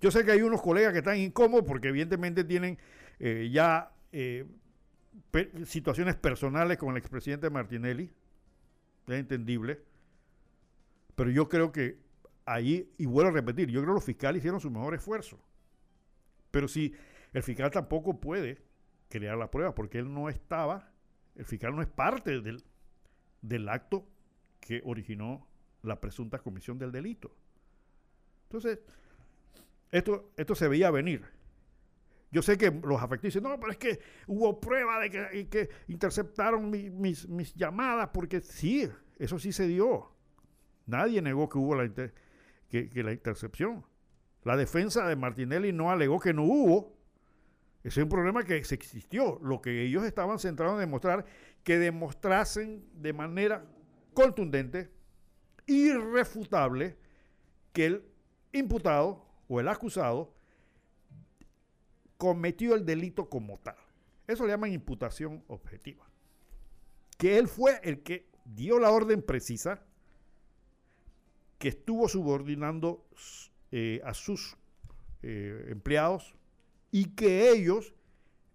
Yo 0.00 0.10
sé 0.10 0.24
que 0.24 0.30
hay 0.30 0.42
unos 0.42 0.62
colegas 0.62 0.92
que 0.92 0.98
están 0.98 1.18
incómodos 1.18 1.64
porque 1.66 1.88
evidentemente 1.88 2.44
tienen 2.44 2.78
eh, 3.18 3.48
ya 3.52 3.90
eh, 4.12 4.46
situaciones 5.64 6.16
personales 6.16 6.78
con 6.78 6.90
el 6.90 6.96
expresidente 6.96 7.50
Martinelli. 7.50 8.10
Es 9.06 9.14
entendible. 9.14 9.82
Pero 11.14 11.30
yo 11.30 11.48
creo 11.48 11.72
que 11.72 11.98
ahí, 12.44 12.92
y 12.98 13.06
vuelvo 13.06 13.30
a 13.30 13.34
repetir, 13.34 13.68
yo 13.68 13.80
creo 13.80 13.92
que 13.92 13.96
los 13.96 14.04
fiscales 14.04 14.40
hicieron 14.40 14.60
su 14.60 14.70
mejor 14.70 14.94
esfuerzo. 14.94 15.38
Pero 16.50 16.68
si 16.68 16.94
el 17.32 17.42
fiscal 17.42 17.70
tampoco 17.70 18.20
puede 18.20 18.62
crear 19.08 19.36
la 19.36 19.50
prueba 19.50 19.74
porque 19.74 19.98
él 19.98 20.12
no 20.12 20.28
estaba, 20.28 20.90
el 21.34 21.44
fiscal 21.44 21.74
no 21.74 21.82
es 21.82 21.88
parte 21.88 22.40
del, 22.40 22.64
del 23.42 23.68
acto 23.68 24.06
que 24.60 24.80
originó 24.84 25.46
la 25.82 26.00
presunta 26.00 26.38
comisión 26.38 26.78
del 26.78 26.92
delito. 26.92 27.34
Entonces, 28.44 28.80
esto, 29.90 30.30
esto 30.36 30.54
se 30.54 30.68
veía 30.68 30.90
venir. 30.90 31.24
Yo 32.30 32.42
sé 32.42 32.58
que 32.58 32.70
los 32.70 33.00
afectados 33.00 33.22
dicen, 33.34 33.42
no, 33.42 33.58
pero 33.58 33.72
es 33.72 33.78
que 33.78 34.00
hubo 34.26 34.60
prueba 34.60 35.00
de 35.00 35.10
que, 35.48 35.70
interceptaron 35.88 36.70
mis, 36.70 37.54
llamadas, 37.54 38.10
porque 38.12 38.40
sí, 38.40 38.88
eso 39.18 39.38
sí 39.38 39.52
se 39.52 39.66
dio. 39.66 40.12
Nadie 40.86 41.22
negó 41.22 41.48
que 41.48 41.58
hubo 41.58 41.74
la, 41.74 41.90
que 42.68 42.90
la 43.02 43.12
intercepción. 43.12 43.84
La 44.44 44.56
defensa 44.56 45.06
de 45.06 45.16
Martinelli 45.16 45.72
no 45.72 45.90
alegó 45.90 46.20
que 46.20 46.32
no 46.32 46.44
hubo. 46.44 46.96
Ese 47.82 48.00
es 48.00 48.04
un 48.04 48.08
problema 48.08 48.44
que 48.44 48.56
existió. 48.56 49.38
Lo 49.42 49.60
que 49.60 49.82
ellos 49.82 50.04
estaban 50.04 50.38
centrados 50.38 50.74
en 50.74 50.80
demostrar, 50.80 51.24
que 51.64 51.78
demostrasen 51.78 52.84
de 52.94 53.12
manera 53.12 53.64
contundente, 54.14 54.90
irrefutable, 55.66 56.96
que 57.72 57.86
el 57.86 58.04
imputado 58.52 59.26
o 59.48 59.60
el 59.60 59.68
acusado 59.68 60.34
cometió 62.18 62.74
el 62.74 62.84
delito 62.84 63.30
como 63.30 63.58
tal. 63.60 63.76
Eso 64.26 64.44
le 64.44 64.52
llaman 64.52 64.72
imputación 64.72 65.42
objetiva. 65.46 66.04
Que 67.16 67.38
él 67.38 67.48
fue 67.48 67.80
el 67.82 68.02
que 68.02 68.28
dio 68.44 68.78
la 68.78 68.90
orden 68.90 69.22
precisa, 69.22 69.82
que 71.58 71.68
estuvo 71.68 72.08
subordinando 72.08 73.06
eh, 73.72 74.00
a 74.04 74.14
sus 74.14 74.56
eh, 75.22 75.66
empleados 75.70 76.34
y 76.90 77.06
que 77.14 77.50
ellos, 77.50 77.94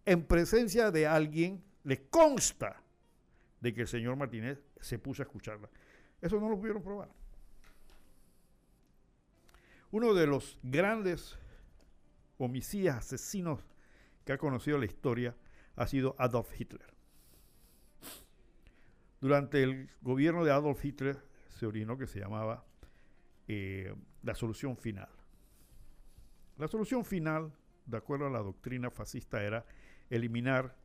en 0.06 0.24
presencia 0.24 0.92
de 0.92 1.08
alguien, 1.08 1.64
les 1.84 2.00
consta 2.10 2.82
de 3.60 3.74
que 3.74 3.82
el 3.82 3.88
señor 3.88 4.16
Martínez 4.16 4.64
se 4.80 5.00
puso 5.00 5.22
a 5.22 5.26
escucharla. 5.26 5.70
Eso 6.22 6.40
no 6.40 6.50
lo 6.50 6.58
pudieron 6.58 6.82
probar. 6.82 7.10
Uno 9.92 10.14
de 10.14 10.26
los 10.26 10.58
grandes 10.64 11.38
homicidas, 12.38 12.98
asesinos 12.98 13.66
que 14.26 14.34
ha 14.34 14.38
conocido 14.38 14.78
la 14.78 14.86
historia 14.86 15.36
ha 15.76 15.88
sido 15.88 16.16
Adolf 16.18 16.50
Hitler. 16.60 16.94
Durante 19.22 19.64
el 19.64 19.90
gobierno 20.02 20.44
de 20.44 20.52
Adolf 20.52 20.84
Hitler 20.84 21.18
se 21.50 21.66
orinó 21.66 21.98
que 21.98 22.08
se 22.08 22.20
llamaba 22.20 22.66
eh, 23.48 23.94
la 24.22 24.36
solución 24.36 24.78
final. 24.78 25.10
La 26.58 26.68
solución 26.68 27.06
final, 27.06 27.54
de 27.86 27.98
acuerdo 27.98 28.28
a 28.28 28.30
la 28.30 28.40
doctrina 28.40 28.92
fascista, 28.92 29.42
era 29.42 29.66
eliminar 30.10 30.76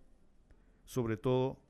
sobre 0.85 1.17
todo 1.17 1.61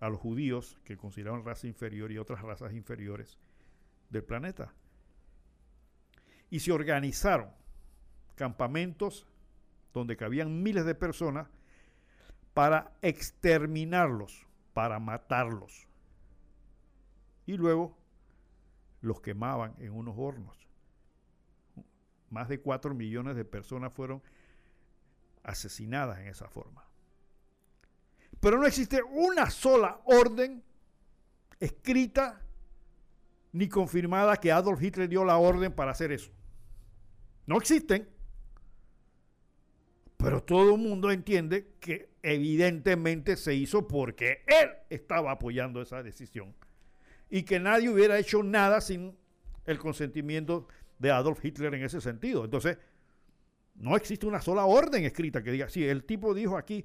a 0.00 0.08
los 0.08 0.18
judíos 0.18 0.78
que 0.84 0.96
consideraban 0.96 1.44
raza 1.44 1.66
inferior 1.66 2.10
y 2.10 2.18
otras 2.18 2.42
razas 2.42 2.72
inferiores 2.72 3.38
del 4.10 4.24
planeta. 4.24 4.74
Y 6.50 6.60
se 6.60 6.72
organizaron 6.72 7.50
campamentos 8.36 9.26
donde 9.92 10.16
cabían 10.16 10.62
miles 10.62 10.84
de 10.84 10.94
personas 10.94 11.48
para 12.54 12.92
exterminarlos, 13.02 14.46
para 14.72 14.98
matarlos. 14.98 15.88
Y 17.46 17.56
luego 17.56 17.96
los 19.00 19.20
quemaban 19.20 19.74
en 19.78 19.92
unos 19.92 20.14
hornos. 20.16 20.56
Más 22.30 22.48
de 22.48 22.60
4 22.60 22.94
millones 22.94 23.36
de 23.36 23.44
personas 23.44 23.92
fueron 23.92 24.22
asesinadas 25.42 26.18
en 26.18 26.28
esa 26.28 26.48
forma. 26.48 26.84
Pero 28.40 28.58
no 28.58 28.66
existe 28.66 29.02
una 29.02 29.50
sola 29.50 30.00
orden 30.04 30.62
escrita 31.60 32.42
ni 33.52 33.68
confirmada 33.68 34.36
que 34.36 34.52
Adolf 34.52 34.82
Hitler 34.82 35.08
dio 35.08 35.24
la 35.24 35.38
orden 35.38 35.72
para 35.72 35.92
hacer 35.92 36.12
eso. 36.12 36.30
No 37.46 37.56
existen. 37.56 38.15
Pero 40.26 40.42
todo 40.42 40.74
el 40.74 40.80
mundo 40.80 41.12
entiende 41.12 41.74
que 41.78 42.08
evidentemente 42.20 43.36
se 43.36 43.54
hizo 43.54 43.86
porque 43.86 44.42
él 44.48 44.70
estaba 44.90 45.30
apoyando 45.30 45.80
esa 45.80 46.02
decisión 46.02 46.52
y 47.30 47.44
que 47.44 47.60
nadie 47.60 47.90
hubiera 47.90 48.18
hecho 48.18 48.42
nada 48.42 48.80
sin 48.80 49.16
el 49.66 49.78
consentimiento 49.78 50.66
de 50.98 51.12
Adolf 51.12 51.44
Hitler 51.44 51.74
en 51.74 51.84
ese 51.84 52.00
sentido. 52.00 52.44
Entonces, 52.44 52.76
no 53.76 53.94
existe 53.94 54.26
una 54.26 54.40
sola 54.40 54.64
orden 54.64 55.04
escrita 55.04 55.44
que 55.44 55.52
diga, 55.52 55.68
sí, 55.68 55.84
el 55.84 56.02
tipo 56.02 56.34
dijo 56.34 56.56
aquí, 56.56 56.84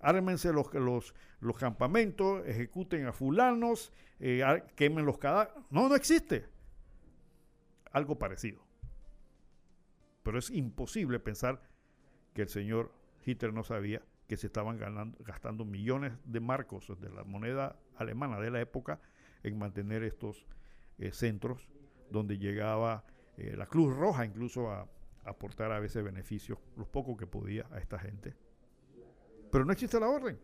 ármense 0.00 0.52
los, 0.52 0.66
los, 0.72 1.56
campamentos, 1.56 2.44
ejecuten 2.48 3.06
a 3.06 3.12
fulanos, 3.12 3.92
eh, 4.18 4.42
quemen 4.74 5.06
los 5.06 5.18
cadáveres. 5.18 5.54
No, 5.70 5.88
no 5.88 5.94
existe. 5.94 6.46
Algo 7.92 8.18
parecido. 8.18 8.60
Pero 10.24 10.40
es 10.40 10.50
imposible 10.50 11.20
pensar 11.20 11.69
que 12.32 12.42
el 12.42 12.48
señor 12.48 12.92
Hitler 13.24 13.52
no 13.52 13.64
sabía 13.64 14.02
que 14.26 14.36
se 14.36 14.46
estaban 14.46 14.78
ganando, 14.78 15.18
gastando 15.24 15.64
millones 15.64 16.12
de 16.24 16.40
marcos 16.40 16.86
de 17.00 17.10
la 17.10 17.24
moneda 17.24 17.76
alemana 17.96 18.38
de 18.38 18.50
la 18.50 18.60
época 18.60 19.00
en 19.42 19.58
mantener 19.58 20.02
estos 20.04 20.46
eh, 20.98 21.12
centros 21.12 21.68
donde 22.10 22.38
llegaba 22.38 23.04
eh, 23.36 23.54
la 23.56 23.66
Cruz 23.66 23.96
Roja 23.96 24.24
incluso 24.24 24.70
a 24.70 24.88
aportar 25.24 25.72
a 25.72 25.80
veces 25.80 26.04
beneficios, 26.04 26.58
los 26.76 26.88
pocos 26.88 27.16
que 27.16 27.26
podía 27.26 27.66
a 27.70 27.78
esta 27.78 27.98
gente. 27.98 28.34
Pero 29.50 29.64
no 29.64 29.72
existe 29.72 29.98
la 29.98 30.08
orden. 30.08 30.38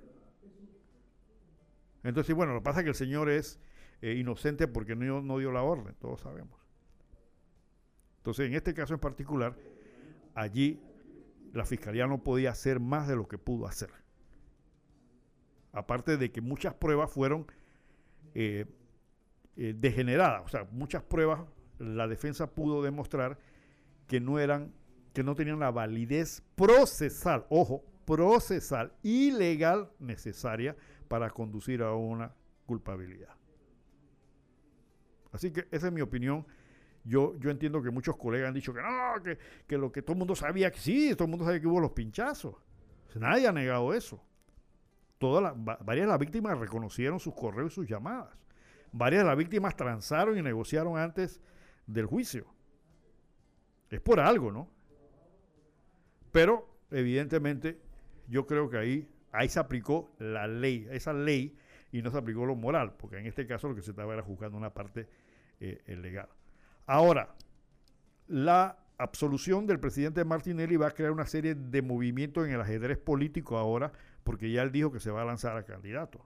Entonces, 2.02 2.34
bueno, 2.34 2.52
lo 2.52 2.60
que 2.60 2.64
pasa 2.64 2.80
es 2.80 2.84
que 2.84 2.90
el 2.90 2.96
Señor 2.96 3.30
es 3.30 3.60
eh, 4.00 4.14
inocente 4.14 4.68
porque 4.68 4.94
no, 4.94 5.22
no 5.22 5.38
dio 5.38 5.52
la 5.52 5.62
orden, 5.62 5.94
todos 6.00 6.20
sabemos. 6.20 6.60
Entonces, 8.18 8.46
en 8.46 8.54
este 8.54 8.74
caso 8.74 8.94
en 8.94 9.00
particular, 9.00 9.56
allí 10.34 10.80
la 11.56 11.64
fiscalía 11.64 12.06
no 12.06 12.22
podía 12.22 12.50
hacer 12.50 12.80
más 12.80 13.08
de 13.08 13.16
lo 13.16 13.26
que 13.28 13.38
pudo 13.38 13.66
hacer. 13.66 13.90
Aparte 15.72 16.16
de 16.16 16.30
que 16.30 16.40
muchas 16.40 16.74
pruebas 16.74 17.10
fueron 17.10 17.46
eh, 18.34 18.66
eh, 19.56 19.74
degeneradas, 19.74 20.44
o 20.44 20.48
sea, 20.48 20.64
muchas 20.70 21.02
pruebas 21.02 21.40
la 21.78 22.06
defensa 22.08 22.54
pudo 22.54 22.82
demostrar 22.82 23.38
que 24.06 24.20
no 24.20 24.38
eran, 24.38 24.72
que 25.14 25.22
no 25.22 25.34
tenían 25.34 25.58
la 25.58 25.70
validez 25.70 26.42
procesal, 26.54 27.46
ojo, 27.48 27.84
procesal 28.04 28.92
y 29.02 29.30
legal 29.30 29.90
necesaria 29.98 30.76
para 31.08 31.30
conducir 31.30 31.82
a 31.82 31.94
una 31.94 32.34
culpabilidad. 32.66 33.34
Así 35.32 35.50
que 35.52 35.66
esa 35.70 35.86
es 35.88 35.92
mi 35.92 36.02
opinión. 36.02 36.46
Yo, 37.06 37.36
yo 37.38 37.50
entiendo 37.50 37.80
que 37.82 37.90
muchos 37.90 38.16
colegas 38.16 38.48
han 38.48 38.54
dicho 38.54 38.74
que 38.74 38.82
no, 38.82 39.22
que, 39.66 39.78
lo 39.78 39.92
que 39.92 40.02
todo 40.02 40.12
el 40.12 40.18
mundo 40.18 40.34
sabía 40.34 40.72
que 40.72 40.80
sí, 40.80 41.14
todo 41.14 41.24
el 41.24 41.30
mundo 41.30 41.44
sabía 41.44 41.60
que 41.60 41.66
hubo 41.68 41.80
los 41.80 41.92
pinchazos. 41.92 42.56
Nadie 43.14 43.46
ha 43.46 43.52
negado 43.52 43.94
eso. 43.94 44.22
Todas 45.18 45.54
varias 45.56 46.06
de 46.06 46.10
las 46.10 46.18
víctimas 46.18 46.58
reconocieron 46.58 47.20
sus 47.20 47.32
correos 47.32 47.72
y 47.72 47.74
sus 47.76 47.88
llamadas. 47.88 48.36
Varias 48.92 49.22
de 49.22 49.28
las 49.28 49.38
víctimas 49.38 49.76
transaron 49.76 50.36
y 50.36 50.42
negociaron 50.42 50.98
antes 50.98 51.40
del 51.86 52.06
juicio. 52.06 52.46
Es 53.88 54.00
por 54.00 54.18
algo, 54.18 54.50
¿no? 54.50 54.68
Pero, 56.32 56.68
evidentemente, 56.90 57.80
yo 58.28 58.46
creo 58.46 58.68
que 58.68 58.78
ahí, 58.78 59.08
ahí 59.32 59.48
se 59.48 59.60
aplicó 59.60 60.10
la 60.18 60.46
ley, 60.46 60.86
esa 60.90 61.12
ley, 61.12 61.56
y 61.92 62.02
no 62.02 62.10
se 62.10 62.18
aplicó 62.18 62.44
lo 62.44 62.56
moral, 62.56 62.94
porque 62.98 63.16
en 63.18 63.26
este 63.26 63.46
caso 63.46 63.68
lo 63.68 63.74
que 63.74 63.82
se 63.82 63.92
estaba 63.92 64.12
era 64.12 64.22
juzgando 64.22 64.58
una 64.58 64.74
parte 64.74 65.08
eh, 65.60 65.96
legal. 65.96 66.28
Ahora, 66.86 67.34
la 68.28 68.78
absolución 68.98 69.66
del 69.66 69.80
presidente 69.80 70.24
Martinelli 70.24 70.76
va 70.76 70.88
a 70.88 70.92
crear 70.92 71.10
una 71.10 71.26
serie 71.26 71.54
de 71.54 71.82
movimientos 71.82 72.46
en 72.46 72.52
el 72.52 72.60
ajedrez 72.60 72.98
político 72.98 73.58
ahora, 73.58 73.92
porque 74.24 74.50
ya 74.50 74.62
él 74.62 74.72
dijo 74.72 74.92
que 74.92 75.00
se 75.00 75.10
va 75.10 75.22
a 75.22 75.24
lanzar 75.24 75.56
a 75.56 75.64
candidato. 75.64 76.24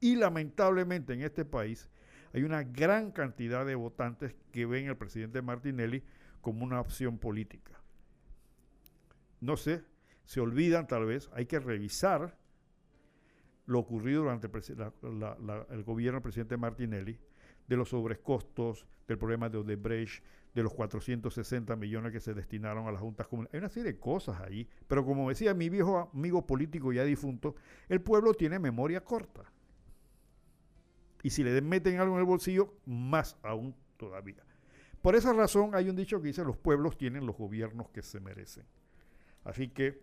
Y 0.00 0.16
lamentablemente 0.16 1.14
en 1.14 1.22
este 1.22 1.44
país 1.44 1.88
hay 2.32 2.42
una 2.42 2.62
gran 2.62 3.10
cantidad 3.10 3.66
de 3.66 3.74
votantes 3.74 4.34
que 4.52 4.66
ven 4.66 4.88
al 4.88 4.96
presidente 4.96 5.42
Martinelli 5.42 6.02
como 6.40 6.64
una 6.64 6.80
opción 6.80 7.18
política. 7.18 7.80
No 9.40 9.56
sé, 9.56 9.82
se 10.24 10.40
olvidan 10.40 10.86
tal 10.86 11.06
vez, 11.06 11.30
hay 11.32 11.46
que 11.46 11.58
revisar 11.58 12.36
lo 13.66 13.80
ocurrido 13.80 14.22
durante 14.22 14.46
el, 14.46 15.82
gobierno 15.84 16.16
del 16.16 16.22
presidente 16.22 16.56
Martinelli, 16.56 17.18
de 17.68 17.76
los 17.76 17.90
sobrecostos, 17.90 18.86
del 19.06 19.18
problema 19.18 19.48
de 19.48 19.58
Odebrecht, 19.58 20.24
de 20.54 20.62
los 20.62 20.74
460 20.74 21.76
millones 21.76 22.12
que 22.12 22.20
se 22.20 22.34
destinaron 22.34 22.88
a 22.88 22.92
las 22.92 23.00
juntas 23.00 23.28
comunales. 23.28 23.54
Hay 23.54 23.60
una 23.60 23.68
serie 23.68 23.92
de 23.92 23.98
cosas 23.98 24.40
ahí, 24.40 24.68
pero 24.86 25.04
como 25.04 25.28
decía 25.28 25.54
mi 25.54 25.68
viejo 25.68 26.10
amigo 26.12 26.46
político 26.46 26.92
ya 26.92 27.04
difunto, 27.04 27.54
el 27.88 28.00
pueblo 28.00 28.34
tiene 28.34 28.58
memoria 28.58 29.04
corta. 29.04 29.44
Y 31.22 31.30
si 31.30 31.44
le 31.44 31.60
meten 31.60 32.00
algo 32.00 32.14
en 32.14 32.20
el 32.20 32.26
bolsillo, 32.26 32.74
más 32.86 33.36
aún 33.42 33.74
todavía. 33.96 34.42
Por 35.02 35.14
esa 35.14 35.32
razón 35.32 35.74
hay 35.74 35.88
un 35.88 35.96
dicho 35.96 36.20
que 36.20 36.28
dice 36.28 36.44
los 36.44 36.56
pueblos 36.56 36.96
tienen 36.96 37.26
los 37.26 37.36
gobiernos 37.36 37.88
que 37.90 38.02
se 38.02 38.20
merecen. 38.20 38.64
Así 39.44 39.68
que 39.68 40.02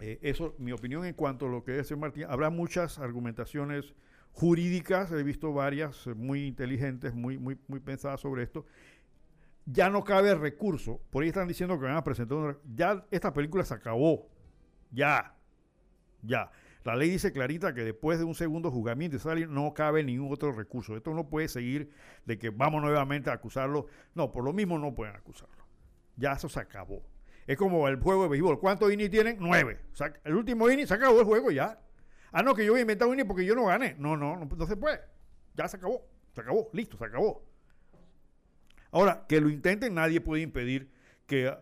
eh, 0.00 0.18
eso, 0.22 0.54
mi 0.58 0.72
opinión 0.72 1.04
en 1.04 1.14
cuanto 1.14 1.46
a 1.46 1.48
lo 1.48 1.62
que 1.62 1.72
dice 1.78 1.94
Martín, 1.96 2.24
habrá 2.28 2.50
muchas 2.50 2.98
argumentaciones 2.98 3.94
jurídicas, 4.32 5.12
he 5.12 5.22
visto 5.22 5.52
varias 5.52 6.06
eh, 6.06 6.14
muy 6.14 6.46
inteligentes, 6.46 7.14
muy, 7.14 7.38
muy, 7.38 7.58
muy 7.68 7.80
pensadas 7.80 8.20
sobre 8.20 8.42
esto. 8.42 8.66
Ya 9.64 9.90
no 9.90 10.02
cabe 10.02 10.34
recurso, 10.34 11.00
por 11.10 11.22
ahí 11.22 11.28
están 11.28 11.46
diciendo 11.46 11.78
que 11.78 11.84
van 11.84 11.96
a 11.96 12.04
presentar 12.04 12.36
una, 12.36 12.56
ya 12.74 13.06
esta 13.10 13.32
película 13.32 13.64
se 13.64 13.74
acabó, 13.74 14.28
ya, 14.90 15.36
ya. 16.22 16.50
La 16.84 16.96
ley 16.96 17.10
dice 17.10 17.32
clarita 17.32 17.74
que 17.74 17.84
después 17.84 18.18
de 18.18 18.24
un 18.24 18.34
segundo 18.34 18.70
juzgamiento 18.70 19.16
no 19.48 19.72
cabe 19.72 20.02
ningún 20.02 20.32
otro 20.32 20.50
recurso. 20.50 20.96
Esto 20.96 21.14
no 21.14 21.28
puede 21.28 21.46
seguir 21.46 21.92
de 22.24 22.38
que 22.38 22.50
vamos 22.50 22.82
nuevamente 22.82 23.30
a 23.30 23.34
acusarlo. 23.34 23.86
No, 24.14 24.32
por 24.32 24.42
lo 24.42 24.52
mismo 24.52 24.78
no 24.80 24.92
pueden 24.92 25.14
acusarlo. 25.14 25.64
Ya 26.16 26.32
eso 26.32 26.48
se 26.48 26.58
acabó. 26.58 27.04
Es 27.46 27.56
como 27.56 27.86
el 27.86 28.00
juego 28.00 28.24
de 28.24 28.30
béisbol. 28.30 28.58
¿Cuántos 28.58 28.92
innings 28.92 29.10
tienen? 29.10 29.36
Nueve. 29.38 29.80
el 30.24 30.34
último 30.34 30.68
inning 30.70 30.86
se 30.86 30.94
acabó 30.94 31.20
el 31.20 31.26
juego 31.26 31.52
ya. 31.52 31.78
Ah, 32.32 32.42
no, 32.42 32.54
que 32.54 32.64
yo 32.64 32.72
voy 32.72 32.78
a 32.78 32.82
inventar 32.82 33.06
un 33.06 33.14
inning 33.14 33.26
porque 33.26 33.44
yo 33.44 33.54
no 33.54 33.66
gané. 33.66 33.94
No, 33.98 34.16
no, 34.16 34.36
no, 34.36 34.46
no 34.46 34.66
se 34.66 34.76
puede. 34.76 35.00
Ya 35.54 35.68
se 35.68 35.76
acabó. 35.76 36.08
Se 36.34 36.40
acabó. 36.40 36.70
Listo, 36.72 36.96
se 36.96 37.04
acabó. 37.04 37.46
Ahora, 38.90 39.26
que 39.28 39.40
lo 39.40 39.50
intenten, 39.50 39.94
nadie 39.94 40.20
puede 40.20 40.42
impedir 40.42 40.90
que 41.26 41.54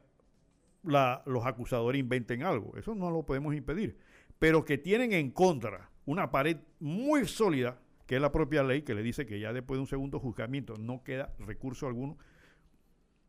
los 0.83 1.47
acusadores 1.47 1.99
inventen 1.99 2.43
algo. 2.43 2.77
Eso 2.77 2.95
no 2.95 3.11
lo 3.11 3.25
podemos 3.25 3.55
impedir. 3.55 3.99
Pero 4.39 4.65
que 4.65 4.79
tienen 4.79 5.13
en 5.13 5.31
contra 5.31 5.91
una 6.07 6.31
pared 6.31 6.57
muy 6.79 7.27
sólida, 7.27 7.79
que 8.07 8.17
es 8.17 8.23
la 8.23 8.33
propia 8.33 8.63
ley, 8.63 8.83
que 8.83 8.95
le 8.95 9.03
dice 9.03 9.27
que 9.27 9.39
ya 9.39 9.53
después 9.53 9.77
de 9.77 9.83
un 9.83 9.87
segundo 9.87 10.19
juzgamiento 10.19 10.77
no 10.77 11.03
queda 11.03 11.35
recurso 11.39 11.87
alguno. 11.87 12.17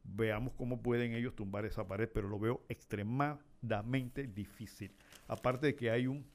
Veamos 0.03 0.53
cómo 0.55 0.81
pueden 0.81 1.13
ellos 1.13 1.35
tumbar 1.35 1.65
esa 1.65 1.87
pared, 1.87 2.09
pero 2.11 2.27
lo 2.27 2.39
veo 2.39 2.63
extremadamente 2.69 4.25
difícil. 4.25 4.95
Aparte 5.27 5.67
de 5.67 5.75
que 5.75 5.91
hay 5.91 6.07
un, 6.07 6.25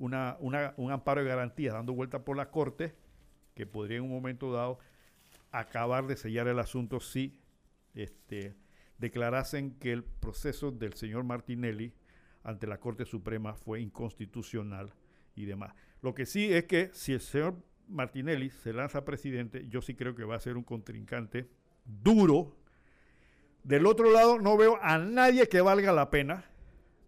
un 0.00 0.90
amparo 0.90 1.22
de 1.22 1.28
garantía 1.28 1.72
dando 1.72 1.92
vuelta 1.92 2.24
por 2.24 2.36
la 2.36 2.50
corte, 2.50 2.94
que 3.54 3.66
podría 3.66 3.98
en 3.98 4.04
un 4.04 4.10
momento 4.10 4.52
dado 4.52 4.78
acabar 5.52 6.06
de 6.06 6.16
sellar 6.16 6.48
el 6.48 6.58
asunto 6.58 7.00
si 7.00 7.38
este, 7.94 8.56
declarasen 8.98 9.78
que 9.78 9.92
el 9.92 10.04
proceso 10.04 10.70
del 10.70 10.94
señor 10.94 11.24
Martinelli 11.24 11.92
ante 12.42 12.66
la 12.66 12.78
Corte 12.78 13.04
Suprema 13.04 13.54
fue 13.54 13.80
inconstitucional 13.80 14.92
y 15.34 15.44
demás. 15.44 15.74
Lo 16.02 16.14
que 16.14 16.26
sí 16.26 16.52
es 16.52 16.64
que 16.64 16.90
si 16.92 17.12
el 17.12 17.20
señor 17.20 17.56
Martinelli 17.88 18.50
se 18.50 18.72
lanza 18.72 19.04
presidente, 19.04 19.66
yo 19.68 19.82
sí 19.82 19.94
creo 19.94 20.14
que 20.14 20.24
va 20.24 20.36
a 20.36 20.40
ser 20.40 20.56
un 20.56 20.62
contrincante 20.62 21.48
duro. 21.84 22.56
Del 23.64 23.84
otro 23.86 24.10
lado 24.10 24.38
no 24.38 24.56
veo 24.56 24.78
a 24.80 24.98
nadie 24.98 25.48
que 25.48 25.60
valga 25.60 25.92
la 25.92 26.08
pena. 26.08 26.44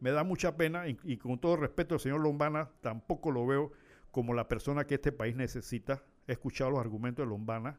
Me 0.02 0.10
da 0.10 0.24
mucha 0.24 0.56
pena 0.56 0.88
y, 0.88 1.16
con 1.16 1.38
todo 1.38 1.54
respeto 1.54 1.94
al 1.94 2.00
señor 2.00 2.22
Lombana, 2.22 2.68
tampoco 2.80 3.30
lo 3.30 3.46
veo 3.46 3.70
como 4.10 4.34
la 4.34 4.48
persona 4.48 4.84
que 4.84 4.96
este 4.96 5.12
país 5.12 5.36
necesita. 5.36 6.02
He 6.26 6.32
escuchado 6.32 6.72
los 6.72 6.80
argumentos 6.80 7.24
de 7.24 7.30
Lombana 7.30 7.78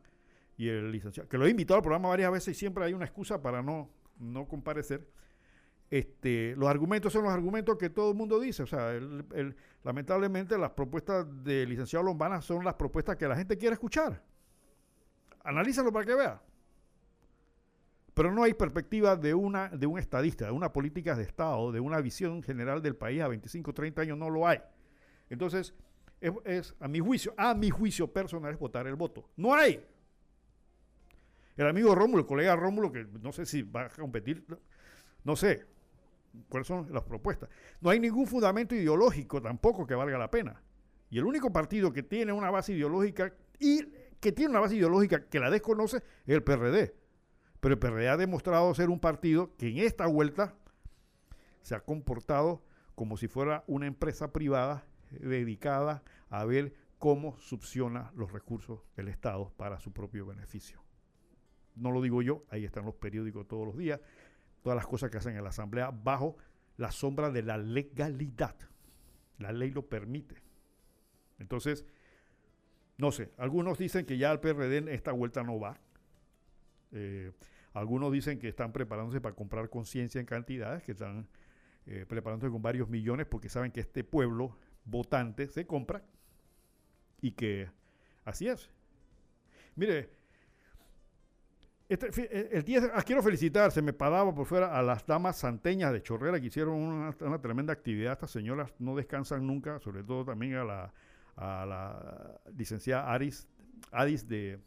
y 0.56 0.70
el 0.70 0.90
licenciado, 0.90 1.28
que 1.28 1.38
lo 1.38 1.46
he 1.46 1.50
invitado 1.50 1.80
al 1.80 1.82
programa 1.82 2.08
varias 2.08 2.32
veces 2.32 2.56
y 2.56 2.58
siempre 2.58 2.86
hay 2.86 2.94
una 2.94 3.04
excusa 3.04 3.42
para 3.42 3.62
no, 3.62 3.90
no 4.20 4.48
comparecer. 4.48 5.06
Este, 5.92 6.56
los 6.56 6.70
argumentos 6.70 7.12
son 7.12 7.26
los 7.26 7.34
argumentos 7.34 7.78
que 7.78 7.90
todo 7.90 8.12
el 8.12 8.16
mundo 8.16 8.40
dice. 8.40 8.64
O 8.64 8.68
sea, 8.68 8.98
lamentablemente 9.84 10.58
las 10.58 10.72
propuestas 10.72 11.26
del 11.44 11.68
licenciado 11.68 12.06
Lombana 12.06 12.42
son 12.42 12.64
las 12.64 12.76
propuestas 12.76 13.18
que 13.18 13.28
la 13.28 13.36
gente 13.36 13.58
quiere 13.58 13.74
escuchar. 13.74 14.24
Analízalo 15.44 15.92
para 15.92 16.06
que 16.06 16.16
vea. 16.16 16.42
Pero 18.14 18.32
no 18.32 18.44
hay 18.44 18.54
perspectiva 18.54 19.16
de, 19.16 19.34
una, 19.34 19.70
de 19.70 19.88
un 19.88 19.98
estadista, 19.98 20.46
de 20.46 20.52
una 20.52 20.72
política 20.72 21.16
de 21.16 21.24
Estado, 21.24 21.72
de 21.72 21.80
una 21.80 22.00
visión 22.00 22.44
general 22.44 22.82
del 22.82 22.96
país 22.96 23.22
a 23.22 23.28
25, 23.28 23.74
30 23.74 24.02
años, 24.04 24.18
no 24.18 24.30
lo 24.30 24.48
hay. 24.48 24.60
Entonces, 25.30 25.74
es, 26.22 26.32
es 26.46 26.76
a 26.80 26.88
mi 26.88 27.00
juicio, 27.00 27.34
a 27.38 27.54
mi 27.56 27.70
juicio 27.70 28.12
personal 28.12 28.54
es 28.54 28.60
votar 28.60 28.86
el 28.88 28.96
voto. 28.96 29.30
No 29.36 29.54
hay. 29.54 29.84
El 31.58 31.68
amigo 31.68 31.94
Rómulo, 31.96 32.22
el 32.22 32.28
colega 32.28 32.56
Rómulo, 32.56 32.92
que 32.92 33.06
no 33.22 33.32
sé 33.32 33.46
si 33.46 33.64
va 33.64 33.86
a 33.86 33.90
competir, 33.90 34.46
no 35.24 35.36
sé 35.36 35.66
cuáles 36.50 36.68
son 36.68 36.88
las 36.92 37.04
propuestas. 37.04 37.50
No 37.82 37.90
hay 37.90 38.00
ningún 38.00 38.28
fundamento 38.28 38.76
ideológico 38.76 39.42
tampoco 39.42 39.86
que 39.86 39.96
valga 39.96 40.18
la 40.18 40.32
pena. 40.32 40.62
Y 41.10 41.20
el 41.20 41.26
único 41.26 41.52
partido 41.52 41.92
que 41.94 42.04
tiene 42.04 42.32
una 42.32 42.50
base 42.50 42.74
ideológica 42.74 43.34
y 43.60 43.86
que 44.20 44.32
tiene 44.32 44.52
una 44.52 44.62
base 44.62 44.76
ideológica 44.76 45.26
que 45.26 45.40
la 45.40 45.50
desconoce 45.50 45.98
es 45.98 46.04
el 46.34 46.44
PRD. 46.44 47.03
Pero 47.64 47.74
el 47.74 47.80
PRD 47.80 48.10
ha 48.10 48.18
demostrado 48.18 48.76
ser 48.76 48.90
un 48.92 49.00
partido 49.00 49.56
que 49.56 49.70
en 49.70 49.78
esta 49.80 50.06
vuelta 50.06 50.54
se 51.62 51.74
ha 51.74 51.80
comportado 51.80 52.62
como 52.94 53.16
si 53.18 53.28
fuera 53.28 53.64
una 53.66 53.88
empresa 53.88 54.34
privada 54.34 54.86
dedicada 55.10 56.04
a 56.30 56.44
ver 56.44 56.74
cómo 57.00 57.40
succiona 57.40 58.12
los 58.16 58.32
recursos 58.34 58.82
del 58.96 59.08
Estado 59.08 59.54
para 59.56 59.80
su 59.80 59.94
propio 59.94 60.26
beneficio 60.26 60.84
no 61.76 61.92
lo 61.92 62.02
digo 62.02 62.22
yo, 62.22 62.44
ahí 62.50 62.66
están 62.66 62.86
los 62.86 62.96
periódicos 62.96 63.48
todos 63.48 63.66
los 63.66 63.78
días, 63.78 64.00
todas 64.62 64.76
las 64.76 64.88
cosas 64.88 65.10
que 65.10 65.18
hacen 65.18 65.36
en 65.36 65.44
la 65.44 65.50
Asamblea 65.50 65.92
bajo 65.92 66.38
la 66.78 66.92
sombra 66.92 67.30
de 67.30 67.44
la 67.44 67.58
legalidad. 67.58 68.56
La 69.38 69.52
ley 69.52 69.72
lo 69.72 69.88
permite. 69.88 70.36
Entonces, 71.40 71.86
no 72.98 73.12
sé, 73.12 73.32
algunos 73.38 73.78
dicen 73.78 74.06
que 74.06 74.18
ya 74.18 74.32
el 74.32 74.40
PRD 74.40 74.78
en 74.78 74.88
esta 74.88 75.12
vuelta 75.12 75.44
no 75.44 75.60
va. 75.60 75.80
Eh, 76.92 77.32
algunos 77.74 78.12
dicen 78.12 78.40
que 78.40 78.48
están 78.48 78.72
preparándose 78.72 79.20
para 79.20 79.36
comprar 79.36 79.70
conciencia 79.70 80.20
en 80.20 80.26
cantidades, 80.26 80.84
que 80.84 80.94
están 80.94 81.28
eh, 81.86 82.06
preparándose 82.08 82.52
con 82.52 82.62
varios 82.62 82.90
millones 82.90 83.26
porque 83.26 83.50
saben 83.50 83.72
que 83.72 83.82
este 83.82 84.04
pueblo 84.04 84.58
votante 84.86 85.48
se 85.48 85.66
compra 85.66 86.04
y 87.22 87.32
que 87.32 87.70
así 88.26 88.48
es. 88.48 88.70
Mire, 89.76 90.10
este, 91.90 92.08
eh, 92.24 92.50
el 92.54 92.64
día, 92.64 92.92
ah, 92.94 93.02
quiero 93.02 93.22
felicitar, 93.22 93.72
se 93.72 93.82
me 93.82 93.94
pagaba 93.94 94.34
por 94.34 94.46
fuera 94.46 94.78
a 94.78 94.82
las 94.82 95.06
damas 95.06 95.38
santeñas 95.38 95.92
de 95.92 96.02
Chorrera 96.02 96.40
que 96.40 96.48
hicieron 96.48 96.76
una, 96.76 97.42
tremenda 97.42 97.74
actividad. 97.74 98.14
Estas 98.14 98.32
señoras 98.32 98.74
no 98.80 98.96
descansan 98.96 99.46
nunca, 99.46 99.80
sobre 99.80 100.04
todo 100.04 100.26
también 100.26 100.56
a 100.56 100.64
la, 100.64 100.94
a 101.36 101.66
la 101.66 102.42
licenciada 102.56 103.12
Aris, 103.12 103.48
Adis 103.92 104.28
de, 104.28 104.60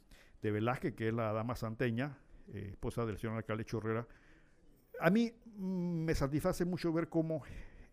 de, 0.42 0.50
Velázquez, 0.50 0.94
que 0.94 1.08
es 1.08 1.14
la 1.14 1.32
dama 1.32 1.56
santeña, 1.56 2.18
eh, 2.52 2.68
esposa 2.70 3.04
del 3.04 3.18
señor 3.18 3.36
alcalde 3.36 3.64
Chorrera. 3.64 4.06
A 5.00 5.10
mí 5.10 5.32
mm, 5.56 6.04
me 6.04 6.14
satisface 6.14 6.64
mucho 6.64 6.92
ver 6.92 7.08
cómo 7.08 7.42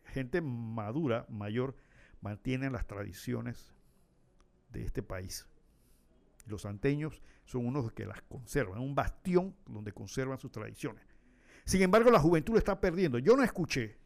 gente 0.05 0.41
madura, 0.41 1.25
mayor, 1.29 1.75
mantiene 2.21 2.69
las 2.69 2.85
tradiciones 2.85 3.73
de 4.69 4.83
este 4.83 5.03
país. 5.03 5.47
Los 6.47 6.63
santeños 6.63 7.21
son 7.45 7.65
unos 7.65 7.91
que 7.93 8.05
las 8.05 8.21
conservan, 8.21 8.79
un 8.79 8.95
bastión 8.95 9.55
donde 9.65 9.91
conservan 9.91 10.37
sus 10.37 10.51
tradiciones. 10.51 11.03
Sin 11.65 11.81
embargo, 11.81 12.11
la 12.11 12.19
juventud 12.19 12.57
está 12.57 12.79
perdiendo. 12.79 13.19
Yo 13.19 13.35
no 13.35 13.43
escuché 13.43 13.97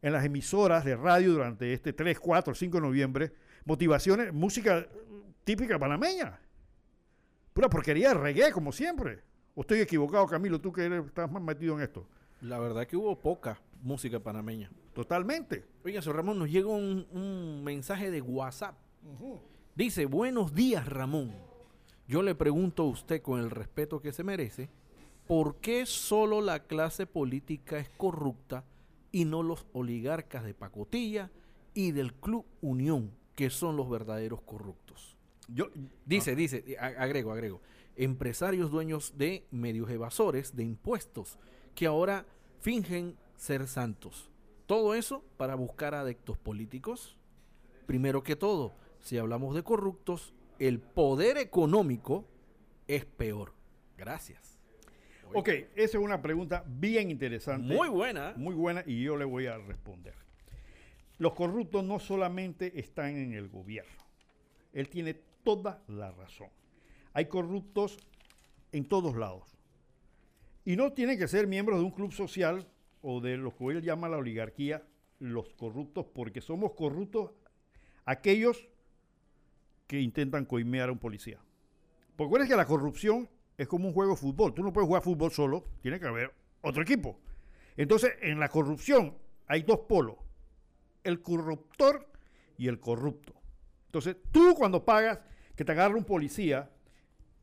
en 0.00 0.12
las 0.12 0.24
emisoras 0.24 0.84
de 0.84 0.96
radio 0.96 1.32
durante 1.32 1.72
este 1.72 1.92
3, 1.92 2.18
4, 2.18 2.54
5 2.54 2.76
de 2.76 2.80
noviembre 2.80 3.32
motivaciones, 3.68 4.32
música 4.32 4.88
típica 5.44 5.78
panameña. 5.78 6.40
Pura 7.52 7.68
porquería 7.68 8.08
de 8.08 8.14
reggae, 8.14 8.50
como 8.50 8.72
siempre. 8.72 9.20
¿O 9.58 9.62
estoy 9.62 9.80
equivocado, 9.80 10.24
Camilo, 10.28 10.60
tú 10.60 10.72
que 10.72 10.86
estás 11.04 11.28
más 11.32 11.42
metido 11.42 11.74
en 11.74 11.82
esto? 11.82 12.06
La 12.42 12.60
verdad 12.60 12.86
que 12.86 12.96
hubo 12.96 13.18
poca 13.18 13.60
música 13.82 14.20
panameña. 14.20 14.70
Totalmente. 14.94 15.64
Oiga, 15.84 16.00
Ramón, 16.00 16.38
nos 16.38 16.48
llega 16.48 16.68
un, 16.68 17.64
mensaje 17.64 18.12
de 18.12 18.20
WhatsApp. 18.20 18.76
Dice, 19.74 20.06
buenos 20.06 20.54
días, 20.54 20.86
Ramón. 20.86 21.34
Yo 22.06 22.22
le 22.22 22.36
pregunto 22.36 22.84
a 22.84 22.86
usted 22.86 23.20
con 23.20 23.40
el 23.40 23.50
respeto 23.50 24.00
que 24.00 24.12
se 24.12 24.22
merece, 24.22 24.70
¿por 25.26 25.56
qué 25.56 25.86
solo 25.86 26.40
la 26.40 26.60
clase 26.60 27.06
política 27.06 27.80
es 27.80 27.88
corrupta 27.96 28.62
y 29.10 29.24
no 29.24 29.42
los 29.42 29.66
oligarcas 29.72 30.44
de 30.44 30.54
pacotilla 30.54 31.32
y 31.74 31.90
del 31.90 32.14
Club 32.14 32.46
Unión, 32.60 33.10
que 33.34 33.50
son 33.50 33.76
los 33.76 33.90
verdaderos 33.90 34.40
corruptos? 34.42 35.16
Yo, 35.48 35.66
dice, 36.04 36.30
ah. 36.30 36.34
dice, 36.36 36.76
agrego, 36.78 37.32
agrego, 37.32 37.60
empresarios 37.98 38.70
dueños 38.70 39.18
de 39.18 39.44
medios 39.50 39.90
evasores 39.90 40.56
de 40.56 40.64
impuestos 40.64 41.38
que 41.74 41.86
ahora 41.86 42.24
fingen 42.60 43.16
ser 43.36 43.66
santos. 43.66 44.30
Todo 44.66 44.94
eso 44.94 45.24
para 45.36 45.56
buscar 45.56 45.94
adeptos 45.94 46.38
políticos. 46.38 47.18
Primero 47.86 48.22
que 48.22 48.36
todo, 48.36 48.74
si 49.00 49.18
hablamos 49.18 49.54
de 49.54 49.62
corruptos, 49.62 50.32
el 50.58 50.78
poder 50.78 51.38
económico 51.38 52.24
es 52.86 53.04
peor. 53.04 53.52
Gracias. 53.96 54.58
Ok, 55.34 55.48
esa 55.48 55.98
es 55.98 56.02
una 56.04 56.22
pregunta 56.22 56.64
bien 56.66 57.10
interesante. 57.10 57.74
Muy 57.74 57.88
buena. 57.88 58.34
Muy 58.36 58.54
buena 58.54 58.82
y 58.86 59.02
yo 59.02 59.16
le 59.16 59.24
voy 59.24 59.46
a 59.46 59.58
responder. 59.58 60.14
Los 61.18 61.34
corruptos 61.34 61.84
no 61.84 61.98
solamente 61.98 62.78
están 62.78 63.16
en 63.16 63.32
el 63.34 63.48
gobierno. 63.48 64.04
Él 64.72 64.88
tiene 64.88 65.14
toda 65.42 65.82
la 65.88 66.12
razón. 66.12 66.48
Hay 67.12 67.26
corruptos 67.26 67.98
en 68.72 68.86
todos 68.86 69.16
lados. 69.16 69.56
Y 70.64 70.76
no 70.76 70.92
tienen 70.92 71.18
que 71.18 71.28
ser 71.28 71.46
miembros 71.46 71.78
de 71.78 71.84
un 71.84 71.90
club 71.90 72.12
social 72.12 72.66
o 73.02 73.20
de 73.20 73.36
lo 73.36 73.56
que 73.56 73.64
él 73.66 73.82
llama 73.82 74.08
la 74.08 74.18
oligarquía, 74.18 74.84
los 75.18 75.54
corruptos, 75.54 76.06
porque 76.14 76.40
somos 76.40 76.72
corruptos 76.72 77.32
aquellos 78.04 78.68
que 79.86 80.00
intentan 80.00 80.44
coimear 80.44 80.90
a 80.90 80.92
un 80.92 80.98
policía. 80.98 81.40
Porque 82.16 82.42
es 82.42 82.48
que 82.48 82.56
la 82.56 82.66
corrupción 82.66 83.28
es 83.56 83.66
como 83.66 83.88
un 83.88 83.94
juego 83.94 84.12
de 84.12 84.18
fútbol. 84.18 84.54
Tú 84.54 84.62
no 84.62 84.72
puedes 84.72 84.86
jugar 84.86 85.02
fútbol 85.02 85.30
solo, 85.32 85.64
tiene 85.80 85.98
que 85.98 86.06
haber 86.06 86.32
otro 86.62 86.82
equipo. 86.82 87.18
Entonces, 87.76 88.12
en 88.20 88.38
la 88.38 88.48
corrupción 88.48 89.16
hay 89.46 89.62
dos 89.62 89.80
polos, 89.88 90.16
el 91.04 91.22
corruptor 91.22 92.06
y 92.56 92.68
el 92.68 92.78
corrupto. 92.80 93.34
Entonces, 93.86 94.16
tú 94.30 94.54
cuando 94.54 94.84
pagas 94.84 95.20
que 95.56 95.64
te 95.64 95.72
agarra 95.72 95.96
un 95.96 96.04
policía 96.04 96.70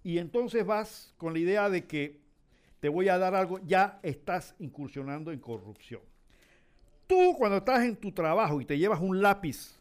y 0.05 0.19
entonces 0.19 0.63
vas 0.63 1.15
con 1.17 1.33
la 1.33 1.39
idea 1.39 1.67
de 1.67 1.87
que 1.87 2.21
te 2.79 2.89
voy 2.89 3.09
a 3.09 3.17
dar 3.17 3.33
algo, 3.33 3.59
ya 3.65 3.99
estás 4.03 4.53
incursionando 4.59 5.31
en 5.31 5.39
corrupción. 5.39 6.01
Tú 7.07 7.33
cuando 7.35 7.57
estás 7.57 7.83
en 7.83 7.95
tu 7.95 8.11
trabajo 8.11 8.61
y 8.61 8.65
te 8.65 8.77
llevas 8.77 9.01
un 9.01 9.19
lápiz 9.19 9.79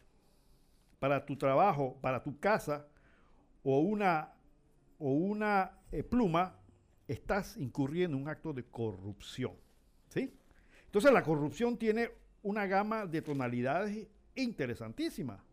para 0.97 1.23
tu 1.23 1.37
trabajo, 1.37 1.99
para 2.01 2.23
tu 2.23 2.39
casa 2.39 2.87
o 3.61 3.77
una, 3.81 4.33
o 4.97 5.11
una 5.11 5.77
eh, 5.91 6.01
pluma, 6.01 6.55
estás 7.07 7.55
incurriendo 7.57 8.17
en 8.17 8.23
un 8.23 8.27
acto 8.27 8.51
de 8.51 8.63
corrupción. 8.63 9.53
Entonces 10.15 11.13
la 11.13 11.21
corrupción 11.21 11.77
tiene 11.77 12.09
una 12.41 12.65
gama 12.65 13.05
de 13.05 13.21
tonalidades 13.21 14.07
interesantísima, 14.33 15.43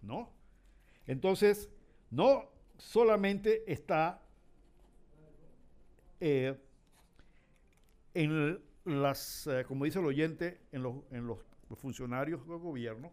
¿no? 0.00 0.30
Entonces, 1.08 1.68
no 2.10 2.59
solamente 2.80 3.70
está 3.70 4.22
eh, 6.18 6.58
en 8.14 8.60
las, 8.84 9.46
eh, 9.46 9.64
como 9.66 9.84
dice 9.84 9.98
el 9.98 10.06
oyente, 10.06 10.60
en 10.72 10.82
los, 10.82 10.96
en 11.10 11.26
los 11.26 11.38
funcionarios 11.76 12.46
del 12.46 12.58
gobierno, 12.58 13.12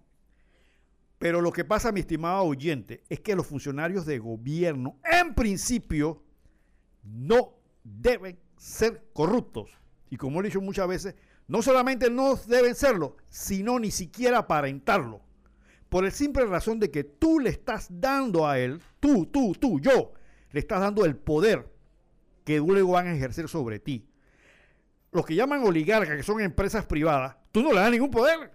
pero 1.20 1.42
lo 1.42 1.52
que 1.52 1.66
pasa, 1.66 1.92
mi 1.92 2.02
estimado 2.02 2.44
oyente, 2.44 3.04
es 3.10 3.20
que 3.20 3.36
los 3.36 3.48
funcionarios 3.48 4.06
de 4.06 4.20
gobierno, 4.20 4.98
en 5.04 5.34
principio, 5.34 6.22
no 7.04 7.54
deben 7.84 8.38
ser 8.56 9.04
corruptos. 9.14 9.72
Y 10.10 10.18
como 10.18 10.40
he 10.40 10.44
dicho 10.44 10.62
muchas 10.62 10.88
veces, 10.88 11.16
no 11.48 11.62
solamente 11.62 12.10
no 12.10 12.36
deben 12.36 12.76
serlo, 12.76 13.18
sino 13.30 13.80
ni 13.80 13.90
siquiera 13.90 14.40
aparentarlo. 14.40 15.22
Por 15.90 16.06
el 16.06 16.12
simple 16.12 16.46
razón 16.46 16.80
de 16.80 16.92
que 16.92 17.04
tú 17.04 17.40
le 17.40 17.50
estás 17.50 17.88
dando 17.90 18.48
a 18.48 18.60
él, 18.60 18.82
tú, 19.00 19.26
tú, 19.26 19.54
tú, 19.54 19.80
yo, 19.80 20.14
le 20.52 20.60
estás 20.60 20.82
dando 20.82 21.06
el 21.06 21.16
poder 21.16 21.68
que 22.44 22.58
luego 22.58 22.94
van 22.94 23.08
a 23.08 23.14
ejercer 23.14 23.48
sobre 23.48 23.80
ti. 23.80 24.10
Los 25.12 25.26
que 25.26 25.36
llaman 25.36 25.64
oligarcas, 25.64 26.18
que 26.18 26.24
son 26.24 26.42
empresas 26.42 26.86
privadas, 26.86 27.38
tú 27.52 27.62
no 27.62 27.72
le 27.72 27.80
das 27.80 27.92
ningún 27.92 28.12
poder. 28.12 28.52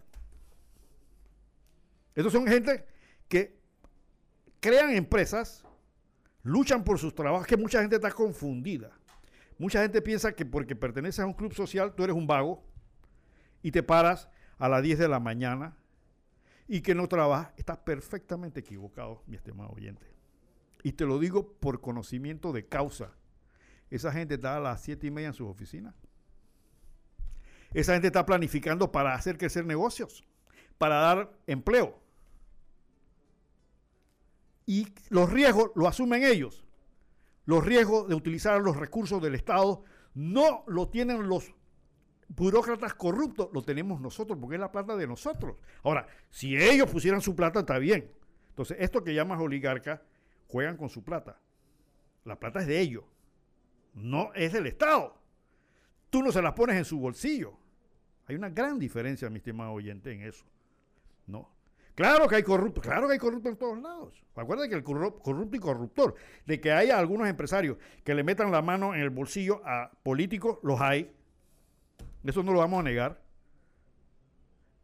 Estos 2.14 2.32
son 2.32 2.46
gente 2.46 2.84
que 3.28 3.58
crean 4.60 4.90
empresas, 4.90 5.64
luchan 6.42 6.84
por 6.84 6.98
sus 6.98 7.14
trabajos, 7.14 7.46
que 7.46 7.56
mucha 7.56 7.80
gente 7.80 7.96
está 7.96 8.10
confundida. 8.10 8.90
Mucha 9.58 9.82
gente 9.82 10.02
piensa 10.02 10.32
que 10.32 10.44
porque 10.44 10.76
perteneces 10.76 11.20
a 11.20 11.26
un 11.26 11.34
club 11.34 11.54
social 11.54 11.94
tú 11.94 12.04
eres 12.04 12.16
un 12.16 12.26
vago 12.26 12.62
y 13.62 13.70
te 13.70 13.82
paras 13.82 14.28
a 14.58 14.68
las 14.68 14.82
10 14.82 14.98
de 14.98 15.08
la 15.08 15.20
mañana 15.20 15.76
y 16.72 16.80
que 16.80 16.94
no 16.94 17.08
trabajas. 17.08 17.52
Estás 17.56 17.78
perfectamente 17.78 18.60
equivocado, 18.60 19.22
mi 19.26 19.36
estimado 19.36 19.70
oyente. 19.70 20.06
Y 20.82 20.92
te 20.92 21.04
lo 21.04 21.18
digo 21.18 21.52
por 21.60 21.80
conocimiento 21.80 22.52
de 22.52 22.66
causa. 22.66 23.12
Esa 23.90 24.10
gente 24.12 24.34
está 24.34 24.56
a 24.56 24.60
las 24.60 24.80
7 24.80 25.06
y 25.06 25.10
media 25.10 25.28
en 25.28 25.34
sus 25.34 25.48
oficinas. 25.48 25.94
Esa 27.74 27.92
gente 27.92 28.06
está 28.06 28.24
planificando 28.24 28.90
para 28.90 29.14
hacer 29.14 29.36
crecer 29.36 29.66
negocios, 29.66 30.24
para 30.78 30.96
dar 30.96 31.32
empleo 31.46 32.02
y 34.66 34.88
los 35.10 35.30
riesgos 35.30 35.70
lo 35.74 35.88
asumen 35.88 36.24
ellos. 36.24 36.64
Los 37.44 37.64
riesgos 37.64 38.08
de 38.08 38.14
utilizar 38.14 38.60
los 38.62 38.76
recursos 38.76 39.20
del 39.20 39.34
Estado 39.34 39.84
no 40.14 40.64
lo 40.66 40.88
tienen 40.88 41.28
los 41.28 41.52
burócratas 42.36 42.94
corruptos, 42.94 43.50
lo 43.52 43.62
tenemos 43.62 44.00
nosotros, 44.00 44.38
porque 44.40 44.56
es 44.56 44.60
la 44.60 44.72
plata 44.72 44.96
de 44.96 45.06
nosotros. 45.06 45.56
Ahora, 45.82 46.06
si 46.30 46.56
ellos 46.56 46.90
pusieran 46.90 47.20
su 47.20 47.34
plata, 47.36 47.60
está 47.60 47.78
bien. 47.78 48.10
Entonces, 48.50 48.76
esto 48.80 49.02
que 49.02 49.14
llamas 49.14 49.40
oligarca, 49.40 50.02
juegan 50.48 50.76
con 50.76 50.88
su 50.88 51.02
plata. 51.02 51.38
La 52.24 52.38
plata 52.38 52.60
es 52.60 52.66
de 52.66 52.80
ellos, 52.80 53.04
no 53.94 54.32
es 54.34 54.52
del 54.52 54.66
Estado. 54.66 55.18
Tú 56.10 56.22
no 56.22 56.30
se 56.30 56.42
la 56.42 56.54
pones 56.54 56.76
en 56.76 56.84
su 56.84 56.98
bolsillo. 56.98 57.58
Hay 58.26 58.36
una 58.36 58.50
gran 58.50 58.78
diferencia, 58.78 59.28
mi 59.30 59.38
estimado 59.38 59.72
oyente, 59.72 60.12
en 60.12 60.22
eso. 60.22 60.44
¿no? 61.26 61.48
Claro 61.94 62.26
que 62.26 62.36
hay 62.36 62.42
corruptos, 62.42 62.82
claro 62.82 63.06
que 63.06 63.14
hay 63.14 63.18
corruptos 63.18 63.52
en 63.52 63.58
todos 63.58 63.78
lados. 63.78 64.24
Acuérdate 64.34 64.70
que 64.70 64.76
el 64.76 64.82
corrupto 64.82 65.56
y 65.56 65.58
corruptor, 65.58 66.14
de 66.46 66.60
que 66.60 66.72
haya 66.72 66.98
algunos 66.98 67.28
empresarios 67.28 67.76
que 68.02 68.14
le 68.14 68.24
metan 68.24 68.50
la 68.50 68.62
mano 68.62 68.94
en 68.94 69.00
el 69.02 69.10
bolsillo 69.10 69.60
a 69.64 69.90
políticos, 70.02 70.58
los 70.62 70.80
hay. 70.80 71.12
Eso 72.24 72.42
no 72.42 72.52
lo 72.52 72.60
vamos 72.60 72.80
a 72.80 72.82
negar. 72.82 73.22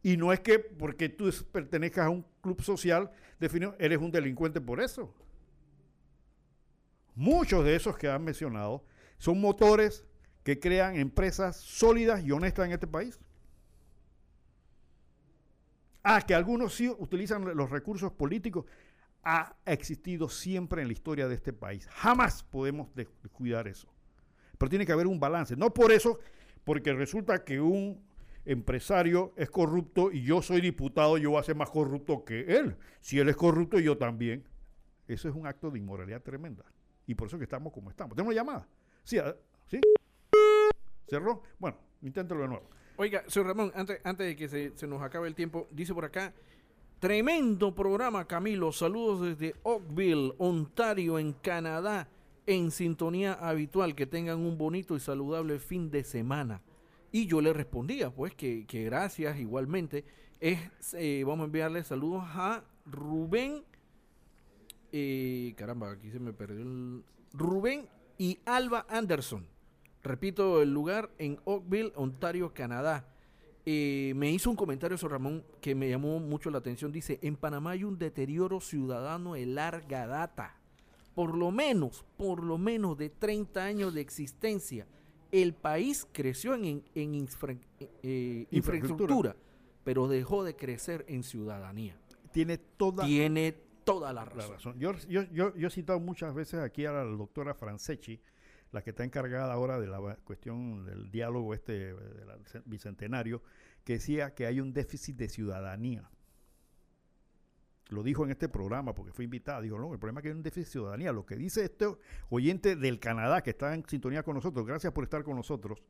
Y 0.01 0.17
no 0.17 0.31
es 0.31 0.39
que 0.39 0.59
porque 0.59 1.09
tú 1.09 1.29
pertenezcas 1.51 2.05
a 2.05 2.09
un 2.09 2.25
club 2.41 2.61
social, 2.61 3.11
definido, 3.39 3.75
eres 3.79 3.99
un 3.99 4.11
delincuente 4.11 4.61
por 4.61 4.81
eso. 4.81 5.13
Muchos 7.15 7.65
de 7.65 7.75
esos 7.75 7.97
que 7.97 8.09
han 8.09 8.23
mencionado 8.23 8.83
son 9.17 9.41
motores 9.41 10.05
que 10.43 10.59
crean 10.59 10.95
empresas 10.95 11.57
sólidas 11.57 12.23
y 12.23 12.31
honestas 12.31 12.65
en 12.65 12.71
este 12.71 12.87
país. 12.87 13.19
Ah, 16.01 16.21
que 16.21 16.33
algunos 16.33 16.73
sí 16.73 16.87
utilizan 16.87 17.55
los 17.55 17.69
recursos 17.69 18.11
políticos. 18.11 18.65
Ha 19.21 19.55
existido 19.65 20.29
siempre 20.29 20.81
en 20.81 20.87
la 20.87 20.93
historia 20.93 21.27
de 21.27 21.35
este 21.35 21.51
país. 21.51 21.87
Jamás 21.87 22.41
podemos 22.41 22.87
descuidar 22.95 23.67
eso. 23.67 23.89
Pero 24.57 24.69
tiene 24.69 24.85
que 24.85 24.93
haber 24.93 25.07
un 25.07 25.19
balance. 25.19 25.57
No 25.57 25.73
por 25.73 25.91
eso, 25.91 26.19
porque 26.69 26.93
resulta 26.93 27.43
que 27.43 27.59
un 27.59 27.99
empresario 28.45 29.33
es 29.35 29.49
corrupto 29.49 30.11
y 30.11 30.21
yo 30.21 30.43
soy 30.43 30.61
diputado, 30.61 31.17
yo 31.17 31.31
voy 31.31 31.39
a 31.39 31.43
ser 31.43 31.55
más 31.55 31.71
corrupto 31.71 32.23
que 32.23 32.41
él. 32.41 32.77
Si 33.01 33.17
él 33.17 33.27
es 33.27 33.35
corrupto, 33.35 33.79
yo 33.79 33.97
también. 33.97 34.47
Eso 35.07 35.27
es 35.27 35.33
un 35.33 35.47
acto 35.47 35.71
de 35.71 35.79
inmoralidad 35.79 36.21
tremenda. 36.21 36.63
Y 37.07 37.15
por 37.15 37.27
eso 37.27 37.39
que 37.39 37.45
estamos 37.45 37.73
como 37.73 37.89
estamos. 37.89 38.15
¿Tenemos 38.15 38.35
llamada? 38.35 38.67
Sí, 39.03 39.17
ah, 39.17 39.35
¿sí? 39.65 39.81
¿Cerró? 41.07 41.41
Bueno, 41.57 41.75
inténtalo 42.03 42.41
de 42.41 42.49
nuevo. 42.49 42.69
Oiga, 42.97 43.23
señor 43.25 43.47
Ramón, 43.47 43.71
antes, 43.73 43.99
antes 44.03 44.27
de 44.27 44.35
que 44.35 44.47
se, 44.47 44.85
nos 44.85 45.01
acabe 45.01 45.27
el 45.27 45.33
tiempo, 45.33 45.67
dice 45.71 45.95
por 45.95 46.05
acá, 46.05 46.35
tremendo 46.99 47.73
programa, 47.73 48.27
Camilo. 48.27 48.71
Saludos 48.71 49.21
desde 49.21 49.55
Oakville, 49.63 50.35
Ontario, 50.37 51.17
en 51.17 51.33
Canadá, 51.33 52.07
en 52.53 52.71
sintonía 52.71 53.33
habitual. 53.33 53.95
Que 53.95 54.05
tengan 54.05 54.39
un 54.39 54.57
bonito 54.57 54.95
y 54.95 54.99
saludable 54.99 55.59
fin 55.59 55.89
de 55.89 56.03
semana. 56.03 56.61
Y 57.11 57.25
yo 57.25 57.41
le 57.41 57.53
respondía, 57.53 58.11
pues, 58.11 58.33
que, 58.35 58.65
gracias 58.69 59.39
igualmente. 59.39 60.05
Es, 60.39 60.59
eh, 60.93 61.23
vamos 61.25 61.43
a 61.43 61.45
enviarle 61.45 61.83
saludos 61.83 62.23
a 62.25 62.63
Rubén. 62.85 63.63
Eh, 64.91 65.53
caramba, 65.57 65.91
aquí 65.91 66.11
se 66.11 66.19
me 66.19 66.33
perdió 66.33 66.61
el. 66.61 67.03
Rubén 67.31 67.87
y 68.17 68.39
Alba 68.45 68.87
Anderson 68.89 69.45
Repito, 70.01 70.61
el 70.61 70.73
lugar 70.73 71.09
en 71.17 71.39
Oakville, 71.43 71.91
Ontario, 71.95 72.53
Canadá. 72.53 73.05
Eh, 73.65 74.13
me 74.15 74.31
hizo 74.31 74.49
un 74.49 74.55
comentario 74.55 74.97
sobre 74.97 75.13
Ramón 75.13 75.43
que 75.61 75.75
me 75.75 75.89
llamó 75.89 76.19
mucho 76.19 76.49
la 76.49 76.59
atención. 76.59 76.91
Dice, 76.91 77.19
en 77.21 77.35
Panamá 77.35 77.71
hay 77.71 77.83
un 77.83 77.99
deterioro 77.99 78.61
ciudadano 78.61 79.33
de 79.33 79.45
larga 79.45 80.07
data. 80.07 80.58
Por 81.19 81.35
lo 81.35 81.51
menos, 81.51 82.05
por 82.15 82.41
lo 82.41 82.57
menos 82.57 82.97
de 82.97 83.09
30 83.09 83.61
años 83.61 83.93
de 83.93 83.99
existencia. 83.99 84.87
El 85.33 85.53
país 85.53 86.07
creció 86.13 86.55
en, 86.55 86.85
eh, 86.95 88.47
infraestructura. 88.51 89.35
pero 89.83 90.07
dejó 90.07 90.45
de 90.45 90.55
crecer 90.55 91.03
en 91.09 91.23
ciudadanía. 91.23 91.99
Tiene 92.31 92.57
toda, 92.57 93.05
Tiene 93.05 93.51
toda 93.83 94.13
la 94.13 94.23
razón. 94.23 94.79
Yo, 94.79 94.93
yo, 95.09 95.23
yo, 95.23 95.53
yo, 95.57 95.67
he 95.67 95.71
citado 95.71 95.99
muchas 95.99 96.33
veces 96.33 96.61
aquí 96.61 96.85
a 96.85 96.93
la 96.93 97.03
doctora 97.03 97.53
Franceschi, 97.53 98.21
la 98.71 98.81
que 98.81 98.91
está 98.91 99.03
encargada 99.03 99.51
ahora 99.51 99.77
de 99.77 99.87
la 99.87 100.15
cuestión 100.23 100.85
del 100.85 101.11
diálogo 101.11 101.53
este 101.53 101.95
del 101.95 102.29
bicentenario, 102.63 103.43
que 103.83 103.95
decía 103.95 104.33
que 104.33 104.45
hay 104.45 104.61
un 104.61 104.71
déficit 104.71 105.17
de 105.17 105.27
ciudadanía. 105.27 106.09
Lo 107.89 108.03
dijo 108.03 108.23
en 108.23 108.31
este 108.31 108.47
programa 108.47 108.93
porque 108.93 109.11
fue 109.11 109.25
invitada. 109.25 109.61
Dijo, 109.61 109.77
no, 109.79 109.91
el 109.93 109.99
problema 109.99 110.19
es 110.19 110.23
que 110.23 110.29
hay 110.29 110.35
un 110.35 110.43
déficit 110.43 110.65
de 110.65 110.71
ciudadanía. 110.71 111.11
Lo 111.11 111.25
que 111.25 111.35
dice 111.35 111.63
este 111.63 111.87
oyente 112.29 112.75
del 112.75 112.99
Canadá 112.99 113.41
que 113.41 113.49
está 113.49 113.73
en 113.73 113.83
sintonía 113.87 114.23
con 114.23 114.35
nosotros, 114.35 114.65
gracias 114.65 114.93
por 114.93 115.03
estar 115.03 115.23
con 115.23 115.35
nosotros, 115.35 115.81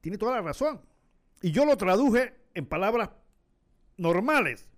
tiene 0.00 0.18
toda 0.18 0.34
la 0.34 0.42
razón. 0.42 0.80
Y 1.40 1.52
yo 1.52 1.64
lo 1.64 1.76
traduje 1.76 2.34
en 2.54 2.66
palabras 2.66 3.10
normales. 3.96 4.68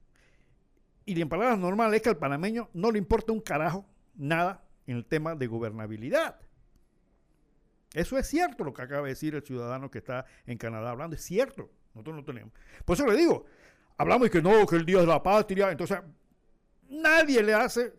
Y 1.07 1.19
en 1.21 1.29
palabras 1.29 1.59
normales 1.59 1.97
es 1.97 2.03
que 2.03 2.11
al 2.11 2.19
panameño 2.19 2.69
no 2.75 2.91
le 2.91 2.99
importa 2.99 3.33
un 3.33 3.41
carajo 3.41 3.87
nada 4.15 4.63
en 4.87 4.99
el 4.99 5.07
tema 5.07 5.35
de 5.35 5.47
gobernabilidad. 5.47 6.39
Eso 7.95 8.19
es 8.19 8.27
cierto 8.27 8.65
lo 8.65 8.75
que 8.75 8.83
acaba 8.83 9.05
de 9.05 9.11
decir 9.11 9.35
el 9.35 9.43
ciudadano 9.43 9.91
que 9.91 9.99
está 9.99 10.27
en 10.45 10.59
Canadá 10.59 10.91
hablando. 10.91 11.17
Es 11.17 11.23
cierto. 11.23 11.71
Nosotros 11.95 12.17
no 12.17 12.25
tenemos. 12.25 12.53
Por 12.85 12.95
eso 12.95 13.07
le 13.07 13.17
digo, 13.17 13.47
hablamos 13.99 14.27
de 14.27 14.31
que 14.31 14.41
no, 14.41 14.67
que 14.67 14.77
el 14.77 14.87
Día 14.87 15.01
de 15.01 15.07
la 15.07 15.23
Patria. 15.23 15.71
Entonces, 15.71 15.99
nadie 16.89 17.43
le 17.43 17.53
hace 17.53 17.93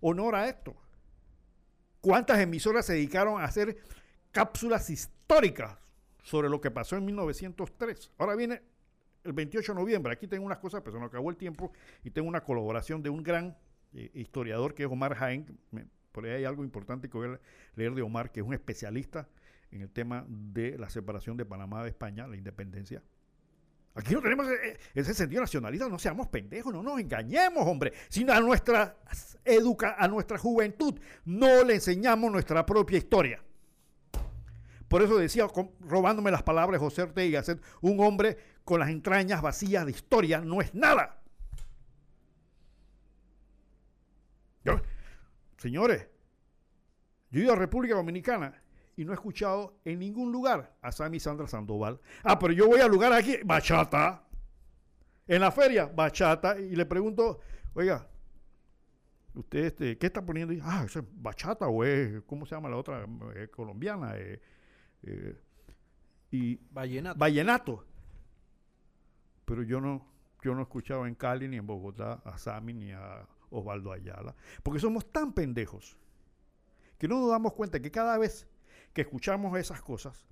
honor 0.00 0.36
a 0.36 0.48
esto. 0.48 0.76
¿Cuántas 2.00 2.38
emisoras 2.38 2.86
se 2.86 2.92
dedicaron 2.92 3.40
a 3.40 3.44
hacer 3.44 3.76
cápsulas 4.30 4.88
históricas 4.90 5.76
sobre 6.22 6.48
lo 6.48 6.60
que 6.60 6.70
pasó 6.70 6.96
en 6.96 7.04
1903? 7.06 8.12
Ahora 8.18 8.36
viene 8.36 8.62
el 9.24 9.32
28 9.32 9.72
de 9.72 9.80
noviembre. 9.80 10.12
Aquí 10.12 10.28
tengo 10.28 10.46
unas 10.46 10.58
cosas, 10.58 10.82
pero 10.82 10.96
se 10.96 11.00
nos 11.00 11.08
acabó 11.08 11.30
el 11.30 11.36
tiempo 11.36 11.72
y 12.04 12.10
tengo 12.10 12.28
una 12.28 12.42
colaboración 12.42 13.02
de 13.02 13.10
un 13.10 13.24
gran 13.24 13.56
eh, 13.94 14.10
historiador 14.14 14.74
que 14.74 14.84
es 14.84 14.88
Omar 14.88 15.14
Jaén. 15.14 15.58
Por 16.12 16.26
ahí 16.26 16.32
hay 16.32 16.44
algo 16.44 16.62
importante 16.62 17.08
que 17.08 17.18
voy 17.18 17.28
a 17.28 17.40
leer 17.74 17.94
de 17.94 18.02
Omar, 18.02 18.30
que 18.30 18.40
es 18.40 18.46
un 18.46 18.54
especialista 18.54 19.28
en 19.72 19.80
el 19.80 19.90
tema 19.90 20.24
de 20.28 20.78
la 20.78 20.88
separación 20.88 21.36
de 21.36 21.44
Panamá 21.44 21.82
de 21.82 21.88
España, 21.88 22.28
la 22.28 22.36
independencia. 22.36 23.02
Aquí 23.96 24.12
no 24.12 24.20
tenemos 24.20 24.46
ese, 24.94 25.14
sentido 25.14 25.40
nacionalista, 25.40 25.88
no 25.88 25.98
seamos 25.98 26.28
pendejos, 26.28 26.72
no 26.72 26.82
nos 26.82 27.00
engañemos, 27.00 27.66
hombre. 27.66 27.94
Si 28.10 28.30
a 28.30 28.40
nuestra 28.40 28.98
educa, 29.42 29.96
a 29.98 30.06
nuestra 30.06 30.36
juventud 30.36 31.00
no 31.24 31.64
le 31.64 31.76
enseñamos 31.76 32.30
nuestra 32.30 32.66
propia 32.66 32.98
historia. 32.98 33.42
Por 34.86 35.02
eso 35.02 35.16
decía, 35.16 35.46
robándome 35.80 36.30
las 36.30 36.42
palabras 36.42 36.78
José 36.78 37.02
Ortega, 37.02 37.42
ser 37.42 37.58
un 37.80 37.98
hombre 38.00 38.36
con 38.64 38.80
las 38.80 38.90
entrañas 38.90 39.40
vacías 39.40 39.86
de 39.86 39.92
historia 39.92 40.40
no 40.40 40.60
es 40.60 40.74
nada. 40.74 41.22
señores, 45.56 46.06
yo 47.30 47.40
he 47.40 47.44
ido 47.44 47.54
a 47.54 47.56
República 47.56 47.94
Dominicana 47.94 48.62
y 48.96 49.04
no 49.04 49.12
he 49.12 49.14
escuchado 49.14 49.78
en 49.84 49.98
ningún 49.98 50.32
lugar 50.32 50.74
a 50.80 50.90
Sammy 50.90 51.20
Sandra 51.20 51.46
Sandoval. 51.46 52.00
Ah, 52.24 52.38
pero 52.38 52.52
yo 52.52 52.66
voy 52.66 52.80
al 52.80 52.90
lugar 52.90 53.12
aquí, 53.12 53.36
bachata. 53.44 54.24
En 55.26 55.40
la 55.42 55.50
feria, 55.52 55.86
bachata. 55.86 56.58
Y 56.58 56.74
le 56.74 56.86
pregunto, 56.86 57.40
oiga, 57.74 58.08
¿usted 59.34 59.64
este, 59.66 59.98
qué 59.98 60.06
está 60.06 60.24
poniendo? 60.24 60.54
Ah, 60.62 60.84
¿es 60.86 60.98
bachata 61.12 61.68
o 61.68 61.84
es, 61.84 62.22
¿cómo 62.26 62.46
se 62.46 62.54
llama 62.54 62.70
la 62.70 62.76
otra 62.76 63.06
eh, 63.34 63.48
colombiana? 63.48 64.16
Eh, 64.16 64.40
eh, 65.02 65.36
y 66.30 66.56
vallenato. 66.70 67.18
vallenato. 67.18 67.84
Pero 69.44 69.62
yo 69.62 69.80
no, 69.80 70.06
yo 70.42 70.54
no 70.54 70.60
he 70.60 70.62
escuchado 70.62 71.06
en 71.06 71.14
Cali 71.14 71.48
ni 71.48 71.58
en 71.58 71.66
Bogotá 71.66 72.22
a 72.24 72.38
Sammy 72.38 72.72
ni 72.72 72.92
a 72.92 73.26
Osvaldo 73.50 73.92
Ayala. 73.92 74.34
Porque 74.62 74.80
somos 74.80 75.12
tan 75.12 75.34
pendejos 75.34 75.98
que 76.98 77.06
no 77.06 77.20
nos 77.20 77.30
damos 77.30 77.52
cuenta 77.52 77.78
que 77.78 77.90
cada 77.90 78.16
vez 78.16 78.48
que 78.96 79.02
escuchamos 79.02 79.58
esas 79.58 79.82
cosas, 79.82 80.26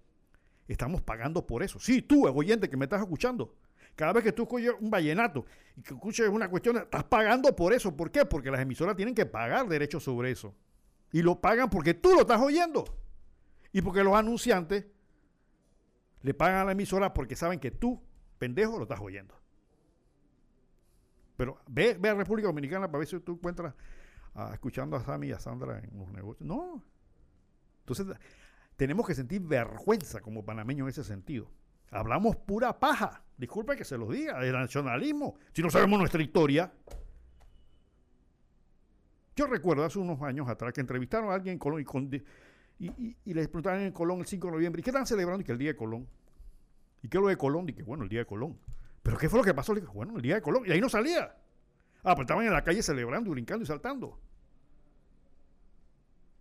estamos 0.66 1.02
pagando 1.02 1.46
por 1.46 1.62
eso. 1.62 1.78
Sí, 1.78 2.00
tú, 2.00 2.26
oyente 2.26 2.70
que 2.70 2.78
me 2.78 2.86
estás 2.86 3.02
escuchando. 3.02 3.54
Cada 3.94 4.14
vez 4.14 4.24
que 4.24 4.32
tú 4.32 4.44
escuchas 4.44 4.74
un 4.80 4.90
vallenato 4.90 5.44
y 5.76 5.82
que 5.82 5.92
escuches 5.92 6.30
una 6.30 6.48
cuestión, 6.48 6.78
estás 6.78 7.04
pagando 7.04 7.54
por 7.54 7.74
eso. 7.74 7.94
¿Por 7.94 8.10
qué? 8.10 8.24
Porque 8.24 8.50
las 8.50 8.62
emisoras 8.62 8.96
tienen 8.96 9.14
que 9.14 9.26
pagar 9.26 9.68
derechos 9.68 10.02
sobre 10.02 10.30
eso. 10.30 10.54
Y 11.12 11.20
lo 11.20 11.42
pagan 11.42 11.68
porque 11.68 11.92
tú 11.92 12.14
lo 12.14 12.22
estás 12.22 12.40
oyendo. 12.40 12.86
Y 13.70 13.82
porque 13.82 14.02
los 14.02 14.14
anunciantes 14.14 14.86
le 16.22 16.32
pagan 16.32 16.62
a 16.62 16.64
la 16.64 16.72
emisora 16.72 17.12
porque 17.12 17.36
saben 17.36 17.60
que 17.60 17.70
tú, 17.70 18.02
pendejo, 18.38 18.78
lo 18.78 18.84
estás 18.84 19.00
oyendo. 19.00 19.34
Pero 21.36 21.60
ve, 21.68 21.98
ve 22.00 22.08
a 22.08 22.14
República 22.14 22.48
Dominicana 22.48 22.86
para 22.86 23.00
ver 23.00 23.08
si 23.08 23.20
tú 23.20 23.32
encuentras 23.32 23.74
ah, 24.34 24.52
escuchando 24.54 24.96
a 24.96 25.04
Sammy 25.04 25.28
y 25.28 25.32
a 25.32 25.38
Sandra 25.38 25.80
en 25.80 25.98
los 25.98 26.08
negocios. 26.08 26.48
No. 26.48 26.82
Entonces, 27.80 28.06
tenemos 28.76 29.06
que 29.06 29.14
sentir 29.14 29.40
vergüenza 29.40 30.20
como 30.20 30.44
panameños 30.44 30.86
en 30.86 30.88
ese 30.90 31.04
sentido. 31.04 31.50
Hablamos 31.90 32.36
pura 32.36 32.78
paja. 32.78 33.22
Disculpe 33.36 33.76
que 33.76 33.84
se 33.84 33.96
los 33.96 34.10
diga, 34.10 34.44
el 34.44 34.52
nacionalismo. 34.52 35.36
Si 35.52 35.62
no 35.62 35.70
sabemos 35.70 35.98
nuestra 35.98 36.22
historia. 36.22 36.72
Yo 39.36 39.46
recuerdo 39.46 39.84
hace 39.84 39.98
unos 39.98 40.20
años 40.22 40.48
atrás 40.48 40.72
que 40.72 40.80
entrevistaron 40.80 41.30
a 41.30 41.34
alguien 41.34 41.54
en 41.54 41.58
Colón 41.58 41.80
y, 42.78 43.16
y, 43.24 43.34
les 43.34 43.48
preguntaron 43.48 43.80
en 43.80 43.92
Colón 43.92 44.20
el 44.20 44.26
5 44.26 44.46
de 44.46 44.52
noviembre, 44.52 44.80
¿y 44.80 44.82
qué 44.82 44.90
están 44.90 45.06
celebrando? 45.06 45.42
Y 45.42 45.44
que 45.44 45.52
el 45.52 45.58
día 45.58 45.70
de 45.70 45.76
Colón. 45.76 46.08
¿Y 47.02 47.08
qué 47.08 47.18
es 47.18 47.22
lo 47.22 47.28
de 47.28 47.36
Colón? 47.36 47.68
Y 47.68 47.72
que 47.72 47.82
bueno, 47.82 48.04
el 48.04 48.08
día 48.08 48.20
de 48.20 48.26
Colón. 48.26 48.58
¿Pero 49.02 49.18
qué 49.18 49.28
fue 49.28 49.38
lo 49.38 49.44
que 49.44 49.54
pasó? 49.54 49.74
Le 49.74 49.80
dije, 49.80 49.92
bueno, 49.92 50.16
el 50.16 50.22
día 50.22 50.36
de 50.36 50.42
Colón. 50.42 50.64
Y 50.66 50.72
ahí 50.72 50.80
no 50.80 50.88
salía. 50.88 51.36
Ah, 52.02 52.14
pues 52.14 52.20
estaban 52.20 52.44
en 52.46 52.52
la 52.52 52.62
calle 52.62 52.82
celebrando, 52.82 53.30
brincando 53.30 53.62
y 53.62 53.66
saltando. 53.66 54.18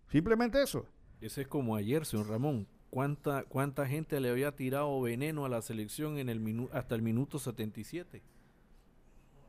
Simplemente 0.08 0.62
eso. 0.62 0.88
Ese 1.24 1.42
es 1.42 1.48
como 1.48 1.74
ayer, 1.74 2.04
señor 2.04 2.28
Ramón. 2.28 2.66
¿Cuánta, 2.90 3.44
cuánta 3.44 3.86
gente 3.86 4.20
le 4.20 4.28
había 4.28 4.54
tirado 4.54 5.00
veneno 5.00 5.46
a 5.46 5.48
la 5.48 5.62
selección 5.62 6.18
en 6.18 6.28
el 6.28 6.68
hasta 6.72 6.94
el 6.94 7.00
minuto 7.00 7.38
77? 7.38 8.22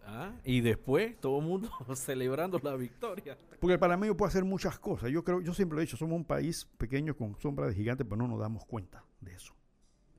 ¿Ah? 0.05 0.31
Y 0.45 0.61
después 0.61 1.19
todo 1.19 1.39
el 1.39 1.45
mundo 1.45 1.69
celebrando 1.95 2.59
la 2.63 2.75
victoria. 2.75 3.37
Porque 3.59 3.73
el 3.73 3.79
panameño 3.79 4.15
puede 4.15 4.29
hacer 4.29 4.45
muchas 4.45 4.79
cosas. 4.79 5.11
Yo 5.11 5.23
creo, 5.23 5.41
yo 5.41 5.53
siempre 5.53 5.75
lo 5.75 5.81
he 5.81 5.85
dicho, 5.85 5.97
somos 5.97 6.15
un 6.15 6.23
país 6.23 6.65
pequeño 6.77 7.15
con 7.15 7.37
sombra 7.39 7.67
de 7.67 7.73
gigante, 7.73 8.05
pero 8.05 8.15
no 8.15 8.27
nos 8.27 8.39
damos 8.39 8.65
cuenta 8.65 9.03
de 9.19 9.33
eso 9.33 9.53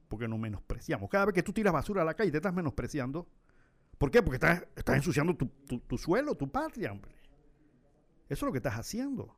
porque 0.09 0.29
nos 0.29 0.39
menospreciamos. 0.39 1.11
Cada 1.11 1.27
vez 1.27 1.35
que 1.35 1.43
tú 1.43 1.53
tiras 1.53 1.73
basura 1.73 2.03
a 2.03 2.05
la 2.05 2.15
calle, 2.15 2.31
te 2.31 2.37
estás 2.37 2.55
menospreciando. 2.55 3.27
¿Por 3.99 4.11
qué? 4.11 4.23
Porque 4.23 4.37
estás, 4.37 4.67
estás 4.77 4.97
ensuciando 4.97 5.35
tu, 5.35 5.99
suelo, 5.99 6.35
tu 6.35 6.51
patria, 6.51 6.93
hombre. 6.93 7.13
Eso 8.29 8.35
es 8.35 8.43
lo 8.43 8.53
que 8.53 8.59
estás 8.59 8.75
haciendo. 8.75 9.37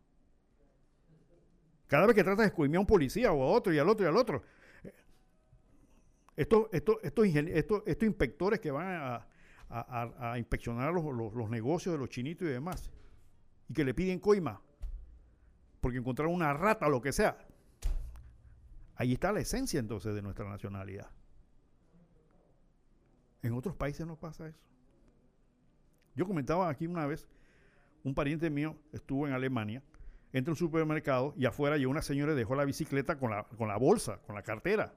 Cada 1.89 2.07
vez 2.07 2.15
que 2.15 2.23
tratas 2.23 2.45
de 2.45 2.47
escoger 2.47 2.77
a 2.77 2.81
un 2.81 2.87
policía 2.87 3.33
o 3.33 3.43
a 3.43 3.47
otro 3.47 3.73
y 3.73 3.79
al 3.79 3.89
otro 3.89 4.07
y 4.07 4.09
al 4.09 4.17
otro. 4.17 4.45
Eh, 4.85 4.95
estos, 6.37 6.69
estos, 6.73 7.27
inspectores 8.03 8.61
que 8.61 8.71
van 8.71 8.87
a, 9.71 10.39
inspeccionar 10.39 10.93
los, 10.95 11.05
los, 11.35 11.51
negocios 11.51 11.93
de 11.93 11.99
los 11.99 12.09
chinitos 12.09 12.47
y 12.47 12.51
demás, 12.51 12.91
y 13.69 13.75
que 13.75 13.85
le 13.85 13.93
piden 13.93 14.19
coima, 14.19 14.63
porque 15.81 15.99
encontraron 15.99 16.33
una 16.33 16.55
rata 16.55 16.87
o 16.87 16.91
lo 16.91 17.03
que 17.03 17.13
sea, 17.13 17.37
Ahí 18.99 19.13
está 19.13 19.31
la 19.31 19.39
esencia 19.39 19.79
entonces 19.79 20.13
de 20.13 20.23
nuestra 20.23 20.49
nacionalidad. 20.49 21.09
En 23.43 23.53
otros 23.53 23.77
países 23.77 24.05
no 24.05 24.17
pasa 24.17 24.49
eso. 24.49 24.59
Yo 26.17 26.27
comentaba 26.27 26.69
aquí 26.69 26.89
una 26.89 27.07
vez, 27.07 27.29
un 28.03 28.13
pariente 28.13 28.51
mío 28.51 28.77
estuvo 28.93 29.29
en 29.29 29.35
Alemania, 29.35 29.85
entra 30.33 30.51
a 30.51 30.53
un 30.53 30.57
supermercado 30.57 31.35
y 31.37 31.47
afuera 31.47 31.77
llegó 31.77 31.91
una 31.91 32.03
señora 32.03 32.33
y 32.33 32.37
dejó 32.37 32.55
la 32.55 32.65
bicicleta 32.65 33.19
con 33.19 33.31
la, 33.31 33.45
con 33.45 33.69
la 33.69 33.77
bolsa, 33.77 34.19
con 34.27 34.35
la 34.35 34.43
cartera. 34.43 34.95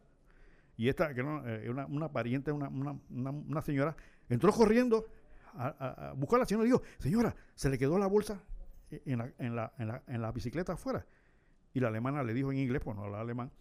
Y 0.77 0.89
esta, 0.89 1.13
que 1.13 1.21
era 1.21 1.43
eh, 1.45 1.69
una, 1.69 2.11
pariente, 2.11 2.51
una, 2.51 3.61
señora, 3.61 3.95
entró 4.29 4.51
corriendo 4.51 5.05
a, 5.53 6.13
buscar 6.15 6.37
a 6.37 6.39
la 6.39 6.45
señora 6.45 6.65
y 6.65 6.71
dijo, 6.71 6.81
señora, 6.97 7.35
se 7.55 7.69
le 7.69 7.77
quedó 7.77 7.97
la 7.99 8.07
bolsa 8.07 8.41
en 8.89 9.17
la, 9.17 9.31
en 9.37 9.55
la, 9.55 10.03
en 10.07 10.21
la 10.21 10.31
bicicleta 10.31 10.73
afuera. 10.73 11.05
Y 11.73 11.79
la 11.79 11.87
alemana 11.87 12.23
le 12.23 12.33
dijo 12.33 12.51
en 12.51 12.59
inglés, 12.59 12.81
pues 12.83 12.95
no 12.97 13.03
habla 13.03 13.21
alemán, 13.21 13.51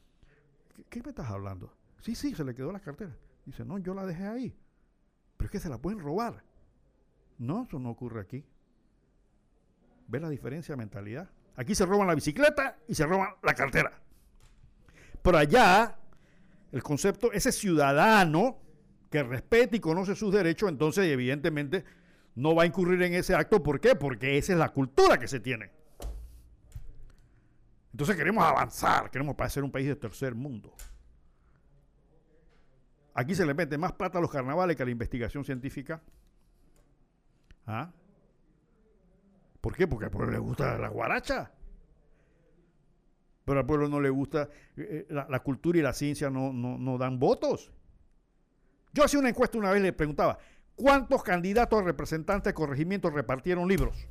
¿qué, 0.88 1.02
me 1.02 1.10
estás 1.10 1.30
hablando? 1.30 1.72
Sí, 2.00 2.14
sí, 2.14 2.34
se 2.34 2.44
le 2.44 2.54
quedó 2.54 2.72
la 2.72 2.80
cartera. 2.80 3.16
Dice, 3.44 3.64
no, 3.64 3.78
yo 3.78 3.94
la 3.94 4.06
dejé 4.06 4.26
ahí. 4.26 4.56
Pero 5.36 5.46
es 5.46 5.52
que 5.52 5.60
se 5.60 5.68
la 5.68 5.78
pueden 5.78 6.00
robar. 6.00 6.42
No, 7.38 7.64
eso 7.64 7.78
no 7.78 7.90
ocurre 7.90 8.20
aquí. 8.20 8.44
¿Ves 10.08 10.22
la 10.22 10.28
diferencia 10.28 10.74
de 10.74 10.78
mentalidad? 10.78 11.30
Aquí 11.60 11.74
se 11.74 11.84
roban 11.84 12.06
la 12.06 12.14
bicicleta 12.14 12.78
y 12.88 12.94
se 12.94 13.04
roban 13.04 13.34
la 13.42 13.52
cartera. 13.52 13.92
Pero 15.20 15.36
allá, 15.36 15.94
el 16.72 16.82
concepto, 16.82 17.30
ese 17.32 17.52
ciudadano 17.52 18.56
que 19.10 19.22
respete 19.22 19.76
y 19.76 19.80
conoce 19.80 20.14
sus 20.14 20.32
derechos, 20.32 20.70
entonces 20.70 21.04
evidentemente 21.04 21.84
no 22.34 22.54
va 22.54 22.62
a 22.62 22.66
incurrir 22.66 23.02
en 23.02 23.12
ese 23.12 23.34
acto. 23.34 23.62
¿Por 23.62 23.78
qué? 23.78 23.94
Porque 23.94 24.38
esa 24.38 24.54
es 24.54 24.58
la 24.58 24.70
cultura 24.70 25.18
que 25.18 25.28
se 25.28 25.38
tiene. 25.38 25.70
Entonces 27.92 28.16
queremos 28.16 28.42
avanzar, 28.42 29.10
queremos 29.10 29.36
parecer 29.36 29.62
un 29.62 29.70
país 29.70 29.86
de 29.86 29.96
tercer 29.96 30.34
mundo. 30.34 30.74
Aquí 33.12 33.34
se 33.34 33.44
le 33.44 33.52
mete 33.52 33.76
más 33.76 33.92
plata 33.92 34.16
a 34.16 34.22
los 34.22 34.30
carnavales 34.30 34.76
que 34.76 34.82
a 34.82 34.86
la 34.86 34.92
investigación 34.92 35.44
científica. 35.44 36.00
¿Ah? 37.66 37.92
¿Por 39.60 39.76
qué? 39.76 39.86
Porque 39.86 40.06
al 40.06 40.10
pueblo 40.10 40.32
le 40.32 40.38
gusta 40.38 40.78
la 40.78 40.88
guaracha. 40.88 41.52
Pero 43.44 43.60
al 43.60 43.66
pueblo 43.66 43.88
no 43.88 44.00
le 44.00 44.10
gusta, 44.10 44.48
eh, 44.76 45.06
eh, 45.08 45.14
la, 45.14 45.40
cultura 45.40 45.78
y 45.78 45.82
la 45.82 45.92
ciencia 45.92 46.30
no, 46.30 46.52
no 46.52 46.98
dan 46.98 47.18
votos. 47.18 47.72
Yo 48.92 49.04
hacía 49.04 49.20
una 49.20 49.28
encuesta 49.28 49.58
una 49.58 49.70
vez 49.70 49.82
le 49.82 49.92
preguntaba, 49.92 50.38
¿cuántos 50.74 51.22
candidatos 51.22 51.80
a 51.80 51.84
representantes 51.84 52.50
de 52.50 52.54
corregimiento 52.54 53.10
repartieron 53.10 53.68
libros? 53.68 54.08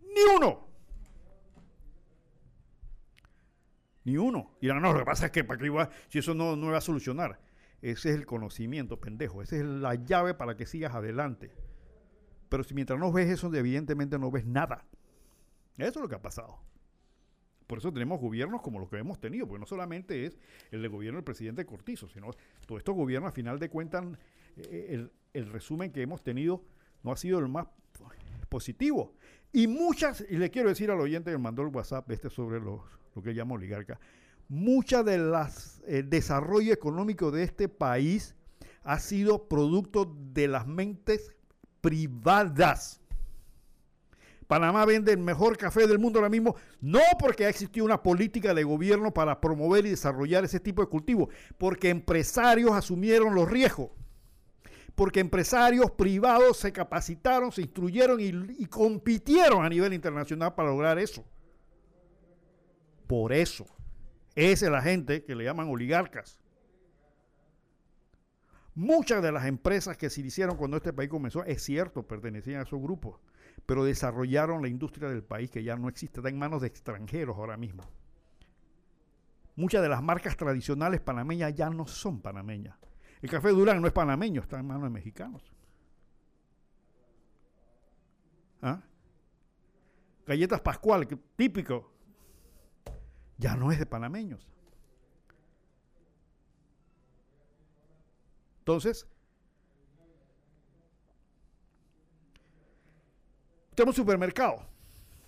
Ni 0.00 0.36
uno. 0.36 0.68
Ni 4.04 4.16
uno. 4.16 4.56
Y 4.60 4.68
no, 4.68 4.80
no, 4.80 4.92
lo 4.92 5.00
que 5.00 5.04
pasa 5.04 5.26
es 5.26 5.32
que 5.32 5.44
para 5.44 5.60
que 5.60 5.88
si 6.08 6.18
eso 6.18 6.34
no, 6.34 6.56
no 6.56 6.70
va 6.70 6.78
a 6.78 6.80
solucionar. 6.82 7.38
Ese 7.82 8.10
es 8.10 8.16
el 8.16 8.26
conocimiento, 8.26 9.00
pendejo. 9.00 9.42
Esa 9.42 9.56
es 9.56 9.64
la 9.64 9.94
llave 9.94 10.34
para 10.34 10.56
que 10.56 10.66
sigas 10.66 10.94
adelante. 10.94 11.52
Pero 12.52 12.64
si 12.64 12.74
mientras 12.74 13.00
no 13.00 13.10
ves 13.10 13.30
eso, 13.30 13.50
evidentemente 13.54 14.18
no 14.18 14.30
ves 14.30 14.44
nada. 14.44 14.84
Eso 15.78 15.88
es 15.88 15.96
lo 15.96 16.06
que 16.10 16.16
ha 16.16 16.20
pasado. 16.20 16.58
Por 17.66 17.78
eso 17.78 17.90
tenemos 17.90 18.20
gobiernos 18.20 18.60
como 18.60 18.78
los 18.78 18.90
que 18.90 18.98
hemos 18.98 19.18
tenido, 19.18 19.48
porque 19.48 19.60
no 19.60 19.64
solamente 19.64 20.26
es 20.26 20.38
el 20.70 20.82
de 20.82 20.88
gobierno 20.88 21.16
del 21.16 21.24
presidente 21.24 21.64
Cortizo, 21.64 22.10
sino 22.10 22.28
todos 22.66 22.80
estos 22.80 22.94
gobiernos, 22.94 23.30
a 23.30 23.32
final 23.32 23.58
de 23.58 23.70
cuentas, 23.70 24.04
eh, 24.58 24.88
el, 24.90 25.12
el 25.32 25.50
resumen 25.50 25.92
que 25.92 26.02
hemos 26.02 26.22
tenido 26.22 26.62
no 27.02 27.12
ha 27.12 27.16
sido 27.16 27.38
el 27.38 27.48
más 27.48 27.68
positivo. 28.50 29.14
Y 29.50 29.66
muchas, 29.66 30.22
y 30.28 30.36
le 30.36 30.50
quiero 30.50 30.68
decir 30.68 30.90
al 30.90 31.00
oyente 31.00 31.30
que 31.30 31.38
mandó 31.38 31.62
el 31.62 31.68
WhatsApp 31.68 32.10
este 32.10 32.28
sobre 32.28 32.60
lo 32.60 32.84
que 33.24 33.32
llama 33.32 33.54
oligarca, 33.54 33.98
mucha 34.50 35.02
de 35.02 35.16
las 35.16 35.82
eh, 35.86 36.02
desarrollo 36.02 36.74
económico 36.74 37.30
de 37.30 37.44
este 37.44 37.70
país 37.70 38.36
ha 38.82 38.98
sido 38.98 39.48
producto 39.48 40.14
de 40.34 40.48
las 40.48 40.66
mentes 40.66 41.34
privadas. 41.82 43.02
Panamá 44.46 44.84
vende 44.84 45.12
el 45.12 45.18
mejor 45.18 45.56
café 45.56 45.86
del 45.86 45.98
mundo 45.98 46.18
ahora 46.18 46.28
mismo, 46.28 46.56
no 46.80 47.00
porque 47.18 47.46
ha 47.46 47.48
existido 47.48 47.86
una 47.86 48.02
política 48.02 48.52
de 48.52 48.64
gobierno 48.64 49.12
para 49.12 49.40
promover 49.40 49.86
y 49.86 49.90
desarrollar 49.90 50.44
ese 50.44 50.60
tipo 50.60 50.82
de 50.82 50.88
cultivo, 50.88 51.28
porque 51.56 51.88
empresarios 51.88 52.72
asumieron 52.72 53.34
los 53.34 53.50
riesgos, 53.50 53.90
porque 54.94 55.20
empresarios 55.20 55.90
privados 55.92 56.58
se 56.58 56.72
capacitaron, 56.72 57.50
se 57.50 57.62
instruyeron 57.62 58.18
y 58.20 58.66
compitieron 58.66 59.64
a 59.64 59.70
nivel 59.70 59.94
internacional 59.94 60.54
para 60.54 60.68
lograr 60.68 60.98
eso. 60.98 61.24
Por 63.06 63.32
eso 63.32 63.66
es 64.34 64.60
la 64.62 64.82
gente 64.82 65.24
que 65.24 65.34
le 65.34 65.44
llaman 65.44 65.68
oligarcas. 65.70 66.41
Muchas 68.74 69.22
de 69.22 69.32
las 69.32 69.44
empresas 69.46 69.96
que 69.96 70.08
se 70.08 70.22
hicieron 70.22 70.56
cuando 70.56 70.78
este 70.78 70.92
país 70.92 71.10
comenzó, 71.10 71.44
es 71.44 71.62
cierto, 71.62 72.06
pertenecían 72.06 72.60
a 72.60 72.62
esos 72.62 72.80
grupos, 72.80 73.20
pero 73.66 73.84
desarrollaron 73.84 74.62
la 74.62 74.68
industria 74.68 75.08
del 75.08 75.22
país 75.22 75.50
que 75.50 75.62
ya 75.62 75.76
no 75.76 75.88
existe, 75.88 76.20
está 76.20 76.30
en 76.30 76.38
manos 76.38 76.62
de 76.62 76.68
extranjeros 76.68 77.36
ahora 77.36 77.56
mismo. 77.56 77.82
Muchas 79.56 79.82
de 79.82 79.90
las 79.90 80.02
marcas 80.02 80.36
tradicionales 80.36 81.00
panameñas 81.00 81.54
ya 81.54 81.68
no 81.68 81.86
son 81.86 82.22
panameñas. 82.22 82.76
El 83.20 83.28
café 83.28 83.50
Durán 83.50 83.80
no 83.80 83.86
es 83.86 83.92
panameño, 83.92 84.40
está 84.40 84.58
en 84.58 84.66
manos 84.66 84.84
de 84.84 84.90
mexicanos. 84.90 85.52
¿Ah? 88.62 88.82
Galletas 90.26 90.60
Pascual, 90.60 91.06
típico, 91.36 91.92
ya 93.36 93.54
no 93.54 93.70
es 93.70 93.78
de 93.78 93.86
panameños. 93.86 94.48
Entonces, 98.62 99.08
usted 103.70 103.84
va 103.84 103.88
un 103.88 103.94
supermercado. 103.94 104.64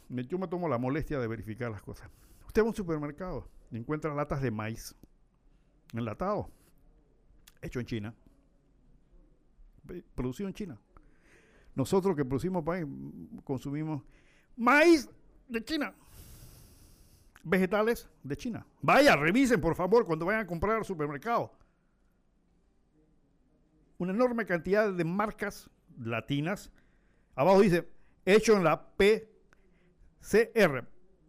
Yo 0.08 0.38
me 0.38 0.46
tomo 0.46 0.68
la 0.68 0.78
molestia 0.78 1.18
de 1.18 1.26
verificar 1.26 1.68
las 1.68 1.82
cosas. 1.82 2.08
Usted 2.46 2.62
va 2.62 2.66
a 2.66 2.68
un 2.68 2.76
supermercado 2.76 3.48
y 3.72 3.78
encuentra 3.78 4.14
latas 4.14 4.40
de 4.40 4.52
maíz 4.52 4.94
enlatado, 5.92 6.48
hecho 7.60 7.80
en 7.80 7.86
China, 7.86 8.14
producido 10.14 10.48
en 10.48 10.54
China. 10.54 10.80
Nosotros 11.74 12.14
que 12.14 12.24
producimos 12.24 12.62
país 12.62 12.86
consumimos 13.42 14.00
maíz 14.56 15.10
de 15.48 15.64
China, 15.64 15.92
vegetales 17.42 18.08
de 18.22 18.36
China. 18.36 18.64
Vaya, 18.80 19.16
revisen 19.16 19.60
por 19.60 19.74
favor 19.74 20.06
cuando 20.06 20.24
vayan 20.24 20.42
a 20.42 20.46
comprar 20.46 20.76
al 20.76 20.84
supermercado. 20.84 21.50
Una 23.98 24.12
enorme 24.12 24.46
cantidad 24.46 24.92
de 24.92 25.04
marcas 25.04 25.70
latinas. 25.98 26.72
Abajo 27.34 27.60
dice, 27.60 27.88
hecho 28.24 28.56
en 28.56 28.64
la 28.64 28.88
PCR, 28.96 30.86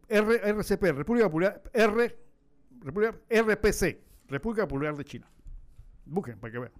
RCP, 0.08 0.84
República 0.94 1.28
Popular, 1.28 1.62
R, 1.74 2.18
República, 2.82 3.20
RPC, 3.30 4.00
República 4.28 4.68
Popular 4.68 4.96
de 4.96 5.06
China. 5.06 5.30
Busquen 6.06 6.40
para 6.40 6.52
que 6.52 6.60
vean. 6.60 6.74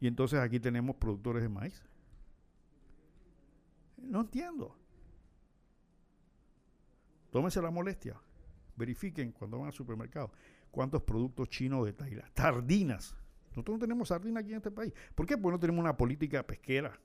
Y 0.00 0.06
entonces 0.06 0.40
aquí 0.40 0.58
tenemos 0.58 0.96
productores 0.96 1.42
de 1.42 1.48
maíz. 1.48 1.82
No 3.98 4.22
entiendo. 4.22 4.76
Tómense 7.30 7.62
la 7.62 7.70
molestia. 7.70 8.20
Verifiquen 8.76 9.32
cuando 9.32 9.58
van 9.58 9.68
al 9.68 9.72
supermercado 9.72 10.32
cuántos 10.70 11.02
productos 11.02 11.48
chinos 11.50 11.84
de 11.86 11.92
Tailandia. 11.92 12.32
Sardinas. 12.34 13.14
Nosotros 13.52 13.76
no 13.76 13.80
tenemos 13.80 14.08
sardinas 14.08 14.42
aquí 14.42 14.50
en 14.50 14.56
este 14.56 14.70
país. 14.70 14.92
¿Por 15.14 15.26
qué? 15.26 15.36
Porque 15.36 15.52
no 15.54 15.60
tenemos 15.60 15.80
una 15.80 15.96
política 15.96 16.42
pesquera. 16.46 16.98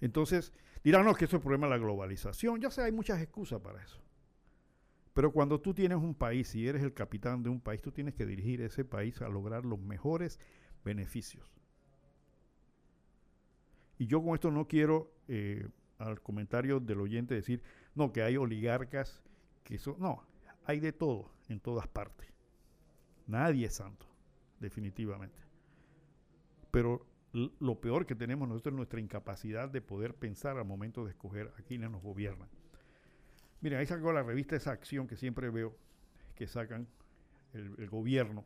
Entonces, 0.00 0.52
dirán, 0.82 1.04
no, 1.04 1.14
que 1.14 1.26
eso 1.26 1.36
es 1.36 1.40
el 1.40 1.42
problema 1.42 1.66
de 1.66 1.70
la 1.70 1.78
globalización. 1.78 2.60
Ya 2.60 2.70
sé, 2.70 2.82
hay 2.82 2.92
muchas 2.92 3.20
excusas 3.20 3.60
para 3.60 3.82
eso. 3.82 4.00
Pero 5.14 5.30
cuando 5.30 5.60
tú 5.60 5.74
tienes 5.74 5.98
un 5.98 6.14
país 6.14 6.54
y 6.54 6.66
eres 6.66 6.82
el 6.82 6.94
capitán 6.94 7.42
de 7.42 7.50
un 7.50 7.60
país, 7.60 7.82
tú 7.82 7.92
tienes 7.92 8.14
que 8.14 8.24
dirigir 8.24 8.62
ese 8.62 8.84
país 8.84 9.20
a 9.20 9.28
lograr 9.28 9.64
los 9.64 9.78
mejores 9.78 10.40
beneficios. 10.84 11.46
Y 13.98 14.06
yo 14.06 14.22
con 14.22 14.34
esto 14.34 14.50
no 14.50 14.66
quiero 14.66 15.12
eh, 15.28 15.68
al 15.98 16.20
comentario 16.22 16.80
del 16.80 17.00
oyente 17.00 17.34
decir, 17.34 17.62
no, 17.94 18.12
que 18.12 18.22
hay 18.22 18.36
oligarcas 18.36 19.22
que 19.62 19.78
son... 19.78 19.96
No, 20.00 20.24
hay 20.64 20.80
de 20.80 20.92
todo 20.92 21.30
en 21.48 21.60
todas 21.60 21.86
partes. 21.86 22.31
Nadie 23.26 23.66
es 23.66 23.74
santo, 23.74 24.06
definitivamente. 24.60 25.38
Pero 26.70 27.06
lo 27.32 27.80
peor 27.80 28.06
que 28.06 28.14
tenemos 28.14 28.48
nosotros 28.48 28.72
es 28.72 28.76
nuestra 28.76 29.00
incapacidad 29.00 29.68
de 29.68 29.80
poder 29.80 30.14
pensar 30.14 30.58
al 30.58 30.64
momento 30.64 31.04
de 31.04 31.10
escoger 31.10 31.52
a 31.58 31.62
quienes 31.62 31.90
nos 31.90 32.02
gobiernan. 32.02 32.48
Miren, 33.60 33.78
ahí 33.78 33.86
sacó 33.86 34.12
la 34.12 34.22
revista 34.22 34.56
esa 34.56 34.72
acción 34.72 35.06
que 35.06 35.16
siempre 35.16 35.48
veo 35.50 35.76
que 36.34 36.46
sacan 36.46 36.88
el, 37.52 37.74
el 37.78 37.88
gobierno 37.88 38.44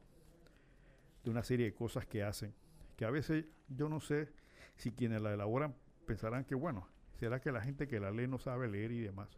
de 1.24 1.30
una 1.30 1.42
serie 1.42 1.66
de 1.66 1.74
cosas 1.74 2.06
que 2.06 2.22
hacen, 2.22 2.54
que 2.96 3.04
a 3.04 3.10
veces 3.10 3.46
yo 3.68 3.88
no 3.88 4.00
sé 4.00 4.28
si 4.76 4.92
quienes 4.92 5.22
la 5.22 5.32
elaboran 5.32 5.74
pensarán 6.06 6.44
que, 6.44 6.54
bueno, 6.54 6.86
será 7.18 7.40
que 7.40 7.50
la 7.50 7.60
gente 7.60 7.88
que 7.88 7.98
la 7.98 8.10
lee 8.10 8.28
no 8.28 8.38
sabe 8.38 8.68
leer 8.68 8.92
y 8.92 9.00
demás. 9.00 9.28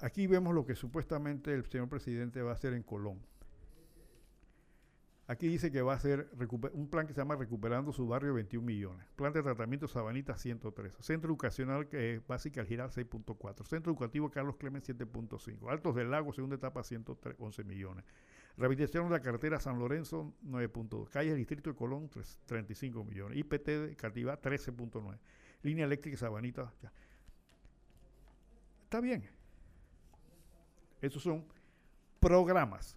Aquí 0.00 0.26
vemos 0.26 0.54
lo 0.54 0.64
que 0.64 0.74
supuestamente 0.74 1.52
el 1.52 1.64
señor 1.66 1.88
presidente 1.88 2.42
va 2.42 2.50
a 2.50 2.54
hacer 2.54 2.74
en 2.74 2.82
Colón. 2.82 3.20
Aquí 5.30 5.46
dice 5.46 5.70
que 5.70 5.80
va 5.80 5.92
a 5.92 5.94
hacer 5.94 6.28
un 6.72 6.88
plan 6.88 7.06
que 7.06 7.14
se 7.14 7.20
llama 7.20 7.36
Recuperando 7.36 7.92
su 7.92 8.04
barrio 8.08 8.34
21 8.34 8.66
millones. 8.66 9.06
Plan 9.14 9.32
de 9.32 9.44
tratamiento 9.44 9.86
Sabanita 9.86 10.36
103. 10.36 10.92
Centro 10.98 11.30
educacional 11.30 11.86
que 11.86 12.14
es 12.14 12.26
básica 12.26 12.62
al 12.62 12.66
girar 12.66 12.90
6.4. 12.90 13.64
Centro 13.64 13.92
educativo 13.92 14.28
Carlos 14.28 14.56
Clemens 14.56 14.88
7.5. 14.88 15.70
Altos 15.70 15.94
del 15.94 16.10
Lago 16.10 16.32
segunda 16.32 16.56
etapa 16.56 16.82
111 16.82 17.62
millones. 17.62 18.04
Rehabilitación 18.56 19.04
de 19.04 19.10
la 19.10 19.22
carretera 19.22 19.60
San 19.60 19.78
Lorenzo 19.78 20.34
9.2. 20.44 21.10
Calle 21.10 21.32
Distrito 21.36 21.70
de 21.70 21.76
Colón 21.76 22.10
35 22.46 23.04
millones. 23.04 23.38
IPT 23.38 23.66
de 23.66 23.94
Cativa 23.94 24.36
13.9. 24.42 25.16
Línea 25.62 25.84
eléctrica 25.84 26.16
Sabanita. 26.16 26.72
Está 28.82 29.00
bien. 29.00 29.39
Esos 31.00 31.22
son 31.22 31.46
programas. 32.18 32.96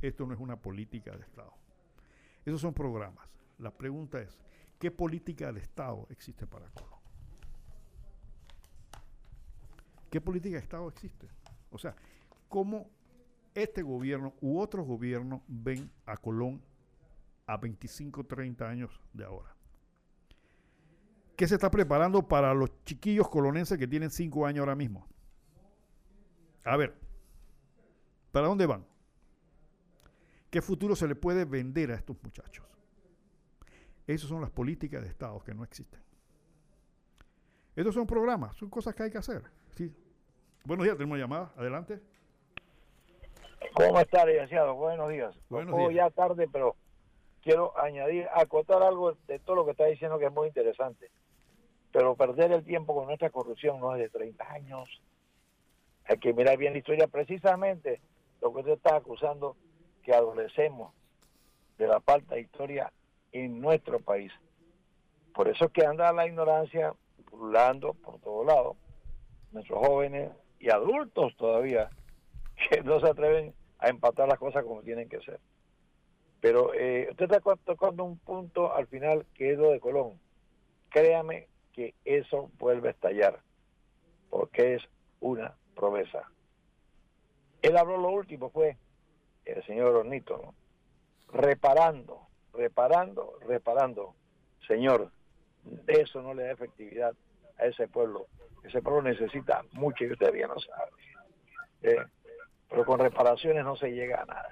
Esto 0.00 0.26
no 0.26 0.34
es 0.34 0.40
una 0.40 0.56
política 0.56 1.16
de 1.16 1.22
Estado. 1.22 1.52
Esos 2.44 2.60
son 2.60 2.74
programas. 2.74 3.28
La 3.58 3.70
pregunta 3.70 4.20
es, 4.20 4.38
¿qué 4.78 4.90
política 4.90 5.52
de 5.52 5.60
Estado 5.60 6.06
existe 6.10 6.46
para 6.46 6.68
Colón? 6.70 7.00
¿Qué 10.10 10.20
política 10.20 10.56
de 10.56 10.62
Estado 10.62 10.88
existe? 10.88 11.28
O 11.70 11.78
sea, 11.78 11.94
¿cómo 12.48 12.88
este 13.54 13.82
gobierno 13.82 14.34
u 14.40 14.60
otros 14.60 14.86
gobiernos 14.86 15.40
ven 15.48 15.90
a 16.04 16.16
Colón 16.16 16.62
a 17.46 17.56
25, 17.56 18.24
30 18.24 18.68
años 18.68 19.00
de 19.12 19.24
ahora? 19.24 19.54
¿Qué 21.36 21.46
se 21.46 21.54
está 21.54 21.70
preparando 21.70 22.26
para 22.26 22.54
los 22.54 22.70
chiquillos 22.84 23.28
colonenses 23.28 23.76
que 23.78 23.86
tienen 23.86 24.10
5 24.10 24.46
años 24.46 24.60
ahora 24.60 24.74
mismo? 24.74 25.06
A 26.66 26.76
ver, 26.76 26.92
¿para 28.32 28.48
dónde 28.48 28.66
van? 28.66 28.84
¿Qué 30.50 30.60
futuro 30.60 30.96
se 30.96 31.06
le 31.06 31.14
puede 31.14 31.44
vender 31.44 31.92
a 31.92 31.94
estos 31.94 32.16
muchachos? 32.24 32.66
Esas 34.04 34.28
son 34.28 34.40
las 34.40 34.50
políticas 34.50 35.00
de 35.02 35.08
Estado 35.08 35.38
que 35.44 35.54
no 35.54 35.62
existen. 35.62 36.02
Estos 37.76 37.94
son 37.94 38.04
programas, 38.06 38.56
son 38.56 38.68
cosas 38.68 38.96
que 38.96 39.04
hay 39.04 39.10
que 39.12 39.18
hacer. 39.18 39.42
Sí. 39.76 39.94
Buenos 40.64 40.84
días, 40.84 40.96
tenemos 40.96 41.18
llamada. 41.18 41.52
Adelante. 41.56 42.00
¿Cómo 43.72 44.00
está, 44.00 44.26
licenciado? 44.26 44.74
Buenos 44.74 45.08
días. 45.08 45.36
Buenos 45.48 45.76
días. 45.78 45.94
ya 45.94 46.10
tarde, 46.10 46.48
pero 46.52 46.74
quiero 47.42 47.78
añadir, 47.78 48.26
acotar 48.34 48.82
algo 48.82 49.16
de 49.28 49.38
todo 49.38 49.54
lo 49.54 49.64
que 49.64 49.70
está 49.70 49.84
diciendo 49.84 50.18
que 50.18 50.26
es 50.26 50.32
muy 50.32 50.48
interesante. 50.48 51.12
Pero 51.92 52.16
perder 52.16 52.50
el 52.50 52.64
tiempo 52.64 52.92
con 52.92 53.06
nuestra 53.06 53.30
corrupción 53.30 53.78
no 53.78 53.94
es 53.94 54.00
de 54.00 54.08
30 54.08 54.52
años. 54.52 55.00
Hay 56.08 56.18
que 56.18 56.32
mirar 56.32 56.56
bien 56.56 56.72
la 56.72 56.78
historia. 56.78 57.06
Precisamente 57.08 58.00
lo 58.40 58.52
que 58.52 58.60
usted 58.60 58.72
está 58.72 58.96
acusando 58.96 59.56
que 60.02 60.14
adolecemos 60.14 60.94
de 61.78 61.88
la 61.88 62.00
falta 62.00 62.34
de 62.34 62.42
historia 62.42 62.92
en 63.32 63.60
nuestro 63.60 64.00
país. 64.00 64.32
Por 65.34 65.48
eso 65.48 65.66
es 65.66 65.72
que 65.72 65.84
anda 65.84 66.12
la 66.12 66.26
ignorancia 66.26 66.94
pululando 67.28 67.94
por 67.94 68.20
todos 68.20 68.46
lados. 68.46 68.76
Nuestros 69.52 69.86
jóvenes 69.86 70.30
y 70.58 70.70
adultos 70.70 71.36
todavía 71.36 71.90
que 72.70 72.82
no 72.82 73.00
se 73.00 73.08
atreven 73.08 73.54
a 73.78 73.88
empatar 73.88 74.28
las 74.28 74.38
cosas 74.38 74.64
como 74.64 74.82
tienen 74.82 75.08
que 75.08 75.20
ser. 75.20 75.40
Pero 76.40 76.72
eh, 76.74 77.08
usted 77.10 77.30
está 77.30 77.40
tocando 77.64 78.04
un 78.04 78.18
punto 78.18 78.72
al 78.72 78.86
final 78.86 79.26
que 79.34 79.52
es 79.52 79.58
lo 79.58 79.70
de 79.70 79.80
Colón. 79.80 80.18
Créame 80.90 81.48
que 81.72 81.94
eso 82.04 82.50
vuelve 82.58 82.88
a 82.88 82.92
estallar, 82.92 83.40
porque 84.30 84.76
es 84.76 84.82
una 85.20 85.54
promesa. 85.76 86.28
Él 87.62 87.76
habló 87.76 87.98
lo 87.98 88.10
último, 88.10 88.50
fue 88.50 88.76
el 89.44 89.64
señor 89.64 89.94
Ornito, 89.94 90.38
¿no? 90.38 90.54
reparando, 91.32 92.26
reparando, 92.52 93.38
reparando. 93.46 94.14
Señor, 94.66 95.10
eso 95.86 96.22
no 96.22 96.34
le 96.34 96.44
da 96.44 96.52
efectividad 96.52 97.14
a 97.58 97.66
ese 97.66 97.86
pueblo. 97.88 98.26
Ese 98.64 98.82
pueblo 98.82 99.02
necesita 99.02 99.64
mucho 99.72 100.04
y 100.04 100.12
usted 100.12 100.32
bien 100.32 100.48
lo 100.48 100.58
sabe. 100.58 100.90
Eh, 101.82 102.04
pero 102.68 102.84
con 102.84 102.98
reparaciones 102.98 103.64
no 103.64 103.76
se 103.76 103.92
llega 103.92 104.22
a 104.22 104.24
nada. 104.24 104.48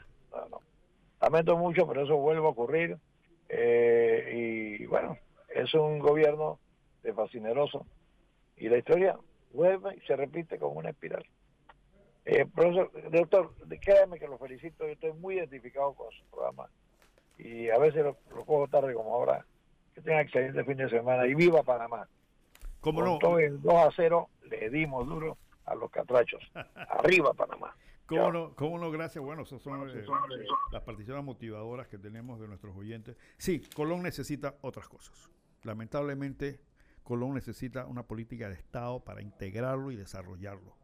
Lamento 1.21 1.57
mucho, 1.57 1.87
pero 1.87 2.03
eso 2.03 2.17
vuelve 2.17 2.47
a 2.47 2.51
ocurrir. 2.51 2.99
Eh, 3.49 4.79
y 4.81 4.87
bueno, 4.87 5.19
es 5.49 5.73
un 5.75 5.99
gobierno 5.99 6.59
de 7.03 7.13
fascineroso. 7.13 7.87
Y 8.57 8.69
la 8.69 8.79
historia 8.79 9.17
vuelve 9.55 9.97
y 9.97 10.01
se 10.07 10.17
repite 10.17 10.59
con 10.59 10.77
una 10.77 10.91
espiral. 10.91 11.25
Eh, 12.27 12.47
profesor, 12.47 12.91
doctor, 13.11 13.55
créame 13.81 14.19
que 14.19 14.27
lo 14.27 14.39
felicito, 14.39 14.87
yo 14.87 14.93
estoy 14.93 15.13
muy 15.13 15.37
identificado 15.37 15.95
con 15.95 16.11
su 16.13 16.25
programa 16.27 16.69
y 17.39 17.69
a 17.69 17.79
veces 17.79 18.05
lo, 18.05 18.17
cojo 18.45 18.69
tarde 18.69 18.95
como 18.95 19.15
ahora. 19.15 19.45
Que 19.95 20.01
tenga 20.01 20.23
excelente 20.23 20.65
fin 20.65 20.77
de 20.77 20.89
semana 20.89 21.27
y 21.27 21.35
viva 21.35 21.63
Panamá. 21.63 22.09
¿Cómo 22.81 23.03
no? 23.03 23.19
Todo 23.19 23.39
el 23.39 23.63
2 23.63 23.75
a 23.75 23.91
0 23.95 24.29
le 24.51 24.69
dimos 24.71 25.07
duro 25.07 25.39
a 25.67 25.75
los 25.75 25.91
catrachos. 25.91 26.43
Arriba 26.75 27.33
Panamá. 27.33 27.75
¿Cómo 28.07 28.33
no, 28.33 28.55
¿Cómo 28.55 28.79
no? 28.79 28.91
Gracias. 28.91 29.25
Bueno, 29.25 29.43
esas 29.43 29.63
son, 29.63 29.89
eh, 29.89 30.05
las 30.73 30.83
particiones 30.83 31.25
motivadoras 31.25 31.87
que 31.89 31.97
tenemos 31.97 32.41
de 32.41 32.49
nuestros 32.49 32.77
oyentes. 32.77 33.17
Sí, 33.39 33.63
Colón 33.75 34.03
necesita 34.03 34.57
otras 34.61 34.89
cosas. 34.89 35.31
Lamentablemente, 35.63 36.61
Colón 37.05 37.35
necesita 37.35 37.87
una 37.87 38.03
política 38.03 38.49
de 38.49 38.55
Estado 38.55 39.05
para 39.05 39.23
integrarlo 39.23 39.93
y 39.93 39.97
desarrollarlo. 39.97 40.77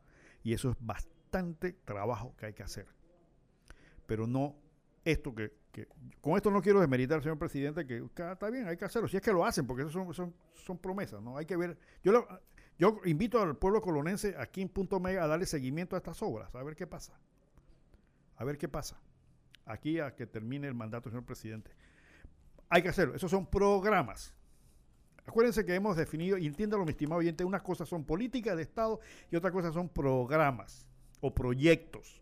Y 0.44 0.52
eso 0.52 0.70
es 0.70 0.76
bastante 0.78 1.72
trabajo 1.72 2.36
que 2.36 2.46
hay 2.46 2.52
que 2.52 2.62
hacer. 2.62 2.86
Pero 4.06 4.26
no 4.26 4.56
esto 5.04 5.34
que, 5.34 5.52
con 6.20 6.36
esto 6.36 6.50
no 6.50 6.60
quiero 6.60 6.80
desmeritar, 6.80 7.22
señor 7.22 7.38
presidente, 7.38 7.86
que 7.86 8.04
está 8.14 8.50
bien, 8.50 8.68
hay 8.68 8.76
que 8.76 8.84
hacerlo. 8.84 9.08
Si 9.08 9.16
es 9.16 9.22
que 9.22 9.32
lo 9.32 9.44
hacen, 9.44 9.66
porque 9.66 9.82
eso 9.82 9.90
son, 9.90 10.12
son, 10.12 10.34
son 10.54 10.78
promesas, 10.78 11.22
¿no? 11.22 11.36
Hay 11.36 11.46
que 11.46 11.56
ver. 11.56 11.78
Yo, 12.04 12.26
yo 12.78 13.00
invito 13.04 13.40
al 13.40 13.56
pueblo 13.56 13.80
colonense 13.80 14.34
aquí 14.38 14.62
en 14.62 14.68
Punto 14.68 15.00
Mega 15.00 15.24
a 15.24 15.26
darle 15.26 15.46
seguimiento 15.46 15.96
a 15.96 15.98
estas 15.98 16.22
obras, 16.22 16.54
a 16.54 16.62
ver 16.62 16.76
qué 16.76 16.86
pasa. 16.86 17.18
A 18.36 18.44
ver 18.44 18.58
qué 18.58 18.68
pasa. 18.68 19.00
Aquí 19.64 20.00
a 20.00 20.14
que 20.14 20.26
termine 20.26 20.66
el 20.66 20.74
mandato, 20.74 21.08
señor 21.08 21.24
presidente. 21.24 21.70
Hay 22.68 22.82
que 22.82 22.88
hacerlo. 22.88 23.14
Esos 23.14 23.30
son 23.30 23.46
programas. 23.46 24.34
Acuérdense 25.26 25.64
que 25.64 25.74
hemos 25.74 25.96
definido, 25.96 26.38
y 26.38 26.46
entiéndalo, 26.46 26.84
mi 26.84 26.90
estimado 26.90 27.20
oyente, 27.20 27.44
unas 27.44 27.62
cosas 27.62 27.88
son 27.88 28.04
políticas 28.04 28.56
de 28.56 28.62
Estado 28.62 29.00
y 29.30 29.36
otras 29.36 29.52
cosas 29.52 29.74
son 29.74 29.88
programas 29.88 30.86
o 31.20 31.34
proyectos. 31.34 32.20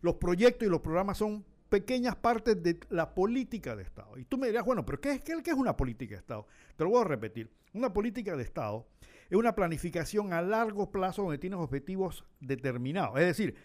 Los 0.00 0.16
proyectos 0.16 0.66
y 0.66 0.70
los 0.70 0.80
programas 0.80 1.18
son 1.18 1.44
pequeñas 1.68 2.14
partes 2.14 2.62
de 2.62 2.78
la 2.90 3.14
política 3.14 3.74
de 3.74 3.82
Estado. 3.82 4.18
Y 4.18 4.24
tú 4.24 4.38
me 4.38 4.48
dirás, 4.48 4.64
bueno, 4.64 4.84
pero 4.84 5.00
¿qué 5.00 5.12
es, 5.12 5.22
qué 5.22 5.50
es 5.50 5.56
una 5.56 5.76
política 5.76 6.14
de 6.14 6.20
Estado? 6.20 6.46
Te 6.76 6.84
lo 6.84 6.90
voy 6.90 7.00
a 7.00 7.04
repetir. 7.04 7.50
Una 7.72 7.92
política 7.92 8.36
de 8.36 8.42
Estado 8.42 8.86
es 9.28 9.36
una 9.36 9.54
planificación 9.54 10.32
a 10.32 10.42
largo 10.42 10.90
plazo 10.90 11.22
donde 11.22 11.38
tienes 11.38 11.58
objetivos 11.58 12.24
determinados. 12.40 13.18
Es 13.18 13.26
decir, 13.26 13.56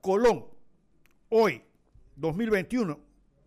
Colón, 0.00 0.46
hoy, 1.30 1.62
2021, 2.16 3.00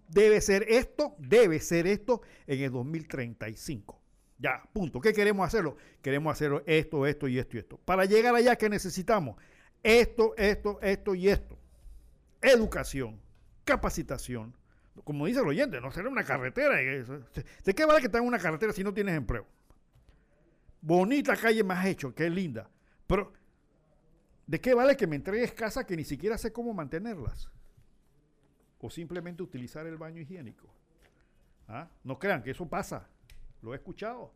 debe 0.09 0.41
ser 0.41 0.65
esto, 0.67 1.15
debe 1.17 1.59
ser 1.59 1.87
esto 1.87 2.21
en 2.47 2.61
el 2.61 2.71
2035. 2.71 4.00
Ya, 4.41 4.63
punto. 4.73 4.99
¿Qué 4.99 5.13
queremos 5.13 5.45
hacerlo? 5.45 5.77
Queremos 6.01 6.33
hacerlo 6.33 6.63
esto, 6.65 7.05
esto 7.05 7.27
y 7.27 7.37
esto 7.37 7.57
y 7.57 7.59
esto. 7.59 7.77
Para 7.77 8.05
llegar 8.05 8.33
allá, 8.33 8.55
¿qué 8.55 8.69
necesitamos? 8.69 9.35
Esto, 9.83 10.33
esto, 10.35 10.79
esto 10.81 11.13
y 11.13 11.29
esto. 11.29 11.59
Educación, 12.41 13.21
capacitación. 13.63 14.55
Como 15.03 15.27
dice 15.27 15.41
el 15.41 15.47
oyente, 15.47 15.79
no 15.79 15.91
será 15.91 16.09
una 16.09 16.23
carretera. 16.23 16.75
¿De 16.77 17.75
qué 17.75 17.85
vale 17.85 18.01
que 18.01 18.09
tengas 18.09 18.27
una 18.27 18.39
carretera 18.39 18.73
si 18.73 18.83
no 18.83 18.91
tienes 18.91 19.15
empleo? 19.15 19.45
Bonita 20.81 21.35
calle 21.37 21.63
más 21.63 21.85
hecho, 21.85 22.15
que 22.15 22.27
linda. 22.27 22.67
Pero, 23.05 23.31
¿de 24.47 24.59
qué 24.59 24.73
vale 24.73 24.97
que 24.97 25.05
me 25.05 25.17
entregues 25.17 25.53
casa 25.53 25.85
que 25.85 25.95
ni 25.95 26.03
siquiera 26.03 26.35
sé 26.39 26.51
cómo 26.51 26.73
mantenerlas? 26.73 27.51
O 28.79 28.89
simplemente 28.89 29.43
utilizar 29.43 29.85
el 29.85 29.97
baño 29.97 30.19
higiénico. 30.19 30.73
¿Ah? 31.67 31.87
No 32.03 32.17
crean 32.17 32.41
que 32.41 32.49
eso 32.49 32.67
pasa. 32.67 33.07
Lo 33.61 33.73
he 33.73 33.77
escuchado. 33.77 34.33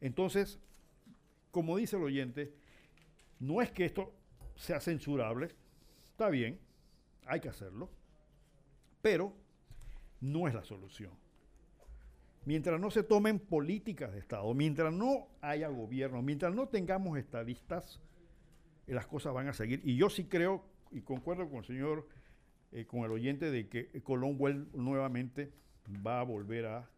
Entonces, 0.00 0.58
como 1.50 1.76
dice 1.76 1.96
el 1.96 2.02
oyente, 2.02 2.54
no 3.40 3.62
es 3.62 3.70
que 3.70 3.84
esto 3.84 4.12
sea 4.56 4.80
censurable. 4.80 5.54
Está 6.04 6.28
bien, 6.28 6.58
hay 7.26 7.40
que 7.40 7.48
hacerlo. 7.48 7.88
Pero 9.02 9.32
no 10.20 10.48
es 10.48 10.54
la 10.54 10.64
solución. 10.64 11.12
Mientras 12.44 12.80
no 12.80 12.90
se 12.90 13.02
tomen 13.02 13.38
políticas 13.38 14.12
de 14.12 14.18
Estado, 14.18 14.52
mientras 14.54 14.92
no 14.92 15.28
haya 15.40 15.68
gobierno, 15.68 16.22
mientras 16.22 16.54
no 16.54 16.68
tengamos 16.68 17.18
estadistas, 17.18 18.00
eh, 18.86 18.94
las 18.94 19.06
cosas 19.06 19.34
van 19.34 19.48
a 19.48 19.52
seguir. 19.52 19.82
Y 19.84 19.96
yo 19.96 20.08
sí 20.08 20.24
creo, 20.24 20.64
y 20.90 21.02
concuerdo 21.02 21.48
con 21.48 21.58
el 21.58 21.64
señor, 21.64 22.08
eh, 22.72 22.86
con 22.86 23.00
el 23.00 23.10
oyente, 23.10 23.50
de 23.50 23.68
que 23.68 24.02
Colón 24.02 24.38
nuevamente 24.72 25.52
va 26.04 26.20
a 26.20 26.24
volver 26.24 26.66
a 26.66 26.90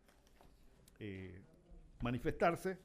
eh, 1.00 1.42
manifestarse, 2.02 2.78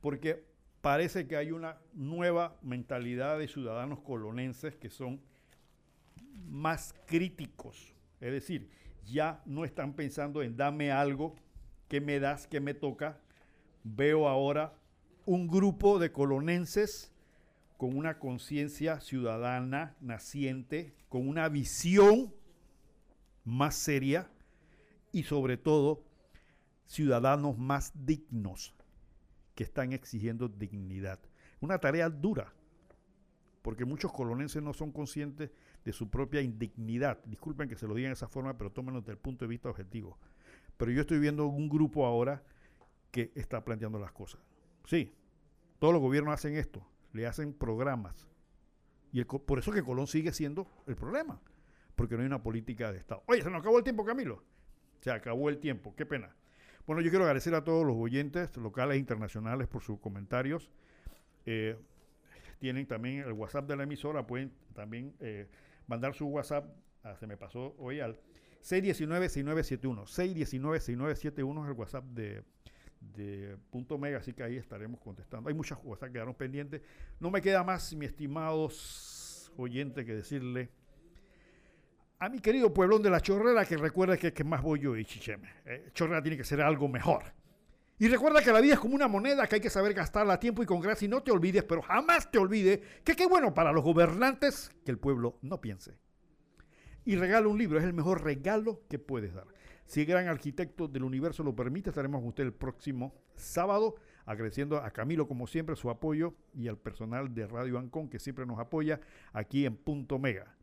porque 0.00 0.44
parece 0.80 1.26
que 1.26 1.36
hay 1.36 1.52
una 1.52 1.78
nueva 1.92 2.56
mentalidad 2.62 3.38
de 3.38 3.48
ciudadanos 3.48 4.00
colonenses 4.00 4.76
que 4.76 4.90
son 4.90 5.20
más 6.46 6.94
críticos. 7.06 7.94
Es 8.20 8.32
decir, 8.32 8.70
ya 9.04 9.42
no 9.44 9.64
están 9.64 9.94
pensando 9.94 10.42
en 10.42 10.56
dame 10.56 10.90
algo 10.90 11.36
¿qué 11.88 12.00
me 12.00 12.18
das? 12.18 12.46
¿Qué 12.46 12.60
me 12.60 12.74
toca? 12.74 13.20
Veo 13.84 14.28
ahora 14.28 14.74
un 15.26 15.46
grupo 15.46 15.98
de 15.98 16.12
colonenses 16.12 17.12
con 17.76 17.96
una 17.96 18.18
conciencia 18.18 19.00
ciudadana 19.00 19.96
naciente, 20.00 20.94
con 21.08 21.28
una 21.28 21.48
visión 21.48 22.34
más 23.44 23.74
seria 23.76 24.28
y 25.12 25.24
sobre 25.24 25.56
todo 25.56 26.02
ciudadanos 26.86 27.58
más 27.58 27.92
dignos 27.94 28.74
que 29.54 29.64
están 29.64 29.92
exigiendo 29.92 30.48
dignidad. 30.48 31.20
Una 31.60 31.78
tarea 31.78 32.10
dura, 32.10 32.52
porque 33.62 33.84
muchos 33.84 34.12
colonenses 34.12 34.62
no 34.62 34.72
son 34.74 34.92
conscientes 34.92 35.50
de 35.84 35.92
su 35.92 36.10
propia 36.10 36.40
indignidad. 36.40 37.22
Disculpen 37.24 37.68
que 37.68 37.76
se 37.76 37.86
lo 37.86 37.94
digan 37.94 38.10
de 38.10 38.14
esa 38.14 38.28
forma, 38.28 38.58
pero 38.58 38.72
tómenlo 38.72 39.00
desde 39.00 39.12
el 39.12 39.18
punto 39.18 39.44
de 39.44 39.48
vista 39.48 39.70
objetivo. 39.70 40.18
Pero 40.76 40.90
yo 40.90 41.02
estoy 41.02 41.18
viendo 41.18 41.46
un 41.46 41.68
grupo 41.68 42.04
ahora 42.04 42.42
que 43.10 43.32
está 43.34 43.64
planteando 43.64 43.98
las 43.98 44.12
cosas. 44.12 44.40
Sí, 44.86 45.14
todos 45.78 45.94
los 45.94 46.02
gobiernos 46.02 46.34
hacen 46.34 46.56
esto, 46.56 46.86
le 47.12 47.26
hacen 47.26 47.54
programas. 47.54 48.26
Y 49.12 49.22
por 49.24 49.58
eso 49.58 49.70
que 49.70 49.82
Colón 49.82 50.08
sigue 50.08 50.32
siendo 50.32 50.66
el 50.86 50.96
problema, 50.96 51.40
porque 51.94 52.16
no 52.16 52.22
hay 52.22 52.26
una 52.26 52.42
política 52.42 52.90
de 52.90 52.98
Estado. 52.98 53.22
Oye, 53.26 53.42
se 53.42 53.50
nos 53.50 53.60
acabó 53.60 53.78
el 53.78 53.84
tiempo, 53.84 54.04
Camilo. 54.04 54.42
Se 55.00 55.12
acabó 55.12 55.48
el 55.48 55.58
tiempo, 55.58 55.94
qué 55.94 56.04
pena. 56.04 56.34
Bueno, 56.86 57.00
yo 57.00 57.08
quiero 57.08 57.24
agradecer 57.24 57.54
a 57.54 57.64
todos 57.64 57.86
los 57.86 57.96
oyentes 57.96 58.54
locales 58.58 58.96
e 58.96 58.98
internacionales 58.98 59.68
por 59.68 59.82
sus 59.82 59.98
comentarios. 60.00 60.70
Eh, 61.46 61.78
tienen 62.58 62.86
también 62.86 63.20
el 63.20 63.32
WhatsApp 63.32 63.66
de 63.66 63.74
la 63.74 63.84
emisora, 63.84 64.26
pueden 64.26 64.52
también 64.74 65.14
eh, 65.20 65.48
mandar 65.86 66.12
su 66.12 66.26
WhatsApp, 66.26 66.66
ah, 67.02 67.16
se 67.16 67.26
me 67.26 67.38
pasó 67.38 67.74
hoy 67.78 68.00
al 68.00 68.18
619-6971. 68.62 70.04
619-6971 70.04 71.62
es 71.62 71.68
el 71.68 71.72
WhatsApp 71.72 72.04
de, 72.04 72.44
Punto 73.70 73.96
Mega, 73.96 74.18
así 74.18 74.34
que 74.34 74.42
ahí 74.42 74.56
estaremos 74.58 75.00
contestando. 75.00 75.48
Hay 75.48 75.54
muchas 75.54 75.78
cosas 75.78 76.10
que 76.10 76.14
quedaron 76.14 76.34
pendientes. 76.34 76.82
No 77.18 77.30
me 77.30 77.40
queda 77.40 77.64
más, 77.64 77.94
mi 77.94 78.04
estimados 78.04 79.50
oyentes, 79.56 80.04
que 80.04 80.14
decirle 80.14 80.68
a 82.18 82.28
mi 82.28 82.40
querido 82.40 82.72
pueblón 82.72 83.02
de 83.02 83.10
la 83.10 83.20
Chorrera 83.20 83.64
que 83.64 83.76
recuerde 83.76 84.18
que, 84.18 84.32
que 84.32 84.44
más 84.44 84.62
voy 84.62 84.80
yo 84.80 84.96
y 84.96 85.04
Chicheme. 85.04 85.48
Eh, 85.64 85.90
Chorrera 85.92 86.22
tiene 86.22 86.36
que 86.36 86.44
ser 86.44 86.60
algo 86.60 86.88
mejor. 86.88 87.24
Y 87.98 88.08
recuerda 88.08 88.42
que 88.42 88.52
la 88.52 88.60
vida 88.60 88.74
es 88.74 88.80
como 88.80 88.94
una 88.94 89.08
moneda 89.08 89.46
que 89.46 89.56
hay 89.56 89.60
que 89.60 89.70
saber 89.70 89.94
gastarla 89.94 90.34
a 90.34 90.40
tiempo 90.40 90.62
y 90.62 90.66
con 90.66 90.80
gracia 90.80 91.06
y 91.06 91.08
no 91.08 91.22
te 91.22 91.30
olvides, 91.30 91.64
pero 91.64 91.80
jamás 91.82 92.30
te 92.30 92.38
olvides 92.38 92.80
que 93.04 93.14
qué 93.14 93.26
bueno 93.26 93.54
para 93.54 93.72
los 93.72 93.84
gobernantes 93.84 94.70
que 94.84 94.90
el 94.90 94.98
pueblo 94.98 95.38
no 95.42 95.60
piense 95.60 95.96
y 97.04 97.16
regala 97.16 97.48
un 97.48 97.58
libro. 97.58 97.78
Es 97.78 97.84
el 97.84 97.92
mejor 97.92 98.24
regalo 98.24 98.82
que 98.88 98.98
puedes 98.98 99.34
dar. 99.34 99.46
Si 99.86 100.00
el 100.00 100.06
gran 100.06 100.28
arquitecto 100.28 100.88
del 100.88 101.04
universo 101.04 101.42
lo 101.42 101.54
permite, 101.54 101.90
estaremos 101.90 102.20
con 102.20 102.28
usted 102.28 102.44
el 102.44 102.54
próximo 102.54 103.14
sábado, 103.36 103.96
agradeciendo 104.24 104.78
a 104.78 104.90
Camilo, 104.90 105.28
como 105.28 105.46
siempre, 105.46 105.76
su 105.76 105.90
apoyo 105.90 106.34
y 106.54 106.68
al 106.68 106.78
personal 106.78 107.34
de 107.34 107.46
Radio 107.46 107.78
Ancon, 107.78 108.08
que 108.08 108.18
siempre 108.18 108.46
nos 108.46 108.58
apoya 108.58 109.00
aquí 109.32 109.66
en 109.66 109.76
Punto 109.76 110.18
Mega. 110.18 110.56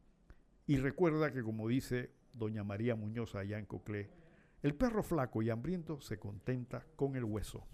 Y 0.71 0.77
recuerda 0.77 1.33
que, 1.33 1.43
como 1.43 1.67
dice 1.67 2.11
doña 2.31 2.63
María 2.63 2.95
Muñoz 2.95 3.35
allá 3.35 3.59
en 3.59 3.65
Coclé, 3.65 4.09
el 4.63 4.73
perro 4.73 5.03
flaco 5.03 5.41
y 5.41 5.49
hambriento 5.49 5.99
se 5.99 6.17
contenta 6.17 6.85
con 6.95 7.17
el 7.17 7.25
hueso. 7.25 7.67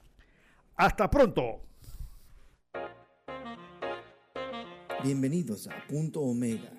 ¡Hasta 0.76 1.08
pronto! 1.08 1.62
Bienvenidos 5.04 5.68
a 5.68 5.76
Punto 5.88 6.22
Omega 6.22 6.72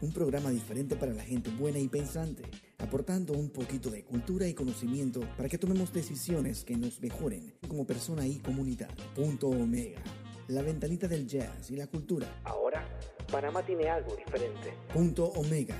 un 0.00 0.12
programa 0.12 0.48
diferente 0.48 0.96
para 0.96 1.12
la 1.12 1.22
gente 1.22 1.50
buena 1.50 1.78
y 1.78 1.88
pensante, 1.88 2.44
aportando 2.78 3.34
un 3.34 3.50
poquito 3.50 3.90
de 3.90 4.02
cultura 4.02 4.48
y 4.48 4.54
conocimiento 4.54 5.20
para 5.36 5.50
que 5.50 5.58
tomemos 5.58 5.92
decisiones 5.92 6.64
que 6.64 6.78
nos 6.78 7.02
mejoren 7.02 7.54
como 7.68 7.86
persona 7.86 8.26
y 8.26 8.38
comunidad. 8.38 8.94
Punto 9.14 9.48
Omega, 9.48 10.00
la 10.48 10.62
ventanita 10.62 11.06
del 11.06 11.26
jazz 11.26 11.70
y 11.70 11.76
la 11.76 11.86
cultura. 11.86 12.40
Ahora, 12.44 12.86
Panamá 13.30 13.62
tiene 13.62 13.88
algo 13.88 14.14
diferente. 14.16 14.74
Punto 14.92 15.24
Omega, 15.24 15.76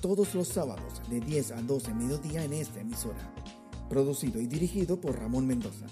todos 0.00 0.34
los 0.34 0.48
sábados 0.48 1.00
de 1.08 1.20
10 1.20 1.52
a 1.52 1.62
12 1.62 1.94
mediodía 1.94 2.44
en 2.44 2.52
esta 2.52 2.80
emisora. 2.80 3.32
Producido 3.88 4.40
y 4.40 4.46
dirigido 4.46 5.00
por 5.00 5.18
Ramón 5.18 5.46
Mendoza. 5.46 5.86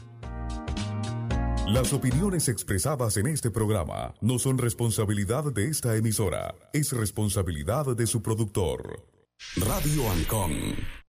Las 1.68 1.92
opiniones 1.92 2.48
expresadas 2.48 3.16
en 3.16 3.26
este 3.26 3.50
programa 3.50 4.14
no 4.20 4.38
son 4.38 4.58
responsabilidad 4.58 5.52
de 5.52 5.68
esta 5.68 5.96
emisora, 5.96 6.54
es 6.72 6.92
responsabilidad 6.92 7.96
de 7.96 8.06
su 8.06 8.22
productor. 8.22 9.04
Radio 9.56 10.08
Ancon 10.10 10.52